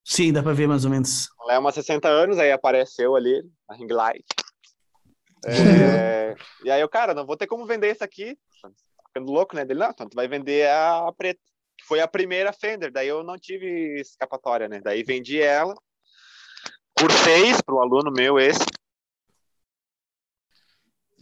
Sim, 0.05 0.33
dá 0.33 0.43
pra 0.43 0.53
ver 0.53 0.67
mais 0.67 0.85
ou 0.85 0.91
menos. 0.91 1.29
Ela 1.43 1.55
é 1.55 1.59
uma 1.59 1.73
60 1.73 2.09
anos, 2.09 2.39
aí 2.39 2.51
apareceu 2.51 3.15
ali, 3.15 3.43
a 3.69 3.75
ring 3.75 3.93
light. 3.93 4.25
É, 5.45 6.35
e 6.65 6.71
aí 6.71 6.81
eu, 6.81 6.89
cara, 6.89 7.15
não 7.15 7.27
vou 7.27 7.37
ter 7.37 7.47
como 7.47 7.67
vender 7.67 7.93
isso 7.93 8.05
aqui. 8.05 8.37
Ficando 9.09 9.31
louco, 9.31 9.55
né? 9.55 9.65
Dele, 9.65 9.81
não, 9.81 9.91
então 9.91 10.09
tu 10.09 10.15
vai 10.15 10.27
vender 10.27 10.67
a, 10.69 11.09
a 11.09 11.13
preta 11.13 11.41
que 11.77 11.87
foi 11.87 12.01
a 12.01 12.09
primeira 12.09 12.53
Fender, 12.53 12.93
daí 12.93 13.09
eu 13.09 13.23
não 13.23 13.37
tive 13.39 14.01
escapatória, 14.01 14.69
né? 14.69 14.81
Daí 14.81 15.03
vendi 15.03 15.41
ela 15.41 15.75
por 16.95 17.11
seis 17.11 17.61
para 17.61 17.75
o 17.75 17.81
aluno 17.81 18.11
meu 18.11 18.39
esse. 18.39 18.65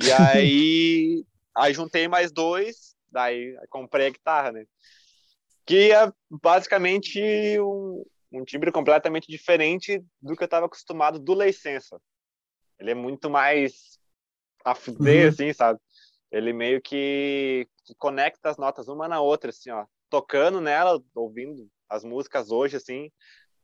E 0.03 0.11
aí, 0.12 1.24
aí 1.57 1.72
juntei 1.72 2.09
mais 2.09 2.33
dois, 2.33 2.95
daí 3.11 3.57
comprei 3.68 4.09
a 4.09 4.11
guitarra, 4.11 4.53
né? 4.53 4.64
Que 5.64 5.93
é 5.93 6.12
basicamente 6.28 7.20
um, 7.61 8.05
um 8.33 8.45
timbre 8.45 8.70
completamente 8.70 9.26
diferente 9.28 10.03
do 10.20 10.37
que 10.37 10.43
eu 10.43 10.47
estava 10.47 10.66
acostumado 10.66 11.18
do 11.18 11.35
licença. 11.35 12.01
Ele 12.78 12.93
é 12.93 12.95
muito 12.95 13.28
mais 13.28 13.99
a 14.64 14.74
fuder, 14.74 15.24
uhum. 15.24 15.28
assim, 15.28 15.53
sabe? 15.53 15.78
Ele 16.31 16.53
meio 16.53 16.81
que, 16.81 17.66
que 17.85 17.95
conecta 17.97 18.51
as 18.51 18.57
notas 18.57 18.89
uma 18.89 19.09
na 19.09 19.20
outra, 19.20 19.51
assim, 19.51 19.70
ó 19.70 19.85
tocando 20.11 20.61
nela, 20.61 21.01
ouvindo 21.14 21.66
as 21.89 22.05
músicas 22.05 22.51
hoje, 22.51 22.77
assim, 22.77 23.11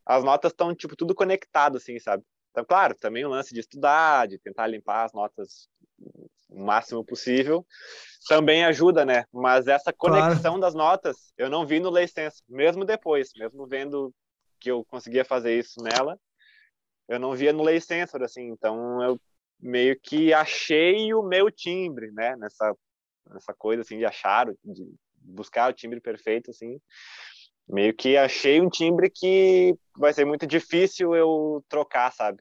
as 0.06 0.22
notas 0.22 0.52
estão, 0.52 0.74
tipo, 0.74 0.96
tudo 0.96 1.14
conectado, 1.14 1.76
assim, 1.76 1.98
sabe? 1.98 2.22
Então, 2.50 2.64
claro, 2.64 2.94
também 2.94 3.24
o 3.24 3.28
lance 3.28 3.52
de 3.52 3.60
estudar, 3.60 4.28
de 4.28 4.38
tentar 4.38 4.68
limpar 4.68 5.04
as 5.04 5.12
notas 5.12 5.68
o 6.48 6.64
máximo 6.64 7.04
possível, 7.04 7.66
também 8.28 8.64
ajuda, 8.64 9.04
né? 9.04 9.24
Mas 9.32 9.66
essa 9.66 9.92
conexão 9.92 10.52
claro. 10.52 10.60
das 10.60 10.74
notas, 10.74 11.32
eu 11.36 11.50
não 11.50 11.66
vi 11.66 11.80
no 11.80 11.90
Lei 11.90 12.06
Sense, 12.06 12.42
mesmo 12.48 12.84
depois, 12.84 13.30
mesmo 13.36 13.66
vendo 13.66 14.14
que 14.58 14.70
eu 14.70 14.84
conseguia 14.84 15.24
fazer 15.24 15.58
isso 15.58 15.82
nela, 15.82 16.18
eu 17.08 17.18
não 17.18 17.34
via 17.34 17.52
no 17.52 17.62
Lei 17.62 17.80
Sensor, 17.80 18.22
assim, 18.22 18.48
então 18.48 19.02
eu 19.02 19.20
meio 19.60 19.98
que 20.00 20.32
achei 20.32 21.12
o 21.14 21.22
meu 21.22 21.50
timbre, 21.50 22.10
né? 22.12 22.36
Nessa, 22.36 22.74
nessa 23.30 23.54
coisa, 23.54 23.82
assim, 23.82 23.98
de 23.98 24.04
achar, 24.04 24.46
de 24.64 24.94
buscar 25.14 25.70
o 25.70 25.74
timbre 25.74 26.00
perfeito, 26.00 26.50
assim. 26.50 26.80
Meio 27.68 27.94
que 27.94 28.16
achei 28.16 28.60
um 28.60 28.68
timbre 28.68 29.10
que 29.10 29.74
vai 29.96 30.12
ser 30.12 30.24
muito 30.24 30.46
difícil 30.46 31.14
eu 31.14 31.64
trocar, 31.68 32.12
sabe? 32.12 32.38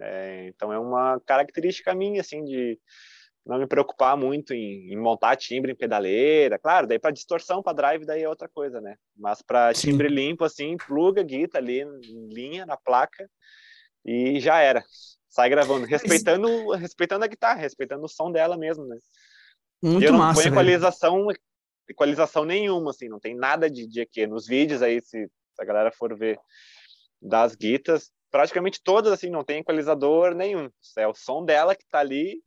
É, 0.00 0.46
então 0.48 0.72
é 0.72 0.78
uma 0.78 1.20
característica 1.20 1.94
minha, 1.94 2.20
assim, 2.20 2.44
de 2.44 2.78
não 3.44 3.58
me 3.58 3.66
preocupar 3.66 4.16
muito 4.16 4.52
em, 4.52 4.92
em 4.92 4.96
montar 4.96 5.36
timbre 5.36 5.72
em 5.72 5.76
pedaleira. 5.76 6.58
Claro, 6.58 6.86
daí 6.86 6.98
para 6.98 7.10
distorção, 7.10 7.62
para 7.62 7.72
drive, 7.72 8.04
daí 8.04 8.22
é 8.22 8.28
outra 8.28 8.48
coisa, 8.48 8.80
né? 8.80 8.96
Mas 9.16 9.42
para 9.42 9.72
timbre 9.72 10.08
limpo, 10.08 10.44
assim, 10.44 10.76
pluga 10.76 11.20
a 11.20 11.24
guita 11.24 11.58
ali 11.58 11.80
em 11.80 12.28
linha 12.28 12.66
na 12.66 12.76
placa 12.76 13.28
e 14.04 14.38
já 14.40 14.60
era. 14.60 14.84
Sai 15.28 15.48
gravando, 15.48 15.86
respeitando, 15.86 16.70
respeitando 16.72 17.24
a 17.24 17.28
guitarra, 17.28 17.60
respeitando 17.60 18.04
o 18.04 18.08
som 18.08 18.30
dela 18.30 18.56
mesmo, 18.56 18.84
né? 18.86 18.98
Muito 19.82 20.02
e 20.02 20.06
eu 20.06 20.12
não 20.12 20.18
massa, 20.18 20.42
ponho 20.42 20.52
equalização 20.52 21.26
equalização 21.88 22.44
nenhuma, 22.44 22.90
assim, 22.90 23.08
não 23.08 23.18
tem 23.18 23.34
nada 23.34 23.68
de, 23.68 23.86
de 23.86 24.00
EQ. 24.00 24.26
Nos 24.28 24.46
vídeos 24.46 24.82
aí, 24.82 25.00
se, 25.00 25.26
se 25.26 25.62
a 25.62 25.64
galera 25.64 25.90
for 25.90 26.16
ver 26.16 26.38
das 27.20 27.54
guitas, 27.54 28.12
praticamente 28.30 28.80
todas, 28.82 29.12
assim, 29.12 29.28
não 29.28 29.44
tem 29.44 29.58
equalizador 29.58 30.34
nenhum. 30.34 30.70
É 30.96 31.06
o 31.06 31.14
som 31.14 31.44
dela 31.44 31.74
que 31.74 31.84
tá 31.88 31.98
ali, 31.98 32.40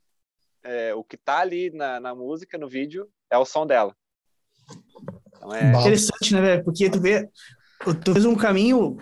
é, 0.63 0.93
o 0.93 1.03
que 1.03 1.17
tá 1.17 1.39
ali 1.39 1.69
na, 1.71 1.99
na 1.99 2.15
música, 2.15 2.57
no 2.57 2.67
vídeo, 2.67 3.07
é 3.31 3.37
o 3.37 3.45
som 3.45 3.65
dela. 3.65 3.95
Então 5.35 5.53
é... 5.53 5.71
Interessante, 5.71 6.33
né, 6.33 6.41
velho? 6.41 6.63
Porque 6.63 6.89
tu 6.89 6.99
vê, 6.99 7.29
tu 8.03 8.13
fez 8.13 8.25
um 8.25 8.35
caminho 8.35 8.97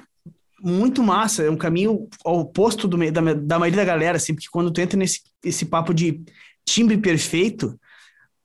muito 0.59 1.01
massa, 1.03 1.43
é 1.43 1.49
um 1.49 1.57
caminho 1.57 2.07
oposto 2.23 2.88
do, 2.88 2.97
da, 3.11 3.33
da 3.33 3.59
maioria 3.59 3.77
da 3.77 3.85
galera, 3.85 4.17
assim, 4.17 4.33
porque 4.33 4.49
quando 4.51 4.71
tu 4.71 4.79
entra 4.81 4.97
nesse 4.97 5.21
esse 5.43 5.65
papo 5.65 5.93
de 5.93 6.23
timbre 6.63 6.97
perfeito, 6.97 7.79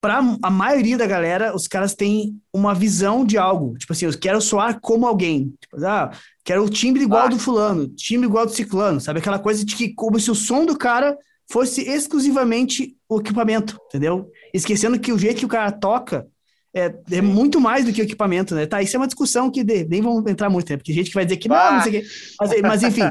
para 0.00 0.18
a 0.42 0.50
maioria 0.50 0.96
da 0.96 1.06
galera, 1.06 1.54
os 1.54 1.66
caras 1.66 1.94
têm 1.94 2.38
uma 2.52 2.74
visão 2.74 3.24
de 3.24 3.36
algo. 3.36 3.76
Tipo 3.76 3.92
assim, 3.92 4.06
eu 4.06 4.18
quero 4.18 4.40
soar 4.40 4.78
como 4.80 5.06
alguém. 5.06 5.54
Tipo, 5.60 5.84
ah, 5.84 6.10
quero 6.44 6.64
o 6.64 6.70
timbre 6.70 7.02
igual 7.02 7.26
ah. 7.26 7.28
do 7.28 7.38
fulano, 7.38 7.88
timbre 7.88 8.26
igual 8.26 8.46
do 8.46 8.52
ciclano, 8.52 9.00
sabe? 9.00 9.18
Aquela 9.18 9.38
coisa 9.38 9.64
de 9.64 9.74
que 9.74 9.92
como 9.94 10.18
se 10.20 10.30
o 10.30 10.34
som 10.34 10.64
do 10.64 10.76
cara 10.78 11.16
fosse 11.48 11.82
exclusivamente 11.82 12.96
o 13.08 13.20
equipamento, 13.20 13.78
entendeu? 13.88 14.30
Esquecendo 14.52 14.98
que 14.98 15.12
o 15.12 15.18
jeito 15.18 15.38
que 15.38 15.46
o 15.46 15.48
cara 15.48 15.70
toca 15.70 16.26
é, 16.74 16.94
é 17.10 17.22
muito 17.22 17.60
mais 17.60 17.84
do 17.84 17.92
que 17.92 18.02
o 18.02 18.04
equipamento, 18.04 18.54
né? 18.54 18.66
Tá, 18.66 18.82
isso 18.82 18.96
é 18.96 19.00
uma 19.00 19.06
discussão 19.06 19.50
que 19.50 19.64
de, 19.64 19.84
nem 19.84 20.02
vamos 20.02 20.30
entrar 20.30 20.50
muito, 20.50 20.68
né? 20.70 20.76
Porque 20.76 20.92
gente 20.92 21.08
que 21.08 21.14
vai 21.14 21.24
dizer 21.24 21.38
que 21.38 21.48
não, 21.48 21.72
não 21.72 21.82
sei 21.82 22.00
o 22.00 22.02
quê. 22.02 22.08
Mas, 22.38 22.60
mas 22.60 22.82
enfim, 22.82 23.02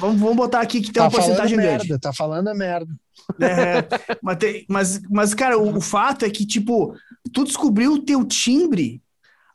vamos, 0.00 0.20
vamos 0.20 0.36
botar 0.36 0.60
aqui 0.60 0.80
que 0.80 0.86
tem 0.86 0.94
tá 0.94 1.04
uma 1.04 1.10
porcentagem 1.10 1.56
merda, 1.56 1.84
grande. 1.84 2.00
Tá 2.00 2.12
falando 2.12 2.48
a 2.48 2.54
merda. 2.54 2.90
É, 3.40 3.86
mas, 4.22 4.36
tem, 4.38 4.64
mas, 4.68 5.00
mas, 5.10 5.34
cara, 5.34 5.58
o, 5.58 5.76
o, 5.76 5.80
fato 5.80 6.24
é 6.24 6.30
que, 6.30 6.46
tipo, 6.46 6.94
tu 7.32 7.44
descobriu 7.44 7.92
o 7.92 8.02
teu 8.02 8.24
timbre 8.24 9.02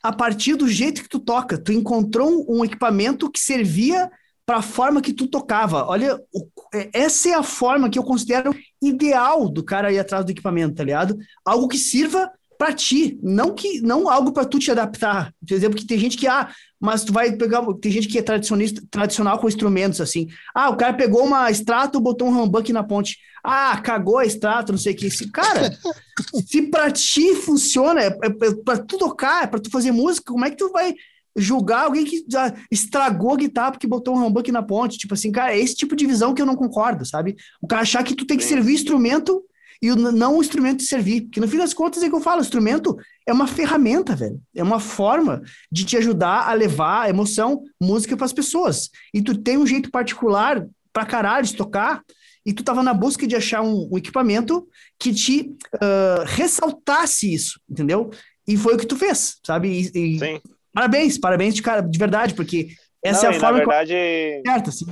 a 0.02 0.12
partir 0.12 0.54
do 0.54 0.68
jeito 0.68 1.02
que 1.02 1.08
tu 1.08 1.18
toca. 1.18 1.58
Tu 1.58 1.72
encontrou 1.72 2.46
um 2.48 2.64
equipamento 2.64 3.30
que 3.30 3.40
servia 3.40 4.10
para 4.46 4.58
a 4.58 4.62
forma 4.62 5.00
que 5.00 5.12
tu 5.12 5.26
tocava. 5.26 5.86
Olha, 5.86 6.20
o, 6.32 6.48
é, 6.74 6.90
essa 6.92 7.28
é 7.30 7.34
a 7.34 7.42
forma 7.42 7.88
que 7.88 7.98
eu 7.98 8.04
considero 8.04 8.54
ideal 8.80 9.48
do 9.48 9.64
cara 9.64 9.92
ir 9.92 9.98
atrás 9.98 10.24
do 10.24 10.30
equipamento, 10.30 10.74
tá 10.74 10.84
ligado? 10.84 11.16
Algo 11.44 11.68
que 11.68 11.78
sirva 11.78 12.30
para 12.58 12.72
ti, 12.72 13.18
não 13.22 13.54
que 13.54 13.80
não 13.80 14.08
algo 14.08 14.32
para 14.32 14.44
tu 14.44 14.58
te 14.58 14.70
adaptar. 14.70 15.32
Por 15.46 15.54
exemplo, 15.54 15.76
que 15.76 15.86
tem 15.86 15.98
gente 15.98 16.16
que 16.16 16.26
ah, 16.26 16.48
mas 16.80 17.04
tu 17.04 17.12
vai 17.12 17.32
pegar, 17.32 17.62
tem 17.80 17.90
gente 17.90 18.08
que 18.08 18.18
é 18.18 18.22
tradicionista, 18.22 18.82
tradicional 18.90 19.38
com 19.38 19.48
instrumentos 19.48 20.00
assim. 20.00 20.28
Ah, 20.54 20.70
o 20.70 20.76
cara 20.76 20.94
pegou 20.94 21.24
uma 21.24 21.50
extrato, 21.50 22.00
botou 22.00 22.28
um 22.28 22.42
humbuck 22.42 22.72
na 22.72 22.84
ponte. 22.84 23.18
Ah, 23.42 23.78
cagou 23.80 24.18
a 24.18 24.26
extrato, 24.26 24.72
não 24.72 24.78
sei 24.78 24.92
o 24.92 24.96
que. 24.96 25.10
Se, 25.10 25.30
cara, 25.30 25.76
se 26.46 26.62
para 26.62 26.90
ti 26.90 27.34
funciona, 27.34 28.02
é, 28.02 28.06
é, 28.06 28.26
é 28.26 28.54
para 28.64 28.78
tu 28.78 28.98
tocar, 28.98 29.44
é 29.44 29.46
para 29.46 29.60
tu 29.60 29.70
fazer 29.70 29.92
música, 29.92 30.32
como 30.32 30.44
é 30.44 30.50
que 30.50 30.56
tu 30.56 30.70
vai 30.70 30.94
julgar 31.36 31.84
alguém 31.84 32.04
que 32.04 32.24
já 32.28 32.54
estragou 32.70 33.32
a 33.32 33.36
guitarra 33.36 33.72
porque 33.72 33.86
botou 33.86 34.16
um 34.16 34.24
humbuck 34.24 34.50
na 34.52 34.62
ponte? 34.62 34.98
Tipo 34.98 35.14
assim, 35.14 35.32
cara, 35.32 35.54
é 35.54 35.58
esse 35.58 35.74
tipo 35.74 35.96
de 35.96 36.06
visão 36.06 36.34
que 36.34 36.40
eu 36.40 36.46
não 36.46 36.56
concordo, 36.56 37.04
sabe? 37.04 37.36
O 37.60 37.66
cara 37.66 37.82
achar 37.82 38.02
que 38.04 38.14
tu 38.14 38.26
tem 38.26 38.36
que 38.36 38.44
servir 38.44 38.74
instrumento 38.74 39.42
e 39.82 39.88
não 39.94 40.38
o 40.38 40.40
instrumento 40.40 40.78
de 40.78 40.86
servir. 40.86 41.22
Porque 41.22 41.40
no 41.40 41.48
fim 41.48 41.58
das 41.58 41.74
contas 41.74 42.02
é 42.02 42.08
que 42.08 42.14
eu 42.14 42.20
falo, 42.20 42.40
o 42.40 42.44
instrumento 42.44 42.96
é 43.26 43.32
uma 43.32 43.46
ferramenta, 43.46 44.14
velho. 44.14 44.40
É 44.54 44.62
uma 44.62 44.80
forma 44.80 45.42
de 45.70 45.84
te 45.84 45.96
ajudar 45.96 46.48
a 46.48 46.54
levar 46.54 47.10
emoção, 47.10 47.62
música 47.80 48.16
para 48.16 48.26
as 48.26 48.32
pessoas. 48.32 48.88
E 49.12 49.20
tu 49.20 49.36
tem 49.36 49.58
um 49.58 49.66
jeito 49.66 49.90
particular 49.90 50.66
pra 50.92 51.04
caralho 51.04 51.44
de 51.44 51.56
tocar, 51.56 52.02
e 52.46 52.52
tu 52.52 52.62
tava 52.62 52.82
na 52.82 52.92
busca 52.92 53.26
de 53.26 53.34
achar 53.34 53.62
um, 53.62 53.88
um 53.90 53.98
equipamento 53.98 54.68
que 54.98 55.12
te 55.12 55.54
uh, 55.74 56.24
ressaltasse 56.26 57.32
isso, 57.32 57.58
entendeu? 57.68 58.10
E 58.46 58.56
foi 58.56 58.74
o 58.74 58.78
que 58.78 58.86
tu 58.86 58.96
fez, 58.96 59.38
sabe? 59.44 59.68
E, 59.68 60.14
e 60.16 60.18
Sim. 60.18 60.40
Parabéns, 60.74 61.16
parabéns 61.16 61.54
de 61.54 61.62
cara, 61.62 61.80
de 61.80 61.98
verdade, 61.98 62.34
porque 62.34 62.68
essa 63.02 63.26
não, 63.26 63.32
é 63.32 63.36
a 63.36 63.40
forma 63.40 63.58
na 63.58 63.64
verdade, 63.64 63.92
que... 63.92 64.42
certo, 64.44 64.70
assim. 64.70 64.86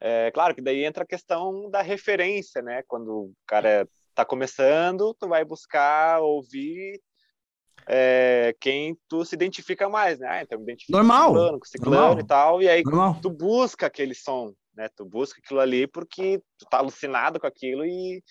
É 0.00 0.30
claro 0.30 0.54
que 0.54 0.62
daí 0.62 0.84
entra 0.84 1.02
a 1.02 1.06
questão 1.06 1.68
da 1.68 1.82
referência, 1.82 2.62
né? 2.62 2.84
Quando 2.86 3.08
o 3.08 3.32
cara 3.44 3.88
está 4.10 4.24
começando, 4.24 5.12
tu 5.18 5.26
vai 5.26 5.44
buscar 5.44 6.20
ouvir 6.20 7.00
é, 7.86 8.54
quem 8.60 8.96
tu 9.08 9.24
se 9.24 9.34
identifica 9.34 9.88
mais, 9.88 10.20
né? 10.20 10.28
Ah, 10.30 10.42
então 10.42 10.58
me 10.58 10.64
identifico 10.64 10.92
Normal. 10.92 11.28
com 11.28 11.34
ciclano, 11.34 11.58
com 11.58 11.64
ciclano 11.64 11.96
Normal. 11.96 12.20
e 12.20 12.26
tal, 12.26 12.62
e 12.62 12.68
aí 12.68 12.82
Normal. 12.84 13.18
tu 13.20 13.30
busca 13.30 13.86
aquele 13.86 14.14
som, 14.14 14.52
né? 14.76 14.88
Tu 14.96 15.04
busca 15.04 15.40
aquilo 15.42 15.58
ali 15.58 15.88
porque 15.88 16.40
tu 16.56 16.66
tá 16.70 16.78
alucinado 16.78 17.40
com 17.40 17.46
aquilo 17.46 17.84
e, 17.84 18.22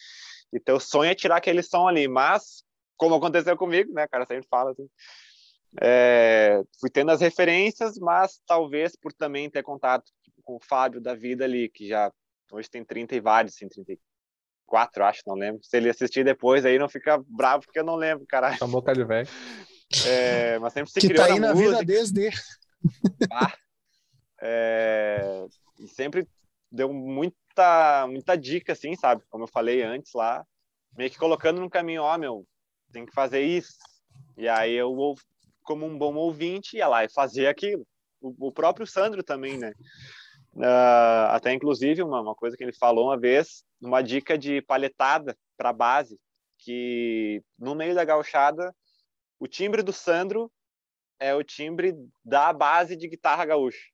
e 0.53 0.59
teu 0.59 0.79
sonho 0.79 1.11
é 1.11 1.15
tirar 1.15 1.37
aquele 1.37 1.61
som 1.61 1.87
ali, 1.87 2.07
mas 2.07 2.63
como 2.95 3.15
aconteceu 3.15 3.57
comigo, 3.57 3.91
né? 3.93 4.05
O 4.05 4.09
cara 4.09 4.25
sempre 4.25 4.47
fala 4.49 4.71
assim, 4.71 4.87
é, 5.81 6.61
fui 6.79 6.89
tendo 6.89 7.11
as 7.11 7.21
referências, 7.21 7.97
mas 7.99 8.39
talvez 8.47 8.95
por 8.95 9.13
também 9.13 9.49
ter 9.49 9.63
contato 9.63 10.11
com 10.43 10.55
o 10.55 10.63
Fábio 10.63 11.01
da 11.01 11.13
vida 11.13 11.45
ali, 11.45 11.69
que 11.69 11.87
já 11.87 12.11
hoje 12.51 12.69
tem 12.69 12.83
30 12.83 13.15
e 13.15 13.19
vários, 13.19 13.53
assim, 13.55 13.67
34, 13.67 15.03
acho, 15.03 15.21
não 15.27 15.35
lembro. 15.35 15.61
Se 15.63 15.75
ele 15.77 15.89
assistir 15.89 16.23
depois 16.23 16.65
aí, 16.65 16.79
não 16.79 16.89
fica 16.89 17.21
bravo, 17.27 17.65
porque 17.65 17.79
eu 17.79 17.83
não 17.83 17.95
lembro, 17.95 18.25
caralho. 18.25 18.57
Chamou 18.57 18.81
cara 18.81 18.97
de 18.97 19.05
velho. 19.05 19.27
É, 20.05 20.59
mas 20.59 20.73
sempre 20.73 20.91
se 20.91 20.99
que 20.99 21.07
criou 21.07 21.25
tá 21.25 21.33
aí 21.33 21.39
na, 21.39 21.49
na 21.49 21.53
vida 21.53 21.83
desde. 21.83 22.29
Ah, 23.31 23.53
é, 24.41 25.45
e 25.79 25.87
sempre 25.87 26.27
deu 26.71 26.93
muita, 26.93 28.07
muita 28.07 28.37
dica, 28.37 28.73
assim, 28.73 28.95
sabe? 28.95 29.23
Como 29.29 29.43
eu 29.43 29.47
falei 29.47 29.81
antes 29.81 30.13
lá, 30.13 30.45
meio 30.95 31.09
que 31.09 31.17
colocando 31.17 31.59
no 31.59 31.69
caminho, 31.69 32.03
ó, 32.03 32.13
oh, 32.13 32.17
meu, 32.17 32.47
tem 32.91 33.05
que 33.05 33.13
fazer 33.13 33.41
isso. 33.41 33.77
E 34.35 34.47
aí 34.47 34.73
eu, 34.73 35.15
como 35.67 35.85
um 35.85 35.97
bom 35.97 36.15
ouvinte, 36.15 36.77
ia 36.77 36.87
lá 36.87 37.03
e 37.03 37.09
fazia 37.09 37.49
aquilo. 37.49 37.85
O, 38.21 38.47
o 38.47 38.51
próprio 38.51 38.87
Sandro 38.87 39.21
também, 39.21 39.57
né? 39.57 39.73
Uh, 40.53 41.27
até 41.29 41.53
inclusive 41.53 42.01
uma, 42.01 42.21
uma 42.21 42.33
coisa 42.33 42.55
que 42.55 42.63
ele 42.63 42.73
falou 42.73 43.09
uma 43.09 43.19
vez, 43.19 43.63
uma 43.81 44.01
dica 44.01 44.37
de 44.37 44.61
palhetada 44.61 45.37
para 45.57 45.73
base, 45.73 46.17
que 46.57 47.43
no 47.59 47.75
meio 47.75 47.93
da 47.93 48.05
gauchada, 48.05 48.73
o 49.39 49.45
timbre 49.45 49.83
do 49.83 49.91
Sandro 49.91 50.49
é 51.19 51.35
o 51.35 51.43
timbre 51.43 51.93
da 52.23 52.53
base 52.53 52.95
de 52.95 53.07
guitarra 53.07 53.45
gaúcha, 53.45 53.85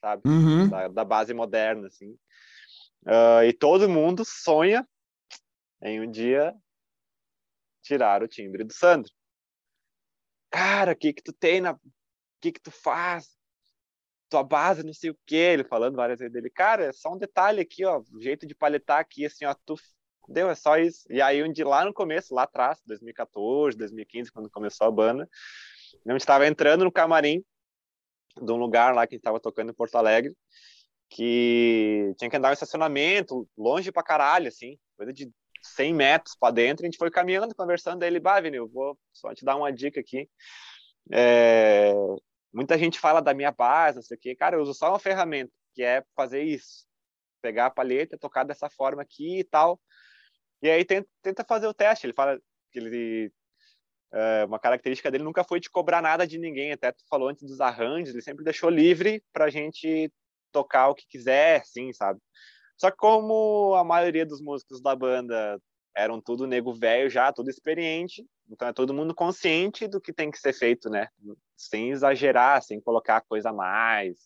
sabe? 0.00 0.22
Uhum. 0.26 0.68
Da, 0.68 0.88
da, 0.88 1.04
base 1.04 1.32
moderna, 1.32 1.86
assim. 1.86 2.10
Uh, 3.06 3.44
e 3.46 3.52
todo 3.52 3.88
mundo 3.88 4.24
sonha 4.24 4.86
em 5.82 6.00
um 6.00 6.10
dia 6.10 6.52
tirar 7.80 8.22
o 8.22 8.28
timbre 8.28 8.64
do 8.64 8.72
Sandro. 8.72 9.10
Cara, 10.50 10.92
o 10.92 10.96
que 10.96 11.12
que 11.12 11.22
tu 11.22 11.32
tem 11.32 11.60
na... 11.60 11.72
O 11.72 11.80
que 12.40 12.52
que 12.52 12.60
tu 12.60 12.70
faz? 12.70 13.38
tua 14.30 14.44
base, 14.44 14.84
não 14.84 14.94
sei 14.94 15.10
o 15.10 15.18
que, 15.26 15.34
ele 15.34 15.64
falando 15.64 15.96
várias 15.96 16.20
vezes 16.20 16.32
dele, 16.32 16.48
cara, 16.48 16.84
é 16.84 16.92
só 16.92 17.12
um 17.12 17.18
detalhe 17.18 17.60
aqui, 17.60 17.84
ó, 17.84 18.00
jeito 18.20 18.46
de 18.46 18.54
paletar 18.54 19.00
aqui, 19.00 19.26
assim, 19.26 19.44
ó, 19.44 19.54
tu 19.66 19.74
deu, 20.28 20.48
é 20.48 20.54
só 20.54 20.78
isso. 20.78 21.04
E 21.10 21.20
aí, 21.20 21.42
um 21.42 21.52
lá 21.64 21.84
no 21.84 21.92
começo, 21.92 22.32
lá 22.32 22.44
atrás, 22.44 22.80
2014, 22.86 23.76
2015, 23.76 24.30
quando 24.30 24.48
começou 24.48 24.86
a 24.86 24.90
banda, 24.90 25.28
a 26.06 26.12
gente 26.12 26.20
estava 26.20 26.46
entrando 26.46 26.84
no 26.84 26.92
camarim 26.92 27.44
de 28.40 28.52
um 28.52 28.56
lugar 28.56 28.94
lá 28.94 29.06
que 29.06 29.16
estava 29.16 29.40
tocando 29.40 29.70
em 29.70 29.74
Porto 29.74 29.96
Alegre, 29.96 30.32
que 31.08 32.14
tinha 32.16 32.30
que 32.30 32.36
andar 32.36 32.50
um 32.50 32.52
estacionamento, 32.52 33.48
longe 33.58 33.90
pra 33.90 34.04
caralho, 34.04 34.46
assim, 34.46 34.78
coisa 34.96 35.12
de 35.12 35.28
100 35.62 35.94
metros 35.94 36.36
para 36.38 36.52
dentro, 36.54 36.84
a 36.84 36.88
gente 36.88 36.98
foi 36.98 37.10
caminhando, 37.10 37.54
conversando, 37.54 38.02
ele, 38.02 38.20
bah, 38.20 38.40
Vinil, 38.40 38.68
vou 38.68 38.98
só 39.12 39.34
te 39.34 39.44
dar 39.44 39.56
uma 39.56 39.72
dica 39.72 40.00
aqui, 40.00 40.28
é, 41.12 41.92
Muita 42.52 42.76
gente 42.76 42.98
fala 42.98 43.20
da 43.22 43.32
minha 43.32 43.52
base, 43.52 43.96
não 43.96 44.02
sei 44.02 44.16
o 44.16 44.20
quê. 44.20 44.34
Cara, 44.34 44.56
eu 44.56 44.60
uso 44.62 44.74
só 44.74 44.88
uma 44.90 44.98
ferramenta, 44.98 45.52
que 45.72 45.82
é 45.82 46.04
fazer 46.16 46.42
isso. 46.42 46.86
Pegar 47.40 47.66
a 47.66 47.70
palheta, 47.70 48.18
tocar 48.18 48.44
dessa 48.44 48.68
forma 48.68 49.02
aqui 49.02 49.40
e 49.40 49.44
tal. 49.44 49.80
E 50.62 50.68
aí 50.68 50.84
tenta, 50.84 51.08
tenta 51.22 51.44
fazer 51.44 51.66
o 51.68 51.74
teste. 51.74 52.06
Ele 52.06 52.12
fala 52.12 52.38
que 52.72 52.78
ele 52.78 53.32
é, 54.12 54.44
uma 54.44 54.58
característica 54.58 55.10
dele 55.10 55.24
nunca 55.24 55.44
foi 55.44 55.60
de 55.60 55.70
cobrar 55.70 56.02
nada 56.02 56.26
de 56.26 56.38
ninguém. 56.38 56.72
Até 56.72 56.92
tu 56.92 57.04
falou 57.08 57.28
antes 57.28 57.44
dos 57.46 57.60
arranjos, 57.60 58.12
ele 58.14 58.22
sempre 58.22 58.44
deixou 58.44 58.68
livre 58.68 59.22
para 59.32 59.44
a 59.46 59.50
gente 59.50 60.12
tocar 60.52 60.88
o 60.88 60.94
que 60.94 61.06
quiser, 61.06 61.64
sim, 61.64 61.92
sabe? 61.92 62.20
Só 62.80 62.90
que 62.90 62.96
como 62.96 63.74
a 63.74 63.84
maioria 63.84 64.24
dos 64.24 64.40
músicos 64.40 64.80
da 64.80 64.96
banda 64.96 65.60
eram 65.94 66.18
tudo 66.18 66.46
nego 66.46 66.72
velho 66.72 67.10
já, 67.10 67.30
tudo 67.30 67.50
experiente, 67.50 68.24
então 68.48 68.68
é 68.68 68.72
todo 68.72 68.94
mundo 68.94 69.14
consciente 69.14 69.86
do 69.86 70.00
que 70.00 70.14
tem 70.14 70.30
que 70.30 70.38
ser 70.38 70.54
feito, 70.54 70.88
né? 70.88 71.08
Sem 71.54 71.90
exagerar, 71.90 72.62
sem 72.62 72.80
colocar 72.80 73.20
coisa 73.20 73.50
a 73.50 73.52
mais. 73.52 74.16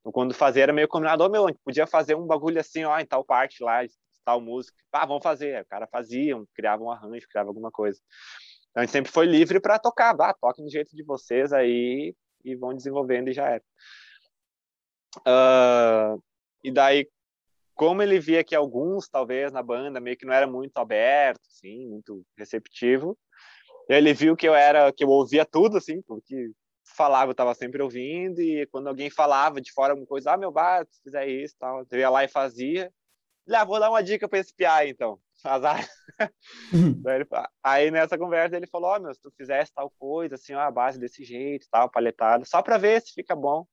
Então, 0.00 0.10
quando 0.10 0.32
fazia 0.32 0.62
era 0.62 0.72
meio 0.72 0.88
combinado, 0.88 1.22
oh, 1.22 1.28
meu, 1.28 1.44
a 1.44 1.48
gente 1.48 1.60
podia 1.62 1.86
fazer 1.86 2.14
um 2.14 2.26
bagulho 2.26 2.58
assim, 2.58 2.84
ó, 2.84 2.98
em 2.98 3.04
tal 3.04 3.22
parte 3.22 3.62
lá, 3.62 3.80
tal 4.24 4.40
música. 4.40 4.78
Ah, 4.92 5.04
vamos 5.04 5.22
fazer. 5.22 5.60
O 5.60 5.66
cara 5.66 5.86
fazia, 5.86 6.42
criava 6.54 6.82
um 6.82 6.90
arranjo, 6.90 7.28
criava 7.28 7.50
alguma 7.50 7.70
coisa. 7.70 8.00
Então 8.70 8.82
a 8.82 8.86
gente 8.86 8.92
sempre 8.92 9.12
foi 9.12 9.26
livre 9.26 9.60
para 9.60 9.78
tocar, 9.78 10.16
vá, 10.16 10.32
toque 10.32 10.62
do 10.62 10.70
jeito 10.70 10.96
de 10.96 11.02
vocês 11.02 11.52
aí 11.52 12.14
e 12.42 12.56
vão 12.56 12.74
desenvolvendo 12.74 13.28
e 13.28 13.34
já 13.34 13.46
era. 13.46 13.64
Uh, 15.18 16.22
e 16.64 16.70
daí, 16.70 17.06
como 17.80 18.02
ele 18.02 18.20
via 18.20 18.44
que 18.44 18.54
alguns, 18.54 19.08
talvez, 19.08 19.50
na 19.50 19.62
banda, 19.62 19.98
meio 20.00 20.14
que 20.14 20.26
não 20.26 20.34
era 20.34 20.46
muito 20.46 20.76
aberto, 20.76 21.40
assim, 21.48 21.88
muito 21.88 22.22
receptivo, 22.36 23.16
ele 23.88 24.12
viu 24.12 24.36
que 24.36 24.46
eu 24.46 24.54
era, 24.54 24.92
que 24.92 25.02
eu 25.02 25.08
ouvia 25.08 25.46
tudo, 25.46 25.78
assim, 25.78 26.02
porque 26.02 26.50
falava, 26.94 27.30
eu 27.30 27.32
estava 27.32 27.54
sempre 27.54 27.82
ouvindo, 27.82 28.38
e 28.38 28.66
quando 28.66 28.88
alguém 28.88 29.08
falava 29.08 29.62
de 29.62 29.72
fora 29.72 29.94
alguma 29.94 30.06
coisa, 30.06 30.32
ah, 30.32 30.36
meu 30.36 30.52
bar, 30.52 30.86
se 30.90 31.00
fizer 31.02 31.26
isso, 31.26 31.54
tal, 31.58 31.86
eu 31.90 31.98
ia 31.98 32.10
lá 32.10 32.22
e 32.22 32.28
fazia. 32.28 32.92
Ele, 33.46 33.56
ah, 33.56 33.64
vou 33.64 33.80
dar 33.80 33.88
uma 33.88 34.02
dica 34.02 34.28
para 34.28 34.40
esse 34.40 34.54
PI, 34.54 34.90
então. 34.90 35.18
Azar. 35.42 35.88
Uhum. 36.74 37.02
aí 37.64 37.90
nessa 37.90 38.18
conversa 38.18 38.58
ele 38.58 38.66
falou, 38.66 38.90
ó, 38.90 38.98
oh, 38.98 39.00
meu, 39.00 39.14
se 39.14 39.22
tu 39.22 39.32
fizesse 39.38 39.72
tal 39.72 39.90
coisa, 39.98 40.34
assim, 40.34 40.52
ó, 40.52 40.60
a 40.60 40.70
base 40.70 40.98
desse 40.98 41.24
jeito, 41.24 41.66
tal, 41.70 41.90
paletado, 41.90 42.46
só 42.46 42.60
para 42.60 42.76
ver 42.76 43.00
se 43.00 43.14
fica 43.14 43.34
bom. 43.34 43.66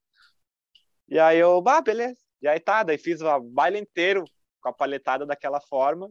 E 1.10 1.20
aí 1.20 1.40
eu, 1.40 1.62
bah, 1.62 1.82
beleza. 1.82 2.27
E 2.42 2.48
aí 2.48 2.60
tá, 2.60 2.84
daí 2.84 2.98
fiz 2.98 3.22
o 3.22 3.40
baile 3.40 3.80
inteiro 3.80 4.24
com 4.62 4.70
a 4.70 4.74
paletada 4.74 5.26
daquela 5.26 5.60
forma. 5.60 6.10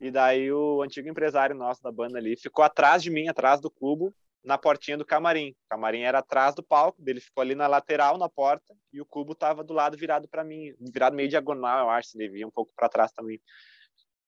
E 0.00 0.10
daí 0.10 0.52
o 0.52 0.82
antigo 0.82 1.08
empresário 1.08 1.54
nosso 1.54 1.82
da 1.82 1.92
banda 1.92 2.18
ali 2.18 2.36
ficou 2.36 2.64
atrás 2.64 3.02
de 3.02 3.10
mim, 3.10 3.28
atrás 3.28 3.60
do 3.60 3.70
cubo, 3.70 4.12
na 4.44 4.58
portinha 4.58 4.98
do 4.98 5.06
camarim. 5.06 5.50
O 5.50 5.68
camarim 5.70 6.00
era 6.00 6.18
atrás 6.18 6.54
do 6.54 6.62
palco, 6.62 7.00
dele 7.00 7.20
ficou 7.20 7.40
ali 7.40 7.54
na 7.54 7.66
lateral, 7.66 8.18
na 8.18 8.28
porta, 8.28 8.74
e 8.92 9.00
o 9.00 9.06
cubo 9.06 9.34
tava 9.34 9.62
do 9.62 9.72
lado 9.72 9.96
virado 9.96 10.28
para 10.28 10.42
mim, 10.42 10.74
virado 10.80 11.14
meio 11.14 11.28
diagonal, 11.28 11.84
eu 11.84 11.90
acho, 11.90 12.10
se 12.10 12.18
devia 12.18 12.46
um 12.46 12.50
pouco 12.50 12.72
para 12.74 12.88
trás 12.88 13.12
também. 13.12 13.40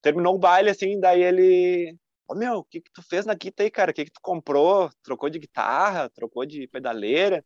Terminou 0.01 0.37
o 0.37 0.39
baile 0.39 0.71
assim, 0.71 1.01
daí 1.01 1.23
ele, 1.23 1.97
ô 2.29 2.35
meu, 2.35 2.59
o 2.59 2.65
que 2.65 2.81
que 2.81 2.93
tu 2.93 3.03
fez 3.03 3.27
na 3.27 3.35
guitarra 3.35 3.67
aí, 3.67 3.71
cara? 3.71 3.91
O 3.91 3.95
que 3.95 4.05
que 4.05 4.13
tu 4.13 4.21
comprou? 4.23 4.91
Trocou 5.03 5.29
de 5.29 5.39
guitarra? 5.39 6.09
Trocou 6.11 6.47
de 6.47 6.69
pedaleira? 6.69 7.45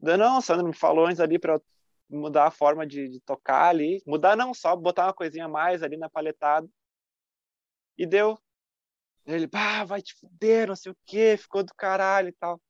Não, 0.00 0.40
Sandro 0.40 0.66
me 0.66 0.74
falou 0.74 1.06
antes 1.06 1.20
ali 1.20 1.38
para 1.38 1.60
mudar 2.08 2.46
a 2.46 2.50
forma 2.50 2.86
de, 2.86 3.08
de, 3.08 3.20
tocar 3.20 3.68
ali. 3.68 4.02
Mudar 4.06 4.36
não, 4.36 4.54
só 4.54 4.74
botar 4.76 5.06
uma 5.06 5.14
coisinha 5.14 5.46
a 5.46 5.48
mais 5.48 5.82
ali 5.82 5.96
na 5.96 6.08
paletada. 6.08 6.68
E 7.98 8.06
deu. 8.06 8.38
Ele, 9.26 9.48
pá, 9.48 9.84
vai 9.84 10.00
te 10.00 10.14
fuder, 10.14 10.68
não 10.68 10.76
sei 10.76 10.92
o 10.92 10.96
quê, 11.04 11.36
ficou 11.36 11.64
do 11.64 11.74
caralho 11.74 12.28
e 12.28 12.32
tal. 12.32 12.60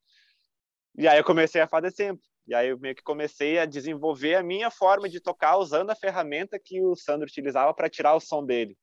E 0.96 1.06
aí 1.06 1.18
eu 1.18 1.24
comecei 1.24 1.60
a 1.60 1.68
fazer 1.68 1.90
sempre. 1.90 2.24
E 2.46 2.54
aí 2.54 2.68
eu 2.68 2.78
meio 2.78 2.94
que 2.94 3.02
comecei 3.02 3.58
a 3.58 3.66
desenvolver 3.66 4.36
a 4.36 4.42
minha 4.42 4.70
forma 4.70 5.08
de 5.08 5.20
tocar 5.20 5.58
usando 5.58 5.90
a 5.90 5.96
ferramenta 5.96 6.58
que 6.58 6.80
o 6.82 6.94
Sandro 6.94 7.26
utilizava 7.26 7.74
para 7.74 7.90
tirar 7.90 8.14
o 8.14 8.20
som 8.20 8.44
dele. 8.44 8.76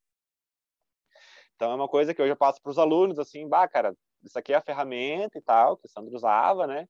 Então 1.55 1.71
é 1.71 1.75
uma 1.75 1.87
coisa 1.87 2.13
que 2.13 2.21
eu 2.21 2.27
já 2.27 2.35
passo 2.35 2.61
para 2.61 2.71
os 2.71 2.77
alunos, 2.77 3.17
assim, 3.17 3.47
bah, 3.47 3.67
cara, 3.67 3.95
isso 4.23 4.37
aqui 4.37 4.53
é 4.53 4.55
a 4.57 4.61
ferramenta 4.61 5.37
e 5.37 5.41
tal, 5.41 5.77
que 5.77 5.87
o 5.87 5.89
Sandro 5.89 6.13
usava, 6.13 6.67
né? 6.67 6.87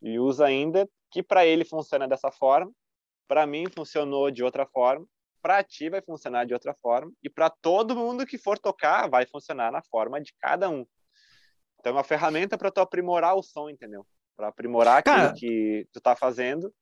E 0.00 0.18
usa 0.18 0.46
ainda, 0.46 0.88
que 1.10 1.22
para 1.22 1.44
ele 1.44 1.64
funciona 1.64 2.06
dessa 2.06 2.30
forma, 2.30 2.72
para 3.26 3.46
mim 3.46 3.64
funcionou 3.74 4.30
de 4.30 4.42
outra 4.42 4.66
forma, 4.66 5.06
para 5.42 5.62
ti 5.62 5.88
vai 5.88 6.02
funcionar 6.02 6.44
de 6.44 6.54
outra 6.54 6.74
forma 6.74 7.12
e 7.22 7.30
para 7.30 7.48
todo 7.48 7.94
mundo 7.94 8.26
que 8.26 8.36
for 8.36 8.58
tocar 8.58 9.08
vai 9.08 9.26
funcionar 9.26 9.70
na 9.70 9.82
forma 9.82 10.20
de 10.20 10.34
cada 10.40 10.68
um. 10.68 10.84
Então 11.78 11.92
é 11.92 11.96
uma 11.96 12.04
ferramenta 12.04 12.58
para 12.58 12.70
tu 12.70 12.80
aprimorar 12.80 13.36
o 13.36 13.42
som, 13.42 13.70
entendeu? 13.70 14.04
Para 14.36 14.48
aprimorar 14.48 14.98
aquilo 14.98 15.34
que 15.34 15.86
tu 15.92 16.00
tá 16.00 16.16
fazendo 16.16 16.72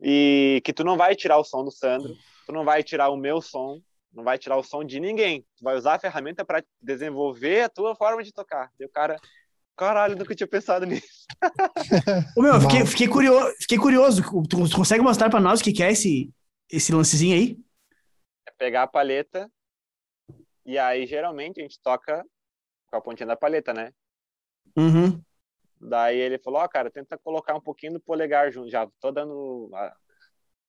e 0.00 0.60
que 0.64 0.72
tu 0.72 0.84
não 0.84 0.96
vai 0.96 1.14
tirar 1.14 1.38
o 1.38 1.44
som 1.44 1.64
do 1.64 1.70
Sandro, 1.70 2.14
tu 2.46 2.52
não 2.52 2.64
vai 2.64 2.82
tirar 2.82 3.10
o 3.10 3.16
meu 3.16 3.40
som, 3.40 3.80
não 4.12 4.24
vai 4.24 4.38
tirar 4.38 4.56
o 4.56 4.62
som 4.62 4.84
de 4.84 4.98
ninguém. 4.98 5.42
Tu 5.56 5.62
vai 5.62 5.76
usar 5.76 5.94
a 5.94 5.98
ferramenta 6.00 6.44
para 6.44 6.64
desenvolver 6.80 7.62
a 7.62 7.68
tua 7.68 7.94
forma 7.94 8.22
de 8.22 8.32
tocar. 8.32 8.70
E 8.78 8.84
o 8.84 8.88
cara, 8.88 9.16
caralho, 9.78 10.16
nunca 10.16 10.34
tinha 10.34 10.46
pensado 10.46 10.84
nisso. 10.84 11.06
Ô, 12.36 12.42
meu, 12.42 12.60
fiquei, 12.60 12.84
fiquei, 12.84 13.08
curioso, 13.08 13.54
fiquei 13.60 13.78
curioso. 13.78 14.22
Tu 14.48 14.76
consegue 14.76 15.02
mostrar 15.02 15.30
para 15.30 15.40
nós 15.40 15.60
o 15.60 15.64
que, 15.64 15.72
que 15.72 15.82
é 15.82 15.92
esse, 15.92 16.30
esse 16.70 16.92
lancezinho 16.92 17.34
aí? 17.34 17.56
pegar 18.58 18.82
a 18.82 18.88
paleta 18.88 19.50
e 20.66 20.76
aí 20.76 21.06
geralmente 21.06 21.60
a 21.60 21.62
gente 21.62 21.80
toca 21.80 22.24
com 22.88 22.96
a 22.96 23.00
pontinha 23.00 23.26
da 23.26 23.36
paleta, 23.36 23.72
né? 23.72 23.92
Uhum. 24.76 25.22
Daí 25.80 26.18
ele 26.18 26.38
falou, 26.38 26.60
ó, 26.60 26.64
oh, 26.64 26.68
cara, 26.68 26.90
tenta 26.90 27.16
colocar 27.16 27.54
um 27.54 27.60
pouquinho 27.60 27.94
do 27.94 28.00
polegar 28.00 28.50
junto. 28.50 28.68
Já 28.68 28.86
tô 29.00 29.12
dando 29.12 29.70
a, 29.72 29.96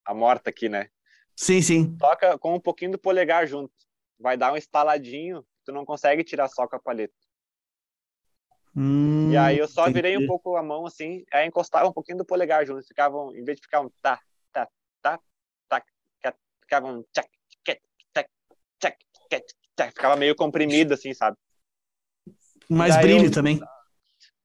a 0.06 0.14
morta 0.14 0.52
aqui, 0.52 0.70
né? 0.70 0.90
Sim, 1.36 1.62
sim. 1.62 1.98
Toca 1.98 2.38
com 2.38 2.54
um 2.54 2.60
pouquinho 2.60 2.92
do 2.92 3.00
polegar 3.00 3.48
junto. 3.48 3.74
Vai 4.20 4.38
dar 4.38 4.54
um 4.54 4.58
estaladinho, 4.58 5.46
tu 5.66 5.72
não 5.72 5.86
consegue 5.86 6.24
tirar 6.24 6.48
só 6.48 6.68
com 6.68 6.76
a 6.76 6.80
paleta. 6.80 7.14
Hum, 8.76 9.32
e 9.32 9.38
aí 9.38 9.58
eu 9.58 9.68
só 9.68 9.90
virei 9.92 10.18
um 10.18 10.28
pouco 10.28 10.56
a 10.56 10.64
mão 10.64 10.86
assim, 10.86 11.26
aí 11.34 11.48
encostava 11.48 11.88
um 11.88 11.94
pouquinho 11.94 12.20
do 12.20 12.26
polegar 12.26 12.66
junto. 12.66 12.86
Ficavam, 12.88 13.36
em 13.36 13.44
vez 13.44 13.58
de 13.58 13.64
ficar 13.64 13.82
um 13.82 13.90
tá, 14.02 14.20
tá, 14.52 14.68
tá, 15.02 15.20
tá, 15.68 15.84
ficava 16.62 16.88
um 16.88 17.04
tchac, 17.12 17.30
ficava 19.88 20.16
meio 20.16 20.36
comprimido, 20.36 20.94
assim, 20.94 21.14
sabe? 21.14 21.38
Mais 22.70 22.96
brilho 22.98 23.26
eu, 23.26 23.32
também. 23.32 23.60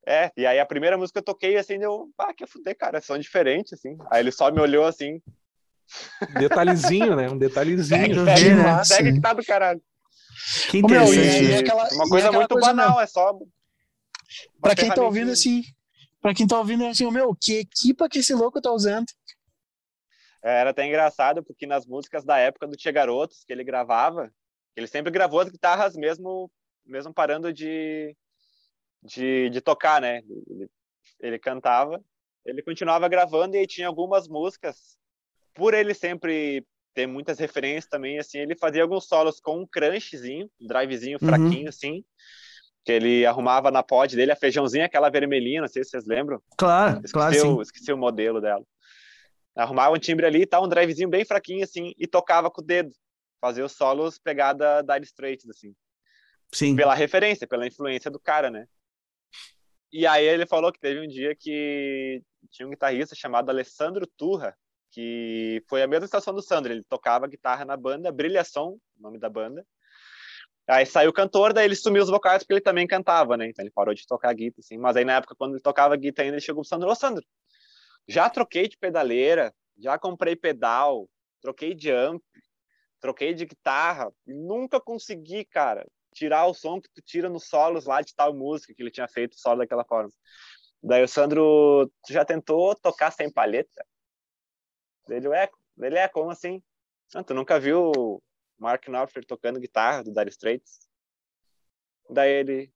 É, 0.06 0.30
e 0.36 0.46
aí 0.46 0.58
a 0.58 0.66
primeira 0.66 0.96
música 0.98 1.20
que 1.20 1.28
eu 1.28 1.34
toquei, 1.34 1.56
assim, 1.56 1.78
deu, 1.78 2.10
ah, 2.18 2.32
que 2.34 2.46
fuder, 2.46 2.76
cara, 2.76 3.00
são 3.00 3.18
diferentes, 3.18 3.72
assim. 3.72 3.96
Aí 4.10 4.20
ele 4.20 4.30
só 4.30 4.50
me 4.50 4.60
olhou 4.60 4.84
assim. 4.84 5.20
Detalhezinho, 6.30 7.14
né? 7.16 7.28
Um 7.28 7.38
detalhezinho. 7.38 8.24
Segue, 8.24 8.54
né? 8.54 8.84
segue 8.84 9.12
que 9.14 9.20
tá 9.20 9.32
do 9.32 9.44
caralho. 9.44 9.82
Que 10.70 10.78
interessante. 10.78 11.44
E, 11.44 11.50
e 11.50 11.54
aquela, 11.54 11.88
uma 11.92 12.08
coisa 12.08 12.32
muito 12.32 12.48
coisa 12.48 12.68
banal, 12.68 13.00
é 13.00 13.06
só. 13.06 13.38
Pra 14.60 14.74
quem 14.74 14.88
tá 14.88 15.02
ouvindo, 15.02 15.30
assim, 15.30 15.62
pra 16.20 16.34
quem 16.34 16.46
tá 16.46 16.58
ouvindo, 16.58 16.84
assim, 16.86 17.10
meu, 17.10 17.34
que 17.34 17.58
equipa 17.58 18.08
que 18.08 18.18
esse 18.18 18.34
louco 18.34 18.60
tá 18.60 18.72
usando? 18.72 19.06
É, 20.42 20.60
era 20.60 20.70
até 20.70 20.86
engraçado, 20.86 21.42
porque 21.42 21.66
nas 21.66 21.86
músicas 21.86 22.24
da 22.24 22.38
época 22.38 22.66
do 22.66 22.76
Tia 22.76 22.92
Garotos, 22.92 23.44
que 23.44 23.52
ele 23.52 23.64
gravava, 23.64 24.30
ele 24.76 24.86
sempre 24.86 25.10
gravou 25.10 25.40
as 25.40 25.48
guitarras 25.48 25.96
mesmo, 25.96 26.50
mesmo 26.84 27.14
parando 27.14 27.52
de, 27.52 28.14
de, 29.02 29.48
de 29.50 29.60
tocar, 29.60 30.00
né? 30.00 30.22
Ele, 30.48 30.70
ele 31.20 31.38
cantava, 31.38 32.02
ele 32.44 32.62
continuava 32.62 33.08
gravando 33.08 33.56
e 33.56 33.66
tinha 33.66 33.86
algumas 33.86 34.28
músicas, 34.28 34.98
por 35.54 35.72
ele 35.72 35.94
sempre 35.94 36.66
ter 36.92 37.06
muitas 37.06 37.38
referências 37.38 37.86
também, 37.86 38.18
assim, 38.18 38.38
ele 38.38 38.54
fazia 38.54 38.82
alguns 38.82 39.06
solos 39.06 39.40
com 39.40 39.60
um 39.60 39.66
crunchzinho, 39.66 40.48
um 40.60 40.66
drivezinho 40.66 41.18
uhum. 41.20 41.28
fraquinho, 41.28 41.68
assim, 41.68 42.04
que 42.84 42.92
ele 42.92 43.24
arrumava 43.24 43.70
na 43.70 43.82
pod 43.82 44.14
dele, 44.14 44.32
a 44.32 44.36
feijãozinha, 44.36 44.86
aquela 44.86 45.08
vermelhinha, 45.08 45.62
não 45.62 45.68
sei 45.68 45.82
se 45.82 45.90
vocês 45.90 46.04
lembram. 46.04 46.40
Claro, 46.56 46.96
esqueci 47.04 47.12
claro, 47.12 47.36
o, 47.36 47.56
sim. 47.56 47.62
Esqueci 47.62 47.92
o 47.92 47.96
modelo 47.96 48.40
dela 48.40 48.64
arrumava 49.54 49.94
um 49.94 49.98
timbre 49.98 50.26
ali, 50.26 50.46
tá, 50.46 50.60
um 50.60 50.68
drivezinho 50.68 51.08
bem 51.08 51.24
fraquinho 51.24 51.62
assim, 51.62 51.94
e 51.96 52.06
tocava 52.06 52.50
com 52.50 52.60
o 52.60 52.64
dedo. 52.64 52.92
Fazia 53.40 53.64
os 53.64 53.72
solos 53.72 54.18
pegada 54.18 54.82
Dire 54.82 55.04
Straits, 55.04 55.48
assim. 55.48 55.74
Sim. 56.52 56.74
Pela 56.76 56.94
referência, 56.94 57.46
pela 57.46 57.66
influência 57.66 58.10
do 58.10 58.18
cara, 58.18 58.50
né? 58.50 58.66
E 59.92 60.06
aí 60.06 60.26
ele 60.26 60.46
falou 60.46 60.72
que 60.72 60.80
teve 60.80 61.00
um 61.00 61.06
dia 61.06 61.36
que 61.36 62.22
tinha 62.50 62.66
um 62.66 62.70
guitarrista 62.70 63.14
chamado 63.14 63.48
Alessandro 63.50 64.06
Turra, 64.16 64.56
que 64.90 65.62
foi 65.68 65.82
a 65.82 65.86
mesma 65.86 66.04
estação 66.04 66.34
do 66.34 66.42
Sandro, 66.42 66.72
ele 66.72 66.84
tocava 66.84 67.28
guitarra 67.28 67.64
na 67.64 67.76
banda, 67.76 68.12
Brilhação, 68.12 68.78
nome 68.98 69.18
da 69.18 69.28
banda. 69.28 69.64
Aí 70.66 70.86
saiu 70.86 71.10
o 71.10 71.12
cantor, 71.12 71.52
daí 71.52 71.66
ele 71.66 71.76
sumiu 71.76 72.02
os 72.02 72.08
vocais 72.08 72.42
porque 72.42 72.54
ele 72.54 72.60
também 72.60 72.86
cantava, 72.86 73.36
né? 73.36 73.48
Então 73.48 73.62
ele 73.62 73.70
parou 73.70 73.94
de 73.94 74.06
tocar 74.06 74.32
guitarra, 74.32 74.60
assim. 74.60 74.78
Mas 74.78 74.96
aí 74.96 75.04
na 75.04 75.16
época, 75.16 75.34
quando 75.36 75.52
ele 75.52 75.62
tocava 75.62 75.94
guitarra 75.96 76.26
ainda, 76.26 76.36
ele 76.36 76.44
chegou 76.44 76.62
pro 76.62 76.68
Sandro, 76.68 76.88
ô 76.88 76.94
Sandro, 76.94 77.24
já 78.08 78.30
troquei 78.30 78.66
de 78.66 78.78
pedaleira, 78.78 79.54
já 79.78 79.98
comprei 79.98 80.34
pedal, 80.34 81.08
troquei 81.42 81.74
de 81.74 81.90
amp, 81.90 82.22
troquei 83.00 83.34
de 83.34 83.44
guitarra 83.44 84.10
e 84.26 84.32
nunca 84.32 84.80
consegui, 84.80 85.44
cara, 85.44 85.86
tirar 86.14 86.46
o 86.46 86.54
som 86.54 86.80
que 86.80 86.88
tu 86.94 87.02
tira 87.02 87.28
nos 87.28 87.46
solos 87.48 87.84
lá 87.84 88.00
de 88.00 88.14
tal 88.14 88.32
música 88.32 88.72
que 88.74 88.82
ele 88.82 88.90
tinha 88.90 89.08
feito 89.08 89.38
solo 89.38 89.58
daquela 89.58 89.84
forma. 89.84 90.10
Daí 90.82 91.02
o 91.02 91.08
Sandro, 91.08 91.90
tu 92.06 92.12
já 92.12 92.24
tentou 92.24 92.74
tocar 92.74 93.10
sem 93.10 93.30
palheta? 93.30 93.84
Ele 95.08 95.28
é, 95.34 95.50
ele 95.78 95.98
é 95.98 96.08
como 96.08 96.30
assim? 96.30 96.62
Ah, 97.14 97.22
tu 97.22 97.34
nunca 97.34 97.60
viu 97.60 98.22
Mark 98.58 98.86
Knopfler 98.86 99.24
tocando 99.24 99.60
guitarra 99.60 100.02
do 100.02 100.12
Dire 100.12 100.30
Straits? 100.30 100.80
Daí 102.10 102.30
ele, 102.30 102.72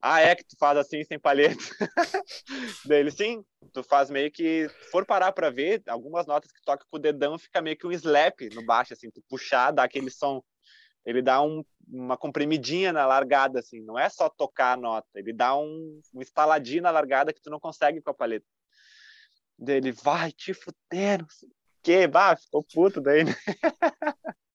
ah, 0.00 0.20
é 0.20 0.34
que 0.34 0.44
tu 0.44 0.56
faz 0.58 0.78
assim 0.78 1.02
sem 1.04 1.18
palheta. 1.18 1.58
Dele, 2.86 3.10
sim, 3.10 3.44
tu 3.72 3.82
faz 3.82 4.10
meio 4.10 4.30
que, 4.30 4.68
for 4.90 5.04
parar 5.04 5.32
para 5.32 5.50
ver, 5.50 5.82
algumas 5.88 6.26
notas 6.26 6.52
que 6.52 6.62
toca 6.62 6.84
com 6.88 6.96
o 6.96 7.00
dedão 7.00 7.36
fica 7.36 7.60
meio 7.60 7.76
que 7.76 7.86
um 7.86 7.92
slap 7.92 8.40
no 8.54 8.64
baixo, 8.64 8.92
assim, 8.92 9.10
tu 9.10 9.20
puxar, 9.28 9.72
dá 9.72 9.82
aquele 9.82 10.10
som. 10.10 10.42
Ele 11.04 11.20
dá 11.20 11.42
um, 11.42 11.64
uma 11.88 12.16
comprimidinha 12.16 12.92
na 12.92 13.06
largada, 13.06 13.58
assim, 13.58 13.80
não 13.80 13.98
é 13.98 14.08
só 14.08 14.28
tocar 14.28 14.74
a 14.74 14.76
nota, 14.76 15.08
ele 15.16 15.32
dá 15.32 15.56
um, 15.56 16.00
um 16.14 16.20
estaladinho 16.20 16.82
na 16.82 16.90
largada 16.90 17.32
que 17.32 17.40
tu 17.40 17.50
não 17.50 17.58
consegue 17.58 18.00
com 18.00 18.10
a 18.10 18.14
palheta. 18.14 18.46
Dele, 19.58 19.90
vai 19.90 20.30
te 20.30 20.54
fuder, 20.54 21.24
que, 21.82 22.06
bah, 22.06 22.36
ficou 22.36 22.62
puto 22.62 23.00
daí, 23.00 23.24
né? 23.24 23.34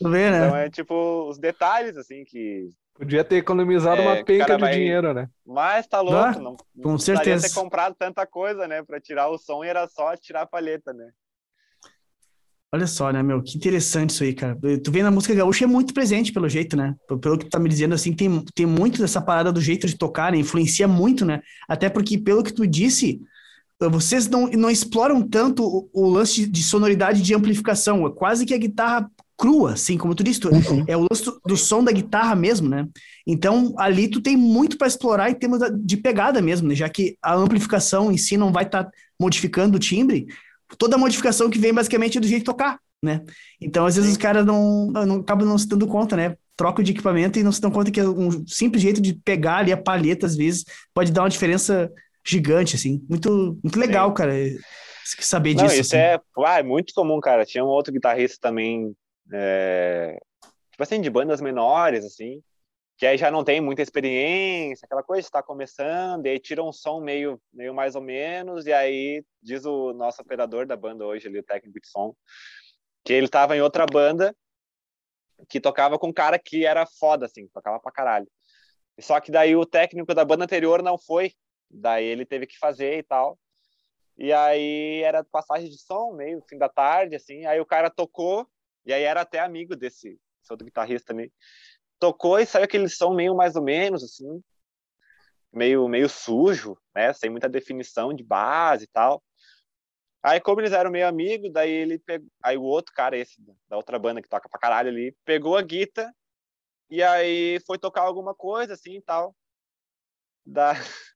Vê, 0.00 0.30
né? 0.30 0.46
Então 0.46 0.56
é 0.56 0.70
tipo 0.70 1.28
os 1.28 1.38
detalhes, 1.38 1.96
assim, 1.96 2.24
que 2.24 2.68
Podia 2.98 3.22
ter 3.22 3.36
economizado 3.36 4.00
é, 4.00 4.04
uma 4.04 4.24
penca 4.24 4.54
de 4.54 4.60
vai... 4.60 4.74
dinheiro, 4.74 5.12
né? 5.12 5.28
Mas 5.46 5.86
tá 5.86 6.00
louco, 6.00 6.18
ah, 6.18 6.32
não, 6.32 6.56
com 6.56 6.90
não 6.90 6.98
certeza. 6.98 7.46
ter 7.46 7.54
comprado 7.54 7.94
tanta 7.94 8.26
coisa, 8.26 8.66
né? 8.66 8.82
Pra 8.82 8.98
tirar 8.98 9.28
o 9.28 9.36
som 9.36 9.62
e 9.62 9.68
era 9.68 9.86
só 9.86 10.16
tirar 10.16 10.42
a 10.42 10.46
palheta, 10.46 10.94
né? 10.94 11.10
Olha 12.72 12.86
só, 12.86 13.12
né, 13.12 13.22
meu? 13.22 13.42
Que 13.42 13.56
interessante 13.56 14.10
isso 14.10 14.24
aí, 14.24 14.34
cara. 14.34 14.58
Tu 14.82 14.90
vê 14.90 15.02
na 15.02 15.10
música 15.10 15.34
gaúcha 15.34 15.64
é 15.64 15.68
muito 15.68 15.94
presente, 15.94 16.32
pelo 16.32 16.48
jeito, 16.48 16.76
né? 16.76 16.94
Pelo 17.06 17.38
que 17.38 17.44
tu 17.44 17.50
tá 17.50 17.58
me 17.58 17.68
dizendo, 17.68 17.94
assim, 17.94 18.14
tem, 18.14 18.44
tem 18.54 18.66
muito 18.66 19.00
dessa 19.00 19.20
parada 19.20 19.52
do 19.52 19.60
jeito 19.60 19.86
de 19.86 19.96
tocar, 19.96 20.32
né? 20.32 20.38
Influencia 20.38 20.88
muito, 20.88 21.24
né? 21.24 21.42
Até 21.68 21.88
porque, 21.88 22.18
pelo 22.18 22.42
que 22.42 22.52
tu 22.52 22.66
disse, 22.66 23.20
vocês 23.80 24.26
não, 24.28 24.46
não 24.48 24.70
exploram 24.70 25.22
tanto 25.22 25.62
o, 25.64 25.88
o 25.92 26.08
lance 26.08 26.46
de 26.46 26.62
sonoridade 26.62 27.20
de 27.20 27.34
amplificação. 27.34 28.06
É 28.06 28.10
quase 28.10 28.46
que 28.46 28.54
a 28.54 28.58
guitarra 28.58 29.10
crua, 29.36 29.74
assim, 29.74 29.98
como 29.98 30.14
tu 30.14 30.24
disse, 30.24 30.40
tu, 30.40 30.48
uhum. 30.48 30.84
é 30.88 30.96
o 30.96 31.06
lance 31.10 31.24
do, 31.24 31.40
do, 31.44 31.56
som 31.56 31.84
da 31.84 31.92
guitarra 31.92 32.34
mesmo, 32.34 32.68
né? 32.68 32.88
Então, 33.26 33.74
ali 33.78 34.08
tu 34.08 34.20
tem 34.20 34.36
muito 34.36 34.78
para 34.78 34.86
explorar 34.86 35.30
em 35.30 35.34
termos 35.34 35.60
de 35.84 35.96
pegada 35.96 36.40
mesmo, 36.40 36.68
né? 36.68 36.74
Já 36.74 36.88
que 36.88 37.18
a 37.22 37.34
amplificação 37.34 38.10
em 38.10 38.16
si 38.16 38.36
não 38.36 38.50
vai 38.50 38.64
estar 38.64 38.84
tá 38.84 38.90
modificando 39.20 39.76
o 39.76 39.80
timbre, 39.80 40.26
toda 40.78 40.96
a 40.96 40.98
modificação 40.98 41.50
que 41.50 41.58
vem 41.58 41.74
basicamente 41.74 42.16
é 42.16 42.20
do 42.20 42.26
jeito 42.26 42.40
de 42.40 42.46
tocar, 42.46 42.78
né? 43.02 43.22
Então, 43.60 43.84
às 43.84 43.96
vezes, 43.96 44.08
Sim. 44.10 44.16
os 44.16 44.22
caras 44.22 44.46
não, 44.46 44.86
não 44.90 45.16
acabam 45.16 45.46
não 45.46 45.58
se 45.58 45.68
dando 45.68 45.86
conta, 45.86 46.16
né? 46.16 46.34
Trocam 46.56 46.82
de 46.82 46.92
equipamento 46.92 47.38
e 47.38 47.42
não 47.42 47.52
se 47.52 47.60
dão 47.60 47.70
conta 47.70 47.90
que 47.90 48.02
um 48.02 48.46
simples 48.46 48.82
jeito 48.82 49.02
de 49.02 49.12
pegar 49.12 49.58
ali 49.58 49.70
a 49.70 49.76
palheta, 49.76 50.24
às 50.24 50.34
vezes, 50.34 50.64
pode 50.94 51.12
dar 51.12 51.22
uma 51.22 51.28
diferença 51.28 51.90
gigante, 52.26 52.76
assim. 52.76 53.04
Muito, 53.08 53.58
muito 53.62 53.78
legal, 53.78 54.08
Sim. 54.08 54.14
cara, 54.14 54.32
saber 55.20 55.54
não, 55.54 55.64
disso. 55.64 55.80
Isso 55.80 55.96
assim. 55.96 56.04
é, 56.04 56.20
ah, 56.44 56.58
é 56.58 56.62
muito 56.62 56.92
comum, 56.94 57.20
cara. 57.20 57.44
Tinha 57.44 57.64
um 57.64 57.68
outro 57.68 57.92
guitarrista 57.92 58.38
também, 58.40 58.94
é, 59.32 60.18
tipo 60.70 60.82
assim, 60.82 61.00
de 61.00 61.08
bandas 61.08 61.40
menores, 61.40 62.04
assim, 62.04 62.42
que 62.96 63.06
aí 63.06 63.18
já 63.18 63.30
não 63.30 63.44
tem 63.44 63.60
muita 63.60 63.82
experiência, 63.82 64.86
aquela 64.86 65.02
coisa, 65.02 65.26
está 65.26 65.42
começando, 65.42 66.26
e 66.26 66.30
aí 66.30 66.38
tira 66.38 66.62
um 66.62 66.72
som 66.72 67.00
meio, 67.00 67.40
meio 67.52 67.74
mais 67.74 67.94
ou 67.94 68.02
menos, 68.02 68.66
e 68.66 68.72
aí 68.72 69.22
diz 69.42 69.64
o 69.66 69.92
nosso 69.92 70.22
operador 70.22 70.66
da 70.66 70.76
banda 70.76 71.04
hoje, 71.04 71.28
ali, 71.28 71.38
o 71.38 71.44
técnico 71.44 71.78
de 71.78 71.86
som, 71.86 72.14
que 73.04 73.12
ele 73.12 73.26
estava 73.26 73.56
em 73.56 73.60
outra 73.60 73.84
banda 73.84 74.34
que 75.48 75.60
tocava 75.60 75.98
com 75.98 76.08
um 76.08 76.12
cara 76.12 76.38
que 76.38 76.64
era 76.64 76.86
foda, 76.86 77.26
assim, 77.26 77.46
tocava 77.48 77.78
pra 77.78 77.92
caralho. 77.92 78.26
Só 78.98 79.20
que 79.20 79.30
daí 79.30 79.54
o 79.54 79.66
técnico 79.66 80.14
da 80.14 80.24
banda 80.24 80.44
anterior 80.44 80.82
não 80.82 80.96
foi, 80.96 81.32
daí 81.70 82.04
ele 82.04 82.24
teve 82.24 82.46
que 82.46 82.58
fazer 82.58 82.98
e 82.98 83.02
tal. 83.02 83.38
E 84.16 84.32
aí 84.32 85.02
era 85.02 85.24
passagem 85.24 85.68
de 85.68 85.78
som, 85.78 86.12
meio 86.12 86.42
fim 86.48 86.58
da 86.58 86.68
tarde, 86.68 87.16
assim, 87.16 87.44
aí 87.46 87.60
o 87.60 87.66
cara 87.66 87.90
tocou, 87.90 88.48
e 88.84 88.92
aí 88.92 89.02
era 89.02 89.20
até 89.20 89.40
amigo 89.40 89.76
desse, 89.76 90.18
outro 90.50 90.64
guitarrista 90.64 91.08
também 91.08 91.30
tocou 91.98 92.38
e 92.38 92.46
saiu 92.46 92.64
aquele 92.64 92.88
som 92.88 93.14
meio 93.14 93.34
mais 93.34 93.56
ou 93.56 93.62
menos, 93.62 94.02
assim, 94.02 94.42
meio, 95.52 95.88
meio 95.88 96.08
sujo, 96.08 96.78
né? 96.94 97.12
Sem 97.12 97.30
muita 97.30 97.48
definição 97.48 98.12
de 98.12 98.22
base 98.22 98.84
e 98.84 98.88
tal. 98.88 99.22
Aí, 100.22 100.40
como 100.40 100.60
eles 100.60 100.72
eram 100.72 100.90
meio 100.90 101.06
amigos, 101.06 101.52
daí 101.52 101.70
ele 101.70 101.98
pegou. 101.98 102.28
Aí 102.42 102.56
o 102.56 102.62
outro 102.62 102.92
cara, 102.94 103.16
esse 103.16 103.40
da 103.68 103.76
outra 103.76 103.98
banda 103.98 104.20
que 104.20 104.28
toca 104.28 104.48
pra 104.48 104.60
caralho 104.60 104.88
ali, 104.90 105.16
pegou 105.24 105.56
a 105.56 105.62
guita 105.62 106.12
e 106.90 107.02
aí 107.02 107.60
foi 107.66 107.78
tocar 107.78 108.02
alguma 108.02 108.34
coisa 108.34 108.74
assim 108.74 108.96
e 108.96 109.02
tal. 109.02 109.34
Da... 110.44 110.72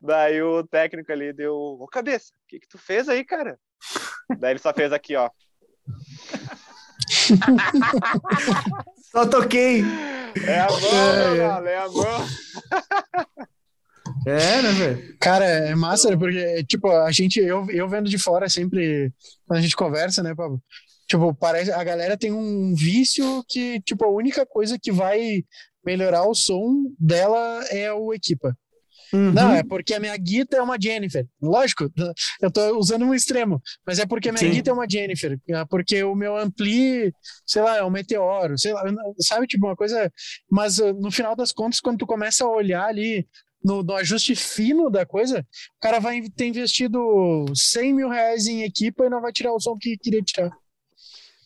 Daí 0.00 0.42
o 0.42 0.66
técnico 0.66 1.12
ali 1.12 1.32
deu, 1.32 1.54
ô 1.54 1.86
cabeça, 1.86 2.32
o 2.32 2.48
que 2.48 2.60
que 2.60 2.68
tu 2.68 2.78
fez 2.78 3.08
aí, 3.08 3.24
cara? 3.24 3.58
Daí 4.38 4.52
ele 4.52 4.58
só 4.58 4.72
fez 4.72 4.92
aqui, 4.92 5.16
ó. 5.16 5.30
Só 9.10 9.26
toquei. 9.26 9.82
É 10.46 10.60
a 10.60 10.68
mão, 10.68 11.66
é, 11.66 11.72
é 11.72 11.78
a 11.78 11.88
mão. 11.88 12.26
É, 14.26 14.62
né, 14.62 14.72
velho? 14.72 15.16
Cara, 15.18 15.44
é 15.44 15.74
massa, 15.74 16.10
né? 16.10 16.16
Porque, 16.16 16.64
tipo, 16.64 16.90
a 16.90 17.10
gente, 17.10 17.40
eu, 17.40 17.68
eu 17.70 17.88
vendo 17.88 18.08
de 18.08 18.18
fora 18.18 18.48
sempre, 18.48 19.12
quando 19.46 19.58
a 19.58 19.62
gente 19.62 19.74
conversa, 19.74 20.22
né, 20.22 20.34
Pablo? 20.34 20.62
Tipo, 21.08 21.34
parece, 21.34 21.72
a 21.72 21.82
galera 21.82 22.16
tem 22.16 22.32
um 22.32 22.74
vício 22.74 23.44
que, 23.48 23.80
tipo, 23.80 24.04
a 24.04 24.10
única 24.10 24.46
coisa 24.46 24.78
que 24.80 24.92
vai 24.92 25.42
melhorar 25.84 26.24
o 26.24 26.34
som 26.34 26.84
dela 26.98 27.64
é 27.70 27.92
o 27.92 28.12
equipa. 28.12 28.56
Uhum. 29.12 29.32
Não, 29.32 29.52
é 29.52 29.62
porque 29.62 29.94
a 29.94 30.00
minha 30.00 30.16
guita 30.16 30.56
é 30.56 30.62
uma 30.62 30.80
Jennifer. 30.80 31.26
Lógico, 31.40 31.90
eu 32.40 32.50
tô 32.50 32.78
usando 32.78 33.04
um 33.04 33.14
extremo, 33.14 33.60
mas 33.86 33.98
é 33.98 34.06
porque 34.06 34.28
a 34.28 34.32
minha 34.32 34.44
Sim. 34.44 34.52
guita 34.52 34.70
é 34.70 34.72
uma 34.72 34.88
Jennifer. 34.88 35.38
É 35.48 35.64
porque 35.64 36.02
o 36.04 36.14
meu 36.14 36.36
ampli, 36.36 37.12
sei 37.46 37.62
lá, 37.62 37.76
é 37.78 37.84
um 37.84 37.90
meteoro, 37.90 38.58
sei 38.58 38.72
lá, 38.72 38.82
sabe, 39.18 39.46
tipo, 39.46 39.66
uma 39.66 39.76
coisa. 39.76 40.12
Mas 40.50 40.78
uh, 40.78 40.92
no 40.92 41.10
final 41.10 41.34
das 41.34 41.52
contas, 41.52 41.80
quando 41.80 41.98
tu 41.98 42.06
começa 42.06 42.44
a 42.44 42.48
olhar 42.48 42.86
ali 42.86 43.26
no, 43.62 43.82
no, 43.82 43.94
ajuste 43.94 44.34
fino 44.34 44.88
da 44.88 45.04
coisa, 45.04 45.40
o 45.76 45.80
cara 45.80 45.98
vai 45.98 46.22
ter 46.36 46.46
investido 46.46 47.46
100 47.54 47.92
mil 47.92 48.08
reais 48.08 48.46
em 48.46 48.62
equipa 48.62 49.04
e 49.04 49.10
não 49.10 49.20
vai 49.20 49.32
tirar 49.32 49.52
o 49.52 49.60
som 49.60 49.76
que 49.76 49.98
queria 49.98 50.22
tirar. 50.22 50.50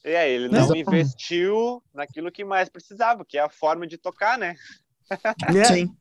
É, 0.05 0.31
ele 0.31 0.49
não 0.49 0.77
investiu 0.77 1.83
naquilo 1.95 2.31
que 2.31 2.45
mais 2.45 2.69
precisava, 2.69 3.25
que 3.25 3.39
é 3.39 3.41
a 3.41 3.49
forma 3.49 3.87
de 3.87 3.97
tocar, 3.97 4.37
né? 4.37 4.55
É. 5.57 5.65
Sim 5.65 5.97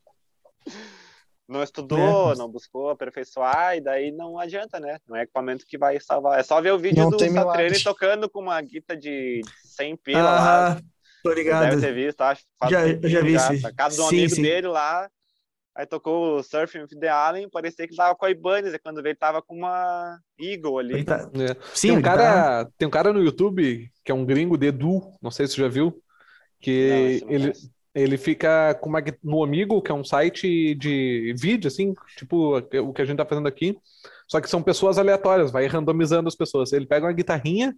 não 1.48 1.62
estudou, 1.62 2.32
é. 2.32 2.36
não 2.36 2.48
buscou 2.48 2.90
aperfeiçoar, 2.90 3.76
e 3.76 3.80
daí 3.80 4.10
não 4.10 4.38
adianta, 4.38 4.80
né? 4.80 4.98
Não 5.06 5.16
é 5.16 5.22
equipamento 5.22 5.66
que 5.66 5.76
vai 5.76 6.00
salvar. 6.00 6.40
É 6.40 6.42
só 6.42 6.60
ver 6.60 6.72
o 6.72 6.78
vídeo 6.78 7.02
não 7.02 7.10
do 7.10 7.18
Satriani 7.18 7.82
tocando 7.82 8.28
com 8.30 8.40
uma 8.40 8.60
guita 8.60 8.96
de 8.96 9.42
100 9.64 9.96
pila 9.98 10.20
ah, 10.20 10.40
lá. 10.40 10.80
Tô 11.22 11.32
ligado. 11.32 11.70
Deve 11.70 11.80
ter 11.80 11.94
visto, 11.94 12.20
acho. 12.22 12.42
Já, 12.70 12.86
já 13.08 13.20
vi 13.22 13.60
tá? 13.60 13.72
Casa 13.72 13.96
do 13.96 14.08
sim, 14.08 14.18
amigo 14.18 14.34
sim. 14.34 14.42
dele 14.42 14.68
lá. 14.68 15.08
Aí 15.76 15.86
tocou 15.86 16.36
o 16.36 16.42
Surfing 16.42 16.82
with 16.82 17.00
the 17.00 17.08
Allen, 17.08 17.50
parecia 17.50 17.88
que 17.88 17.96
tava 17.96 18.14
com 18.14 18.24
a 18.24 18.30
Ibanez, 18.30 18.72
e 18.72 18.78
quando 18.78 19.02
veio 19.02 19.16
tava 19.16 19.42
com 19.42 19.56
uma 19.56 20.20
Eagle 20.38 20.78
ali. 20.78 21.04
Tá... 21.04 21.28
É. 21.34 21.56
Sim, 21.74 21.88
tem 21.88 21.98
um, 21.98 22.02
cara, 22.02 22.64
tá... 22.64 22.70
tem 22.78 22.86
um 22.86 22.90
cara 22.90 23.12
no 23.12 23.20
YouTube, 23.20 23.90
que 24.04 24.12
é 24.12 24.14
um 24.14 24.24
gringo, 24.24 24.56
Dedu, 24.56 25.02
não 25.20 25.32
sei 25.32 25.48
se 25.48 25.54
você 25.54 25.62
já 25.62 25.68
viu, 25.68 26.00
que 26.60 27.20
não, 27.24 27.30
ele, 27.30 27.52
ele 27.94 28.16
fica 28.16 28.74
com 28.74 28.88
uma, 28.88 29.02
no 29.22 29.44
Amigo, 29.44 29.80
que 29.80 29.92
é 29.92 29.94
um 29.94 30.04
site 30.04 30.74
de 30.74 31.34
vídeo, 31.38 31.68
assim, 31.68 31.94
tipo 32.16 32.58
o 32.58 32.92
que 32.92 33.02
a 33.02 33.04
gente 33.04 33.16
tá 33.16 33.24
fazendo 33.24 33.46
aqui, 33.46 33.76
só 34.28 34.40
que 34.40 34.50
são 34.50 34.62
pessoas 34.62 34.98
aleatórias, 34.98 35.52
vai 35.52 35.66
randomizando 35.66 36.28
as 36.28 36.34
pessoas. 36.34 36.72
Ele 36.72 36.86
pega 36.86 37.06
uma 37.06 37.12
guitarrinha 37.12 37.74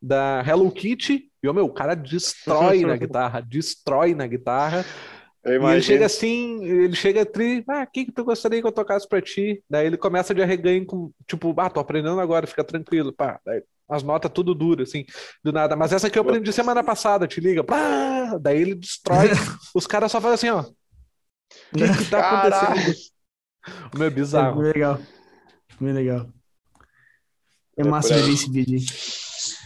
da 0.00 0.42
Hello 0.46 0.70
Kitty 0.70 1.30
e, 1.42 1.48
o 1.48 1.52
meu, 1.52 1.66
o 1.66 1.72
cara 1.72 1.94
destrói 1.94 2.82
na 2.82 2.96
guitarra, 2.96 3.40
destrói 3.40 4.14
na 4.14 4.26
guitarra. 4.26 4.84
E 5.44 5.50
ele 5.50 5.82
chega 5.82 6.06
assim, 6.06 6.64
ele 6.64 6.94
chega 6.94 7.26
tri, 7.26 7.64
ah, 7.68 7.82
o 7.82 7.86
que, 7.92 8.06
que 8.06 8.12
tu 8.12 8.24
gostaria 8.24 8.60
que 8.60 8.66
eu 8.66 8.72
tocasse 8.72 9.08
pra 9.08 9.20
ti? 9.20 9.62
Daí 9.68 9.86
ele 9.86 9.96
começa 9.96 10.34
de 10.34 10.42
arreganho 10.42 10.84
com, 10.86 11.10
tipo, 11.26 11.54
ah, 11.58 11.70
tô 11.70 11.80
aprendendo 11.80 12.20
agora, 12.20 12.46
fica 12.46 12.64
tranquilo, 12.64 13.12
pá. 13.12 13.40
Daí 13.44 13.62
as 13.88 14.02
notas 14.02 14.30
tudo 14.32 14.54
duro, 14.54 14.82
assim, 14.82 15.04
do 15.42 15.52
nada. 15.52 15.74
Mas 15.74 15.92
essa 15.92 16.08
aqui 16.08 16.18
eu 16.18 16.22
aprendi 16.22 16.52
semana 16.52 16.84
passada, 16.84 17.26
te 17.26 17.40
liga. 17.40 17.64
Pá! 17.64 18.36
Daí 18.40 18.60
ele 18.60 18.74
destrói. 18.74 19.28
os 19.74 19.86
caras 19.86 20.12
só 20.12 20.20
fazem 20.20 20.50
assim, 20.50 20.50
ó. 20.50 20.70
O 21.72 21.78
que, 21.78 22.04
que 22.04 22.10
tá 22.10 22.20
acontecendo? 22.20 22.94
O 23.94 23.98
meu 23.98 24.06
é 24.08 24.10
bizarro. 24.10 24.62
É 24.64 24.72
legal. 24.72 25.00
Muito 25.80 25.94
legal. 25.94 26.26
É 27.76 27.84
massa 27.84 28.14
ver 28.14 28.32
esse 28.32 28.50
vídeo. 28.50 28.80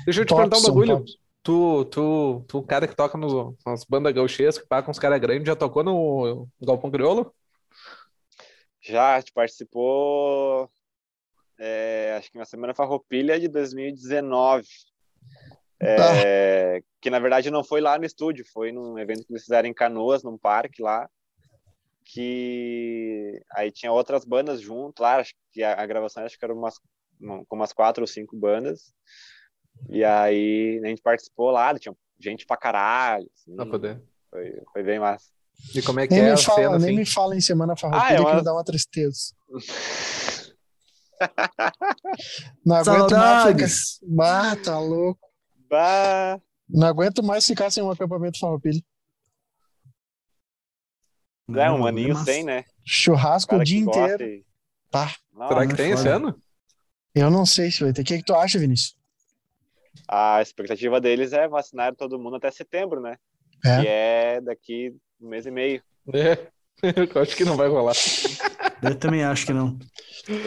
Deixa 0.05 0.21
eu 0.21 0.25
te 0.27 0.35
perguntar 0.35 0.59
um 0.59 0.63
bagulho. 0.63 1.05
Tu, 1.43 1.85
tu, 1.87 2.45
tu, 2.47 2.63
cara 2.63 2.87
que 2.87 2.95
toca 2.95 3.19
no, 3.19 3.57
nas 3.67 3.85
bandas 3.85 4.13
gauchês, 4.13 4.59
que 4.59 4.67
paga 4.67 4.85
com 4.85 4.93
os 4.93 4.99
caras 4.99 5.21
grandes, 5.21 5.47
já 5.47 5.57
tocou 5.57 5.83
no 5.83 6.49
Galpão 6.61 6.91
Crioulo? 6.91 7.35
Já, 8.81 9.21
participou 9.35 10.71
é, 11.59 12.15
acho 12.19 12.31
que 12.31 12.39
na 12.39 12.45
Semana 12.45 12.75
Farroupilha 12.75 13.39
de 13.39 13.49
2019. 13.49 14.67
É, 15.81 16.77
ah. 16.79 16.83
Que 17.01 17.11
na 17.11 17.19
verdade 17.19 17.51
não 17.51 17.65
foi 17.65 17.81
lá 17.81 17.99
no 17.99 18.05
estúdio, 18.05 18.45
foi 18.53 18.71
num 18.71 18.99
evento 18.99 19.25
que 19.25 19.33
eles 19.33 19.43
fizeram 19.43 19.69
em 19.69 19.75
Canoas, 19.75 20.23
num 20.23 20.39
parque 20.39 20.83
lá. 20.83 21.09
Que 22.05 23.41
aí 23.53 23.71
tinha 23.71 23.93
outras 23.93 24.25
bandas 24.25 24.61
junto 24.61 25.03
lá, 25.03 25.17
acho 25.17 25.35
que 25.53 25.63
a, 25.63 25.81
a 25.81 25.87
gravação 25.87 26.25
acho 26.25 26.39
que 26.39 26.45
era 26.45 26.55
umas, 26.55 26.79
com 27.21 27.57
umas 27.57 27.73
quatro 27.73 28.03
ou 28.03 28.07
cinco 28.07 28.37
bandas. 28.37 28.93
E 29.89 30.05
aí 30.05 30.81
a 30.85 30.89
gente 30.89 31.03
participou 31.03 31.51
lá, 31.51 31.77
tinha 31.79 31.95
gente 32.19 32.47
pra 32.47 32.57
caralho. 32.57 33.29
Assim, 33.35 33.57
poder. 33.71 34.01
Foi, 34.31 34.63
foi 34.73 34.83
bem 34.83 34.99
massa. 34.99 35.31
E 35.75 35.83
como 35.83 36.01
é 36.01 36.07
que 36.07 36.15
nem 36.15 36.25
é 36.25 36.33
me 36.33 36.43
fala, 36.43 36.57
cena, 36.57 36.79
Nem 36.79 36.89
assim? 36.89 36.97
me 36.97 37.07
fala 37.07 37.37
em 37.37 37.41
Semana 37.41 37.77
Farroupilha 37.77 38.11
ah, 38.11 38.15
é 38.15 38.21
uma... 38.21 38.31
que 38.31 38.37
me 38.37 38.45
dá 38.45 38.53
uma 38.53 38.65
tristeza. 38.65 39.35
Não 42.65 42.77
aguento 42.77 43.13
mais 43.13 43.45
ficar. 43.45 44.09
Bah, 44.09 44.57
tá 44.57 44.79
louco. 44.79 45.21
Bah. 45.69 46.41
Não 46.69 46.87
aguento 46.87 47.23
mais 47.23 47.47
ficar 47.47 47.71
sem 47.71 47.83
um 47.83 47.91
acampamento 47.91 48.39
farroupilha. 48.39 48.81
É, 51.55 51.71
um 51.71 51.87
aninho 51.87 52.17
sem, 52.17 52.45
né? 52.45 52.65
Churrasco 52.85 53.57
o 53.57 53.65
dia 53.65 53.81
inteiro. 53.81 54.25
E... 54.25 54.45
Tá. 54.91 55.15
Não, 55.33 55.49
Será 55.49 55.67
que 55.67 55.75
tem 55.75 55.91
esse 55.91 56.09
ano? 56.09 56.35
Eu 57.15 57.31
não 57.31 57.45
sei 57.45 57.71
se 57.71 57.83
vai 57.83 57.93
ter. 57.93 58.03
O 58.03 58.05
que, 58.05 58.15
é 58.15 58.19
que 58.19 58.25
tu 58.25 58.35
acha, 58.35 58.59
Vinícius? 58.59 58.97
A 60.09 60.41
expectativa 60.41 61.01
deles 61.01 61.33
é 61.33 61.47
vacinar 61.47 61.95
todo 61.95 62.19
mundo 62.19 62.37
até 62.37 62.51
setembro, 62.51 63.01
né? 63.01 63.17
É. 63.65 63.81
Que 63.81 63.89
é 63.89 64.41
daqui 64.41 64.97
um 65.21 65.29
mês 65.29 65.47
e 65.47 65.51
meio. 65.51 65.83
É. 66.13 66.51
Eu 67.15 67.23
acho 67.23 67.37
que 67.37 67.45
não 67.45 67.57
vai 67.57 67.69
rolar. 67.69 67.95
Eu 68.83 68.99
também 68.99 69.23
acho 69.23 69.47
que 69.47 69.53
não. 69.53 69.79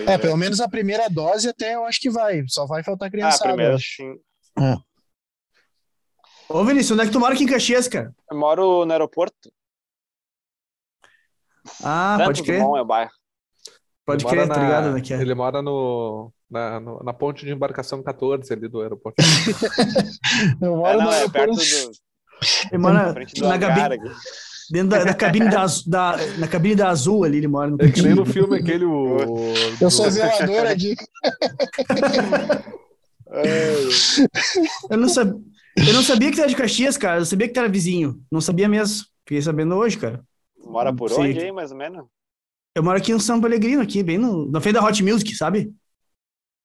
É, 0.07 0.17
pelo 0.17 0.35
menos 0.35 0.59
a 0.59 0.67
primeira 0.67 1.09
dose 1.09 1.47
até 1.47 1.75
eu 1.75 1.85
acho 1.85 2.01
que 2.01 2.09
vai. 2.09 2.43
Só 2.47 2.65
vai 2.65 2.83
faltar 2.83 3.09
criançada. 3.09 3.45
Ah, 3.45 3.53
a 3.53 3.55
primeira, 3.55 3.77
sim. 3.79 4.15
É. 4.59 4.75
Ô, 6.49 6.63
Vinícius, 6.63 6.91
onde 6.91 7.03
é 7.03 7.05
que 7.05 7.11
tu 7.11 7.19
mora 7.19 7.33
aqui 7.33 7.43
em 7.43 7.47
Caxias, 7.47 7.87
cara? 7.87 8.13
Eu 8.29 8.37
moro 8.37 8.85
no 8.85 8.91
aeroporto. 8.91 9.51
Ah, 11.83 12.17
Santos 12.17 12.25
pode 12.25 12.43
crer. 12.43 12.59
Dumont 12.59 12.77
é 12.77 12.81
o 12.81 12.85
bairro. 12.85 13.11
Pode 14.05 14.23
ele 14.23 14.31
crer, 14.31 14.47
tá 14.47 14.61
ligado, 14.61 14.91
né, 14.91 15.01
é. 15.09 15.21
Ele 15.21 15.33
mora 15.33 15.61
no, 15.61 16.31
na, 16.49 16.79
no, 16.79 17.03
na 17.03 17.13
ponte 17.13 17.43
de 17.43 17.51
embarcação 17.51 18.03
14 18.03 18.53
ali 18.53 18.67
do 18.67 18.81
aeroporto. 18.81 19.15
eu 20.61 20.75
moro 20.77 20.89
é, 20.89 20.97
não, 20.97 21.05
no 21.05 21.11
é 21.11 21.15
aeroporto. 21.15 21.55
perto 21.55 21.89
do... 21.89 22.05
Ele 22.71 22.77
mora 22.77 23.13
na, 23.41 23.57
Gabi... 23.57 23.97
Dentro 24.71 24.89
da, 24.89 25.03
da 25.03 25.13
cabine 25.13 25.49
da, 25.49 25.65
da, 25.85 26.17
na 26.37 26.47
cabine 26.47 26.75
da 26.75 26.89
Azul 26.89 27.23
ali, 27.23 27.37
ele 27.37 27.47
mora 27.47 27.69
no 27.69 27.77
É 27.79 27.91
que 27.91 28.01
nem 28.01 28.15
no 28.15 28.25
filme 28.25 28.57
aquele. 28.57 28.85
O, 28.85 29.17
Eu 29.79 29.91
sou 29.91 30.09
zelador 30.09 30.65
aqui. 30.67 30.95
eu, 34.89 34.97
não 34.97 35.09
sab... 35.09 35.29
eu 35.77 35.93
não 35.93 36.01
sabia 36.01 36.31
que 36.31 36.39
era 36.39 36.49
de 36.49 36.55
Caxias, 36.55 36.97
cara. 36.97 37.21
Eu 37.21 37.25
sabia 37.25 37.47
que 37.47 37.53
tu 37.53 37.59
era 37.59 37.69
vizinho. 37.69 38.21
Não 38.31 38.41
sabia 38.41 38.67
mesmo. 38.67 39.05
Fiquei 39.27 39.41
sabendo 39.41 39.75
hoje, 39.75 39.97
cara. 39.97 40.23
Mora 40.57 40.93
por 40.93 41.11
onde 41.13 41.39
aí, 41.39 41.51
mais 41.51 41.71
ou 41.71 41.77
menos? 41.77 42.05
Eu 42.75 42.83
moro 42.83 42.97
aqui 42.97 43.13
no 43.13 43.19
São 43.19 43.39
Pellegrino, 43.39 43.81
aqui, 43.81 44.03
bem 44.03 44.17
no, 44.17 44.51
na 44.51 44.59
frente 44.59 44.75
da 44.75 44.83
Hot 44.83 45.01
Music, 45.01 45.33
sabe? 45.35 45.73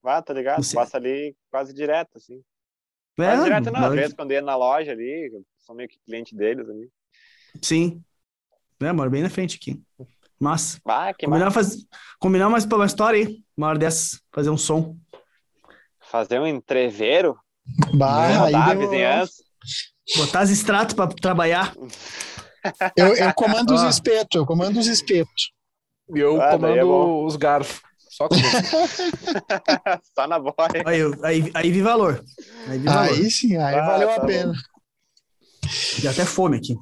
Ah, 0.02 0.20
tá 0.20 0.32
ligado? 0.32 0.62
Passa 0.74 0.97
ali 0.97 1.36
quase 1.51 1.72
direto, 1.72 2.16
assim. 2.16 2.43
É, 3.18 3.24
quase 3.24 3.44
direto 3.44 3.70
não, 3.70 3.85
às 3.85 3.94
vezes 3.94 4.14
quando 4.14 4.32
ia 4.32 4.43
na 4.43 4.56
loja 4.56 4.93
ali, 4.93 5.31
sou 5.59 5.74
meio 5.74 5.89
que 5.89 5.98
cliente 6.05 6.35
deles 6.35 6.68
ali. 6.68 6.90
Sim. 7.62 8.02
É, 8.81 8.93
moro 8.93 9.10
bem 9.10 9.22
na 9.22 9.31
frente 9.31 9.56
aqui. 9.56 9.81
Mas. 10.39 10.81
Ah, 10.86 11.12
que 11.12 11.27
combinar, 11.27 11.51
faz... 11.51 11.77
combinar 12.18 12.48
mais 12.48 12.64
uma 12.64 12.86
história 12.86 13.18
aí, 13.18 13.44
uma 13.55 13.68
hora 13.68 13.78
dessas, 13.78 14.20
fazer 14.32 14.48
um 14.48 14.56
som. 14.56 14.97
Fazer 16.01 16.40
um 16.40 16.47
entreveiro? 16.47 17.39
Bah, 17.94 18.47
aí 18.47 18.77
vizinhança. 18.78 19.43
Botar 20.16 20.40
as 20.40 20.51
extratos 20.51 20.94
pra 20.94 21.06
trabalhar. 21.06 21.74
Eu, 22.94 23.16
eu 23.16 23.32
comando 23.32 23.72
os 23.72 23.82
espetos, 23.85 24.39
eu 24.39 24.44
comando 24.44 24.78
os 24.78 24.86
espetos. 24.86 25.51
E 26.14 26.18
eu 26.18 26.39
ah, 26.39 26.51
comando 26.51 26.77
é 26.77 26.85
os 26.85 27.35
garfos. 27.35 27.81
Só 28.10 28.28
Só 30.14 30.27
na 30.27 30.39
boia. 30.39 30.55
Aí, 30.85 31.01
aí, 31.22 31.51
aí 31.55 31.70
vi 31.70 31.81
valor. 31.81 32.22
Aí, 32.68 32.78
vi 32.78 32.85
valor. 32.85 33.09
aí 33.09 33.31
sim, 33.31 33.56
aí 33.56 33.77
ah, 33.77 33.86
valeu 33.86 34.09
tá 34.09 34.16
a 34.16 34.27
pena. 34.27 34.52
E 36.02 36.06
até 36.06 36.27
fome 36.27 36.59
aqui. 36.59 36.77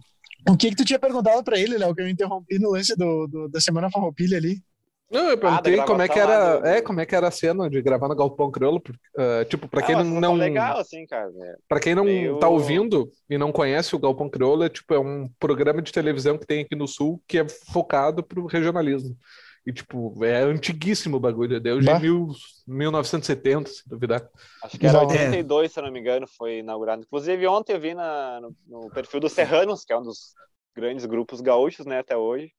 O 0.49 0.57
que 0.57 0.71
que 0.71 0.77
tu 0.77 0.85
tinha 0.85 0.99
perguntado 0.99 1.43
pra 1.45 1.59
ele, 1.59 1.77
Léo, 1.77 1.95
que 1.95 2.01
eu 2.01 2.09
interrompi 2.09 2.59
no 2.59 2.71
lance 2.73 2.97
do, 2.97 3.27
do 3.27 3.49
da 3.49 3.61
Semana 3.61 3.91
Farroupilha 3.91 4.39
ali? 4.39 4.63
Não, 5.11 5.31
eu 5.31 5.39
perguntei 5.39 5.81
ah, 5.81 5.85
como 5.85 6.03
é 6.03 6.09
que 6.09 6.19
era, 6.19 6.61
é, 6.65 6.83
como 6.83 7.01
é 7.01 7.07
que 7.07 7.15
era 7.15 7.29
a 7.29 7.31
cena 7.31 7.69
de 7.71 7.81
gravar 7.81 8.09
no 8.09 8.15
Galpão 8.15 8.51
Crioulo, 8.51 8.77
uh, 8.79 9.45
tipo, 9.49 9.67
para 9.67 9.81
quem 9.83 9.97
não, 9.97 10.05
não 10.05 10.35
legal 10.35 10.79
assim, 10.79 11.07
cara. 11.07 11.31
É. 11.31 11.57
Para 11.67 11.81
quem 11.81 11.95
não 11.95 12.05
Meio... 12.05 12.39
tá 12.39 12.47
ouvindo 12.47 13.11
e 13.29 13.39
não 13.39 13.51
conhece 13.51 13.97
o 13.97 13.99
Galpão 13.99 14.29
Crioulo, 14.29 14.65
é 14.65 14.69
tipo 14.69 14.93
é 14.93 14.99
um 14.99 15.27
programa 15.39 15.81
de 15.81 15.93
televisão 15.93 16.37
que 16.37 16.47
tem 16.47 16.61
aqui 16.61 16.77
no 16.77 16.87
Sul 16.87 17.23
que 17.27 17.39
é 17.39 17.49
focado 17.49 18.23
pro 18.23 18.45
regionalismo. 18.45 19.17
E, 19.69 19.73
tipo, 19.73 20.25
é 20.25 20.41
antiguíssimo 20.45 21.19
o 21.19 21.21
bagulho. 21.21 21.61
Deu 21.61 21.79
de 21.79 22.01
mil, 22.01 22.29
1970, 22.67 23.69
se 23.69 23.87
duvidar. 23.87 24.27
Acho 24.63 24.79
que 24.79 24.87
era 24.87 25.03
82, 25.03 25.67
é. 25.67 25.69
se 25.71 25.79
eu 25.79 25.85
não 25.85 25.93
me 25.93 26.01
engano, 26.01 26.27
foi 26.27 26.61
inaugurado. 26.61 27.03
Inclusive, 27.03 27.47
ontem 27.47 27.75
eu 27.75 27.81
vi 27.81 27.93
na, 27.93 28.41
no, 28.41 28.57
no 28.67 28.91
perfil 28.91 29.21
dos 29.21 29.33
Serranos, 29.35 29.85
que 29.85 29.93
é 29.93 29.99
um 29.99 30.03
dos 30.03 30.33
grandes 30.75 31.05
grupos 31.05 31.43
gaúchos, 31.43 31.85
né, 31.85 31.99
até 31.99 32.17
hoje. 32.17 32.51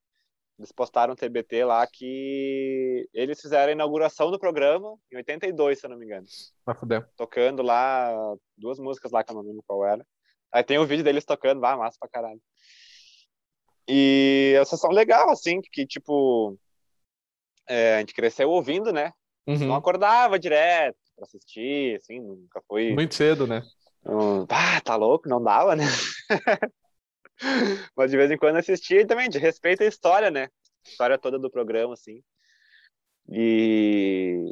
Eles 0.60 0.72
postaram 0.72 1.14
um 1.14 1.16
TBT 1.16 1.66
lá 1.66 1.88
que 1.88 3.10
eles 3.12 3.42
fizeram 3.42 3.70
a 3.70 3.74
inauguração 3.74 4.30
do 4.30 4.38
programa 4.38 4.96
em 5.12 5.18
82, 5.18 5.80
se 5.80 5.88
eu 5.88 5.90
não 5.90 5.98
me 5.98 6.06
engano. 6.06 6.28
Vai 6.64 6.76
fuder. 6.76 7.10
Tocando 7.18 7.64
lá 7.64 8.14
duas 8.56 8.78
músicas 8.78 9.12
lá 9.12 9.24
que 9.24 9.32
eu 9.32 9.36
não 9.36 9.42
lembro 9.42 9.64
qual 9.66 9.84
era. 9.84 10.06
Aí 10.52 10.64
tem 10.64 10.78
um 10.78 10.86
vídeo 10.86 11.04
deles 11.04 11.26
tocando, 11.26 11.60
vá, 11.60 11.76
massa 11.76 11.98
pra 12.00 12.08
caralho. 12.08 12.42
E 13.88 14.56
a 14.62 14.66
sessão 14.66 14.92
legal, 14.92 15.32
assim, 15.32 15.60
que 15.60 15.88
tipo 15.88 16.56
é, 17.70 17.96
a 17.96 18.00
gente 18.00 18.14
cresceu 18.14 18.50
ouvindo, 18.50 18.92
né? 18.92 19.14
Uhum. 19.48 19.68
Não 19.68 19.76
acordava 19.76 20.40
direto 20.40 20.98
pra 21.16 21.26
assistir, 21.26 21.98
assim, 21.98 22.20
nunca 22.20 22.62
foi. 22.68 22.92
Muito 22.94 23.16
cedo, 23.16 23.46
né? 23.46 23.64
Um, 24.06 24.44
ah, 24.50 24.82
tá 24.82 24.96
louco, 24.96 25.30
não 25.30 25.42
dava, 25.42 25.76
né? 25.76 25.84
Mas 27.96 28.12
de 28.12 28.18
vez 28.18 28.32
em 28.32 28.38
quando 28.38 28.58
assistia 28.58 29.02
e 29.02 29.06
também 29.06 29.30
de 29.30 29.38
respeito 29.38 29.84
à 29.84 29.86
história, 29.86 30.32
né? 30.32 30.50
A 30.86 30.90
história 30.90 31.18
toda 31.18 31.38
do 31.38 31.50
programa, 31.50 31.94
assim. 31.94 32.22
E. 33.30 34.52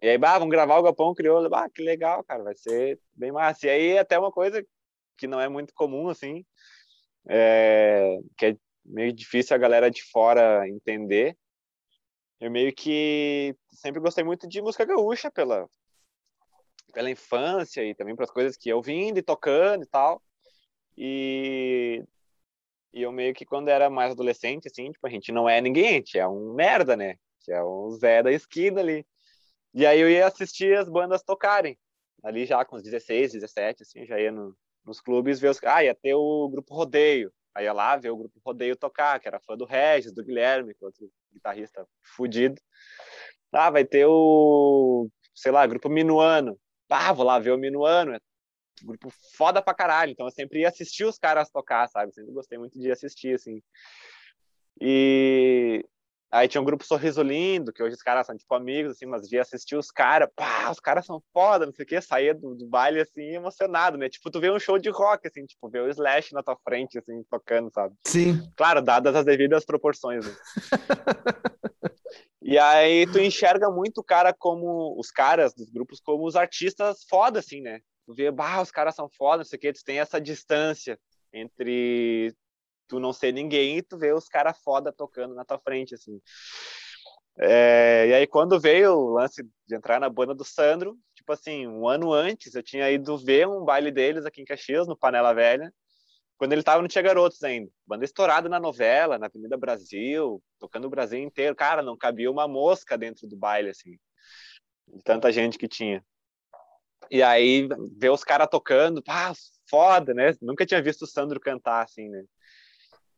E 0.00 0.08
aí, 0.08 0.18
bah, 0.18 0.38
vamos 0.38 0.52
gravar 0.52 0.78
o 0.78 0.82
Galpão 0.82 1.14
Crioulo. 1.14 1.52
Ah, 1.54 1.68
que 1.68 1.82
legal, 1.82 2.22
cara, 2.24 2.44
vai 2.44 2.54
ser 2.54 3.00
bem 3.14 3.32
massa. 3.32 3.66
E 3.66 3.70
aí, 3.70 3.98
até 3.98 4.18
uma 4.18 4.30
coisa 4.30 4.64
que 5.16 5.26
não 5.26 5.40
é 5.40 5.48
muito 5.48 5.74
comum, 5.74 6.08
assim, 6.08 6.44
é... 7.28 8.16
que 8.36 8.46
é 8.46 8.56
meio 8.84 9.12
difícil 9.12 9.56
a 9.56 9.58
galera 9.58 9.90
de 9.90 10.02
fora 10.04 10.68
entender, 10.68 11.36
eu 12.40 12.50
meio 12.50 12.72
que 12.74 13.54
sempre 13.70 14.00
gostei 14.00 14.24
muito 14.24 14.48
de 14.48 14.62
música 14.62 14.84
gaúcha 14.84 15.30
pela 15.30 15.68
pela 16.92 17.10
infância 17.10 17.84
e 17.84 17.94
também 17.94 18.16
pelas 18.16 18.30
coisas 18.30 18.56
que 18.56 18.68
eu 18.68 18.80
vindo 18.80 19.18
e 19.18 19.22
tocando 19.22 19.82
e 19.82 19.86
tal. 19.86 20.22
E, 20.96 22.02
e 22.92 23.02
eu 23.02 23.12
meio 23.12 23.34
que 23.34 23.44
quando 23.44 23.68
era 23.68 23.90
mais 23.90 24.12
adolescente, 24.12 24.68
assim, 24.68 24.90
tipo, 24.90 25.06
a 25.06 25.10
gente 25.10 25.30
não 25.30 25.48
é 25.48 25.60
ninguém, 25.60 25.88
a 25.88 25.92
gente 25.92 26.18
é 26.18 26.26
um 26.26 26.54
merda, 26.54 26.96
né? 26.96 27.16
Que 27.40 27.52
é 27.52 27.62
um 27.62 27.90
Zé 27.92 28.22
da 28.22 28.32
esquina 28.32 28.80
ali. 28.80 29.06
E 29.74 29.86
aí 29.86 30.00
eu 30.00 30.10
ia 30.10 30.26
assistir 30.26 30.76
as 30.76 30.88
bandas 30.88 31.22
tocarem. 31.22 31.78
Ali 32.22 32.46
já 32.46 32.64
com 32.64 32.76
os 32.76 32.82
16, 32.82 33.32
17, 33.32 33.82
assim, 33.82 34.04
já 34.04 34.18
ia 34.18 34.32
no, 34.32 34.56
nos 34.84 35.00
clubes 35.00 35.38
ver 35.38 35.50
os... 35.50 35.62
Ah, 35.62 35.84
ia 35.84 35.94
ter 35.94 36.14
o 36.14 36.48
grupo 36.48 36.74
Rodeio. 36.74 37.32
Aí 37.54 37.64
ia 37.64 37.72
lá 37.72 37.96
ver 37.96 38.10
o 38.10 38.16
grupo 38.16 38.40
Rodeio 38.44 38.76
tocar, 38.76 39.18
que 39.18 39.28
era 39.28 39.40
fã 39.40 39.56
do 39.56 39.64
Regis, 39.64 40.12
do 40.12 40.24
Guilherme, 40.24 40.74
que 40.74 40.84
é 40.84 40.86
outro 40.86 41.10
guitarrista 41.32 41.86
fudido. 42.02 42.60
Ah, 43.52 43.70
vai 43.70 43.84
ter 43.84 44.06
o, 44.06 45.08
sei 45.34 45.50
lá, 45.50 45.66
grupo 45.66 45.88
Minuano. 45.88 46.58
Ah, 46.88 47.12
vou 47.12 47.24
lá 47.24 47.38
ver 47.38 47.52
o 47.52 47.58
Minuano. 47.58 48.12
É 48.14 48.20
um 48.82 48.86
grupo 48.86 49.10
foda 49.36 49.62
pra 49.62 49.74
caralho. 49.74 50.12
Então 50.12 50.26
eu 50.26 50.32
sempre 50.32 50.60
ia 50.60 50.68
assistir 50.68 51.04
os 51.04 51.18
caras 51.18 51.50
tocar, 51.50 51.88
sabe? 51.88 52.12
Sempre 52.12 52.32
gostei 52.32 52.58
muito 52.58 52.78
de 52.78 52.90
assistir, 52.90 53.34
assim. 53.34 53.62
E 54.80 55.84
Aí 56.30 56.46
tinha 56.46 56.60
um 56.60 56.64
grupo 56.64 56.84
Sorriso 56.84 57.22
Lindo, 57.22 57.72
que 57.72 57.82
hoje 57.82 57.94
os 57.94 58.02
caras 58.02 58.26
são 58.26 58.36
tipo 58.36 58.54
amigos, 58.54 58.92
assim, 58.92 59.06
mas 59.06 59.26
de 59.26 59.38
assistir 59.38 59.76
os 59.76 59.90
caras, 59.90 60.28
pá, 60.36 60.70
os 60.70 60.78
caras 60.78 61.06
são 61.06 61.22
foda, 61.32 61.64
não 61.64 61.72
sei 61.72 61.84
o 61.84 61.88
que, 61.88 62.00
saía 62.02 62.34
do, 62.34 62.54
do, 62.54 62.66
baile, 62.66 63.00
assim, 63.00 63.34
emocionado, 63.34 63.96
né? 63.96 64.10
Tipo, 64.10 64.30
tu 64.30 64.38
vê 64.38 64.50
um 64.50 64.58
show 64.58 64.78
de 64.78 64.90
rock, 64.90 65.26
assim, 65.26 65.46
tipo, 65.46 65.70
vê 65.70 65.80
o 65.80 65.88
Slash 65.88 66.34
na 66.34 66.42
tua 66.42 66.56
frente, 66.62 66.98
assim, 66.98 67.22
tocando, 67.30 67.70
sabe? 67.72 67.94
Sim. 68.06 68.46
Claro, 68.56 68.82
dadas 68.82 69.16
as 69.16 69.24
devidas 69.24 69.64
proporções, 69.64 70.26
né? 70.26 70.34
e 72.42 72.58
aí 72.58 73.06
tu 73.10 73.18
enxerga 73.18 73.70
muito 73.70 73.98
o 73.98 74.04
cara 74.04 74.34
como, 74.38 74.94
os 75.00 75.10
caras 75.10 75.54
dos 75.54 75.70
grupos 75.70 75.98
como 75.98 76.26
os 76.26 76.36
artistas 76.36 77.04
foda, 77.08 77.38
assim, 77.38 77.62
né? 77.62 77.80
Tu 78.04 78.14
vê, 78.14 78.30
bah, 78.30 78.60
os 78.60 78.70
caras 78.70 78.94
são 78.94 79.08
foda, 79.08 79.38
não 79.38 79.44
sei 79.44 79.56
o 79.56 79.60
que, 79.60 79.72
tu 79.72 79.82
tem 79.82 79.98
essa 79.98 80.20
distância 80.20 80.98
entre 81.32 82.34
tu 82.88 82.98
não 82.98 83.12
ser 83.12 83.32
ninguém 83.32 83.78
e 83.78 83.82
tu 83.82 83.98
vê 83.98 84.12
os 84.12 84.28
caras 84.28 84.58
foda 84.58 84.92
tocando 84.92 85.34
na 85.34 85.44
tua 85.44 85.58
frente, 85.58 85.94
assim. 85.94 86.20
É, 87.40 88.08
e 88.08 88.14
aí, 88.14 88.26
quando 88.26 88.58
veio 88.58 88.94
o 88.94 89.10
lance 89.12 89.44
de 89.66 89.76
entrar 89.76 90.00
na 90.00 90.08
banda 90.08 90.34
do 90.34 90.44
Sandro, 90.44 90.98
tipo 91.14 91.32
assim, 91.32 91.68
um 91.68 91.86
ano 91.86 92.12
antes, 92.12 92.54
eu 92.54 92.62
tinha 92.62 92.90
ido 92.90 93.16
ver 93.16 93.46
um 93.46 93.64
baile 93.64 93.92
deles 93.92 94.26
aqui 94.26 94.42
em 94.42 94.44
Caxias, 94.44 94.88
no 94.88 94.96
Panela 94.96 95.32
Velha, 95.32 95.72
quando 96.36 96.52
ele 96.52 96.64
tava 96.64 96.82
no 96.82 96.88
Tia 96.88 97.02
Garotos 97.02 97.42
ainda. 97.44 97.70
Banda 97.86 98.04
estourada 98.04 98.48
na 98.48 98.58
novela, 98.58 99.18
na 99.18 99.26
Avenida 99.26 99.56
Brasil, 99.56 100.42
tocando 100.58 100.86
o 100.86 100.90
Brasil 100.90 101.20
inteiro. 101.20 101.54
Cara, 101.54 101.82
não 101.82 101.96
cabia 101.96 102.30
uma 102.30 102.48
mosca 102.48 102.98
dentro 102.98 103.28
do 103.28 103.36
baile, 103.36 103.70
assim, 103.70 103.96
de 104.88 105.02
tanta 105.04 105.30
gente 105.30 105.58
que 105.58 105.68
tinha. 105.68 106.04
E 107.10 107.22
aí, 107.22 107.68
ver 107.96 108.10
os 108.10 108.24
caras 108.24 108.48
tocando, 108.50 109.02
pá, 109.02 109.32
foda, 109.70 110.12
né? 110.12 110.34
Nunca 110.42 110.66
tinha 110.66 110.82
visto 110.82 111.02
o 111.02 111.06
Sandro 111.06 111.40
cantar, 111.40 111.84
assim, 111.84 112.08
né? 112.08 112.24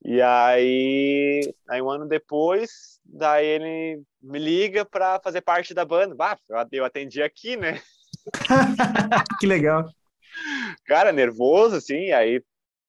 E 0.02 0.20
aí, 0.22 1.54
aí 1.68 1.82
um 1.82 1.90
ano 1.90 2.06
depois, 2.06 2.98
daí 3.04 3.46
ele 3.46 4.02
me 4.22 4.38
liga 4.38 4.84
para 4.84 5.20
fazer 5.20 5.42
parte 5.42 5.74
da 5.74 5.84
banda. 5.84 6.14
Bah, 6.14 6.38
eu 6.72 6.84
atendi 6.84 7.22
aqui, 7.22 7.56
né? 7.56 7.80
que 9.40 9.46
legal. 9.46 9.90
Cara, 10.86 11.12
nervoso, 11.12 11.76
assim, 11.76 12.12
aí 12.12 12.42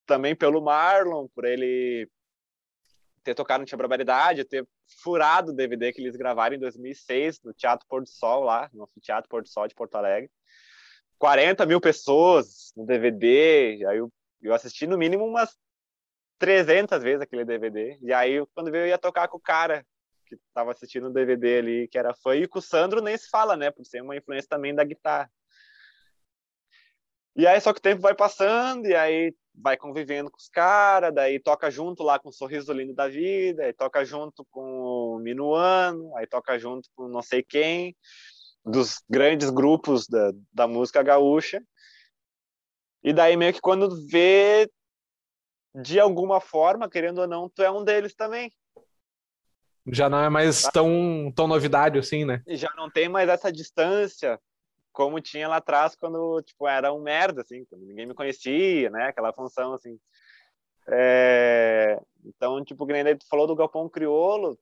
também 0.05 0.35
pelo 0.35 0.61
Marlon, 0.61 1.27
por 1.35 1.45
ele 1.45 2.09
ter 3.23 3.35
tocado 3.35 3.61
no 3.61 3.65
Tia 3.65 3.77
Barbaridade, 3.77 4.45
ter 4.45 4.67
furado 5.03 5.51
o 5.51 5.55
DVD 5.55 5.93
que 5.93 6.01
eles 6.01 6.15
gravaram 6.15 6.55
em 6.55 6.59
2006 6.59 7.41
no 7.43 7.53
Teatro 7.53 7.85
Pôr 7.87 8.01
do 8.01 8.09
Sol, 8.09 8.43
lá, 8.43 8.69
no 8.73 8.89
Teatro 9.01 9.29
Pôr 9.29 9.43
do 9.43 9.49
Sol 9.49 9.67
de 9.67 9.75
Porto 9.75 9.95
Alegre. 9.95 10.29
40 11.19 11.65
mil 11.65 11.79
pessoas 11.79 12.73
no 12.75 12.85
DVD, 12.85 13.85
aí 13.87 13.97
eu, 13.97 14.11
eu 14.41 14.53
assisti 14.53 14.87
no 14.87 14.97
mínimo 14.97 15.25
umas 15.25 15.55
300 16.41 17.03
vezes 17.03 17.21
aquele 17.21 17.45
DVD. 17.45 17.99
E 18.01 18.11
aí, 18.11 18.43
quando 18.55 18.71
veio, 18.71 18.85
eu 18.85 18.87
ia 18.87 18.97
tocar 18.97 19.27
com 19.27 19.37
o 19.37 19.41
cara 19.41 19.85
que 20.25 20.35
tava 20.55 20.71
assistindo 20.71 21.07
o 21.07 21.13
DVD 21.13 21.59
ali, 21.59 21.87
que 21.87 21.99
era 21.99 22.15
fã, 22.15 22.35
e 22.35 22.47
com 22.47 22.57
o 22.57 22.61
Sandro 22.61 22.99
nem 22.99 23.15
se 23.15 23.29
fala, 23.29 23.55
né? 23.55 23.69
Por 23.69 23.85
ser 23.85 24.01
uma 24.01 24.15
influência 24.15 24.49
também 24.49 24.73
da 24.73 24.83
guitarra. 24.83 25.31
E 27.35 27.45
aí, 27.45 27.61
só 27.61 27.71
que 27.71 27.77
o 27.77 27.81
tempo 27.81 28.01
vai 28.01 28.15
passando, 28.15 28.87
e 28.87 28.95
aí 28.95 29.35
vai 29.53 29.77
convivendo 29.77 30.31
com 30.31 30.37
os 30.37 30.49
caras, 30.49 31.13
daí 31.13 31.39
toca 31.39 31.69
junto 31.69 32.01
lá 32.01 32.17
com 32.17 32.29
o 32.29 32.33
Sorriso 32.33 32.73
Lindo 32.73 32.95
da 32.95 33.07
Vida, 33.07 33.63
aí 33.63 33.73
toca 33.73 34.03
junto 34.03 34.43
com 34.49 35.15
o 35.15 35.19
Minuano, 35.19 36.17
aí 36.17 36.25
toca 36.25 36.57
junto 36.57 36.89
com 36.95 37.07
não 37.07 37.21
sei 37.21 37.43
quem, 37.43 37.95
dos 38.65 39.03
grandes 39.07 39.51
grupos 39.51 40.07
da, 40.07 40.31
da 40.51 40.67
música 40.67 41.03
gaúcha. 41.03 41.61
E 43.03 43.13
daí 43.13 43.37
meio 43.37 43.53
que 43.53 43.61
quando 43.61 44.07
vê, 44.07 44.67
de 45.73 45.99
alguma 45.99 46.41
forma, 46.41 46.89
querendo 46.89 47.19
ou 47.19 47.27
não, 47.27 47.49
tu 47.49 47.61
é 47.61 47.71
um 47.71 47.83
deles 47.83 48.13
também. 48.13 48.51
Já 49.87 50.09
não 50.09 50.19
é 50.19 50.29
mais 50.29 50.63
tá? 50.63 50.71
tão, 50.71 51.31
tão 51.35 51.47
novidade 51.47 51.97
assim, 51.97 52.25
né? 52.25 52.43
Já 52.47 52.71
não 52.75 52.89
tem 52.89 53.09
mais 53.09 53.29
essa 53.29 53.51
distância 53.51 54.39
como 54.91 55.21
tinha 55.21 55.47
lá 55.47 55.57
atrás 55.57 55.95
quando, 55.95 56.41
tipo, 56.43 56.67
era 56.67 56.93
um 56.93 57.01
merda, 57.01 57.41
assim, 57.41 57.65
quando 57.65 57.85
ninguém 57.85 58.05
me 58.05 58.13
conhecia, 58.13 58.89
né? 58.89 59.07
Aquela 59.07 59.33
função, 59.33 59.73
assim. 59.73 59.97
É... 60.87 61.99
Então, 62.25 62.63
tipo, 62.63 62.85
que 62.85 62.93
nem 62.93 63.17
tu 63.17 63.27
falou 63.27 63.47
do 63.47 63.55
Galpão 63.55 63.89
Criolo, 63.89 64.59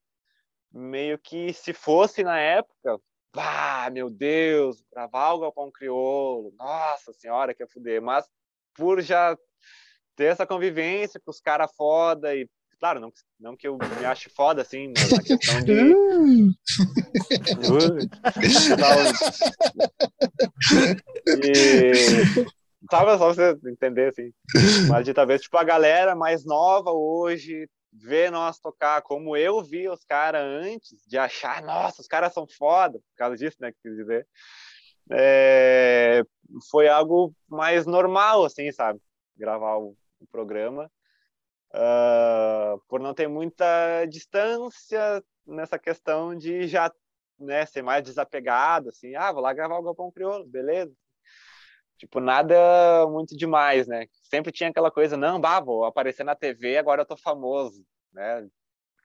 meio 0.72 1.18
que 1.18 1.52
se 1.54 1.74
fosse 1.74 2.24
na 2.24 2.40
época, 2.40 3.00
pá, 3.32 3.90
meu 3.92 4.10
Deus, 4.10 4.82
gravar 4.92 5.34
o 5.34 5.40
Galpão 5.40 5.72
Criolo, 5.72 6.54
nossa 6.58 7.12
senhora, 7.14 7.54
que 7.54 7.64
é 7.64 7.68
fuder. 7.68 8.02
Mas 8.02 8.30
por 8.76 9.02
já 9.02 9.38
ter 10.20 10.26
essa 10.26 10.46
convivência 10.46 11.18
com 11.24 11.32
os 11.32 11.40
caras 11.40 11.72
foda 11.78 12.36
e 12.36 12.46
claro, 12.78 13.00
não, 13.00 13.12
não 13.40 13.56
que 13.56 13.68
eu 13.68 13.78
me 13.78 14.06
ache 14.06 14.30
foda, 14.30 14.62
assim, 14.62 14.88
na 14.90 15.24
questão 15.24 15.62
de. 15.62 15.94
e... 21.46 22.60
Sabe, 22.90 23.18
só 23.18 23.34
você 23.34 23.58
entender, 23.68 24.10
assim. 24.10 24.32
Mas 24.90 25.06
de 25.06 25.14
talvez, 25.14 25.42
tipo, 25.42 25.58
a 25.58 25.64
galera 25.64 26.16
mais 26.16 26.46
nova 26.46 26.92
hoje 26.92 27.70
ver 27.92 28.32
nós 28.32 28.60
tocar 28.60 29.02
como 29.02 29.36
eu 29.36 29.62
vi 29.64 29.90
os 29.90 30.04
caras 30.06 30.42
antes, 30.42 30.98
de 31.08 31.18
achar, 31.18 31.62
nossa, 31.62 32.02
os 32.02 32.08
caras 32.08 32.34
são 32.34 32.48
foda, 32.48 33.00
por 33.00 33.18
causa 33.18 33.36
disso, 33.36 33.58
né, 33.60 33.72
que 33.72 33.78
quis 33.84 33.98
dizer. 33.98 34.28
É... 35.12 36.24
foi 36.70 36.88
algo 36.88 37.34
mais 37.48 37.86
normal, 37.86 38.46
assim, 38.46 38.72
sabe? 38.72 39.00
Gravar 39.36 39.78
o, 39.78 39.98
o 40.20 40.28
programa 40.28 40.92
uh, 41.74 42.80
por 42.88 43.00
não 43.00 43.14
ter 43.14 43.28
muita 43.28 44.06
distância 44.06 45.24
nessa 45.46 45.78
questão 45.80 46.36
de 46.36 46.68
já 46.68 46.92
né, 47.40 47.66
ser 47.66 47.82
mais 47.82 48.04
desapegado, 48.04 48.90
assim, 48.90 49.16
ah, 49.16 49.32
vou 49.32 49.42
lá 49.42 49.54
gravar 49.54 49.78
o 49.78 49.84
Galpão 49.84 50.12
Crioulo, 50.12 50.46
beleza. 50.46 50.94
Tipo, 51.98 52.20
nada 52.20 53.08
muito 53.08 53.36
demais, 53.36 53.88
né? 53.88 54.08
Sempre 54.24 54.52
tinha 54.52 54.70
aquela 54.70 54.92
coisa, 54.92 55.18
não, 55.18 55.40
bah, 55.40 55.60
vou 55.60 55.84
aparecer 55.84 56.24
na 56.24 56.36
TV, 56.36 56.78
agora 56.78 57.02
eu 57.02 57.06
tô 57.06 57.18
famoso, 57.18 57.86
né? 58.14 58.48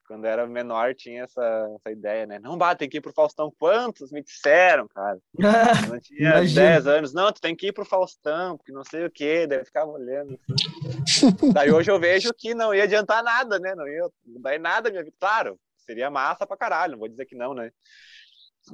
Quando 0.06 0.24
era 0.26 0.46
menor 0.46 0.94
tinha 0.94 1.24
essa, 1.24 1.42
essa 1.76 1.90
ideia, 1.90 2.26
né? 2.26 2.38
Não, 2.38 2.56
bate, 2.56 2.80
tem 2.80 2.88
que 2.88 2.98
ir 2.98 3.00
pro 3.00 3.12
Faustão. 3.12 3.52
Quantos 3.58 4.12
me 4.12 4.22
disseram, 4.22 4.86
cara? 4.88 5.18
Eu 5.94 6.00
tinha 6.00 6.32
10 6.42 6.86
anos. 6.86 7.14
Não, 7.14 7.32
tu 7.32 7.40
tem 7.40 7.56
que 7.56 7.68
ir 7.68 7.72
pro 7.72 7.84
Faustão, 7.84 8.56
porque 8.56 8.72
não 8.72 8.84
sei 8.84 9.06
o 9.06 9.10
quê. 9.10 9.46
Daí 9.46 9.60
eu 9.60 9.64
ficava 9.64 9.90
olhando. 9.90 10.38
Assim. 11.02 11.52
Daí 11.52 11.72
hoje 11.72 11.90
eu 11.90 11.98
vejo 11.98 12.32
que 12.36 12.54
não 12.54 12.74
ia 12.74 12.84
adiantar 12.84 13.22
nada, 13.22 13.58
né? 13.58 13.74
Não 13.74 13.86
ia 13.86 14.08
dar 14.24 14.58
nada 14.58 14.90
minha 14.90 15.02
vida. 15.02 15.16
Claro, 15.18 15.58
seria 15.78 16.10
massa 16.10 16.46
pra 16.46 16.56
caralho, 16.56 16.92
não 16.92 16.98
vou 16.98 17.08
dizer 17.08 17.26
que 17.26 17.34
não, 17.34 17.54
né? 17.54 17.70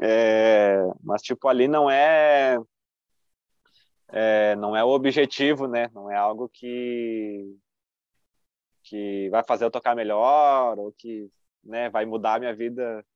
É, 0.01 0.78
mas, 1.02 1.23
tipo, 1.23 1.48
ali 1.48 1.66
não 1.66 1.90
é, 1.90 2.59
é, 4.09 4.55
não 4.57 4.77
é 4.77 4.85
o 4.85 4.89
objetivo, 4.89 5.66
né? 5.66 5.90
Não 5.93 6.11
é 6.11 6.16
algo 6.16 6.48
que 6.48 7.57
que 8.91 9.31
vai 9.31 9.45
fazer 9.45 9.65
eu 9.65 9.71
tocar 9.71 9.95
melhor 9.95 10.77
ou 10.77 10.93
que 10.93 11.31
né, 11.62 11.89
vai 11.89 12.05
mudar 12.05 12.35
a 12.35 12.39
minha 12.41 12.55
vida 12.55 13.07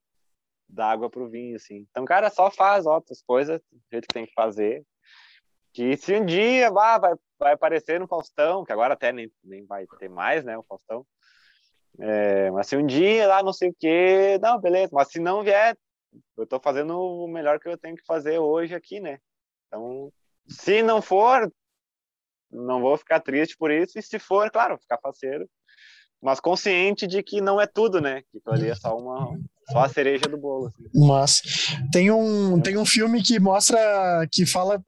da 0.69 0.89
água 0.89 1.09
para 1.09 1.21
o 1.21 1.29
vinho, 1.29 1.57
assim. 1.57 1.85
Então, 1.91 2.05
cara, 2.05 2.29
só 2.29 2.49
faz 2.49 2.85
outras 2.85 3.21
coisas 3.21 3.59
do 3.69 3.81
jeito 3.91 4.07
que 4.07 4.13
tem 4.13 4.25
que 4.25 4.33
fazer. 4.33 4.85
Que 5.73 5.97
se 5.97 6.15
um 6.15 6.25
dia 6.25 6.71
vai, 6.71 6.97
vai, 6.97 7.13
vai 7.37 7.53
aparecer 7.53 7.99
no 7.99 8.07
Faustão, 8.07 8.63
que 8.63 8.71
agora 8.71 8.93
até 8.93 9.11
nem, 9.11 9.29
nem 9.43 9.65
vai 9.65 9.85
ter 9.99 10.07
mais, 10.09 10.45
né, 10.45 10.57
o 10.57 10.63
Faustão. 10.63 11.05
É, 11.99 12.49
mas 12.51 12.67
se 12.67 12.77
um 12.77 12.85
dia 12.85 13.27
lá 13.27 13.43
não 13.43 13.51
sei 13.51 13.69
o 13.69 13.75
quê, 13.77 14.39
não, 14.41 14.57
beleza. 14.59 14.91
Mas 14.93 15.09
se 15.09 15.19
não 15.19 15.43
vier, 15.43 15.77
eu 16.37 16.45
estou 16.45 16.59
fazendo 16.59 16.97
o 16.97 17.27
melhor 17.27 17.59
que 17.59 17.67
eu 17.67 17.77
tenho 17.77 17.97
que 17.97 18.05
fazer 18.05 18.39
hoje 18.39 18.73
aqui, 18.73 19.01
né? 19.01 19.19
Então, 19.67 20.11
se 20.47 20.81
não 20.81 21.01
for, 21.01 21.51
não 22.49 22.79
vou 22.81 22.97
ficar 22.97 23.19
triste 23.19 23.57
por 23.57 23.71
isso. 23.71 23.99
E 23.99 24.01
se 24.01 24.17
for, 24.19 24.49
claro, 24.49 24.77
ficar 24.77 24.97
faceiro 24.99 25.49
mas 26.21 26.39
consciente 26.39 27.05
de 27.07 27.21
que 27.21 27.41
não 27.41 27.59
é 27.59 27.67
tudo, 27.67 28.01
né? 28.01 28.21
Que 28.31 28.41
ali 28.47 28.69
é 28.69 28.75
só 28.75 28.97
uma 28.97 29.37
só 29.71 29.79
a 29.79 29.89
cereja 29.89 30.25
do 30.25 30.37
bolo. 30.37 30.67
Assim. 30.67 31.07
Mas 31.07 31.41
tem 31.91 32.11
um 32.11 32.59
tem 32.59 32.77
um 32.77 32.85
filme 32.85 33.21
que 33.21 33.39
mostra 33.39 34.27
que 34.31 34.45
fala 34.45 34.83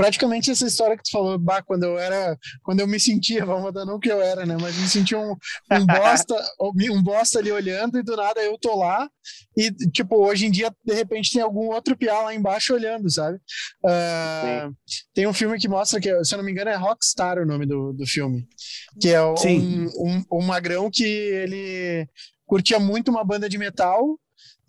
praticamente 0.00 0.50
essa 0.50 0.66
história 0.66 0.96
que 0.96 1.02
tu 1.02 1.10
falou, 1.10 1.38
bah, 1.38 1.60
quando 1.60 1.84
eu 1.84 1.98
era, 1.98 2.34
quando 2.62 2.80
eu 2.80 2.86
me 2.86 2.98
sentia, 2.98 3.44
vamos 3.44 3.64
mudar 3.64 3.84
não 3.84 4.00
que 4.00 4.10
eu 4.10 4.18
era, 4.22 4.46
né, 4.46 4.56
mas 4.58 4.74
me 4.78 4.88
sentia 4.88 5.18
um, 5.18 5.36
um 5.70 5.86
bosta, 5.86 6.34
um 6.90 7.02
bosta 7.02 7.38
ali 7.38 7.52
olhando 7.52 7.98
e 7.98 8.02
do 8.02 8.16
nada 8.16 8.40
eu 8.40 8.56
tô 8.58 8.78
lá 8.78 9.06
e, 9.54 9.70
tipo, 9.90 10.16
hoje 10.16 10.46
em 10.46 10.50
dia, 10.50 10.74
de 10.82 10.94
repente 10.94 11.32
tem 11.32 11.42
algum 11.42 11.66
outro 11.66 11.94
piá 11.98 12.22
lá 12.22 12.34
embaixo 12.34 12.72
olhando, 12.72 13.10
sabe? 13.10 13.36
Uh, 13.84 14.74
tem 15.12 15.26
um 15.26 15.34
filme 15.34 15.58
que 15.58 15.68
mostra 15.68 16.00
que, 16.00 16.24
se 16.24 16.32
eu 16.32 16.38
não 16.38 16.44
me 16.46 16.50
engano, 16.50 16.70
é 16.70 16.76
Rockstar 16.76 17.38
o 17.38 17.44
nome 17.44 17.66
do, 17.66 17.92
do 17.92 18.06
filme, 18.06 18.48
que 18.98 19.10
é 19.10 19.22
um, 19.22 19.34
um, 19.98 20.24
um 20.32 20.42
magrão 20.42 20.90
que 20.90 21.04
ele 21.04 22.08
curtia 22.46 22.78
muito 22.78 23.10
uma 23.10 23.22
banda 23.22 23.50
de 23.50 23.58
metal 23.58 24.18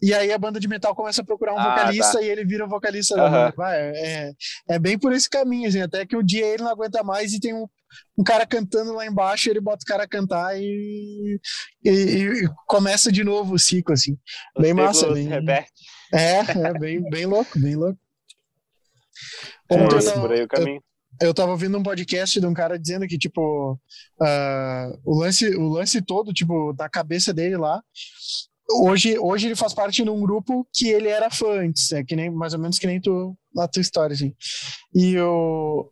e 0.01 0.13
aí 0.13 0.31
a 0.31 0.37
banda 0.37 0.59
de 0.59 0.67
metal 0.67 0.95
começa 0.95 1.21
a 1.21 1.25
procurar 1.25 1.53
um 1.53 1.59
ah, 1.59 1.69
vocalista 1.69 2.13
tá. 2.13 2.21
e 2.21 2.29
ele 2.29 2.43
vira 2.43 2.65
o 2.65 2.69
vocalista 2.69 3.15
da 3.15 3.29
banda. 3.29 3.53
Vai, 3.55 3.79
é, 3.79 4.31
é 4.69 4.79
bem 4.79 4.97
por 4.97 5.13
esse 5.13 5.29
caminho, 5.29 5.67
assim, 5.67 5.81
até 5.81 6.05
que 6.05 6.15
o 6.15 6.23
dia 6.23 6.45
ele 6.45 6.63
não 6.63 6.71
aguenta 6.71 7.03
mais 7.03 7.33
e 7.33 7.39
tem 7.39 7.53
um, 7.53 7.67
um 8.17 8.23
cara 8.23 8.45
cantando 8.45 8.93
lá 8.93 9.05
embaixo, 9.05 9.49
ele 9.49 9.61
bota 9.61 9.83
o 9.83 9.85
cara 9.85 10.03
a 10.03 10.07
cantar 10.07 10.59
e, 10.59 11.39
e, 11.83 11.89
e 11.89 12.49
começa 12.67 13.11
de 13.11 13.23
novo 13.23 13.55
o 13.55 13.59
ciclo, 13.59 13.93
assim. 13.93 14.17
O 14.57 14.61
bem 14.61 14.73
massa. 14.73 15.11
Bem, 15.13 15.31
é, 16.13 16.39
é 16.39 16.79
bem, 16.79 17.09
bem 17.09 17.25
louco, 17.25 17.59
bem 17.59 17.75
louco. 17.75 17.99
Ontem 19.69 20.39
é, 20.39 20.43
o 20.43 20.47
caminho. 20.47 20.83
Eu, 21.21 21.27
eu 21.27 21.33
tava 21.33 21.51
ouvindo 21.51 21.77
um 21.77 21.83
podcast 21.83 22.39
de 22.39 22.45
um 22.45 22.53
cara 22.53 22.79
dizendo 22.79 23.07
que, 23.07 23.17
tipo, 23.17 23.73
uh, 23.73 24.99
o, 25.05 25.19
lance, 25.19 25.55
o 25.55 25.67
lance 25.69 26.01
todo, 26.01 26.33
tipo, 26.33 26.73
da 26.73 26.89
cabeça 26.89 27.33
dele 27.33 27.57
lá, 27.57 27.81
hoje, 28.72 29.18
hoje 29.18 29.48
ele 29.48 29.56
faz 29.56 29.73
parte 29.73 30.03
de 30.03 30.10
um 30.10 30.19
grupo 30.22 30.68
que 30.73 30.88
ele 30.88 31.07
era 31.07 31.30
fã 31.30 31.61
antes, 31.61 31.91
é 31.91 32.03
que 32.03 32.15
nem, 32.15 32.30
mais 32.30 32.53
ou 32.53 32.60
menos 32.60 32.80
que 32.80 32.88
nem 32.88 32.99
tu, 32.99 33.38
na 33.53 33.68
tua 33.68 33.81
história, 33.81 34.14
assim. 34.14 34.34
E, 34.93 35.18
o, 35.19 35.89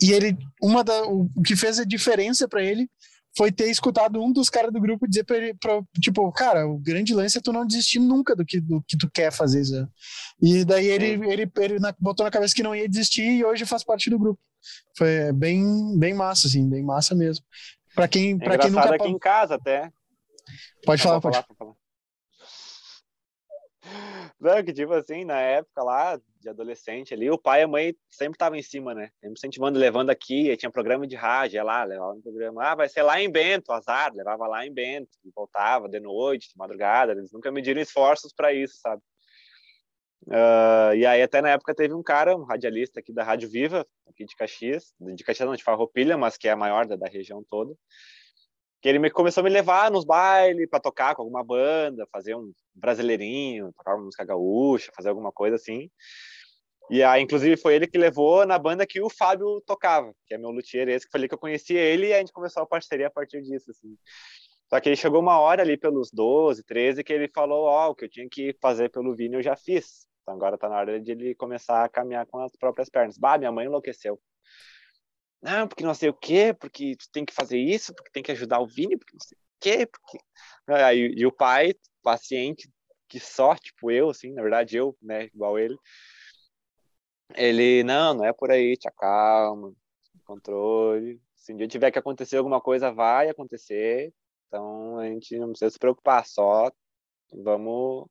e 0.00 0.12
ele, 0.12 0.36
uma 0.62 0.82
da, 0.84 1.02
o 1.04 1.28
que 1.44 1.56
fez 1.56 1.78
a 1.78 1.84
diferença 1.84 2.48
para 2.48 2.62
ele 2.62 2.88
foi 3.36 3.52
ter 3.52 3.70
escutado 3.70 4.20
um 4.20 4.32
dos 4.32 4.50
caras 4.50 4.72
do 4.72 4.80
grupo 4.80 5.06
dizer 5.06 5.24
pra 5.24 5.36
ele, 5.36 5.54
pra, 5.54 5.80
tipo, 6.00 6.30
cara, 6.32 6.66
o 6.66 6.78
grande 6.78 7.14
lance 7.14 7.38
é 7.38 7.40
tu 7.40 7.52
não 7.52 7.66
desistir 7.66 8.00
nunca 8.00 8.34
do 8.34 8.44
que, 8.44 8.60
do 8.60 8.82
que 8.82 8.98
tu 8.98 9.08
quer 9.08 9.30
fazer, 9.30 9.64
sabe? 9.64 9.88
E 10.42 10.64
daí 10.64 10.86
ele, 10.86 11.30
ele, 11.30 11.50
ele 11.56 11.78
na, 11.78 11.94
botou 11.98 12.24
na 12.24 12.30
cabeça 12.30 12.54
que 12.54 12.62
não 12.62 12.74
ia 12.74 12.88
desistir 12.88 13.22
e 13.22 13.44
hoje 13.44 13.64
faz 13.64 13.84
parte 13.84 14.10
do 14.10 14.18
grupo. 14.18 14.40
Foi 14.96 15.32
bem, 15.32 15.96
bem 15.98 16.12
massa, 16.12 16.48
assim, 16.48 16.68
bem 16.68 16.82
massa 16.82 17.14
mesmo. 17.14 17.44
Pra 17.94 18.08
quem, 18.08 18.32
é 18.32 18.36
pra 18.36 18.58
quem 18.58 18.70
nunca... 18.70 18.94
aqui 18.94 19.08
em 19.08 19.18
casa 19.18 19.54
até. 19.54 19.90
Pode 20.84 21.02
falar, 21.02 21.20
pode. 21.20 21.34
Falar, 21.34 21.46
pode 21.46 21.58
falar. 21.58 21.79
Não, 24.40 24.64
que 24.64 24.72
tipo 24.72 24.92
assim, 24.94 25.24
na 25.24 25.38
época 25.38 25.82
lá, 25.82 26.18
de 26.40 26.48
adolescente 26.48 27.12
ali, 27.12 27.30
o 27.30 27.36
pai 27.36 27.60
e 27.60 27.64
a 27.64 27.68
mãe 27.68 27.94
sempre 28.10 28.36
estavam 28.36 28.58
em 28.58 28.62
cima, 28.62 28.94
né? 28.94 29.10
Sempre 29.20 29.32
incentivando, 29.38 29.78
levando 29.78 30.08
aqui, 30.08 30.56
tinha 30.56 30.70
programa 30.70 31.06
de 31.06 31.14
rádio, 31.14 31.56
ia 31.56 31.62
lá, 31.62 31.84
levava 31.84 32.14
um 32.14 32.22
programa, 32.22 32.64
ah, 32.64 32.74
vai 32.74 32.88
ser 32.88 33.02
lá 33.02 33.20
em 33.20 33.30
Bento, 33.30 33.70
azar, 33.70 34.10
levava 34.14 34.46
lá 34.46 34.66
em 34.66 34.72
Bento, 34.72 35.10
e 35.22 35.30
voltava 35.36 35.90
de 35.90 36.00
noite, 36.00 36.48
de 36.48 36.56
madrugada, 36.56 37.12
eles 37.12 37.30
nunca 37.30 37.52
mediram 37.52 37.82
esforços 37.82 38.32
para 38.32 38.50
isso, 38.50 38.76
sabe? 38.80 39.02
Uh, 40.26 40.94
e 40.96 41.04
aí 41.06 41.22
até 41.22 41.42
na 41.42 41.50
época 41.50 41.74
teve 41.74 41.92
um 41.92 42.02
cara, 42.02 42.36
um 42.36 42.44
radialista 42.44 43.00
aqui 43.00 43.12
da 43.12 43.22
Rádio 43.22 43.48
Viva, 43.50 43.86
aqui 44.06 44.24
de 44.24 44.34
Caxias, 44.36 44.94
de 44.98 45.24
Caxias 45.24 45.46
não, 45.46 45.56
de 45.56 45.62
Farroupilha, 45.62 46.16
mas 46.16 46.38
que 46.38 46.48
é 46.48 46.52
a 46.52 46.56
maior 46.56 46.86
da, 46.86 46.96
da 46.96 47.06
região 47.06 47.44
toda, 47.48 47.74
que 48.80 48.88
ele 48.88 48.98
me, 48.98 49.10
começou 49.10 49.42
a 49.42 49.44
me 49.44 49.50
levar 49.50 49.90
nos 49.90 50.04
bailes 50.04 50.68
para 50.68 50.80
tocar 50.80 51.14
com 51.14 51.22
alguma 51.22 51.44
banda, 51.44 52.08
fazer 52.10 52.34
um 52.34 52.52
brasileirinho, 52.74 53.72
tocar 53.76 53.94
uma 53.94 54.04
música 54.04 54.24
gaúcha, 54.24 54.92
fazer 54.96 55.10
alguma 55.10 55.30
coisa 55.30 55.56
assim. 55.56 55.90
E 56.88 57.02
aí, 57.02 57.22
inclusive, 57.22 57.56
foi 57.56 57.74
ele 57.74 57.86
que 57.86 57.98
levou 57.98 58.44
na 58.46 58.58
banda 58.58 58.86
que 58.86 59.00
o 59.00 59.08
Fábio 59.08 59.60
tocava, 59.66 60.12
que 60.26 60.34
é 60.34 60.38
meu 60.38 60.50
luthier 60.50 60.88
esse, 60.88 61.06
que 61.06 61.12
foi 61.12 61.20
ali 61.20 61.28
que 61.28 61.34
eu 61.34 61.38
conheci 61.38 61.74
ele 61.74 62.08
e 62.08 62.14
a 62.14 62.18
gente 62.18 62.32
começou 62.32 62.62
a 62.62 62.66
parceria 62.66 63.06
a 63.06 63.10
partir 63.10 63.42
disso, 63.42 63.70
assim. 63.70 63.96
Só 64.68 64.80
que 64.80 64.88
ele 64.88 64.96
chegou 64.96 65.20
uma 65.20 65.38
hora 65.38 65.62
ali 65.62 65.76
pelos 65.76 66.10
12, 66.10 66.64
13, 66.64 67.04
que 67.04 67.12
ele 67.12 67.28
falou, 67.28 67.64
ó, 67.66 67.88
oh, 67.88 67.90
o 67.90 67.94
que 67.94 68.06
eu 68.06 68.08
tinha 68.08 68.28
que 68.28 68.56
fazer 68.60 68.88
pelo 68.90 69.14
Vini 69.14 69.36
eu 69.36 69.42
já 69.42 69.56
fiz. 69.56 70.06
Então 70.22 70.34
agora 70.34 70.58
tá 70.58 70.68
na 70.68 70.78
hora 70.78 71.00
de 71.00 71.12
ele 71.12 71.34
começar 71.34 71.84
a 71.84 71.88
caminhar 71.88 72.26
com 72.26 72.38
as 72.38 72.52
próprias 72.56 72.88
pernas. 72.88 73.18
Bah, 73.18 73.38
minha 73.38 73.52
mãe 73.52 73.66
enlouqueceu 73.66 74.18
não, 75.42 75.66
porque 75.66 75.84
não 75.84 75.94
sei 75.94 76.08
o 76.08 76.14
quê, 76.14 76.54
porque 76.54 76.96
tu 76.96 77.10
tem 77.10 77.24
que 77.24 77.32
fazer 77.32 77.58
isso, 77.58 77.94
porque 77.94 78.10
tem 78.10 78.22
que 78.22 78.32
ajudar 78.32 78.60
o 78.60 78.66
Vini, 78.66 78.96
porque 78.96 79.14
não 79.14 79.20
sei 79.20 79.36
o 79.36 79.40
quê, 79.60 79.86
porque... 79.86 80.18
Aí, 80.66 81.14
e 81.16 81.26
o 81.26 81.32
pai, 81.32 81.74
paciente, 82.02 82.70
que 83.08 83.18
só, 83.18 83.56
tipo 83.56 83.90
eu, 83.90 84.10
assim, 84.10 84.32
na 84.32 84.42
verdade 84.42 84.76
eu, 84.76 84.96
né, 85.02 85.24
igual 85.26 85.58
ele, 85.58 85.76
ele, 87.34 87.82
não, 87.82 88.14
não 88.14 88.24
é 88.24 88.32
por 88.32 88.50
aí, 88.50 88.76
te 88.76 88.88
acalma, 88.88 89.72
controle, 90.24 91.20
se 91.34 91.52
um 91.52 91.56
dia 91.56 91.66
tiver 91.66 91.90
que 91.90 91.98
acontecer 91.98 92.36
alguma 92.36 92.60
coisa, 92.60 92.92
vai 92.92 93.28
acontecer, 93.28 94.12
então 94.46 94.98
a 94.98 95.06
gente 95.06 95.38
não 95.38 95.48
precisa 95.50 95.70
se 95.70 95.78
preocupar, 95.78 96.26
só 96.26 96.70
vamos 97.32 98.06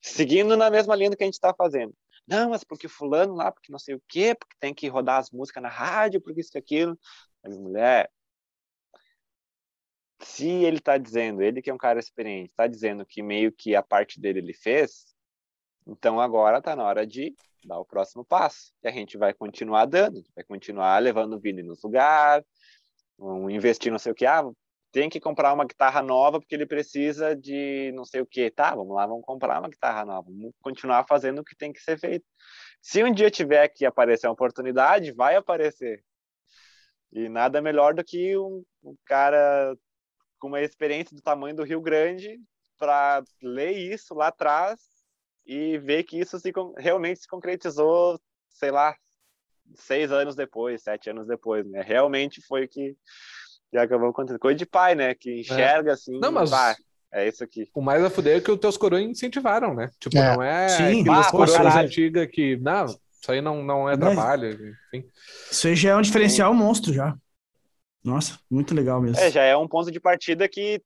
seguindo 0.00 0.56
na 0.56 0.70
mesma 0.70 0.94
linha 0.94 1.10
que 1.16 1.22
a 1.22 1.26
gente 1.26 1.34
está 1.34 1.52
fazendo. 1.52 1.94
Não, 2.26 2.50
mas 2.50 2.64
porque 2.64 2.88
fulano 2.88 3.34
lá, 3.34 3.52
porque 3.52 3.70
não 3.70 3.78
sei 3.78 3.94
o 3.94 4.02
quê, 4.08 4.34
porque 4.34 4.56
tem 4.58 4.74
que 4.74 4.88
rodar 4.88 5.18
as 5.18 5.30
músicas 5.30 5.62
na 5.62 5.68
rádio, 5.68 6.20
porque 6.20 6.40
isso 6.40 6.56
e 6.56 6.58
aquilo. 6.58 6.98
Mas, 7.42 7.56
mulher, 7.56 8.10
se 10.20 10.48
ele 10.48 10.80
tá 10.80 10.98
dizendo, 10.98 11.42
ele 11.42 11.62
que 11.62 11.70
é 11.70 11.74
um 11.74 11.78
cara 11.78 12.00
experiente, 12.00 12.52
tá 12.56 12.66
dizendo 12.66 13.04
que 13.06 13.22
meio 13.22 13.52
que 13.52 13.74
a 13.76 13.82
parte 13.82 14.20
dele 14.20 14.40
ele 14.40 14.54
fez, 14.54 15.14
então 15.86 16.20
agora 16.20 16.60
tá 16.60 16.74
na 16.74 16.84
hora 16.84 17.06
de 17.06 17.34
dar 17.64 17.78
o 17.78 17.84
próximo 17.84 18.24
passo. 18.24 18.72
E 18.82 18.88
a 18.88 18.90
gente 18.90 19.16
vai 19.16 19.32
continuar 19.32 19.86
dando, 19.86 20.22
vai 20.34 20.44
continuar 20.44 20.98
levando 21.00 21.34
o 21.34 21.40
Vini 21.40 21.62
nos 21.62 21.82
lugares, 21.82 22.44
investir 23.50 23.92
não 23.92 23.98
sei 23.98 24.12
o 24.12 24.14
que, 24.14 24.26
ah, 24.26 24.42
tem 24.92 25.08
que 25.08 25.20
comprar 25.20 25.52
uma 25.52 25.64
guitarra 25.64 26.02
nova 26.02 26.40
porque 26.40 26.54
ele 26.54 26.66
precisa 26.66 27.34
de 27.36 27.92
não 27.94 28.04
sei 28.04 28.20
o 28.20 28.26
que, 28.26 28.50
tá? 28.50 28.74
Vamos 28.74 28.94
lá, 28.94 29.06
vamos 29.06 29.24
comprar 29.24 29.58
uma 29.58 29.68
guitarra 29.68 30.04
nova, 30.04 30.26
vamos 30.30 30.52
continuar 30.62 31.04
fazendo 31.08 31.40
o 31.40 31.44
que 31.44 31.56
tem 31.56 31.72
que 31.72 31.80
ser 31.80 31.98
feito. 31.98 32.24
Se 32.80 33.02
um 33.04 33.12
dia 33.12 33.30
tiver 33.30 33.68
que 33.68 33.84
aparecer 33.84 34.26
uma 34.26 34.32
oportunidade, 34.32 35.12
vai 35.12 35.36
aparecer. 35.36 36.02
E 37.12 37.28
nada 37.28 37.60
melhor 37.60 37.94
do 37.94 38.04
que 38.04 38.36
um, 38.36 38.64
um 38.82 38.96
cara 39.04 39.76
com 40.38 40.48
uma 40.48 40.60
experiência 40.60 41.16
do 41.16 41.22
tamanho 41.22 41.56
do 41.56 41.64
Rio 41.64 41.80
Grande 41.80 42.38
para 42.78 43.22
ler 43.42 43.72
isso 43.72 44.14
lá 44.14 44.28
atrás 44.28 44.80
e 45.46 45.78
ver 45.78 46.04
que 46.04 46.18
isso 46.18 46.38
se, 46.38 46.52
realmente 46.76 47.20
se 47.20 47.28
concretizou, 47.28 48.20
sei 48.48 48.70
lá, 48.70 48.96
seis 49.74 50.10
anos 50.12 50.34
depois, 50.34 50.82
sete 50.82 51.10
anos 51.10 51.26
depois, 51.26 51.66
né? 51.66 51.82
Realmente 51.82 52.40
foi 52.42 52.68
que, 52.68 52.96
que 53.70 53.76
acabou 53.76 54.10
acontecendo. 54.10 54.38
Coisa 54.38 54.58
de 54.58 54.66
pai, 54.66 54.94
né? 54.94 55.14
Que 55.14 55.40
enxerga 55.40 55.90
é. 55.90 55.94
assim, 55.94 56.18
não, 56.18 56.32
mas... 56.32 56.50
Pá, 56.50 56.76
é 57.12 57.28
isso 57.28 57.42
aqui. 57.42 57.68
O 57.74 57.80
mais 57.80 58.04
a 58.04 58.10
fuder 58.10 58.38
é 58.38 58.40
que 58.40 58.50
os 58.50 58.58
teus 58.58 58.76
coroas 58.76 59.02
incentivaram, 59.02 59.74
né? 59.74 59.90
Tipo, 59.98 60.18
é. 60.18 60.34
não 60.34 60.42
é 60.42 60.68
Sim. 60.68 61.00
aquelas 61.00 61.30
coroas 61.30 61.76
antigas 61.76 62.28
que, 62.30 62.56
não, 62.56 62.84
isso 62.86 63.32
aí 63.32 63.40
não, 63.40 63.62
não 63.62 63.88
é 63.88 63.96
trabalho, 63.96 64.50
enfim. 64.50 65.08
Isso 65.50 65.66
aí 65.66 65.74
já 65.74 65.90
é 65.90 65.96
um 65.96 66.02
diferencial 66.02 66.52
monstro 66.52 66.92
já. 66.92 67.16
Nossa, 68.04 68.38
muito 68.50 68.74
legal 68.74 69.00
mesmo. 69.00 69.18
É, 69.18 69.30
já 69.30 69.42
é 69.42 69.56
um 69.56 69.66
ponto 69.66 69.90
de 69.90 69.98
partida 69.98 70.48
que 70.48 70.80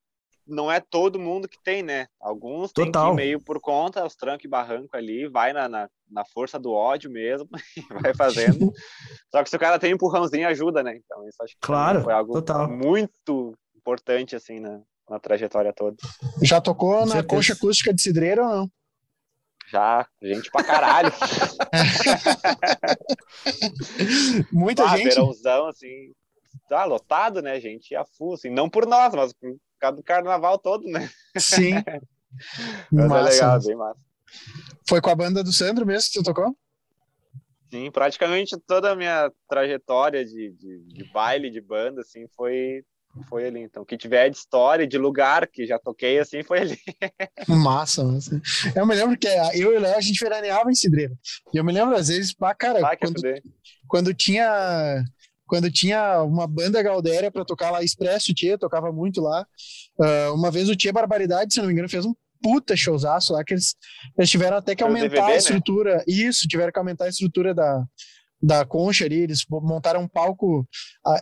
não 0.50 0.70
é 0.70 0.80
todo 0.80 1.18
mundo 1.18 1.48
que 1.48 1.58
tem, 1.62 1.82
né? 1.82 2.06
Alguns 2.20 2.72
tem 2.72 2.90
que 2.90 3.12
meio 3.14 3.40
por 3.40 3.60
conta, 3.60 4.04
os 4.04 4.14
trancos 4.14 4.44
e 4.44 4.48
barranco 4.48 4.96
ali, 4.96 5.28
vai 5.28 5.52
na, 5.52 5.68
na, 5.68 5.88
na, 6.10 6.24
força 6.24 6.58
do 6.58 6.72
ódio 6.72 7.10
mesmo, 7.10 7.48
e 7.76 7.82
vai 8.02 8.14
fazendo. 8.14 8.70
Só 9.30 9.42
que 9.42 9.50
se 9.50 9.56
o 9.56 9.60
cara 9.60 9.78
tem 9.78 9.92
um 9.92 9.94
empurrãozinho, 9.94 10.48
ajuda, 10.48 10.82
né? 10.82 10.96
Então 10.96 11.26
isso 11.28 11.42
acho 11.42 11.54
que 11.54 11.60
claro, 11.60 12.02
foi 12.02 12.12
algo 12.12 12.32
total. 12.32 12.68
muito 12.68 13.54
importante, 13.76 14.36
assim, 14.36 14.60
na, 14.60 14.80
na 15.08 15.18
trajetória 15.18 15.72
toda. 15.72 15.96
Já 16.42 16.60
tocou 16.60 17.06
na 17.06 17.22
concha 17.22 17.54
acústica 17.54 17.94
de 17.94 18.02
Cidreira 18.02 18.42
ou 18.42 18.48
não? 18.48 18.70
Já, 19.70 20.06
gente 20.20 20.50
pra 20.50 20.64
caralho. 20.64 21.12
Muita 24.52 24.84
ah, 24.84 24.96
gente. 24.96 25.10
Verãozão, 25.10 25.68
assim, 25.68 26.12
tá 26.68 26.84
lotado, 26.84 27.40
né, 27.40 27.60
gente? 27.60 27.94
A 27.94 28.04
full, 28.04 28.34
assim, 28.34 28.50
não 28.50 28.68
por 28.68 28.84
nós, 28.84 29.14
mas 29.14 29.32
causa 29.80 29.96
do 29.96 30.02
carnaval 30.02 30.58
todo, 30.58 30.86
né? 30.86 31.08
Sim. 31.36 31.74
mas 32.92 33.08
massa. 33.08 33.28
é 33.28 33.32
legal, 33.32 33.60
bem 33.62 33.76
massa. 33.76 34.00
Foi 34.88 35.00
com 35.00 35.10
a 35.10 35.14
banda 35.14 35.42
do 35.42 35.52
Sandro 35.52 35.86
mesmo 35.86 36.10
que 36.10 36.18
você 36.18 36.22
tocou? 36.22 36.54
Sim, 37.70 37.90
praticamente 37.90 38.58
toda 38.66 38.90
a 38.90 38.96
minha 38.96 39.30
trajetória 39.48 40.24
de, 40.24 40.52
de, 40.52 40.78
de 40.88 41.04
baile, 41.12 41.50
de 41.50 41.60
banda, 41.60 42.00
assim, 42.00 42.26
foi 42.36 42.84
foi 43.28 43.46
ali. 43.46 43.60
Então, 43.60 43.84
que 43.84 43.96
tiver 43.96 44.28
de 44.30 44.36
história, 44.36 44.86
de 44.86 44.98
lugar 44.98 45.46
que 45.48 45.66
já 45.66 45.78
toquei, 45.78 46.18
assim, 46.18 46.42
foi 46.42 46.60
ali. 46.60 46.78
Massa, 47.48 48.04
massa. 48.04 48.40
Eu 48.74 48.86
me 48.86 48.94
lembro 48.94 49.18
que 49.18 49.26
eu 49.26 49.72
e 49.72 49.76
o 49.76 49.80
Léo, 49.80 49.96
a 49.96 50.00
gente 50.00 50.22
veraneava 50.22 50.70
em 50.70 50.74
Cidreira. 50.74 51.12
E 51.52 51.56
eu 51.56 51.64
me 51.64 51.72
lembro, 51.72 51.96
às 51.96 52.08
vezes, 52.08 52.32
pá, 52.32 52.54
cara, 52.54 52.80
ah, 52.86 52.96
quando, 52.96 53.20
quando 53.88 54.14
tinha 54.14 55.02
quando 55.50 55.68
tinha 55.68 56.22
uma 56.22 56.46
banda 56.46 56.80
Galdéria 56.80 57.28
para 57.28 57.44
tocar 57.44 57.72
lá, 57.72 57.82
Expresso 57.82 58.32
Tia, 58.32 58.56
tocava 58.56 58.92
muito 58.92 59.20
lá. 59.20 59.44
Uh, 59.98 60.32
uma 60.32 60.48
vez 60.48 60.68
o 60.68 60.76
Tia 60.76 60.92
Barbaridade, 60.92 61.52
se 61.52 61.58
não 61.58 61.66
me 61.66 61.72
engano, 61.72 61.88
fez 61.88 62.06
um 62.06 62.14
puta 62.40 62.76
showzaço 62.76 63.32
lá, 63.32 63.42
que 63.42 63.54
eles, 63.54 63.74
eles 64.16 64.30
tiveram 64.30 64.58
até 64.58 64.76
que 64.76 64.84
aumentar 64.84 65.08
DVD, 65.08 65.22
a 65.22 65.26
né? 65.26 65.36
estrutura. 65.36 65.96
Né? 65.96 66.04
Isso, 66.06 66.46
tiveram 66.46 66.70
que 66.70 66.78
aumentar 66.78 67.06
a 67.06 67.08
estrutura 67.08 67.52
da, 67.52 67.84
da 68.40 68.64
concha 68.64 69.04
ali, 69.04 69.22
eles 69.22 69.44
montaram 69.50 70.02
um 70.02 70.08
palco, 70.08 70.64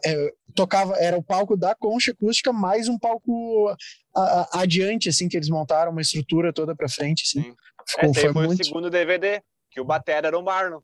é, 0.04 0.30
tocava, 0.54 0.94
era 0.98 1.16
o 1.16 1.22
palco 1.22 1.56
da 1.56 1.74
concha 1.74 2.10
acústica, 2.10 2.52
mais 2.52 2.86
um 2.86 2.98
palco 2.98 3.74
adiante, 4.52 5.08
assim, 5.08 5.26
que 5.26 5.38
eles 5.38 5.48
montaram 5.48 5.90
uma 5.90 6.02
estrutura 6.02 6.52
toda 6.52 6.76
para 6.76 6.86
frente, 6.86 7.22
assim. 7.24 7.44
Sim. 7.44 7.54
Ficou, 7.88 8.10
Esse 8.10 8.20
foi, 8.20 8.32
foi 8.34 8.46
muito... 8.46 8.60
o 8.60 8.64
segundo 8.66 8.90
DVD, 8.90 9.40
que 9.70 9.80
o 9.80 9.86
batera 9.86 10.26
era 10.28 10.38
o 10.38 10.44
Marlon. 10.44 10.80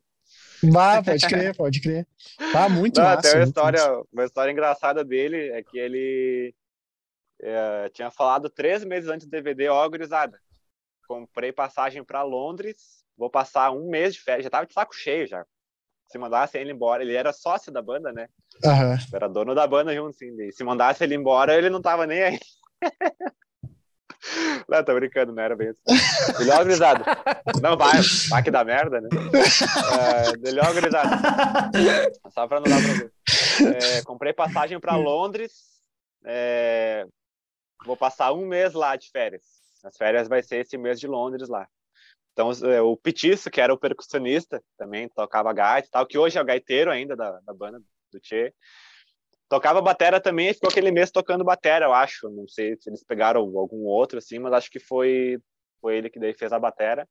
Bah, 0.71 1.03
pode 1.03 1.27
crer, 1.27 1.55
pode 1.55 1.81
crer. 1.81 2.07
Tá 2.51 2.69
muito 2.69 2.99
Não, 2.99 3.05
massa. 3.05 3.19
Até 3.19 3.37
uma 3.37 3.43
história, 3.43 4.03
uma 4.11 4.25
história 4.25 4.51
engraçada 4.51 5.03
dele 5.03 5.49
é 5.49 5.63
que 5.63 5.77
ele 5.77 6.53
é, 7.41 7.89
tinha 7.89 8.09
falado 8.11 8.49
três 8.49 8.83
meses 8.83 9.09
antes 9.09 9.27
do 9.27 9.31
DVD, 9.31 9.67
ó, 9.69 9.87
gurizada, 9.87 10.39
comprei 11.07 11.51
passagem 11.51 12.03
para 12.03 12.23
Londres, 12.23 13.03
vou 13.17 13.29
passar 13.29 13.71
um 13.71 13.89
mês 13.89 14.13
de 14.13 14.21
férias, 14.21 14.43
já 14.43 14.49
tava 14.49 14.65
de 14.65 14.73
saco 14.73 14.95
cheio 14.95 15.27
já. 15.27 15.45
Se 16.07 16.17
mandasse 16.17 16.57
ele 16.57 16.71
embora, 16.71 17.01
ele 17.01 17.15
era 17.15 17.33
sócio 17.33 17.71
da 17.71 17.81
banda, 17.81 18.11
né? 18.11 18.27
Uhum. 18.63 18.95
Era 19.13 19.27
dono 19.27 19.55
da 19.55 19.65
banda 19.65 19.93
junto, 19.93 20.15
sim. 20.15 20.35
Se 20.51 20.63
mandasse 20.63 21.03
ele 21.03 21.15
embora, 21.15 21.55
ele 21.55 21.69
não 21.69 21.81
tava 21.81 22.05
nem 22.05 22.21
aí. 22.21 22.39
Não, 24.67 24.83
tô 24.83 24.93
brincando, 24.95 25.31
não 25.31 25.43
era 25.43 25.55
bem 25.55 25.69
assim. 25.69 25.81
Melhor 26.39 26.63
grisado. 26.65 27.03
Não, 27.61 27.77
vai, 27.77 28.01
vai 28.29 28.43
que 28.43 28.51
dá 28.51 28.63
merda, 28.63 28.99
né? 29.01 29.09
É, 29.13 30.37
melhor 30.37 30.73
grisado. 30.73 31.09
Só 32.33 32.47
pra 32.47 32.59
não 32.59 32.67
dar 32.67 32.81
problema. 32.81 33.11
É, 33.77 34.01
comprei 34.03 34.33
passagem 34.33 34.79
pra 34.79 34.95
Londres. 34.95 35.51
É, 36.25 37.05
vou 37.85 37.95
passar 37.95 38.33
um 38.33 38.45
mês 38.47 38.73
lá 38.73 38.95
de 38.95 39.09
férias. 39.11 39.43
As 39.83 39.95
férias 39.95 40.27
vai 40.27 40.41
ser 40.41 40.57
esse 40.57 40.77
mês 40.77 40.99
de 40.99 41.07
Londres 41.07 41.47
lá. 41.47 41.67
Então, 42.33 42.51
é, 42.69 42.81
o 42.81 42.97
Petiço, 42.97 43.49
que 43.49 43.61
era 43.61 43.73
o 43.73 43.77
percussionista, 43.77 44.61
também 44.77 45.07
tocava 45.07 45.53
gaita 45.53 45.87
e 45.87 45.91
tal, 45.91 46.05
que 46.05 46.17
hoje 46.17 46.37
é 46.37 46.41
o 46.41 46.45
gaiteiro 46.45 46.91
ainda 46.91 47.15
da, 47.15 47.39
da 47.39 47.53
banda 47.53 47.79
do 48.11 48.19
Tchê. 48.19 48.53
Tocava 49.47 49.81
batera 49.81 50.19
também, 50.19 50.53
ficou 50.53 50.69
aquele 50.69 50.91
mês 50.91 51.11
tocando 51.11 51.43
batera, 51.43 51.85
eu 51.85 51.93
acho. 51.93 52.29
Não 52.29 52.47
sei 52.47 52.75
se 52.79 52.89
eles 52.89 53.03
pegaram 53.03 53.41
algum 53.41 53.85
outro, 53.85 54.17
assim, 54.17 54.39
mas 54.39 54.53
acho 54.53 54.71
que 54.71 54.79
foi, 54.79 55.39
foi 55.79 55.97
ele 55.97 56.09
que 56.09 56.19
daí 56.19 56.33
fez 56.33 56.51
a 56.51 56.59
batera 56.59 57.07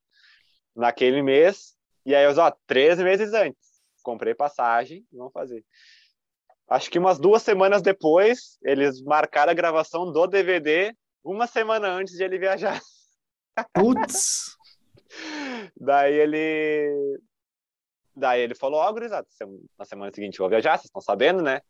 naquele 0.75 1.21
mês. 1.21 1.75
E 2.05 2.13
aí, 2.13 2.25
eu, 2.25 2.37
ó, 2.37 2.51
três 2.67 2.99
meses 2.99 3.33
antes, 3.33 3.81
comprei 4.03 4.35
passagem, 4.35 5.05
vamos 5.11 5.33
fazer. 5.33 5.63
Acho 6.67 6.89
que 6.89 6.99
umas 6.99 7.19
duas 7.19 7.41
semanas 7.41 7.81
depois, 7.81 8.57
eles 8.63 9.01
marcaram 9.01 9.51
a 9.51 9.55
gravação 9.55 10.11
do 10.11 10.27
DVD 10.27 10.95
uma 11.23 11.47
semana 11.47 11.87
antes 11.87 12.15
de 12.15 12.23
ele 12.23 12.37
viajar. 12.37 12.81
Putz! 13.73 14.55
Daí 15.79 16.13
ele. 16.13 17.19
Daí 18.15 18.41
ele 18.41 18.55
falou: 18.55 18.79
Ó, 18.79 18.89
oh, 18.89 18.93
gurizada, 18.93 19.27
na 19.77 19.85
semana 19.85 20.11
seguinte 20.13 20.39
eu 20.39 20.43
vou 20.43 20.49
viajar, 20.49 20.77
vocês 20.77 20.85
estão 20.85 21.01
sabendo, 21.01 21.41
né? 21.41 21.61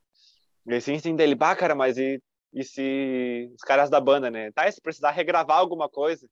Sim, 0.82 1.16
dele, 1.16 1.36
bah, 1.36 1.56
cara, 1.56 1.76
mas 1.76 1.98
e, 1.98 2.22
e 2.52 2.64
se 2.64 3.52
os 3.54 3.62
caras 3.62 3.90
da 3.90 4.02
banda, 4.02 4.32
né? 4.32 4.52
Tá, 4.52 4.68
e 4.68 4.72
se 4.72 4.82
precisar 4.82 5.12
regravar 5.12 5.58
alguma 5.58 5.88
coisa? 5.88 6.28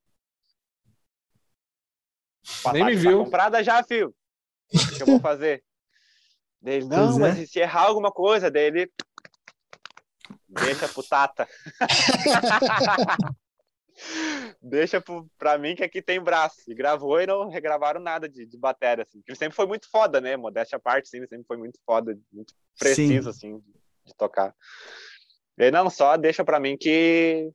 Nem 2.73 2.83
me 2.83 2.95
viu. 2.95 3.19
Tá 3.19 3.25
comprada 3.25 3.63
já, 3.63 3.83
filho. 3.83 4.13
O 4.73 4.95
que 4.95 5.03
eu 5.03 5.07
vou 5.07 5.19
fazer? 5.19 5.63
Dele, 6.59 6.85
não, 6.85 7.19
mas 7.19 7.37
é. 7.37 7.45
se 7.45 7.59
errar 7.59 7.83
alguma 7.83 8.11
coisa, 8.11 8.49
dele. 8.49 8.91
Deixa 10.47 10.87
pro 10.87 11.03
Tata. 11.03 11.47
Deixa 14.61 14.99
pro, 14.99 15.29
pra 15.37 15.57
mim 15.57 15.75
que 15.75 15.83
aqui 15.83 16.01
tem 16.01 16.19
braço. 16.21 16.61
E 16.67 16.73
gravou 16.73 17.21
e 17.21 17.27
não 17.27 17.49
regravaram 17.49 18.01
nada 18.01 18.27
de, 18.27 18.45
de 18.45 18.57
bateria, 18.57 19.03
assim. 19.03 19.21
Ele 19.27 19.37
sempre 19.37 19.55
foi 19.55 19.67
muito 19.67 19.89
foda, 19.89 20.19
né? 20.19 20.35
Modéstia 20.37 20.77
à 20.77 20.79
parte, 20.79 21.09
sim, 21.09 21.19
sempre 21.27 21.45
foi 21.45 21.57
muito 21.57 21.79
foda, 21.85 22.17
muito 22.31 22.53
preciso, 22.79 23.31
sim. 23.31 23.55
assim 23.55 23.63
de 24.05 24.15
tocar. 24.15 24.55
E 25.57 25.65
aí, 25.65 25.71
não, 25.71 25.89
só 25.89 26.17
deixa 26.17 26.43
para 26.43 26.59
mim 26.59 26.77
que, 26.77 27.49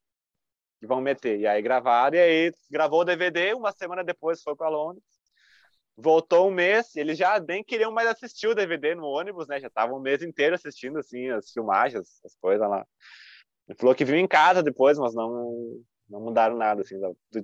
que 0.80 0.86
vão 0.86 1.00
meter. 1.00 1.40
E 1.40 1.46
aí 1.46 1.60
gravaram, 1.60 2.16
e 2.16 2.20
aí 2.20 2.52
gravou 2.70 3.00
o 3.00 3.04
DVD, 3.04 3.54
uma 3.54 3.72
semana 3.72 4.04
depois 4.04 4.42
foi 4.42 4.54
para 4.54 4.68
Londres. 4.68 5.04
Voltou 5.96 6.48
um 6.48 6.52
mês, 6.52 6.94
eles 6.94 7.18
já 7.18 7.40
nem 7.40 7.64
queriam 7.64 7.90
mais 7.90 8.08
assistir 8.08 8.46
o 8.46 8.54
DVD 8.54 8.94
no 8.94 9.04
ônibus, 9.04 9.48
né? 9.48 9.60
Já 9.60 9.66
estavam 9.66 9.98
um 9.98 10.00
mês 10.00 10.22
inteiro 10.22 10.54
assistindo, 10.54 10.98
assim, 10.98 11.28
as 11.30 11.50
filmagens, 11.50 12.20
as 12.24 12.36
coisas 12.40 12.68
lá. 12.68 12.86
Ele 13.68 13.76
falou 13.76 13.94
que 13.94 14.04
viu 14.04 14.16
em 14.16 14.28
casa 14.28 14.62
depois, 14.62 14.96
mas 14.96 15.12
não, 15.12 15.82
não 16.08 16.20
mudaram 16.20 16.56
nada, 16.56 16.82
assim. 16.82 16.94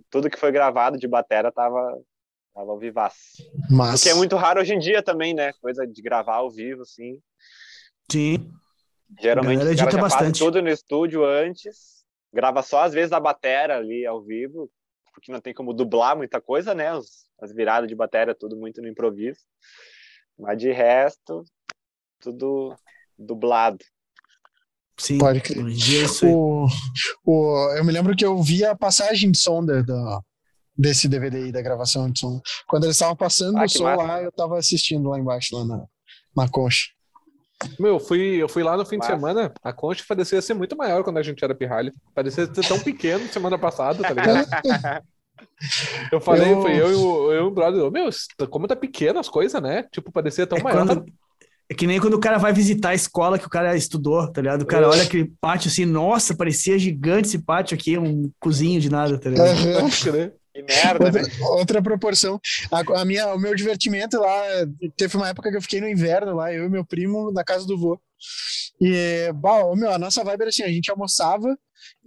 Tudo 0.09 0.31
que 0.31 0.39
foi 0.39 0.52
gravado 0.52 0.97
de 0.97 1.09
batera 1.09 1.51
tava, 1.51 2.01
tava 2.55 2.78
vivaço. 2.78 3.43
Mas... 3.68 4.01
O 4.01 4.05
que 4.05 4.10
é 4.10 4.14
muito 4.14 4.36
raro 4.36 4.60
hoje 4.60 4.72
em 4.72 4.78
dia 4.78 5.02
também, 5.02 5.35
né? 5.35 5.52
Coisa 5.60 5.85
de 5.85 6.01
gravar 6.01 6.36
ao 6.36 6.51
vivo, 6.51 6.82
assim. 6.82 7.20
Sim. 8.10 8.52
Geralmente 9.20 9.76
caras 9.76 9.78
já 9.78 10.01
bastante. 10.01 10.39
tudo 10.39 10.62
no 10.62 10.68
estúdio 10.68 11.24
antes, 11.24 12.05
grava 12.32 12.62
só 12.62 12.82
às 12.82 12.93
vezes 12.93 13.12
a 13.12 13.20
batera 13.20 13.76
ali 13.76 14.05
ao 14.06 14.22
vivo, 14.22 14.70
porque 15.12 15.31
não 15.31 15.40
tem 15.40 15.55
como 15.55 15.72
dublar 15.72 16.16
muita 16.16 16.40
coisa, 16.40 16.74
né? 16.74 16.94
Os, 16.94 17.24
as 17.40 17.52
viradas 17.52 17.89
de 17.89 17.94
bateria, 17.94 18.35
tudo 18.35 18.56
muito 18.56 18.81
no 18.81 18.89
improviso. 18.89 19.40
Mas 20.39 20.59
de 20.59 20.72
resto, 20.72 21.44
tudo 22.20 22.74
dublado. 23.18 23.78
Sim, 24.98 25.18
pode 25.18 25.40
crer. 25.40 25.64
O, 26.24 26.66
o, 27.24 27.74
eu 27.76 27.85
me 27.85 27.93
lembro 27.93 28.16
que 28.16 28.24
eu 28.24 28.40
vi 28.43 28.64
a 28.64 28.76
passagem 28.76 29.31
de 29.31 29.39
som 29.39 29.64
da, 29.64 29.82
da 29.82 30.20
desse 30.76 31.09
DVD 31.09 31.36
aí, 31.36 31.52
da 31.52 31.62
gravação 31.62 32.10
de 32.10 32.18
som. 32.18 32.40
Quando 32.66 32.85
eles 32.85 32.97
estavam 32.97 33.16
passando 33.16 33.59
ah, 33.59 33.64
o 33.64 33.68
som 33.68 33.85
massa. 33.85 34.02
lá, 34.02 34.22
eu 34.22 34.32
tava 34.32 34.59
assistindo 34.59 35.09
lá 35.09 35.18
embaixo, 35.18 35.56
lá 35.56 35.64
na, 35.64 35.86
na 36.36 36.48
concha. 36.48 36.94
Meu, 37.78 37.95
eu 37.95 38.01
fui, 38.01 38.20
eu 38.43 38.49
fui 38.49 38.62
lá 38.62 38.77
no 38.77 38.85
fim 38.86 38.99
de 38.99 39.07
semana, 39.07 39.53
a 39.62 39.73
concha 39.73 40.05
parecia 40.07 40.41
ser 40.41 40.55
muito 40.55 40.77
maior 40.77 41.03
quando 41.03 41.19
a 41.19 41.23
gente 41.23 41.43
era 41.45 41.55
pirralho. 41.55 41.93
Parecia 42.15 42.47
ser 42.47 42.66
tão 42.66 42.78
pequeno 42.78 43.27
semana 43.28 43.59
passada, 43.59 44.03
tá 44.03 44.11
ligado? 44.11 45.03
eu 46.12 46.20
falei, 46.20 46.53
eu... 46.53 46.62
foi 46.62 46.81
eu 46.81 46.91
e 46.91 46.95
o, 46.95 47.32
eu 47.32 47.45
e 47.45 47.47
o 47.47 47.51
brother, 47.51 47.91
meu, 47.91 48.09
como 48.51 48.69
tá 48.69 48.77
pequeno 48.77 49.19
as 49.19 49.28
coisas, 49.28 49.61
né? 49.61 49.85
Tipo, 49.93 50.12
parecia 50.12 50.47
tão 50.47 50.59
é 50.59 50.62
maior. 50.62 50.86
Quando... 50.86 51.05
É 51.69 51.74
que 51.74 51.86
nem 51.86 51.99
quando 51.99 52.15
o 52.15 52.20
cara 52.20 52.36
vai 52.36 52.53
visitar 52.53 52.91
a 52.91 52.95
escola 52.95 53.39
que 53.39 53.47
o 53.47 53.51
cara 53.51 53.74
estudou, 53.74 54.31
tá 54.31 54.43
ligado? 54.43 54.62
O 54.62 54.66
cara 54.66 54.89
olha 54.89 55.03
aquele 55.03 55.32
pátio 55.41 55.70
assim, 55.70 55.86
nossa, 55.86 56.36
parecia 56.36 56.78
gigante 56.78 57.28
esse 57.28 57.39
pátio 57.39 57.74
aqui, 57.74 57.97
um 57.97 58.31
cozinho 58.39 58.78
de 58.81 58.91
nada, 58.91 59.19
tá 59.19 59.31
ligado? 59.31 59.49
Uhum. 59.49 60.32
Que 60.55 60.62
merda, 60.62 61.05
outra, 61.05 61.22
né? 61.22 61.28
outra 61.40 61.82
proporção. 61.82 62.40
A, 62.70 63.01
a, 63.01 63.05
minha, 63.05 63.35
o 63.35 63.39
meu 63.39 63.55
divertimento 63.55 64.18
lá, 64.18 64.43
teve 64.97 65.16
uma 65.16 65.28
época 65.28 65.51
que 65.51 65.56
eu 65.56 65.62
fiquei 65.62 65.81
no 65.81 65.89
inverno 65.89 66.35
lá, 66.35 66.52
eu 66.52 66.64
e 66.64 66.70
meu 66.70 66.85
primo, 66.85 67.32
na 67.32 67.43
casa 67.43 67.66
do 67.66 67.76
vô. 67.76 68.01
E, 68.81 69.32
bom, 69.35 69.74
meu, 69.74 69.93
a 69.93 69.98
nossa 69.98 70.22
vibe 70.22 70.43
era 70.43 70.51
assim, 70.51 70.62
a 70.62 70.68
gente 70.68 70.90
almoçava 70.90 71.56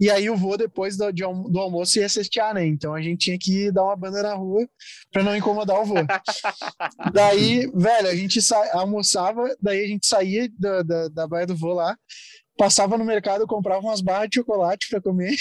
e 0.00 0.10
aí 0.10 0.30
o 0.30 0.36
vô, 0.36 0.56
depois 0.56 0.96
do, 0.96 1.12
de, 1.12 1.22
do 1.22 1.58
almoço, 1.58 1.98
ia 1.98 2.08
cestear, 2.08 2.54
né? 2.54 2.64
Então 2.64 2.94
a 2.94 3.02
gente 3.02 3.24
tinha 3.24 3.38
que 3.38 3.70
dar 3.72 3.84
uma 3.84 3.96
banda 3.96 4.22
na 4.22 4.34
rua 4.34 4.68
pra 5.12 5.22
não 5.22 5.36
incomodar 5.36 5.80
o 5.80 5.84
vô. 5.84 5.94
daí, 7.12 7.70
velho, 7.74 8.08
a 8.08 8.14
gente 8.14 8.38
almoçava, 8.72 9.54
daí 9.60 9.84
a 9.84 9.88
gente 9.88 10.06
saía 10.06 10.48
da, 10.58 10.82
da, 10.82 11.08
da 11.08 11.26
baia 11.26 11.46
do 11.46 11.56
vô 11.56 11.72
lá, 11.72 11.96
passava 12.56 12.96
no 12.96 13.04
mercado, 13.04 13.46
comprava 13.46 13.80
umas 13.80 14.00
barras 14.00 14.28
de 14.28 14.36
chocolate 14.36 14.88
para 14.88 15.00
comer. 15.00 15.36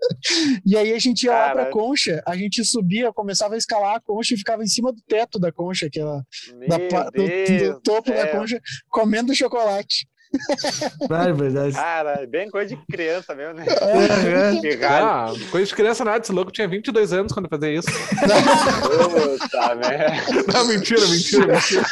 e 0.64 0.76
aí 0.76 0.92
a 0.92 0.98
gente 0.98 1.24
ia 1.24 1.32
lá 1.32 1.50
pra 1.50 1.66
concha, 1.66 2.22
a 2.26 2.36
gente 2.36 2.64
subia, 2.64 3.12
começava 3.12 3.54
a 3.54 3.58
escalar 3.58 3.96
a 3.96 4.00
concha 4.00 4.34
e 4.34 4.38
ficava 4.38 4.62
em 4.62 4.66
cima 4.66 4.92
do 4.92 5.00
teto 5.06 5.38
da 5.38 5.52
concha, 5.52 5.86
aquela 5.86 6.24
da, 6.68 7.10
do, 7.10 7.72
do, 7.72 7.80
topo 7.80 8.10
da 8.10 8.28
concha, 8.28 8.60
comendo 8.88 9.34
chocolate. 9.34 10.06
É 11.10 11.32
verdade. 11.32 11.74
Cara, 11.74 12.26
bem 12.28 12.48
coisa 12.48 12.74
de 12.74 12.80
criança 12.86 13.34
mesmo, 13.34 13.54
né? 13.54 13.66
É, 13.68 14.74
é. 14.74 14.86
Ah, 14.86 15.32
coisa 15.50 15.66
de 15.66 15.74
criança 15.74 16.04
nada, 16.04 16.22
esse 16.22 16.30
louco 16.30 16.52
tinha 16.52 16.68
22 16.68 17.12
anos 17.12 17.32
quando 17.32 17.48
fazia 17.48 17.74
isso. 17.74 17.88
Puta 17.88 19.74
merda. 19.74 20.52
Não, 20.52 20.66
mentira, 20.66 21.06
mentira, 21.08 21.46
mentira. 21.46 21.82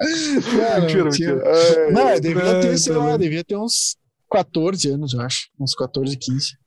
Não, 0.00 0.80
mentira, 0.80 1.04
mentira. 1.04 1.90
Não, 1.90 2.20
devia 2.20 2.60
ter, 2.60 2.78
sei 2.78 2.92
lá, 2.94 3.16
devia 3.16 3.44
ter 3.44 3.56
uns 3.56 3.96
14 4.30 4.90
anos, 4.90 5.14
eu 5.14 5.20
acho. 5.20 5.48
Uns 5.58 5.74
14, 5.74 6.16
15. 6.16 6.63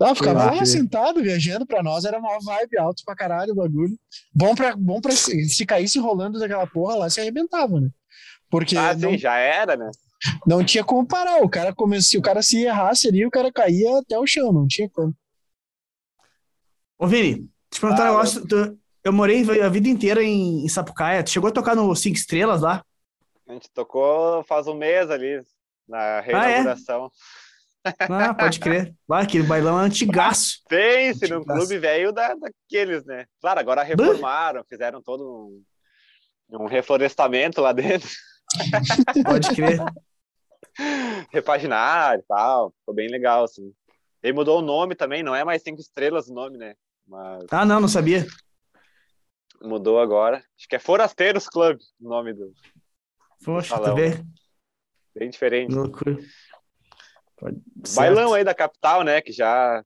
Ah, 0.00 0.14
ficava 0.14 0.50
lá 0.50 0.64
sentado, 0.64 1.22
viajando 1.22 1.64
pra 1.64 1.82
nós, 1.82 2.04
era 2.04 2.18
uma 2.18 2.38
vibe 2.40 2.78
alto 2.78 3.04
pra 3.04 3.14
caralho 3.14 3.52
o 3.52 3.56
bagulho. 3.56 3.96
Bom 4.34 4.54
pra, 4.54 4.74
bom 4.74 5.00
pra 5.00 5.12
se 5.12 5.64
caísse 5.64 5.98
rolando 5.98 6.40
daquela 6.40 6.66
porra 6.66 6.96
lá, 6.96 7.10
se 7.10 7.20
arrebentava, 7.20 7.80
né? 7.80 7.88
Porque 8.50 8.76
ah, 8.76 8.94
não, 8.94 9.10
sim, 9.12 9.18
já 9.18 9.36
era, 9.36 9.76
né? 9.76 9.90
Não 10.46 10.64
tinha 10.64 10.84
como 10.84 11.06
parar. 11.06 11.42
O 11.42 11.48
cara 11.48 11.74
come... 11.74 12.02
Se 12.02 12.18
o 12.18 12.22
cara 12.22 12.42
se 12.42 12.62
errasse 12.62 13.08
ali, 13.08 13.24
o 13.24 13.30
cara 13.30 13.52
caía 13.52 13.98
até 13.98 14.18
o 14.18 14.26
chão, 14.26 14.52
não 14.52 14.66
tinha 14.66 14.88
como. 14.90 15.14
Ô, 16.98 17.06
Vini, 17.06 17.48
te 17.70 17.80
perguntar 17.80 18.08
ah, 18.08 18.10
um 18.10 18.14
negócio. 18.14 18.46
Tu, 18.46 18.78
eu 19.04 19.12
morei 19.12 19.42
a 19.60 19.68
vida 19.68 19.88
inteira 19.88 20.22
em, 20.22 20.64
em 20.64 20.68
Sapucaia. 20.68 21.22
Tu 21.24 21.30
chegou 21.30 21.48
a 21.48 21.52
tocar 21.52 21.74
no 21.74 21.94
Cinco 21.96 22.16
Estrelas 22.16 22.60
lá? 22.60 22.84
A 23.48 23.52
gente 23.54 23.70
tocou 23.70 24.44
faz 24.44 24.66
um 24.66 24.74
mês 24.74 25.10
ali, 25.10 25.40
na 25.88 26.20
reinauguração. 26.20 27.04
Ah, 27.04 27.06
é? 27.06 27.41
Ah 27.84 28.34
pode 28.34 28.60
crer. 28.60 28.94
Lá, 29.08 29.20
aquele 29.20 29.44
bailão 29.44 29.80
é 29.80 29.84
antigaço. 29.84 30.62
Pense, 30.68 31.28
no 31.28 31.44
clube 31.44 31.78
velho 31.78 32.12
da, 32.12 32.34
daqueles, 32.34 33.04
né? 33.04 33.26
Claro, 33.40 33.60
agora 33.60 33.82
reformaram, 33.82 34.64
fizeram 34.68 35.02
todo 35.02 35.62
um, 36.50 36.60
um 36.60 36.66
reflorestamento 36.66 37.60
lá 37.60 37.72
dentro. 37.72 38.08
Pode 39.24 39.54
crer. 39.54 39.78
Repaginar 41.30 42.18
e 42.18 42.22
tal. 42.22 42.70
Ficou 42.78 42.94
bem 42.94 43.08
legal, 43.08 43.44
assim. 43.44 43.72
Ele 44.22 44.32
mudou 44.32 44.60
o 44.60 44.62
nome 44.62 44.94
também, 44.94 45.22
não 45.22 45.34
é 45.34 45.44
mais 45.44 45.62
cinco 45.62 45.80
estrelas 45.80 46.28
o 46.28 46.34
nome, 46.34 46.56
né? 46.56 46.74
Mas... 47.06 47.44
Ah, 47.50 47.64
não, 47.64 47.80
não 47.80 47.88
sabia. 47.88 48.26
Mudou 49.60 50.00
agora. 50.00 50.44
Acho 50.56 50.68
que 50.68 50.76
é 50.76 50.78
Forasteiros 50.78 51.48
Club 51.48 51.78
o 52.00 52.08
nome 52.08 52.32
do. 52.32 52.52
Poxa, 53.44 53.78
tu 53.78 53.94
vê? 53.94 54.22
Bem 55.14 55.30
diferente. 55.30 55.74
Loucura. 55.74 56.16
Bailão 57.94 58.34
aí 58.34 58.44
da 58.44 58.54
capital, 58.54 59.02
né? 59.02 59.20
Que 59.20 59.32
já 59.32 59.84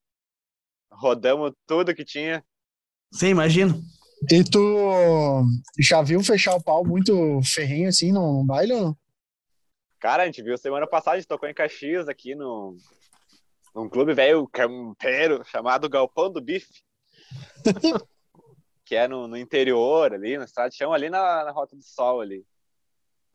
rodamos 0.91 1.53
tudo 1.66 1.95
que 1.95 2.05
tinha. 2.05 2.45
Sim, 3.12 3.28
imagino. 3.28 3.83
E 4.31 4.43
tu 4.43 5.45
já 5.78 6.03
viu 6.03 6.23
fechar 6.23 6.55
o 6.55 6.62
pau 6.62 6.85
muito 6.85 7.41
ferrenho 7.43 7.89
assim 7.89 8.12
no 8.12 8.45
baile 8.45 8.73
ou 8.73 8.83
não? 8.83 8.97
Cara, 10.01 10.23
a 10.23 10.27
gente 10.27 10.43
viu 10.43 10.57
semana 10.57 10.87
passada, 10.87 11.16
a 11.16 11.20
gente 11.20 11.28
tocou 11.28 11.49
em 11.49 11.55
Caxias 11.55 12.09
aqui 12.09 12.35
no, 12.35 12.77
num 13.74 13.89
clube 13.89 14.15
velho 14.15 14.49
campeiro 14.49 15.45
chamado 15.45 15.89
Galpão 15.89 16.31
do 16.31 16.41
Bife. 16.41 16.83
que 18.85 18.95
é 18.95 19.09
no, 19.09 19.27
no, 19.27 19.37
interior 19.37 20.15
ali, 20.15 20.39
na 20.39 20.45
estrada 20.45 20.70
de 20.70 20.77
chão, 20.77 20.93
ali 20.93 21.11
na, 21.11 21.45
na 21.45 21.51
Rota 21.51 21.77
do 21.77 21.83
Sol 21.83 22.20
ali. 22.20 22.47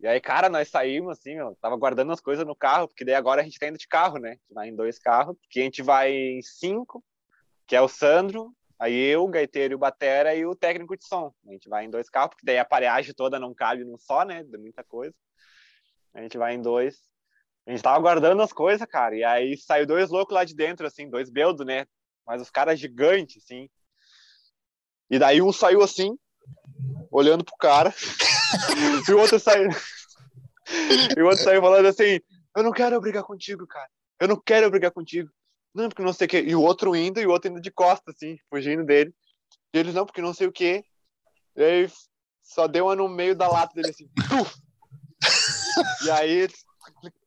E 0.01 0.07
aí, 0.07 0.19
cara, 0.19 0.49
nós 0.49 0.67
saímos 0.67 1.17
assim, 1.17 1.39
ó, 1.39 1.53
tava 1.61 1.77
guardando 1.77 2.11
as 2.11 2.19
coisas 2.19 2.45
no 2.45 2.55
carro, 2.55 2.87
porque 2.87 3.05
daí 3.05 3.15
agora 3.15 3.41
a 3.41 3.43
gente 3.43 3.59
tá 3.59 3.67
indo 3.67 3.77
de 3.77 3.87
carro, 3.87 4.17
né? 4.17 4.37
Vai 4.49 4.69
em 4.69 4.75
dois 4.75 4.97
carros, 4.97 5.37
porque 5.39 5.59
a 5.59 5.63
gente 5.63 5.81
vai 5.81 6.11
em 6.11 6.41
cinco, 6.41 7.03
que 7.67 7.75
é 7.75 7.81
o 7.81 7.87
Sandro, 7.87 8.53
Aí 8.81 8.95
eu, 8.95 9.25
o 9.25 9.27
gaiteiro 9.27 9.73
e 9.73 9.75
o 9.75 9.77
batera 9.77 10.33
e 10.33 10.43
o 10.43 10.55
técnico 10.55 10.97
de 10.97 11.05
som. 11.05 11.31
A 11.47 11.51
gente 11.51 11.69
vai 11.69 11.85
em 11.85 11.89
dois 11.91 12.09
carros, 12.09 12.31
porque 12.31 12.43
daí 12.43 12.57
a 12.57 12.63
aparelhagem 12.63 13.13
toda 13.13 13.39
não 13.39 13.53
cabe 13.53 13.83
num 13.83 13.95
só, 13.95 14.25
né? 14.25 14.43
De 14.43 14.57
muita 14.57 14.83
coisa. 14.83 15.13
A 16.15 16.21
gente 16.23 16.35
vai 16.35 16.55
em 16.55 16.61
dois. 16.63 16.97
A 17.67 17.69
gente 17.69 17.83
tava 17.83 17.99
guardando 17.99 18.41
as 18.41 18.51
coisas, 18.51 18.87
cara. 18.87 19.15
E 19.15 19.23
aí 19.23 19.55
saiu 19.55 19.85
dois 19.85 20.09
loucos 20.09 20.33
lá 20.33 20.43
de 20.43 20.55
dentro, 20.55 20.87
assim, 20.87 21.07
dois 21.07 21.29
beldos, 21.29 21.63
né? 21.63 21.85
Mas 22.25 22.41
os 22.41 22.49
caras 22.49 22.79
gigantes, 22.79 23.43
assim. 23.43 23.69
E 25.11 25.19
daí 25.19 25.43
um 25.43 25.53
saiu 25.53 25.83
assim, 25.83 26.17
olhando 27.11 27.43
pro 27.43 27.57
cara. 27.57 27.93
e 29.07 29.11
o 29.11 29.19
outro 29.19 29.39
saiu. 29.39 29.69
e 31.17 31.21
o 31.21 31.25
outro 31.25 31.43
saiu 31.43 31.61
falando 31.61 31.85
assim: 31.85 32.19
Eu 32.55 32.63
não 32.63 32.71
quero 32.71 32.99
brigar 33.01 33.23
contigo, 33.23 33.65
cara. 33.67 33.89
Eu 34.19 34.27
não 34.27 34.37
quero 34.37 34.69
brigar 34.69 34.91
contigo 34.91 35.29
não, 35.73 35.87
porque 35.87 36.03
não 36.03 36.13
sei 36.13 36.27
o 36.27 36.29
que. 36.29 36.39
E 36.41 36.55
o 36.55 36.61
outro 36.61 36.95
indo, 36.95 37.19
e 37.19 37.25
o 37.25 37.31
outro 37.31 37.49
indo 37.49 37.61
de 37.61 37.71
costas, 37.71 38.15
assim, 38.15 38.37
fugindo 38.49 38.85
dele. 38.85 39.13
E 39.73 39.79
eles, 39.79 39.93
não, 39.93 40.05
porque 40.05 40.21
não 40.21 40.33
sei 40.33 40.47
o 40.47 40.51
que. 40.51 40.83
E 41.55 41.63
aí 41.63 41.91
só 42.41 42.67
deu 42.67 42.85
uma 42.85 42.95
no 42.95 43.07
meio 43.07 43.35
da 43.35 43.47
lata 43.47 43.73
dele, 43.73 43.89
assim. 43.89 44.09
e 46.05 46.11
aí, 46.11 46.47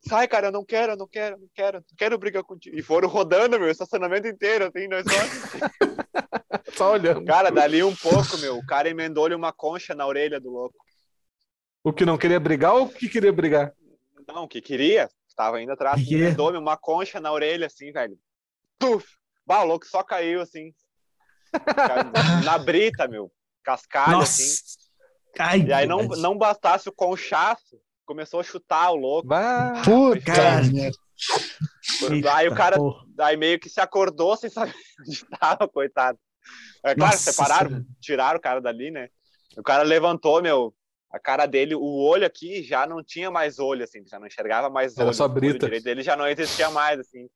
sai, 0.07 0.27
cara, 0.27 0.47
eu 0.47 0.51
não 0.51 0.63
quero, 0.65 0.93
eu 0.93 0.97
não 0.97 1.07
quero, 1.07 1.35
eu 1.35 1.39
não 1.39 1.49
quero, 1.53 1.77
não 1.77 1.97
quero 1.97 2.17
brigar 2.17 2.43
contigo. 2.43 2.77
E 2.77 2.81
foram 2.81 3.07
rodando, 3.07 3.59
meu, 3.59 3.69
estacionamento 3.69 4.27
inteiro, 4.27 4.65
assim, 4.65 4.87
nós 4.87 5.05
só... 5.05 6.71
só 6.75 6.91
olhando. 6.93 7.25
Cara, 7.25 7.49
dali 7.49 7.83
um 7.83 7.95
pouco, 7.95 8.37
meu, 8.39 8.57
o 8.57 8.65
cara 8.65 8.89
emendou-lhe 8.89 9.35
uma 9.35 9.53
concha 9.53 9.93
na 9.93 10.05
orelha 10.05 10.39
do 10.39 10.51
louco. 10.51 10.75
O 11.83 11.93
que 11.93 12.05
não 12.05 12.17
queria 12.17 12.39
brigar 12.39 12.73
ou 12.73 12.85
o 12.85 12.89
que 12.89 13.07
queria 13.07 13.31
brigar? 13.31 13.73
Não, 14.27 14.43
o 14.43 14.47
que 14.47 14.61
queria. 14.61 15.09
Tava 15.35 15.61
indo 15.61 15.73
atrás, 15.73 15.99
emendou-me 16.09 16.57
uma 16.57 16.77
concha 16.77 17.19
na 17.19 17.29
orelha, 17.31 17.67
assim, 17.67 17.91
velho 17.91 18.17
puf! 18.85 19.05
Bah, 19.45 19.63
o 19.63 19.65
louco 19.65 19.85
só 19.85 20.03
caiu 20.03 20.41
assim. 20.41 20.73
na 22.43 22.57
brita, 22.57 23.07
meu. 23.07 23.31
Cascalho, 23.63 24.19
Nossa. 24.19 24.41
assim. 24.41 24.55
Ai, 25.37 25.61
e 25.61 25.73
aí 25.73 25.87
não, 25.87 26.03
não 26.03 26.37
bastasse 26.37 26.87
o 26.87 26.93
conchaço, 26.93 27.79
começou 28.05 28.39
a 28.39 28.43
chutar 28.43 28.91
o 28.91 28.95
louco. 28.95 29.27
Bah, 29.27 29.81
Puta, 29.83 30.31
Aí 32.33 32.47
o 32.47 32.55
cara, 32.55 32.77
aí 33.19 33.37
meio 33.37 33.59
que 33.59 33.69
se 33.69 33.79
acordou 33.79 34.35
sem 34.35 34.49
saber 34.49 34.73
onde 35.01 35.11
estava, 35.11 35.67
coitado. 35.67 36.19
É 36.83 36.93
claro, 36.93 37.11
Nossa, 37.11 37.31
separaram, 37.31 37.69
senhora. 37.69 37.85
tiraram 38.01 38.37
o 38.37 38.41
cara 38.41 38.61
dali, 38.61 38.91
né? 38.91 39.09
O 39.57 39.63
cara 39.63 39.83
levantou, 39.83 40.41
meu, 40.41 40.73
a 41.11 41.19
cara 41.19 41.45
dele, 41.45 41.73
o 41.73 41.81
olho 41.81 42.25
aqui 42.25 42.61
já 42.61 42.85
não 42.85 43.03
tinha 43.03 43.31
mais 43.31 43.57
olho, 43.57 43.83
assim, 43.83 44.03
já 44.05 44.19
não 44.19 44.27
enxergava 44.27 44.69
mais 44.69 44.97
olho. 44.97 45.03
Era 45.05 45.13
só 45.13 45.27
brita. 45.27 45.65
O 45.65 45.69
direito 45.69 45.83
dele 45.83 46.03
já 46.03 46.15
não 46.15 46.27
existia 46.27 46.69
mais, 46.69 46.99
assim. 46.99 47.27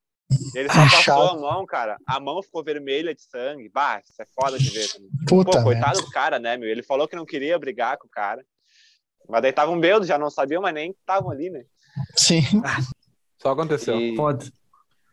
Ele 0.54 0.70
só 0.70 0.82
passou 0.84 1.30
a 1.30 1.38
mão, 1.40 1.66
cara. 1.66 1.98
A 2.06 2.20
mão 2.20 2.44
ficou 2.44 2.64
vermelha 2.64 3.16
de 3.16 3.22
sangue. 3.22 3.70
Bah, 3.70 4.00
isso 4.08 4.22
é 4.22 4.26
foda 4.40 4.60
de 4.60 4.70
ver. 4.70 4.88
Puta 5.28 5.58
Pô, 5.58 5.64
coitado 5.64 6.02
do 6.02 6.10
cara, 6.12 6.38
né, 6.38 6.56
meu? 6.56 6.70
Ele 6.70 6.84
falou 6.84 7.08
que 7.08 7.16
não 7.16 7.26
queria 7.26 7.58
brigar 7.58 7.98
com 7.98 8.06
o 8.06 8.12
cara. 8.12 8.46
Mas 9.30 9.41
daí 9.43 9.53
tava 9.53 9.72
um 9.72 9.80
bêbado, 9.80 10.06
já 10.06 10.18
não 10.18 10.30
sabia, 10.30 10.60
mas 10.60 10.73
nem 10.73 10.91
estavam 10.91 11.30
ali, 11.30 11.49
né? 11.49 11.64
Sim. 12.18 12.41
Só 13.41 13.51
aconteceu. 13.51 13.99
E... 13.99 14.15
Pode. 14.15 14.51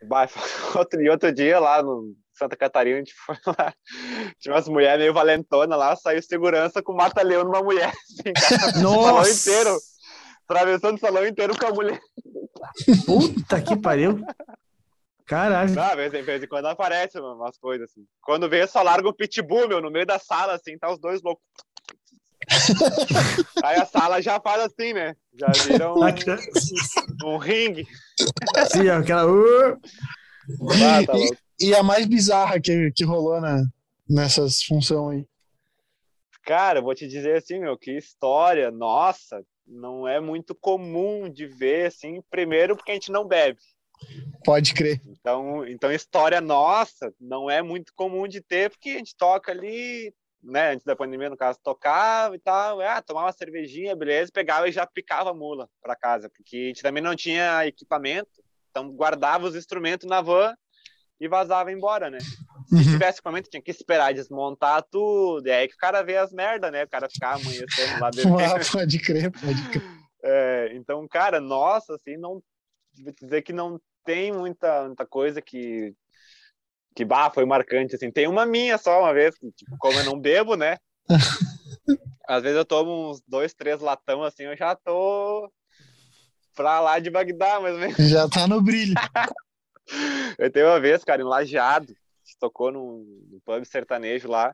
Bah, 0.03 0.27
outro, 0.75 1.01
e 1.01 1.09
outro 1.09 1.31
dia 1.31 1.59
lá 1.59 1.81
no 1.81 2.15
Santa 2.33 2.55
Catarina, 2.55 2.97
a 2.97 2.99
gente 2.99 3.13
foi 3.13 3.35
lá. 3.45 3.73
Tinha 4.39 4.55
umas 4.55 4.67
mulheres 4.67 4.99
meio 4.99 5.13
valentonas 5.13 5.77
lá, 5.77 5.95
saiu 5.95 6.21
segurança 6.21 6.81
com 6.81 6.93
mata-leão 6.93 7.43
numa 7.43 7.61
mulher, 7.61 7.89
assim, 7.89 8.33
cara, 8.33 8.79
Nossa! 8.81 9.01
salão 9.01 9.29
inteiro. 9.29 9.77
Atravessando 10.49 10.95
o 10.95 10.99
salão 10.99 11.27
inteiro 11.27 11.57
com 11.59 11.67
a 11.67 11.71
mulher. 11.73 11.99
Puta 13.05 13.61
que 13.61 13.75
pariu. 13.75 14.21
Caralho. 15.25 15.77
Ah, 15.77 15.89
de 15.89 15.95
vez, 15.97 16.13
em- 16.13 16.21
vez 16.21 16.41
em 16.41 16.47
quando 16.47 16.67
aparece 16.67 17.19
umas 17.19 17.57
coisas 17.57 17.89
assim. 17.89 18.05
Quando 18.21 18.47
vê, 18.49 18.65
só 18.65 18.81
larga 18.81 19.09
um 19.09 19.13
pitbull, 19.13 19.67
meu, 19.67 19.81
no 19.81 19.91
meio 19.91 20.05
da 20.05 20.17
sala, 20.17 20.53
assim, 20.53 20.77
tá 20.77 20.89
os 20.89 20.99
dois 20.99 21.21
loucos. 21.21 21.43
Aí 23.63 23.77
a 23.77 23.85
sala 23.85 24.21
já 24.21 24.39
faz 24.39 24.61
assim, 24.61 24.93
né? 24.93 25.15
Já 25.33 25.47
vira 25.65 25.93
um, 25.93 25.99
um 27.25 27.37
ringue. 27.37 27.87
Sim, 28.71 28.89
aquela. 28.89 29.25
uh, 29.25 29.79
Ah, 30.83 31.05
tá 31.05 31.13
louco. 31.13 31.37
E 31.59 31.73
a 31.73 31.83
mais 31.83 32.05
bizarra 32.05 32.59
que, 32.59 32.91
que 32.91 33.03
rolou 33.03 33.41
na, 33.41 33.63
nessas 34.07 34.63
funções 34.63 35.19
aí. 35.19 35.27
Cara, 36.43 36.79
eu 36.79 36.83
vou 36.83 36.95
te 36.95 37.07
dizer 37.07 37.37
assim, 37.37 37.59
meu, 37.59 37.77
que 37.77 37.91
história, 37.91 38.71
nossa, 38.71 39.43
não 39.65 40.07
é 40.07 40.21
muito 40.21 40.55
comum 40.55 41.29
de 41.29 41.45
ver, 41.45 41.87
assim, 41.87 42.21
primeiro 42.29 42.75
porque 42.75 42.91
a 42.91 42.93
gente 42.93 43.11
não 43.11 43.27
bebe. 43.27 43.59
Pode 44.45 44.73
crer. 44.73 45.01
Então, 45.07 45.67
então 45.67 45.91
história 45.91 46.39
nossa 46.39 47.13
não 47.19 47.49
é 47.49 47.61
muito 47.61 47.91
comum 47.95 48.27
de 48.27 48.39
ter, 48.39 48.69
porque 48.69 48.91
a 48.91 48.97
gente 48.97 49.15
toca 49.17 49.51
ali, 49.51 50.13
né, 50.41 50.71
antes 50.71 50.85
da 50.85 50.95
pandemia, 50.95 51.29
no 51.29 51.37
caso, 51.37 51.59
tocava 51.63 52.35
e 52.35 52.39
tal, 52.39 52.79
ah, 52.81 53.01
tomava 53.01 53.27
uma 53.27 53.31
cervejinha, 53.31 53.95
beleza, 53.95 54.31
pegava 54.31 54.67
e 54.67 54.71
já 54.71 54.85
picava 54.85 55.31
a 55.31 55.33
mula 55.33 55.69
para 55.81 55.95
casa, 55.95 56.29
porque 56.29 56.55
a 56.57 56.67
gente 56.67 56.81
também 56.81 57.01
não 57.03 57.15
tinha 57.15 57.65
equipamento, 57.65 58.43
então 58.69 58.89
guardava 58.91 59.45
os 59.45 59.55
instrumentos 59.55 60.07
na 60.07 60.21
van 60.21 60.55
e 61.19 61.27
vazava 61.27 61.71
embora, 61.71 62.09
né? 62.09 62.19
Se 62.67 62.75
Uhum. 62.75 62.83
tivesse 62.83 63.19
equipamento, 63.19 63.49
tinha 63.49 63.61
que 63.61 63.71
esperar 63.71 64.13
desmontar 64.13 64.83
tudo, 64.91 65.47
e 65.47 65.51
aí 65.51 65.67
que 65.67 65.75
o 65.75 65.77
cara 65.77 66.03
vê 66.03 66.17
as 66.17 66.31
merda, 66.33 66.69
né? 66.69 66.83
O 66.83 66.89
cara 66.89 67.09
ficar 67.09 67.35
amanhecendo 67.35 67.97
lá 67.99 68.09
dentro. 68.11 68.37
Ah, 68.39 68.59
pode 68.71 68.99
crer, 68.99 69.31
pode 69.31 69.69
crer. 69.69 69.89
É, 70.23 70.71
então, 70.73 71.07
cara, 71.07 71.39
nossa, 71.39 71.95
assim, 71.95 72.17
não 72.17 72.41
vou 73.03 73.13
dizer 73.21 73.41
que 73.41 73.53
não 73.53 73.79
tem 74.03 74.31
muita, 74.31 74.85
muita 74.87 75.05
coisa 75.05 75.41
que 75.41 75.93
que 76.97 77.05
bah, 77.05 77.29
foi 77.29 77.45
marcante 77.45 77.95
assim. 77.95 78.09
Tem 78.09 78.27
uma 78.27 78.43
minha 78.43 78.75
só 78.79 79.01
uma 79.01 79.13
vez, 79.13 79.37
que, 79.37 79.51
tipo, 79.51 79.77
como 79.77 79.99
eu 79.99 80.03
não 80.03 80.19
bebo, 80.19 80.55
né? 80.55 80.77
Às 82.27 82.41
vezes 82.41 82.57
eu 82.57 82.65
tomo 82.65 83.11
uns 83.11 83.21
dois, 83.27 83.53
três 83.53 83.79
latão 83.79 84.23
assim, 84.23 84.45
eu 84.45 84.57
já 84.57 84.75
tô 84.75 85.47
pra 86.55 86.79
lá 86.79 86.97
de 86.97 87.11
Bagdá, 87.11 87.59
menos. 87.61 87.95
Já 87.97 88.27
tá 88.27 88.47
no 88.47 88.63
brilho. 88.63 88.95
Eu 90.37 90.51
tenho 90.51 90.65
uma 90.65 90.81
vez, 90.81 91.01
cara, 91.05 91.21
em 91.21 91.25
Lajeado, 91.25 91.95
tocou 92.41 92.73
num, 92.73 93.05
num 93.31 93.39
pub 93.45 93.63
sertanejo 93.63 94.27
lá, 94.27 94.53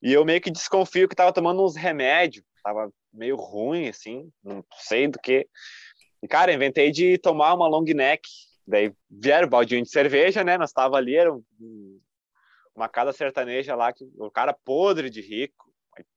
e 0.00 0.12
eu 0.12 0.24
meio 0.24 0.40
que 0.40 0.52
desconfio 0.52 1.08
que 1.08 1.16
tava 1.16 1.32
tomando 1.32 1.64
uns 1.64 1.74
remédios, 1.74 2.44
tava 2.62 2.88
meio 3.12 3.34
ruim, 3.34 3.88
assim, 3.88 4.30
não 4.44 4.64
sei 4.78 5.08
do 5.08 5.18
que. 5.18 5.48
E, 6.22 6.28
cara, 6.28 6.52
inventei 6.52 6.92
de 6.92 7.18
tomar 7.18 7.54
uma 7.54 7.66
long 7.66 7.82
neck, 7.82 8.22
daí 8.66 8.92
vieram 9.10 9.48
baldinho 9.48 9.82
de 9.82 9.90
cerveja, 9.90 10.44
né, 10.44 10.58
nós 10.58 10.72
tava 10.72 10.96
ali, 10.96 11.16
era 11.16 11.32
um- 11.32 11.44
um- 11.60 12.00
uma 12.74 12.88
casa 12.88 13.12
sertaneja 13.12 13.74
lá, 13.74 13.92
que 13.92 14.04
o 14.18 14.30
cara 14.30 14.52
podre 14.52 15.10
de 15.10 15.20
rico, 15.20 15.72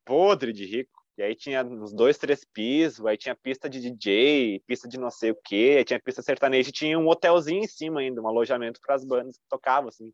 podre 0.05 0.53
de 0.53 0.65
rico, 0.65 0.91
e 1.17 1.23
aí 1.23 1.35
tinha 1.35 1.63
uns 1.65 1.93
dois, 1.93 2.17
três 2.17 2.45
pisos, 2.45 3.05
aí 3.05 3.17
tinha 3.17 3.35
pista 3.35 3.69
de 3.69 3.79
DJ, 3.81 4.63
pista 4.67 4.87
de 4.87 4.97
não 4.99 5.11
sei 5.11 5.31
o 5.31 5.37
quê, 5.43 5.75
aí 5.79 5.85
tinha 5.85 6.01
pista 6.01 6.21
sertaneja 6.21 6.69
e 6.69 6.73
tinha 6.73 6.97
um 6.99 7.07
hotelzinho 7.07 7.63
em 7.63 7.67
cima 7.67 7.99
ainda, 8.01 8.21
um 8.21 8.27
alojamento 8.27 8.79
para 8.85 8.95
as 8.95 9.05
bandas 9.05 9.37
que 9.37 9.43
tocavam, 9.49 9.89
assim. 9.89 10.13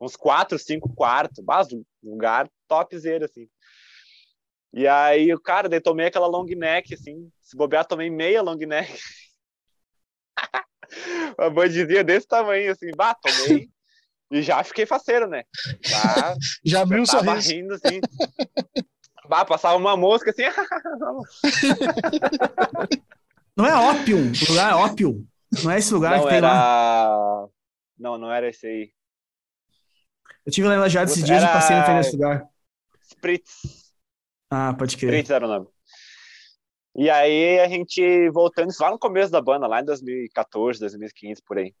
Uns 0.00 0.16
quatro, 0.16 0.58
cinco 0.58 0.92
quartos, 0.94 1.44
lugar 2.02 2.50
topzera, 2.68 3.26
assim. 3.26 3.48
E 4.72 4.86
aí, 4.88 5.32
o 5.34 5.40
cara, 5.40 5.68
daí 5.68 5.80
tomei 5.80 6.06
aquela 6.06 6.26
long 6.26 6.44
neck, 6.46 6.94
assim, 6.94 7.30
se 7.40 7.56
bobear, 7.56 7.86
tomei 7.86 8.08
meia 8.10 8.42
long 8.42 8.56
neck. 8.56 8.90
Uma 11.38 11.50
bandizinha 11.50 12.04
desse 12.04 12.26
tamanho, 12.26 12.72
assim, 12.72 12.90
bah, 12.96 13.14
tomei. 13.14 13.70
E 14.30 14.42
já 14.42 14.62
fiquei 14.64 14.86
faceiro, 14.86 15.26
né? 15.28 15.44
Já 15.82 16.34
Já 16.64 16.80
abriu 16.82 16.98
eu 16.98 17.04
o 17.04 17.06
tava 17.06 17.24
sorriso. 17.24 17.52
rindo, 17.52 17.74
assim. 17.74 18.00
bah, 19.28 19.44
passava 19.44 19.76
uma 19.76 19.96
mosca, 19.96 20.30
assim. 20.30 20.42
Não 23.56 23.66
é 23.66 23.74
ópio, 23.74 24.16
o 24.18 24.50
lugar 24.50 24.72
é 24.72 24.74
ópio. 24.74 25.26
Não 25.62 25.70
é 25.70 25.78
esse 25.78 25.92
lugar 25.92 26.16
não 26.16 26.24
que 26.24 26.30
tem 26.30 26.40
lá. 26.40 26.48
era... 26.48 27.48
Não, 27.98 28.16
não 28.18 28.32
era 28.32 28.48
esse 28.48 28.66
aí. 28.66 28.90
Eu 30.46 30.52
tive 30.52 30.66
lá 30.66 30.74
em 30.74 30.78
Lajeado 30.78 31.10
esses 31.10 31.22
dias 31.22 31.42
e 31.42 31.46
passei 31.46 31.76
na 31.76 31.84
frente 31.84 31.98
desse 31.98 32.12
lugar. 32.16 32.44
Spritz. 33.10 33.92
Ah, 34.50 34.72
pode 34.72 34.96
crer. 34.96 35.10
Spritz 35.10 35.30
era 35.30 35.44
o 35.44 35.48
nome. 35.48 35.66
E 36.94 37.08
aí 37.08 37.58
a 37.58 37.68
gente 37.68 38.28
voltando, 38.30 38.70
isso 38.70 38.82
lá 38.82 38.90
no 38.90 38.98
começo 38.98 39.32
da 39.32 39.40
banda, 39.40 39.66
lá 39.66 39.80
em 39.80 39.84
2014, 39.84 40.78
2015, 40.80 41.42
por 41.42 41.58
aí. 41.58 41.74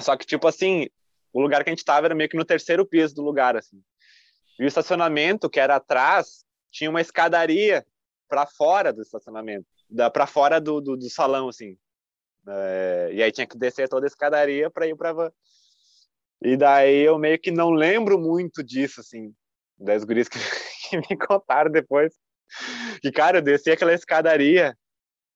Só 0.00 0.16
que, 0.16 0.26
tipo 0.26 0.48
assim, 0.48 0.88
o 1.32 1.40
lugar 1.40 1.62
que 1.62 1.70
a 1.70 1.72
gente 1.72 1.84
tava 1.84 2.06
era 2.06 2.14
meio 2.14 2.28
que 2.28 2.36
no 2.36 2.44
terceiro 2.44 2.84
piso 2.84 3.14
do 3.14 3.22
lugar, 3.22 3.56
assim. 3.56 3.80
E 4.58 4.64
o 4.64 4.66
estacionamento, 4.66 5.48
que 5.48 5.60
era 5.60 5.76
atrás, 5.76 6.44
tinha 6.70 6.90
uma 6.90 7.00
escadaria 7.00 7.86
para 8.28 8.46
fora 8.46 8.92
do 8.92 9.02
estacionamento, 9.02 9.66
para 10.12 10.26
fora 10.26 10.60
do, 10.60 10.80
do, 10.80 10.96
do 10.96 11.10
salão, 11.10 11.48
assim. 11.48 11.76
É, 12.46 13.10
e 13.12 13.22
aí 13.22 13.32
tinha 13.32 13.46
que 13.46 13.56
descer 13.56 13.88
toda 13.88 14.06
a 14.06 14.08
escadaria 14.08 14.70
para 14.70 14.86
ir 14.86 14.96
para 14.96 15.12
van. 15.12 15.32
E 16.42 16.56
daí 16.56 17.00
eu 17.00 17.18
meio 17.18 17.38
que 17.38 17.50
não 17.50 17.70
lembro 17.70 18.18
muito 18.18 18.62
disso, 18.62 19.00
assim, 19.00 19.32
das 19.78 20.04
gurias 20.04 20.28
que, 20.28 20.38
que 20.90 20.96
me 20.96 21.16
contaram 21.16 21.70
depois. 21.70 22.12
Que, 23.00 23.12
cara, 23.12 23.38
eu 23.38 23.42
desci 23.42 23.70
aquela 23.70 23.92
escadaria 23.92 24.76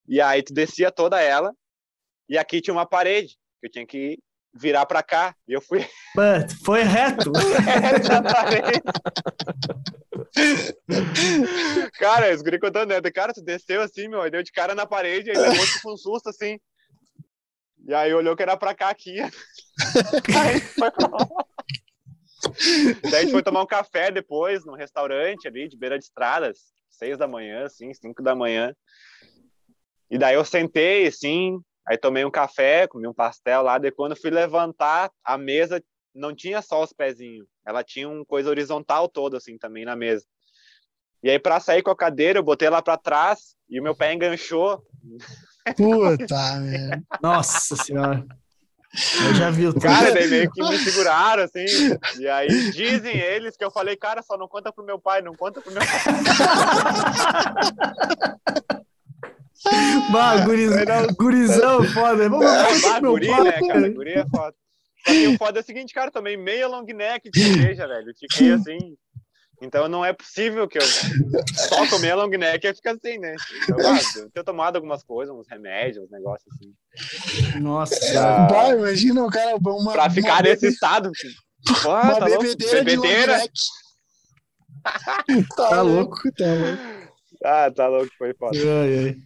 e 0.06 0.20
aí 0.20 0.42
tu 0.42 0.52
descia 0.52 0.90
toda 0.90 1.20
ela 1.20 1.52
e 2.28 2.36
aqui 2.36 2.60
tinha 2.60 2.74
uma 2.74 2.86
parede 2.86 3.36
que 3.60 3.66
eu 3.66 3.70
tinha 3.70 3.86
que 3.86 4.18
virar 4.54 4.86
para 4.86 5.02
cá. 5.02 5.34
E 5.46 5.52
eu 5.52 5.60
fui 5.60 5.78
But 6.14 6.52
foi 6.64 6.82
reto. 6.82 7.32
parede. 7.32 8.82
cara, 11.98 12.34
os 12.34 12.42
guri 12.42 12.58
contando, 12.58 12.90
né? 12.90 13.00
Cara, 13.10 13.32
tu 13.32 13.42
desceu 13.42 13.80
assim, 13.80 14.08
meu, 14.08 14.30
deu 14.30 14.42
de 14.42 14.52
cara 14.52 14.74
na 14.74 14.86
parede, 14.86 15.30
aí 15.30 15.36
levou 15.36 15.66
tipo 15.66 15.92
um 15.92 15.96
susto 15.96 16.28
assim. 16.28 16.58
E 17.86 17.94
aí 17.94 18.12
olhou 18.12 18.36
que 18.36 18.42
era 18.42 18.56
pra 18.56 18.74
cá 18.74 18.90
aqui. 18.90 19.18
aí 19.22 20.60
foi. 20.60 20.90
Daí 23.10 23.14
a 23.14 23.20
gente 23.22 23.32
foi 23.32 23.42
tomar 23.42 23.62
um 23.62 23.66
café 23.66 24.10
depois, 24.10 24.64
num 24.64 24.74
restaurante 24.74 25.48
ali, 25.48 25.68
de 25.68 25.76
beira 25.76 25.98
de 25.98 26.04
estradas, 26.04 26.72
seis 26.90 27.18
da 27.18 27.26
manhã, 27.28 27.64
assim, 27.64 27.92
cinco 27.94 28.22
da 28.22 28.34
manhã. 28.34 28.74
E 30.10 30.18
daí 30.18 30.34
eu 30.34 30.44
sentei, 30.44 31.06
assim, 31.06 31.60
aí 31.86 31.98
tomei 31.98 32.24
um 32.24 32.30
café, 32.30 32.86
comi 32.86 33.06
um 33.06 33.14
pastel 33.14 33.62
lá, 33.62 33.78
daí 33.78 33.90
quando 33.90 34.16
fui 34.16 34.30
levantar, 34.30 35.10
a 35.22 35.36
mesa 35.36 35.82
não 36.14 36.34
tinha 36.34 36.62
só 36.62 36.82
os 36.82 36.92
pezinhos, 36.92 37.46
ela 37.66 37.84
tinha 37.84 38.08
uma 38.08 38.24
coisa 38.24 38.50
horizontal 38.50 39.08
toda, 39.08 39.36
assim, 39.36 39.58
também 39.58 39.84
na 39.84 39.94
mesa. 39.94 40.24
E 41.22 41.30
aí, 41.30 41.38
pra 41.38 41.58
sair 41.58 41.82
com 41.82 41.90
a 41.90 41.96
cadeira, 41.96 42.38
eu 42.38 42.44
botei 42.44 42.68
lá 42.70 42.80
pra 42.80 42.96
trás 42.96 43.56
e 43.68 43.80
o 43.80 43.82
meu 43.82 43.94
pé 43.94 44.14
enganchou. 44.14 44.82
Puta. 45.76 46.36
Nossa 47.20 47.76
senhora. 47.76 48.24
Eu 49.24 49.34
já 49.34 49.50
vi 49.50 49.66
o 49.66 49.74
Cara, 49.78 50.12
daí 50.12 50.28
meio 50.28 50.50
que 50.50 50.62
me 50.62 50.78
seguraram, 50.78 51.44
assim. 51.44 51.64
E 52.18 52.28
aí 52.28 52.48
dizem 52.72 53.16
eles 53.16 53.56
que 53.56 53.64
eu 53.64 53.70
falei, 53.70 53.96
cara, 53.96 54.22
só 54.22 54.36
não 54.36 54.48
conta 54.48 54.72
pro 54.72 54.84
meu 54.84 54.98
pai, 54.98 55.22
não 55.22 55.34
conta 55.34 55.60
pro 55.60 55.72
meu 55.72 55.80
pai. 55.80 56.02
Bah, 60.10 60.38
guriz... 60.44 60.70
gurizão, 61.16 61.84
foda. 61.84 62.28
Vamos 62.28 62.46
meu 63.00 63.12
guri, 63.12 63.26
pai. 63.28 63.42
né, 63.42 63.52
cara? 63.52 63.88
Guri 63.90 64.12
é 64.12 64.26
foda. 64.28 64.54
Só 65.06 65.12
que 65.12 65.26
o 65.28 65.38
foda 65.38 65.60
é 65.60 65.62
o 65.62 65.64
seguinte, 65.64 65.94
cara, 65.94 66.10
tomei 66.10 66.36
meia 66.36 66.66
long 66.68 66.84
neck 66.84 67.30
de 67.30 67.40
cerveja, 67.40 67.86
velho. 67.86 68.12
Fiquei 68.18 68.52
assim. 68.52 68.96
Então 69.60 69.88
não 69.88 70.04
é 70.04 70.12
possível 70.12 70.68
que 70.68 70.78
eu 70.78 70.82
só 70.82 71.86
comer 71.88 72.12
a 72.12 72.16
long 72.16 72.28
neck 72.28 72.64
e 72.66 72.74
ficar 72.74 72.92
assim, 72.92 73.18
né? 73.18 73.34
Então, 73.64 73.76
ah, 73.80 73.98
eu 74.18 74.30
tenho 74.30 74.44
tomado 74.44 74.76
algumas 74.76 75.02
coisas, 75.02 75.34
uns 75.34 75.48
remédios, 75.48 76.04
uns 76.04 76.10
negócios 76.10 76.46
assim. 76.54 77.60
Nossa. 77.60 77.96
Bah, 78.48 78.68
imagina 78.74 79.24
o 79.24 79.30
cara. 79.30 79.56
Uma, 79.56 79.92
Pra 79.92 80.08
ficar 80.10 80.34
uma 80.34 80.42
nesse 80.42 80.60
bebe- 80.62 80.72
estado. 80.74 81.10
Pô, 81.82 81.88
Uma 81.90 82.14
tá 82.20 82.24
bebedeira, 82.26 82.84
de 82.84 82.96
long 82.96 83.02
Bebedeira. 83.02 83.38
neck. 83.38 83.52
tá, 85.56 85.68
Tá 85.70 85.82
louco, 85.82 86.16
tá 86.36 86.44
louco. 86.46 87.12
Ah, 87.44 87.70
tá 87.70 87.88
louco, 87.88 88.10
foi 88.16 88.34
foda. 88.34 88.56
Ai, 88.56 88.98
ai. 89.06 89.16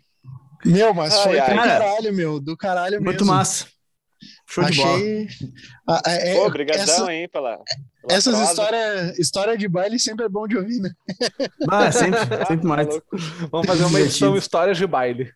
Meu, 0.64 0.94
mas 0.94 1.12
Ai, 1.14 1.22
foi 1.24 1.38
ai. 1.38 1.50
do 1.50 1.56
Cara, 1.56 1.78
caralho, 1.78 2.14
meu. 2.14 2.40
Do 2.40 2.56
caralho 2.56 2.92
mesmo. 2.92 3.04
Muito 3.04 3.26
massa. 3.26 3.66
Show 4.52 4.64
de 4.64 4.76
bola. 4.76 4.96
Achei. 4.96 5.28
Ah, 5.88 6.02
é- 6.06 6.32
é- 6.32 6.34
Pô, 6.34 6.50
brigadão, 6.50 6.82
essa- 6.82 7.12
hein, 7.12 7.28
pela. 7.28 7.56
pela 7.56 7.64
essas 8.18 8.38
histórias 8.38 9.18
história 9.18 9.56
de 9.56 9.66
baile 9.68 9.98
sempre 9.98 10.26
é 10.26 10.28
bom 10.28 10.46
de 10.46 10.56
ouvir, 10.58 10.78
né? 10.80 10.90
Ah, 11.70 11.90
sempre, 11.90 12.18
Ah, 12.42 12.46
sempre 12.46 12.62
tá 12.62 12.68
mais. 12.68 12.86
louco. 12.88 13.16
Vamos 13.50 13.66
fazer 13.66 13.84
uma 13.84 14.00
edição. 14.00 14.36
Histórias 14.36 14.76
de 14.76 14.86
Baile. 14.86 15.30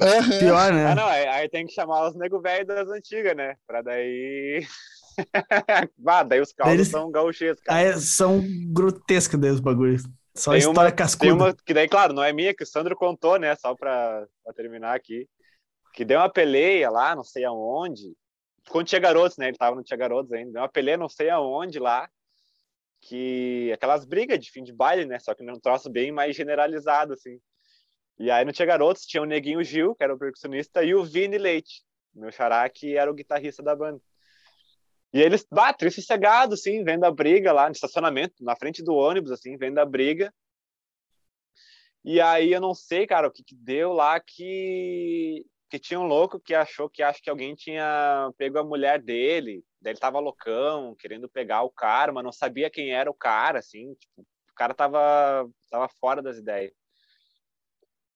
Aham. 0.00 0.38
Pior, 0.38 0.72
né? 0.72 0.86
Ah, 0.86 0.94
não, 0.94 1.06
aí, 1.06 1.26
aí 1.26 1.48
tem 1.50 1.66
que 1.66 1.72
chamar 1.74 2.08
os 2.08 2.16
nego 2.16 2.40
velho 2.40 2.64
das 2.66 2.88
antigas, 2.88 3.36
né? 3.36 3.56
Pra 3.66 3.82
daí 3.82 4.66
bah, 5.98 6.22
daí 6.22 6.40
os 6.40 6.52
causos 6.52 6.74
Eles... 6.74 6.88
são 6.88 7.10
gauchescos. 7.10 7.62
Aí 7.68 7.92
são 8.00 8.42
grotescos 8.72 9.38
daí 9.38 9.50
os 9.50 9.60
bagulhos. 9.60 10.02
Só 10.34 10.52
tem 10.52 10.60
história 10.60 10.80
uma, 10.88 10.92
cascuda. 10.92 11.24
Tem 11.26 11.32
uma 11.32 11.54
que 11.54 11.74
daí, 11.74 11.86
claro, 11.86 12.14
não 12.14 12.22
é 12.24 12.32
minha, 12.32 12.54
que 12.54 12.64
o 12.64 12.66
Sandro 12.66 12.96
contou, 12.96 13.38
né? 13.38 13.54
Só 13.56 13.74
pra, 13.74 14.24
pra 14.42 14.54
terminar 14.54 14.96
aqui. 14.96 15.26
Que 15.92 16.06
deu 16.06 16.18
uma 16.20 16.30
peleia 16.32 16.88
lá, 16.88 17.14
não 17.14 17.22
sei 17.22 17.44
aonde. 17.44 18.14
Quando 18.68 18.86
tinha 18.86 19.00
garotos, 19.00 19.36
né? 19.36 19.48
Ele 19.48 19.56
tava 19.56 19.76
no 19.76 19.82
Tinha 19.82 19.96
Garotos 19.96 20.32
ainda. 20.32 20.52
Deu 20.52 20.62
uma 20.62 20.68
peleia 20.68 20.96
não 20.96 21.08
sei 21.08 21.30
aonde 21.30 21.78
lá. 21.78 22.08
Que 23.00 23.72
aquelas 23.72 24.04
brigas 24.04 24.38
de 24.38 24.50
fim 24.50 24.62
de 24.62 24.72
baile, 24.72 25.04
né? 25.04 25.18
Só 25.18 25.34
que 25.34 25.42
num 25.42 25.58
troço 25.58 25.90
bem 25.90 26.12
mais 26.12 26.36
generalizado, 26.36 27.14
assim. 27.14 27.40
E 28.18 28.30
aí 28.30 28.44
no 28.44 28.52
Tinha 28.52 28.66
Garotos 28.66 29.04
tinha 29.04 29.22
o 29.22 29.26
Neguinho 29.26 29.62
Gil, 29.64 29.94
que 29.94 30.04
era 30.04 30.14
o 30.14 30.18
percussionista, 30.18 30.84
e 30.84 30.94
o 30.94 31.04
Vini 31.04 31.38
Leite, 31.38 31.82
meu 32.14 32.30
xará, 32.30 32.68
que 32.68 32.96
era 32.96 33.10
o 33.10 33.14
guitarrista 33.14 33.62
da 33.62 33.74
banda. 33.74 34.00
E 35.12 35.20
eles, 35.20 35.46
bah, 35.50 35.74
sossegado, 35.90 36.54
assim, 36.54 36.84
vendo 36.84 37.04
a 37.04 37.10
briga 37.10 37.52
lá 37.52 37.66
no 37.66 37.72
estacionamento, 37.72 38.42
na 38.42 38.56
frente 38.56 38.82
do 38.82 38.94
ônibus, 38.94 39.30
assim, 39.32 39.56
vendo 39.58 39.78
a 39.78 39.84
briga. 39.84 40.32
E 42.04 42.20
aí 42.20 42.52
eu 42.52 42.60
não 42.60 42.74
sei, 42.74 43.06
cara, 43.06 43.28
o 43.28 43.30
que, 43.30 43.44
que 43.44 43.54
deu 43.54 43.92
lá 43.92 44.18
que 44.18 45.44
que 45.72 45.78
tinha 45.78 45.98
um 45.98 46.06
louco 46.06 46.38
que 46.38 46.54
achou 46.54 46.90
que 46.90 47.02
acho 47.02 47.22
que 47.22 47.30
alguém 47.30 47.54
tinha 47.54 48.30
pego 48.36 48.58
a 48.58 48.64
mulher 48.64 49.00
dele, 49.00 49.64
daí 49.80 49.94
ele 49.94 49.98
tava 49.98 50.18
loucão, 50.18 50.94
querendo 50.96 51.30
pegar 51.30 51.62
o 51.62 51.70
cara, 51.70 52.12
mas 52.12 52.22
não 52.22 52.30
sabia 52.30 52.68
quem 52.68 52.92
era 52.92 53.10
o 53.10 53.14
cara, 53.14 53.60
assim, 53.60 53.94
tipo, 53.94 54.20
o 54.20 54.54
cara 54.54 54.74
tava 54.74 55.48
tava 55.70 55.88
fora 55.98 56.20
das 56.20 56.36
ideias. 56.36 56.74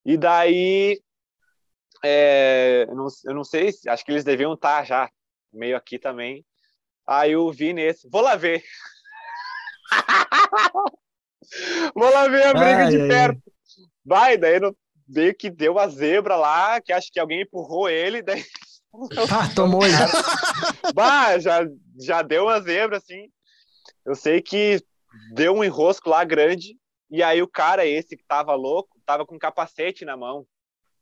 E 0.05 0.19
daí 0.19 1.01
é, 2.05 2.85
eu, 2.87 2.95
não, 2.95 3.07
eu 3.25 3.35
não 3.35 3.43
sei, 3.43 3.71
acho 3.89 4.05
que 4.05 4.13
eles 4.13 4.23
deviam 4.23 4.53
estar 4.53 4.81
tá 4.81 4.85
já 4.85 5.11
meio 5.51 5.79
aqui 5.79 5.99
também. 5.99 6.45
Aí 7.07 7.33
eu 7.33 7.51
vi 7.51 7.73
nesse, 7.73 8.07
vou 8.11 8.21
lá 8.21 8.37
ver. 8.37 8.63
vou 11.97 12.11
lá 12.11 12.29
ver 12.29 12.49
a 12.49 12.53
briga 12.53 12.85
ai, 12.85 12.91
de 12.91 13.01
ai, 13.01 13.09
perto. 13.09 13.43
Ai. 13.47 13.87
Vai, 14.05 14.37
daí 14.37 14.61
no, 14.61 14.77
meio 15.09 15.35
que 15.35 15.51
deu 15.51 15.79
a 15.79 15.89
zebra 15.89 16.37
lá, 16.37 16.81
que 16.81 16.93
acho 16.93 17.11
que 17.13 17.21
alguém 17.21 17.43
empurrou 17.43 17.89
ele, 17.89 18.23
daí. 18.23 18.45
Ah, 19.31 19.47
tomou 19.55 19.85
ele. 19.85 19.95
bah, 20.95 21.39
já, 21.39 21.67
já 22.01 22.23
deu 22.23 22.45
uma 22.45 22.59
zebra, 22.63 22.97
assim. 22.97 23.29
Eu 24.07 24.15
sei 24.15 24.41
que 24.41 24.81
deu 25.35 25.55
um 25.55 25.63
enrosco 25.63 26.09
lá 26.09 26.25
grande, 26.25 26.79
e 27.11 27.23
aí 27.23 27.43
o 27.43 27.49
cara, 27.49 27.87
esse 27.87 28.17
que 28.17 28.25
tava 28.27 28.55
louco, 28.55 28.99
tava 29.05 29.27
com 29.27 29.35
um 29.35 29.39
capacete 29.39 30.05
na 30.05 30.17
mão. 30.17 30.47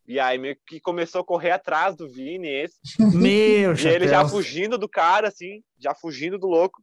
E 0.07 0.21
aí 0.21 0.37
meio 0.39 0.57
que 0.67 0.81
começou 0.81 1.23
a 1.23 1.25
correr 1.25 1.53
atrás 1.53 1.97
do 1.97 2.09
Vini, 2.09 2.49
esse. 2.49 2.77
Meu, 2.99 3.75
E 3.75 3.87
ele 3.87 4.07
já 4.07 4.29
fugindo 4.29 4.77
do 4.77 4.89
cara, 4.89 5.29
assim, 5.29 5.63
já 5.79 5.95
fugindo 5.95 6.39
do 6.39 6.47
louco. 6.47 6.83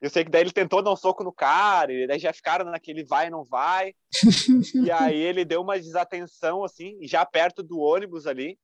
Eu 0.00 0.08
sei 0.08 0.24
que 0.24 0.30
daí 0.30 0.42
ele 0.42 0.52
tentou 0.52 0.80
dar 0.80 0.92
um 0.92 0.96
soco 0.96 1.24
no 1.24 1.32
cara, 1.32 1.92
e 1.92 2.06
daí 2.06 2.18
já 2.18 2.32
ficaram 2.32 2.64
naquele 2.66 3.04
vai 3.04 3.26
e 3.26 3.30
não 3.30 3.44
vai. 3.44 3.94
e 4.86 4.90
aí 4.90 5.16
ele 5.16 5.44
deu 5.44 5.60
uma 5.60 5.78
desatenção, 5.78 6.62
assim, 6.62 6.98
já 7.02 7.26
perto 7.26 7.62
do 7.62 7.80
ônibus 7.80 8.26
ali. 8.26 8.56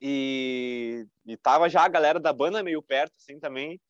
E, 0.00 1.06
e 1.24 1.36
tava 1.36 1.68
já 1.68 1.84
a 1.84 1.88
galera 1.88 2.18
da 2.18 2.32
banda 2.32 2.62
meio 2.62 2.82
perto, 2.82 3.12
assim, 3.16 3.38
também. 3.38 3.80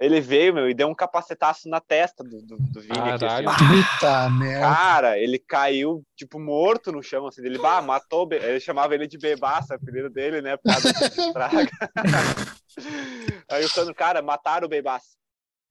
Ele 0.00 0.20
veio, 0.20 0.54
meu, 0.54 0.68
e 0.68 0.74
deu 0.74 0.88
um 0.88 0.94
capacetaço 0.94 1.68
na 1.68 1.78
testa 1.78 2.24
do, 2.24 2.40
do, 2.40 2.56
do 2.56 2.80
Vini. 2.80 2.94
Caralho. 2.94 3.48
Aqui, 3.48 3.64
assim. 3.64 3.82
Puta 3.82 4.30
merda. 4.30 4.60
Cara, 4.60 5.18
ele 5.18 5.38
caiu, 5.38 6.02
tipo, 6.16 6.40
morto 6.40 6.90
no 6.90 7.02
chão, 7.02 7.26
assim. 7.26 7.44
Ele, 7.44 7.58
bah, 7.58 7.82
matou. 7.82 8.26
Ele 8.32 8.58
chamava 8.58 8.94
ele 8.94 9.06
de 9.06 9.18
bebaça, 9.18 9.74
apelido 9.74 10.08
dele, 10.08 10.40
né? 10.40 10.56
Por 10.56 10.72
causa 10.72 11.32
traga. 11.32 11.70
Aí 13.52 13.62
o 13.62 13.68
Sandro, 13.68 13.94
cara, 13.94 14.22
mataram 14.22 14.66
o 14.66 14.70
bebaça. 14.70 15.19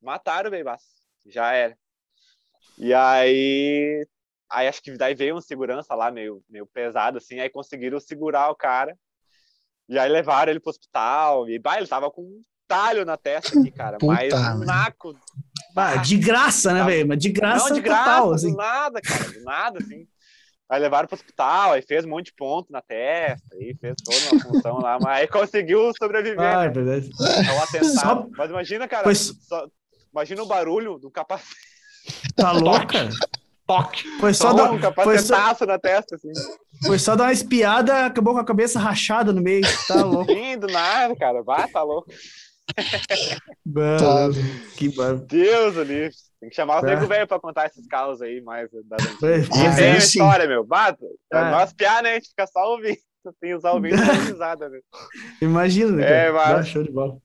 Mataram 0.02 0.48
o 0.48 0.50
bebaça. 0.50 0.86
Já 1.26 1.52
era. 1.52 1.76
E 2.78 2.94
aí. 2.94 4.06
Aí 4.50 4.66
acho 4.66 4.82
que 4.82 4.96
daí 4.96 5.14
veio 5.14 5.36
um 5.36 5.40
segurança 5.40 5.94
lá, 5.94 6.10
meio, 6.10 6.42
meio 6.48 6.66
pesado, 6.66 7.18
assim. 7.18 7.38
Aí 7.38 7.48
conseguiram 7.48 8.00
segurar 8.00 8.50
o 8.50 8.56
cara. 8.56 8.96
E 9.88 9.98
aí 9.98 10.10
levaram 10.10 10.50
ele 10.50 10.60
pro 10.60 10.70
hospital. 10.70 11.48
E, 11.48 11.58
bah, 11.58 11.78
ele 11.78 11.86
tava 11.86 12.10
com 12.10 12.42
talho 12.66 13.04
na 13.04 13.16
testa 13.16 13.58
aqui, 13.58 13.70
cara. 13.70 13.98
Puta, 13.98 14.12
mas 14.12 14.32
um 14.32 14.64
naco. 14.64 15.14
Ah, 15.76 15.96
de 15.96 16.16
graça, 16.16 16.72
né, 16.72 16.84
velho? 16.84 17.08
Mas 17.08 17.18
de 17.18 17.30
graça 17.30 17.68
Não, 17.68 17.74
de 17.74 17.80
graça, 17.80 18.04
total, 18.04 18.32
assim. 18.32 18.50
do 18.50 18.56
nada, 18.56 19.00
cara. 19.00 19.24
Do 19.24 19.42
nada, 19.42 19.78
assim. 19.78 20.06
Aí 20.68 20.80
levaram 20.80 21.08
pro 21.08 21.16
hospital, 21.16 21.72
aí 21.72 21.82
fez 21.82 22.04
um 22.04 22.10
monte 22.10 22.26
de 22.26 22.34
ponto 22.34 22.70
na 22.70 22.80
testa, 22.80 23.56
aí 23.56 23.74
fez 23.80 23.96
toda 24.04 24.18
uma 24.30 24.40
função 24.40 24.78
lá, 24.78 24.98
mas 25.00 25.18
aí 25.18 25.26
conseguiu 25.26 25.92
sobreviver. 25.98 26.40
Ah, 26.40 26.60
né? 26.60 26.66
é 26.66 26.68
verdade. 26.68 27.10
É 27.48 27.52
um 27.52 27.62
atentado. 27.62 27.98
Só... 27.98 28.28
Mas 28.36 28.50
imagina, 28.50 28.86
cara, 28.86 29.02
pois... 29.02 29.32
só... 29.42 29.66
imagina 30.12 30.42
o 30.42 30.46
barulho 30.46 30.98
do 30.98 31.10
capacete. 31.10 31.56
Tá 32.36 32.52
louco, 32.52 32.86
cara? 32.86 33.10
Toque. 33.66 34.08
Foi 34.18 34.34
só, 34.34 34.52
dar 34.52 34.72
um 34.72 34.80
capacetaço 34.80 35.60
só... 35.60 35.66
na 35.66 35.78
testa, 35.78 36.16
assim. 36.16 36.32
Foi 36.86 36.98
só 36.98 37.14
dar 37.14 37.24
uma 37.24 37.32
espiada, 37.32 38.06
acabou 38.06 38.34
com 38.34 38.40
a 38.40 38.44
cabeça 38.44 38.80
rachada 38.80 39.32
no 39.32 39.40
meio. 39.40 39.62
Tá 39.86 39.94
louco. 40.02 40.32
Sim, 40.32 40.58
do 40.58 40.66
nada, 40.66 41.14
cara. 41.14 41.42
Vai, 41.42 41.68
tá 41.68 41.82
louco. 41.82 42.10
Mano, 43.64 44.34
que 44.76 44.88
barulho. 44.94 45.26
Deus 45.26 45.76
ali. 45.76 46.10
Tem 46.40 46.48
que 46.48 46.56
chamar 46.56 46.82
o 46.82 46.86
nego 46.86 47.06
velho 47.06 47.26
pra 47.26 47.38
contar 47.38 47.66
esses 47.66 47.86
casos 47.86 48.22
aí 48.22 48.40
mais 48.40 48.70
das 48.84 49.06
antigas. 49.06 49.50
É, 49.50 49.76
tem 49.76 49.96
história, 49.98 50.48
meu. 50.48 50.64
Bato. 50.64 51.04
É. 51.32 51.50
Nós 51.50 51.72
piar, 51.72 52.02
né? 52.02 52.12
A 52.12 52.14
gente 52.14 52.30
fica 52.30 52.46
só 52.46 52.72
ouvindo. 52.72 52.98
Tem 53.40 53.54
usar 53.54 53.72
ouvindo 53.72 53.96
e 53.96 54.16
risada, 54.32 54.68
né? 54.68 54.80
Imagina, 55.42 55.92
né? 55.92 56.26
É, 56.26 56.32
mas... 56.32 56.66
Show 56.66 56.82
de 56.82 56.90
bola. 56.90 57.18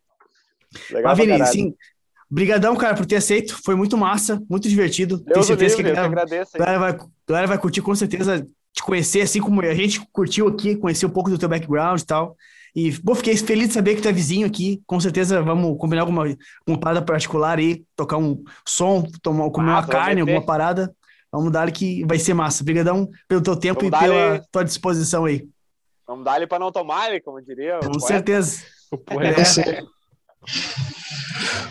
Legal 0.91 1.15
mas, 1.15 1.25
Vini, 1.25 1.45
sim. 1.45 1.75
Brigadão, 2.35 2.75
cara, 2.75 2.93
por 2.93 3.05
ter 3.05 3.15
aceito. 3.15 3.57
Foi 3.63 3.75
muito 3.75 3.97
massa, 3.97 4.43
muito 4.49 4.67
divertido. 4.67 5.15
Deus 5.19 5.25
Tenho 5.25 5.43
certeza 5.43 5.77
livre, 5.77 5.93
que 5.93 5.97
a 5.97 6.03
galera, 6.03 6.21
agradeço, 6.21 6.57
galera, 6.57 6.79
vai, 6.79 6.97
galera 7.25 7.47
vai 7.47 7.57
curtir 7.57 7.81
com 7.81 7.95
certeza 7.95 8.45
te 8.73 8.83
conhecer, 8.83 9.21
assim 9.21 9.39
como 9.39 9.61
a 9.61 9.73
gente 9.73 10.05
curtiu 10.11 10.45
aqui, 10.49 10.75
conhecer 10.75 11.05
um 11.05 11.09
pouco 11.09 11.29
do 11.29 11.37
teu 11.37 11.47
background 11.47 12.01
e 12.01 12.05
tal. 12.05 12.35
E, 12.75 12.91
pô, 12.91 13.15
fiquei 13.15 13.37
feliz 13.37 13.69
de 13.69 13.75
saber 13.75 13.95
que 13.95 14.01
tu 14.01 14.09
é 14.09 14.11
vizinho 14.11 14.45
aqui. 14.45 14.83
Com 14.85 14.99
certeza 14.99 15.41
vamos 15.41 15.77
combinar 15.79 16.01
alguma 16.01 16.25
uma 16.67 16.77
parada 16.77 17.01
particular 17.01 17.57
aí, 17.57 17.85
tocar 17.95 18.17
um 18.17 18.43
som, 18.67 19.07
tomar, 19.23 19.49
comer 19.49 19.69
uma 19.69 19.87
carne, 19.87 20.19
alguma 20.19 20.45
parada. 20.45 20.93
Vamos 21.31 21.53
dar 21.53 21.71
que 21.71 22.03
vai 22.03 22.19
ser 22.19 22.33
massa. 22.33 22.63
Obrigadão 22.63 23.09
pelo 23.29 23.39
teu 23.39 23.55
tempo 23.55 23.89
vamos 23.89 23.97
e 23.97 24.03
pela 24.03 24.45
tua 24.51 24.65
disposição 24.65 25.23
aí. 25.23 25.47
Vamos 26.05 26.25
dar 26.25 26.35
ele 26.35 26.47
para 26.47 26.59
não 26.59 26.69
tomar, 26.69 27.07
ele, 27.09 27.21
como 27.21 27.41
diria. 27.41 27.79
Com 27.79 27.97
certeza. 27.97 28.61
O 28.91 28.97
poeta. 28.97 29.41
É. 29.61 29.94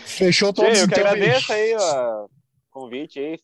Fechou 0.07 0.53
todo 0.53 0.69
Eu 0.69 0.89
que 0.89 0.95
agradeço 0.95 1.53
aí 1.53 1.75
o 1.77 2.29
convite 2.71 3.19
aí 3.19 3.39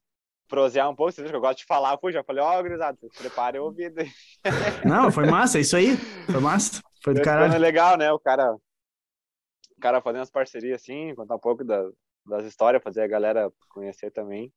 prosear 0.51 0.90
um 0.90 0.97
pouco, 0.97 1.12
vocês 1.12 1.31
que 1.31 1.36
eu 1.36 1.40
gosto 1.40 1.59
de 1.59 1.65
falar, 1.65 1.97
pô, 1.97 2.11
já 2.11 2.24
falei, 2.24 2.43
ó, 2.43 2.59
oh, 2.59 2.62
gurizada, 2.62 2.98
vocês 2.98 3.12
preparem 3.16 3.61
o 3.61 3.65
ouvido. 3.65 4.02
Não, 4.85 5.11
foi 5.12 5.27
massa, 5.27 5.59
é 5.59 5.61
isso 5.61 5.77
aí, 5.77 5.97
foi 5.97 6.40
massa, 6.40 6.82
foi 7.05 7.15
do 7.15 7.23
caralho. 7.23 7.55
É 7.55 7.59
legal, 7.59 7.97
né, 7.97 8.12
o 8.12 8.19
cara, 8.19 8.52
o 8.52 9.81
cara 9.81 10.02
fazendo 10.02 10.23
as 10.23 10.31
parcerias 10.31 10.82
assim, 10.82 11.15
contar 11.15 11.36
um 11.36 11.40
pouco 11.40 11.65
da, 11.65 11.89
das 12.27 12.44
histórias, 12.44 12.82
fazer 12.82 13.02
a 13.02 13.07
galera 13.07 13.51
conhecer 13.69 14.11
também. 14.11 14.52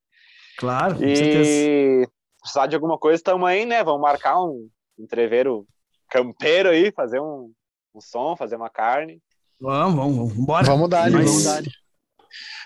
Claro, 0.58 0.98
com 0.98 1.04
e... 1.04 1.16
certeza. 1.16 2.12
precisar 2.42 2.68
de 2.68 2.76
alguma 2.76 2.98
coisa, 2.98 3.18
estamos 3.18 3.48
aí, 3.48 3.64
né, 3.64 3.84
vamos 3.84 4.02
marcar 4.02 4.44
um 4.44 4.68
entreveiro 4.98 5.68
campeiro 6.10 6.70
aí, 6.70 6.92
fazer 6.92 7.20
um, 7.20 7.54
um 7.94 8.02
som, 8.02 8.36
fazer 8.36 8.56
uma 8.56 8.70
carne. 8.70 9.22
Vamos, 9.60 9.96
vamos, 9.96 10.18
vamos, 10.18 10.46
bora. 10.46 10.66
Vamos 10.66 10.90
dar, 10.90 11.10
Mas... 11.12 11.26
vamos 11.26 11.44
dar. 11.44 11.64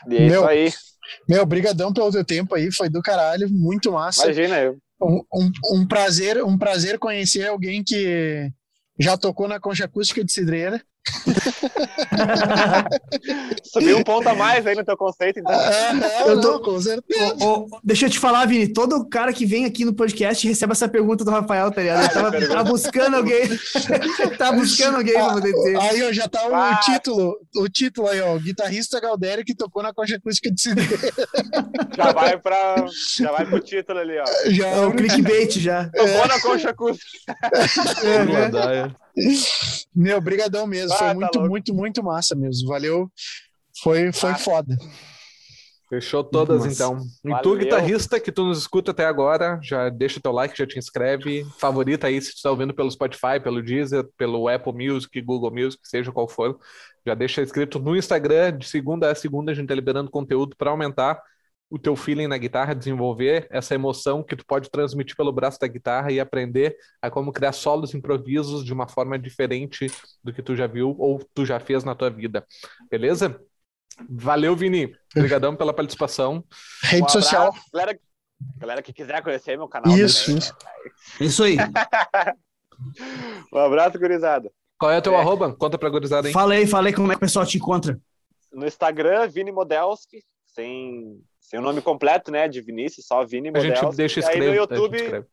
E 0.10 0.16
é 0.16 0.28
Meu... 0.28 0.42
isso 0.42 0.46
aí. 0.46 0.74
Meu, 1.28 1.46
brigadão 1.46 1.94
pelo 1.94 2.12
teu 2.12 2.24
tempo 2.24 2.56
aí, 2.56 2.72
foi 2.72 2.90
do 2.90 3.02
caralho, 3.02 3.50
muito 3.50 3.92
massa. 3.92 4.26
Imagina 4.26 4.60
eu. 4.60 4.78
Um, 5.02 5.24
um, 5.34 5.52
um 5.74 5.88
prazer, 5.88 6.44
um 6.44 6.58
prazer 6.58 6.98
conhecer 6.98 7.48
alguém 7.48 7.84
que 7.84 8.52
já 9.00 9.16
tocou 9.16 9.48
na 9.48 9.60
concha 9.60 9.86
acústica 9.86 10.24
de 10.24 10.32
Cidreira. 10.32 10.82
Subiu 13.64 13.98
um 13.98 14.04
ponto 14.04 14.30
a 14.30 14.36
mais 14.36 14.66
aí 14.66 14.76
no 14.76 14.84
teu 14.84 14.98
conceito, 14.98 15.40
então. 15.40 15.54
É, 15.54 16.24
é, 16.24 16.30
eu 16.30 16.42
tô, 16.42 16.60
com 16.60 16.82
certeza. 16.82 17.36
deixa 17.84 18.06
eu 18.06 18.10
te 18.10 18.20
falar, 18.20 18.46
Vini, 18.46 18.72
todo 18.72 19.08
cara 19.08 19.34
que 19.34 19.46
vem 19.46 19.66
aqui 19.66 19.86
no 19.86 19.94
podcast 19.94 20.48
recebe 20.48 20.72
essa 20.72 20.88
pergunta 20.88 21.26
do 21.26 21.32
Rafael, 21.32 21.72
tá 21.72 21.82
ligado? 21.82 22.02
Ele 22.02 22.10
tava, 22.10 22.48
tava 22.48 22.64
buscando 22.64 23.18
alguém. 23.18 23.42
tá 24.38 24.52
buscando 24.52 24.98
alguém 24.98 25.14
pra 25.14 25.34
poder. 25.34 25.54
Aí, 25.82 26.04
ó, 26.04 26.12
já 26.12 26.28
tá 26.28 26.42
ah. 26.52 26.74
o 26.74 26.80
título, 26.80 27.40
o 27.56 27.70
título 27.70 28.08
aí, 28.08 28.20
ó, 28.22 28.38
guitarrista 28.38 29.00
Galdério 29.00 29.46
que 29.46 29.56
tocou 29.56 29.84
na 29.84 29.94
concha 29.94 30.16
acústica 30.16 30.52
de 30.52 30.62
Cidreira. 30.62 30.98
Já 31.96 32.12
vai 32.12 32.38
pra, 32.38 32.86
já 33.18 33.32
vai 33.32 33.46
pro 33.46 33.60
título 33.60 34.00
ali, 34.00 34.18
ó. 34.20 34.26
Já 34.52 34.68
é 34.68 34.86
o 34.86 34.94
clickbait 34.94 35.60
já. 35.60 35.90
Tocou 35.90 36.08
é. 36.08 36.28
na 36.28 36.42
concha 36.42 36.70
acústica. 36.70 37.36
É, 38.04 38.26
né? 38.26 38.92
Meu, 39.96 40.22
brigadão 40.22 40.68
mesmo. 40.68 40.94
Ah, 40.94 40.98
foi 40.98 41.08
tá 41.08 41.14
muito, 41.14 41.36
louco. 41.36 41.50
muito, 41.50 41.74
muito 41.74 42.04
massa 42.04 42.36
mesmo. 42.36 42.68
Valeu. 42.68 43.12
Foi, 43.82 44.12
foi 44.12 44.32
ah. 44.32 44.38
foda. 44.38 44.78
Fechou 45.90 46.22
todas, 46.22 46.66
então. 46.66 47.00
E 47.24 47.42
tu, 47.42 47.56
guitarrista, 47.56 48.20
que 48.20 48.30
tu 48.30 48.44
nos 48.44 48.60
escuta 48.60 48.92
até 48.92 49.06
agora, 49.06 49.58
já 49.64 49.88
deixa 49.88 50.20
o 50.20 50.22
teu 50.22 50.34
like, 50.34 50.58
já 50.58 50.68
te 50.68 50.78
inscreve. 50.78 51.46
Favorita 51.58 52.08
aí 52.08 52.22
se 52.22 52.32
tu 52.32 52.36
está 52.36 52.52
ouvindo 52.52 52.74
pelo 52.74 52.92
Spotify, 52.92 53.40
pelo 53.42 53.64
Deezer, 53.64 54.06
pelo 54.18 54.50
Apple 54.50 54.74
Music, 54.74 55.22
Google 55.22 55.52
Music, 55.52 55.80
seja 55.88 56.12
qual 56.12 56.28
for. 56.28 56.60
Já 57.06 57.14
deixa 57.14 57.42
inscrito 57.42 57.80
no 57.80 57.96
Instagram. 57.96 58.58
De 58.58 58.68
segunda 58.68 59.10
a 59.10 59.16
segunda 59.16 59.54
a 59.54 59.56
gente 59.56 59.70
tá 59.70 59.76
liberando 59.76 60.12
conteúdo 60.12 60.58
para 60.58 60.72
aumentar 60.72 61.22
o 61.70 61.78
teu 61.78 61.96
feeling 61.96 62.28
na 62.28 62.38
guitarra, 62.38 62.74
desenvolver 62.74 63.48
essa 63.50 63.76
emoção 63.76 64.24
que 64.24 64.36
tu 64.36 64.46
pode 64.46 64.70
transmitir 64.70 65.16
pelo 65.16 65.32
braço 65.32 65.60
da 65.60 65.68
guitarra 65.68 66.12
e 66.12 66.20
aprender 66.20 66.78
a 67.02 67.10
como 67.10 67.32
criar 67.32 67.52
solos 67.52 67.94
improvisos 67.94 68.64
de 68.64 68.72
uma 68.72 68.88
forma 68.88 69.20
diferente 69.20 69.92
do 70.24 70.32
que 70.32 70.42
tu 70.42 70.56
já 70.56 70.66
viu 70.66 70.96
ou 70.98 71.20
tu 71.34 71.46
já 71.46 71.60
fez 71.60 71.84
na 71.84 71.94
tua 71.94 72.10
vida. 72.10 72.46
Beleza? 72.90 73.40
Valeu, 74.10 74.56
Vini. 74.56 74.96
Obrigadão 75.16 75.56
pela 75.56 75.74
participação. 75.74 76.44
Rede 76.84 77.04
um 77.04 77.10
social. 77.10 77.54
Galera, 77.74 78.00
galera 78.58 78.82
que 78.82 78.94
quiser 78.94 79.22
conhecer 79.22 79.58
meu 79.58 79.68
canal. 79.68 79.92
Isso, 79.98 80.26
também, 80.26 80.40
isso. 80.40 80.54
Né? 80.54 81.26
Isso 81.26 81.44
aí. 81.44 81.58
um 83.52 83.58
abraço, 83.58 84.00
gurizada. 84.00 84.50
Qual 84.78 84.92
é 84.92 85.00
o 85.00 85.02
teu 85.02 85.14
é. 85.14 85.18
arroba? 85.18 85.54
Conta 85.56 85.78
pra 85.78 85.90
gurizada, 85.90 86.28
hein? 86.28 86.34
Falei, 86.34 86.68
falei 86.68 86.94
como 86.94 87.12
é 87.12 87.16
que 87.16 87.18
o 87.18 87.22
pessoal 87.22 87.46
te 87.46 87.58
encontra. 87.58 88.00
No 88.54 88.66
Instagram, 88.66 89.28
Vini 89.28 89.52
Modelski, 89.52 90.24
sem, 90.58 91.22
sem 91.40 91.60
o 91.60 91.62
nome 91.62 91.82
completo, 91.82 92.32
né, 92.32 92.48
de 92.48 92.62
Vinícius, 92.62 93.06
só 93.06 93.24
Vini 93.24 93.52
Modelski. 93.52 93.72
A 93.72 93.82
gente 93.84 93.96
deixa 93.96 94.20
escrever. 94.20 94.46
Aí 94.46 94.50
no 94.50 94.56
YouTube, 94.56 95.26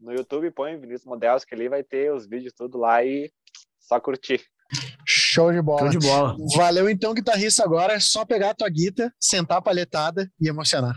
no 0.00 0.12
YouTube 0.12 0.50
põe 0.50 0.76
Vinícius 0.76 1.06
Modelski 1.06 1.54
ali, 1.54 1.68
vai 1.68 1.84
ter 1.84 2.12
os 2.12 2.28
vídeos 2.28 2.52
tudo 2.52 2.78
lá 2.78 3.04
e 3.04 3.30
só 3.78 4.00
curtir. 4.00 4.42
Show 5.06 5.52
de 5.52 5.62
bola. 5.62 5.90
Show 5.92 6.00
de 6.00 6.06
bola. 6.06 6.36
Valeu 6.56 6.88
então, 6.88 7.14
guitarrista. 7.14 7.62
Agora 7.62 7.92
é 7.92 8.00
só 8.00 8.24
pegar 8.24 8.50
a 8.50 8.54
tua 8.54 8.68
guita, 8.68 9.12
sentar 9.20 9.58
a 9.58 9.62
palhetada 9.62 10.30
e 10.40 10.48
emocionar. 10.48 10.94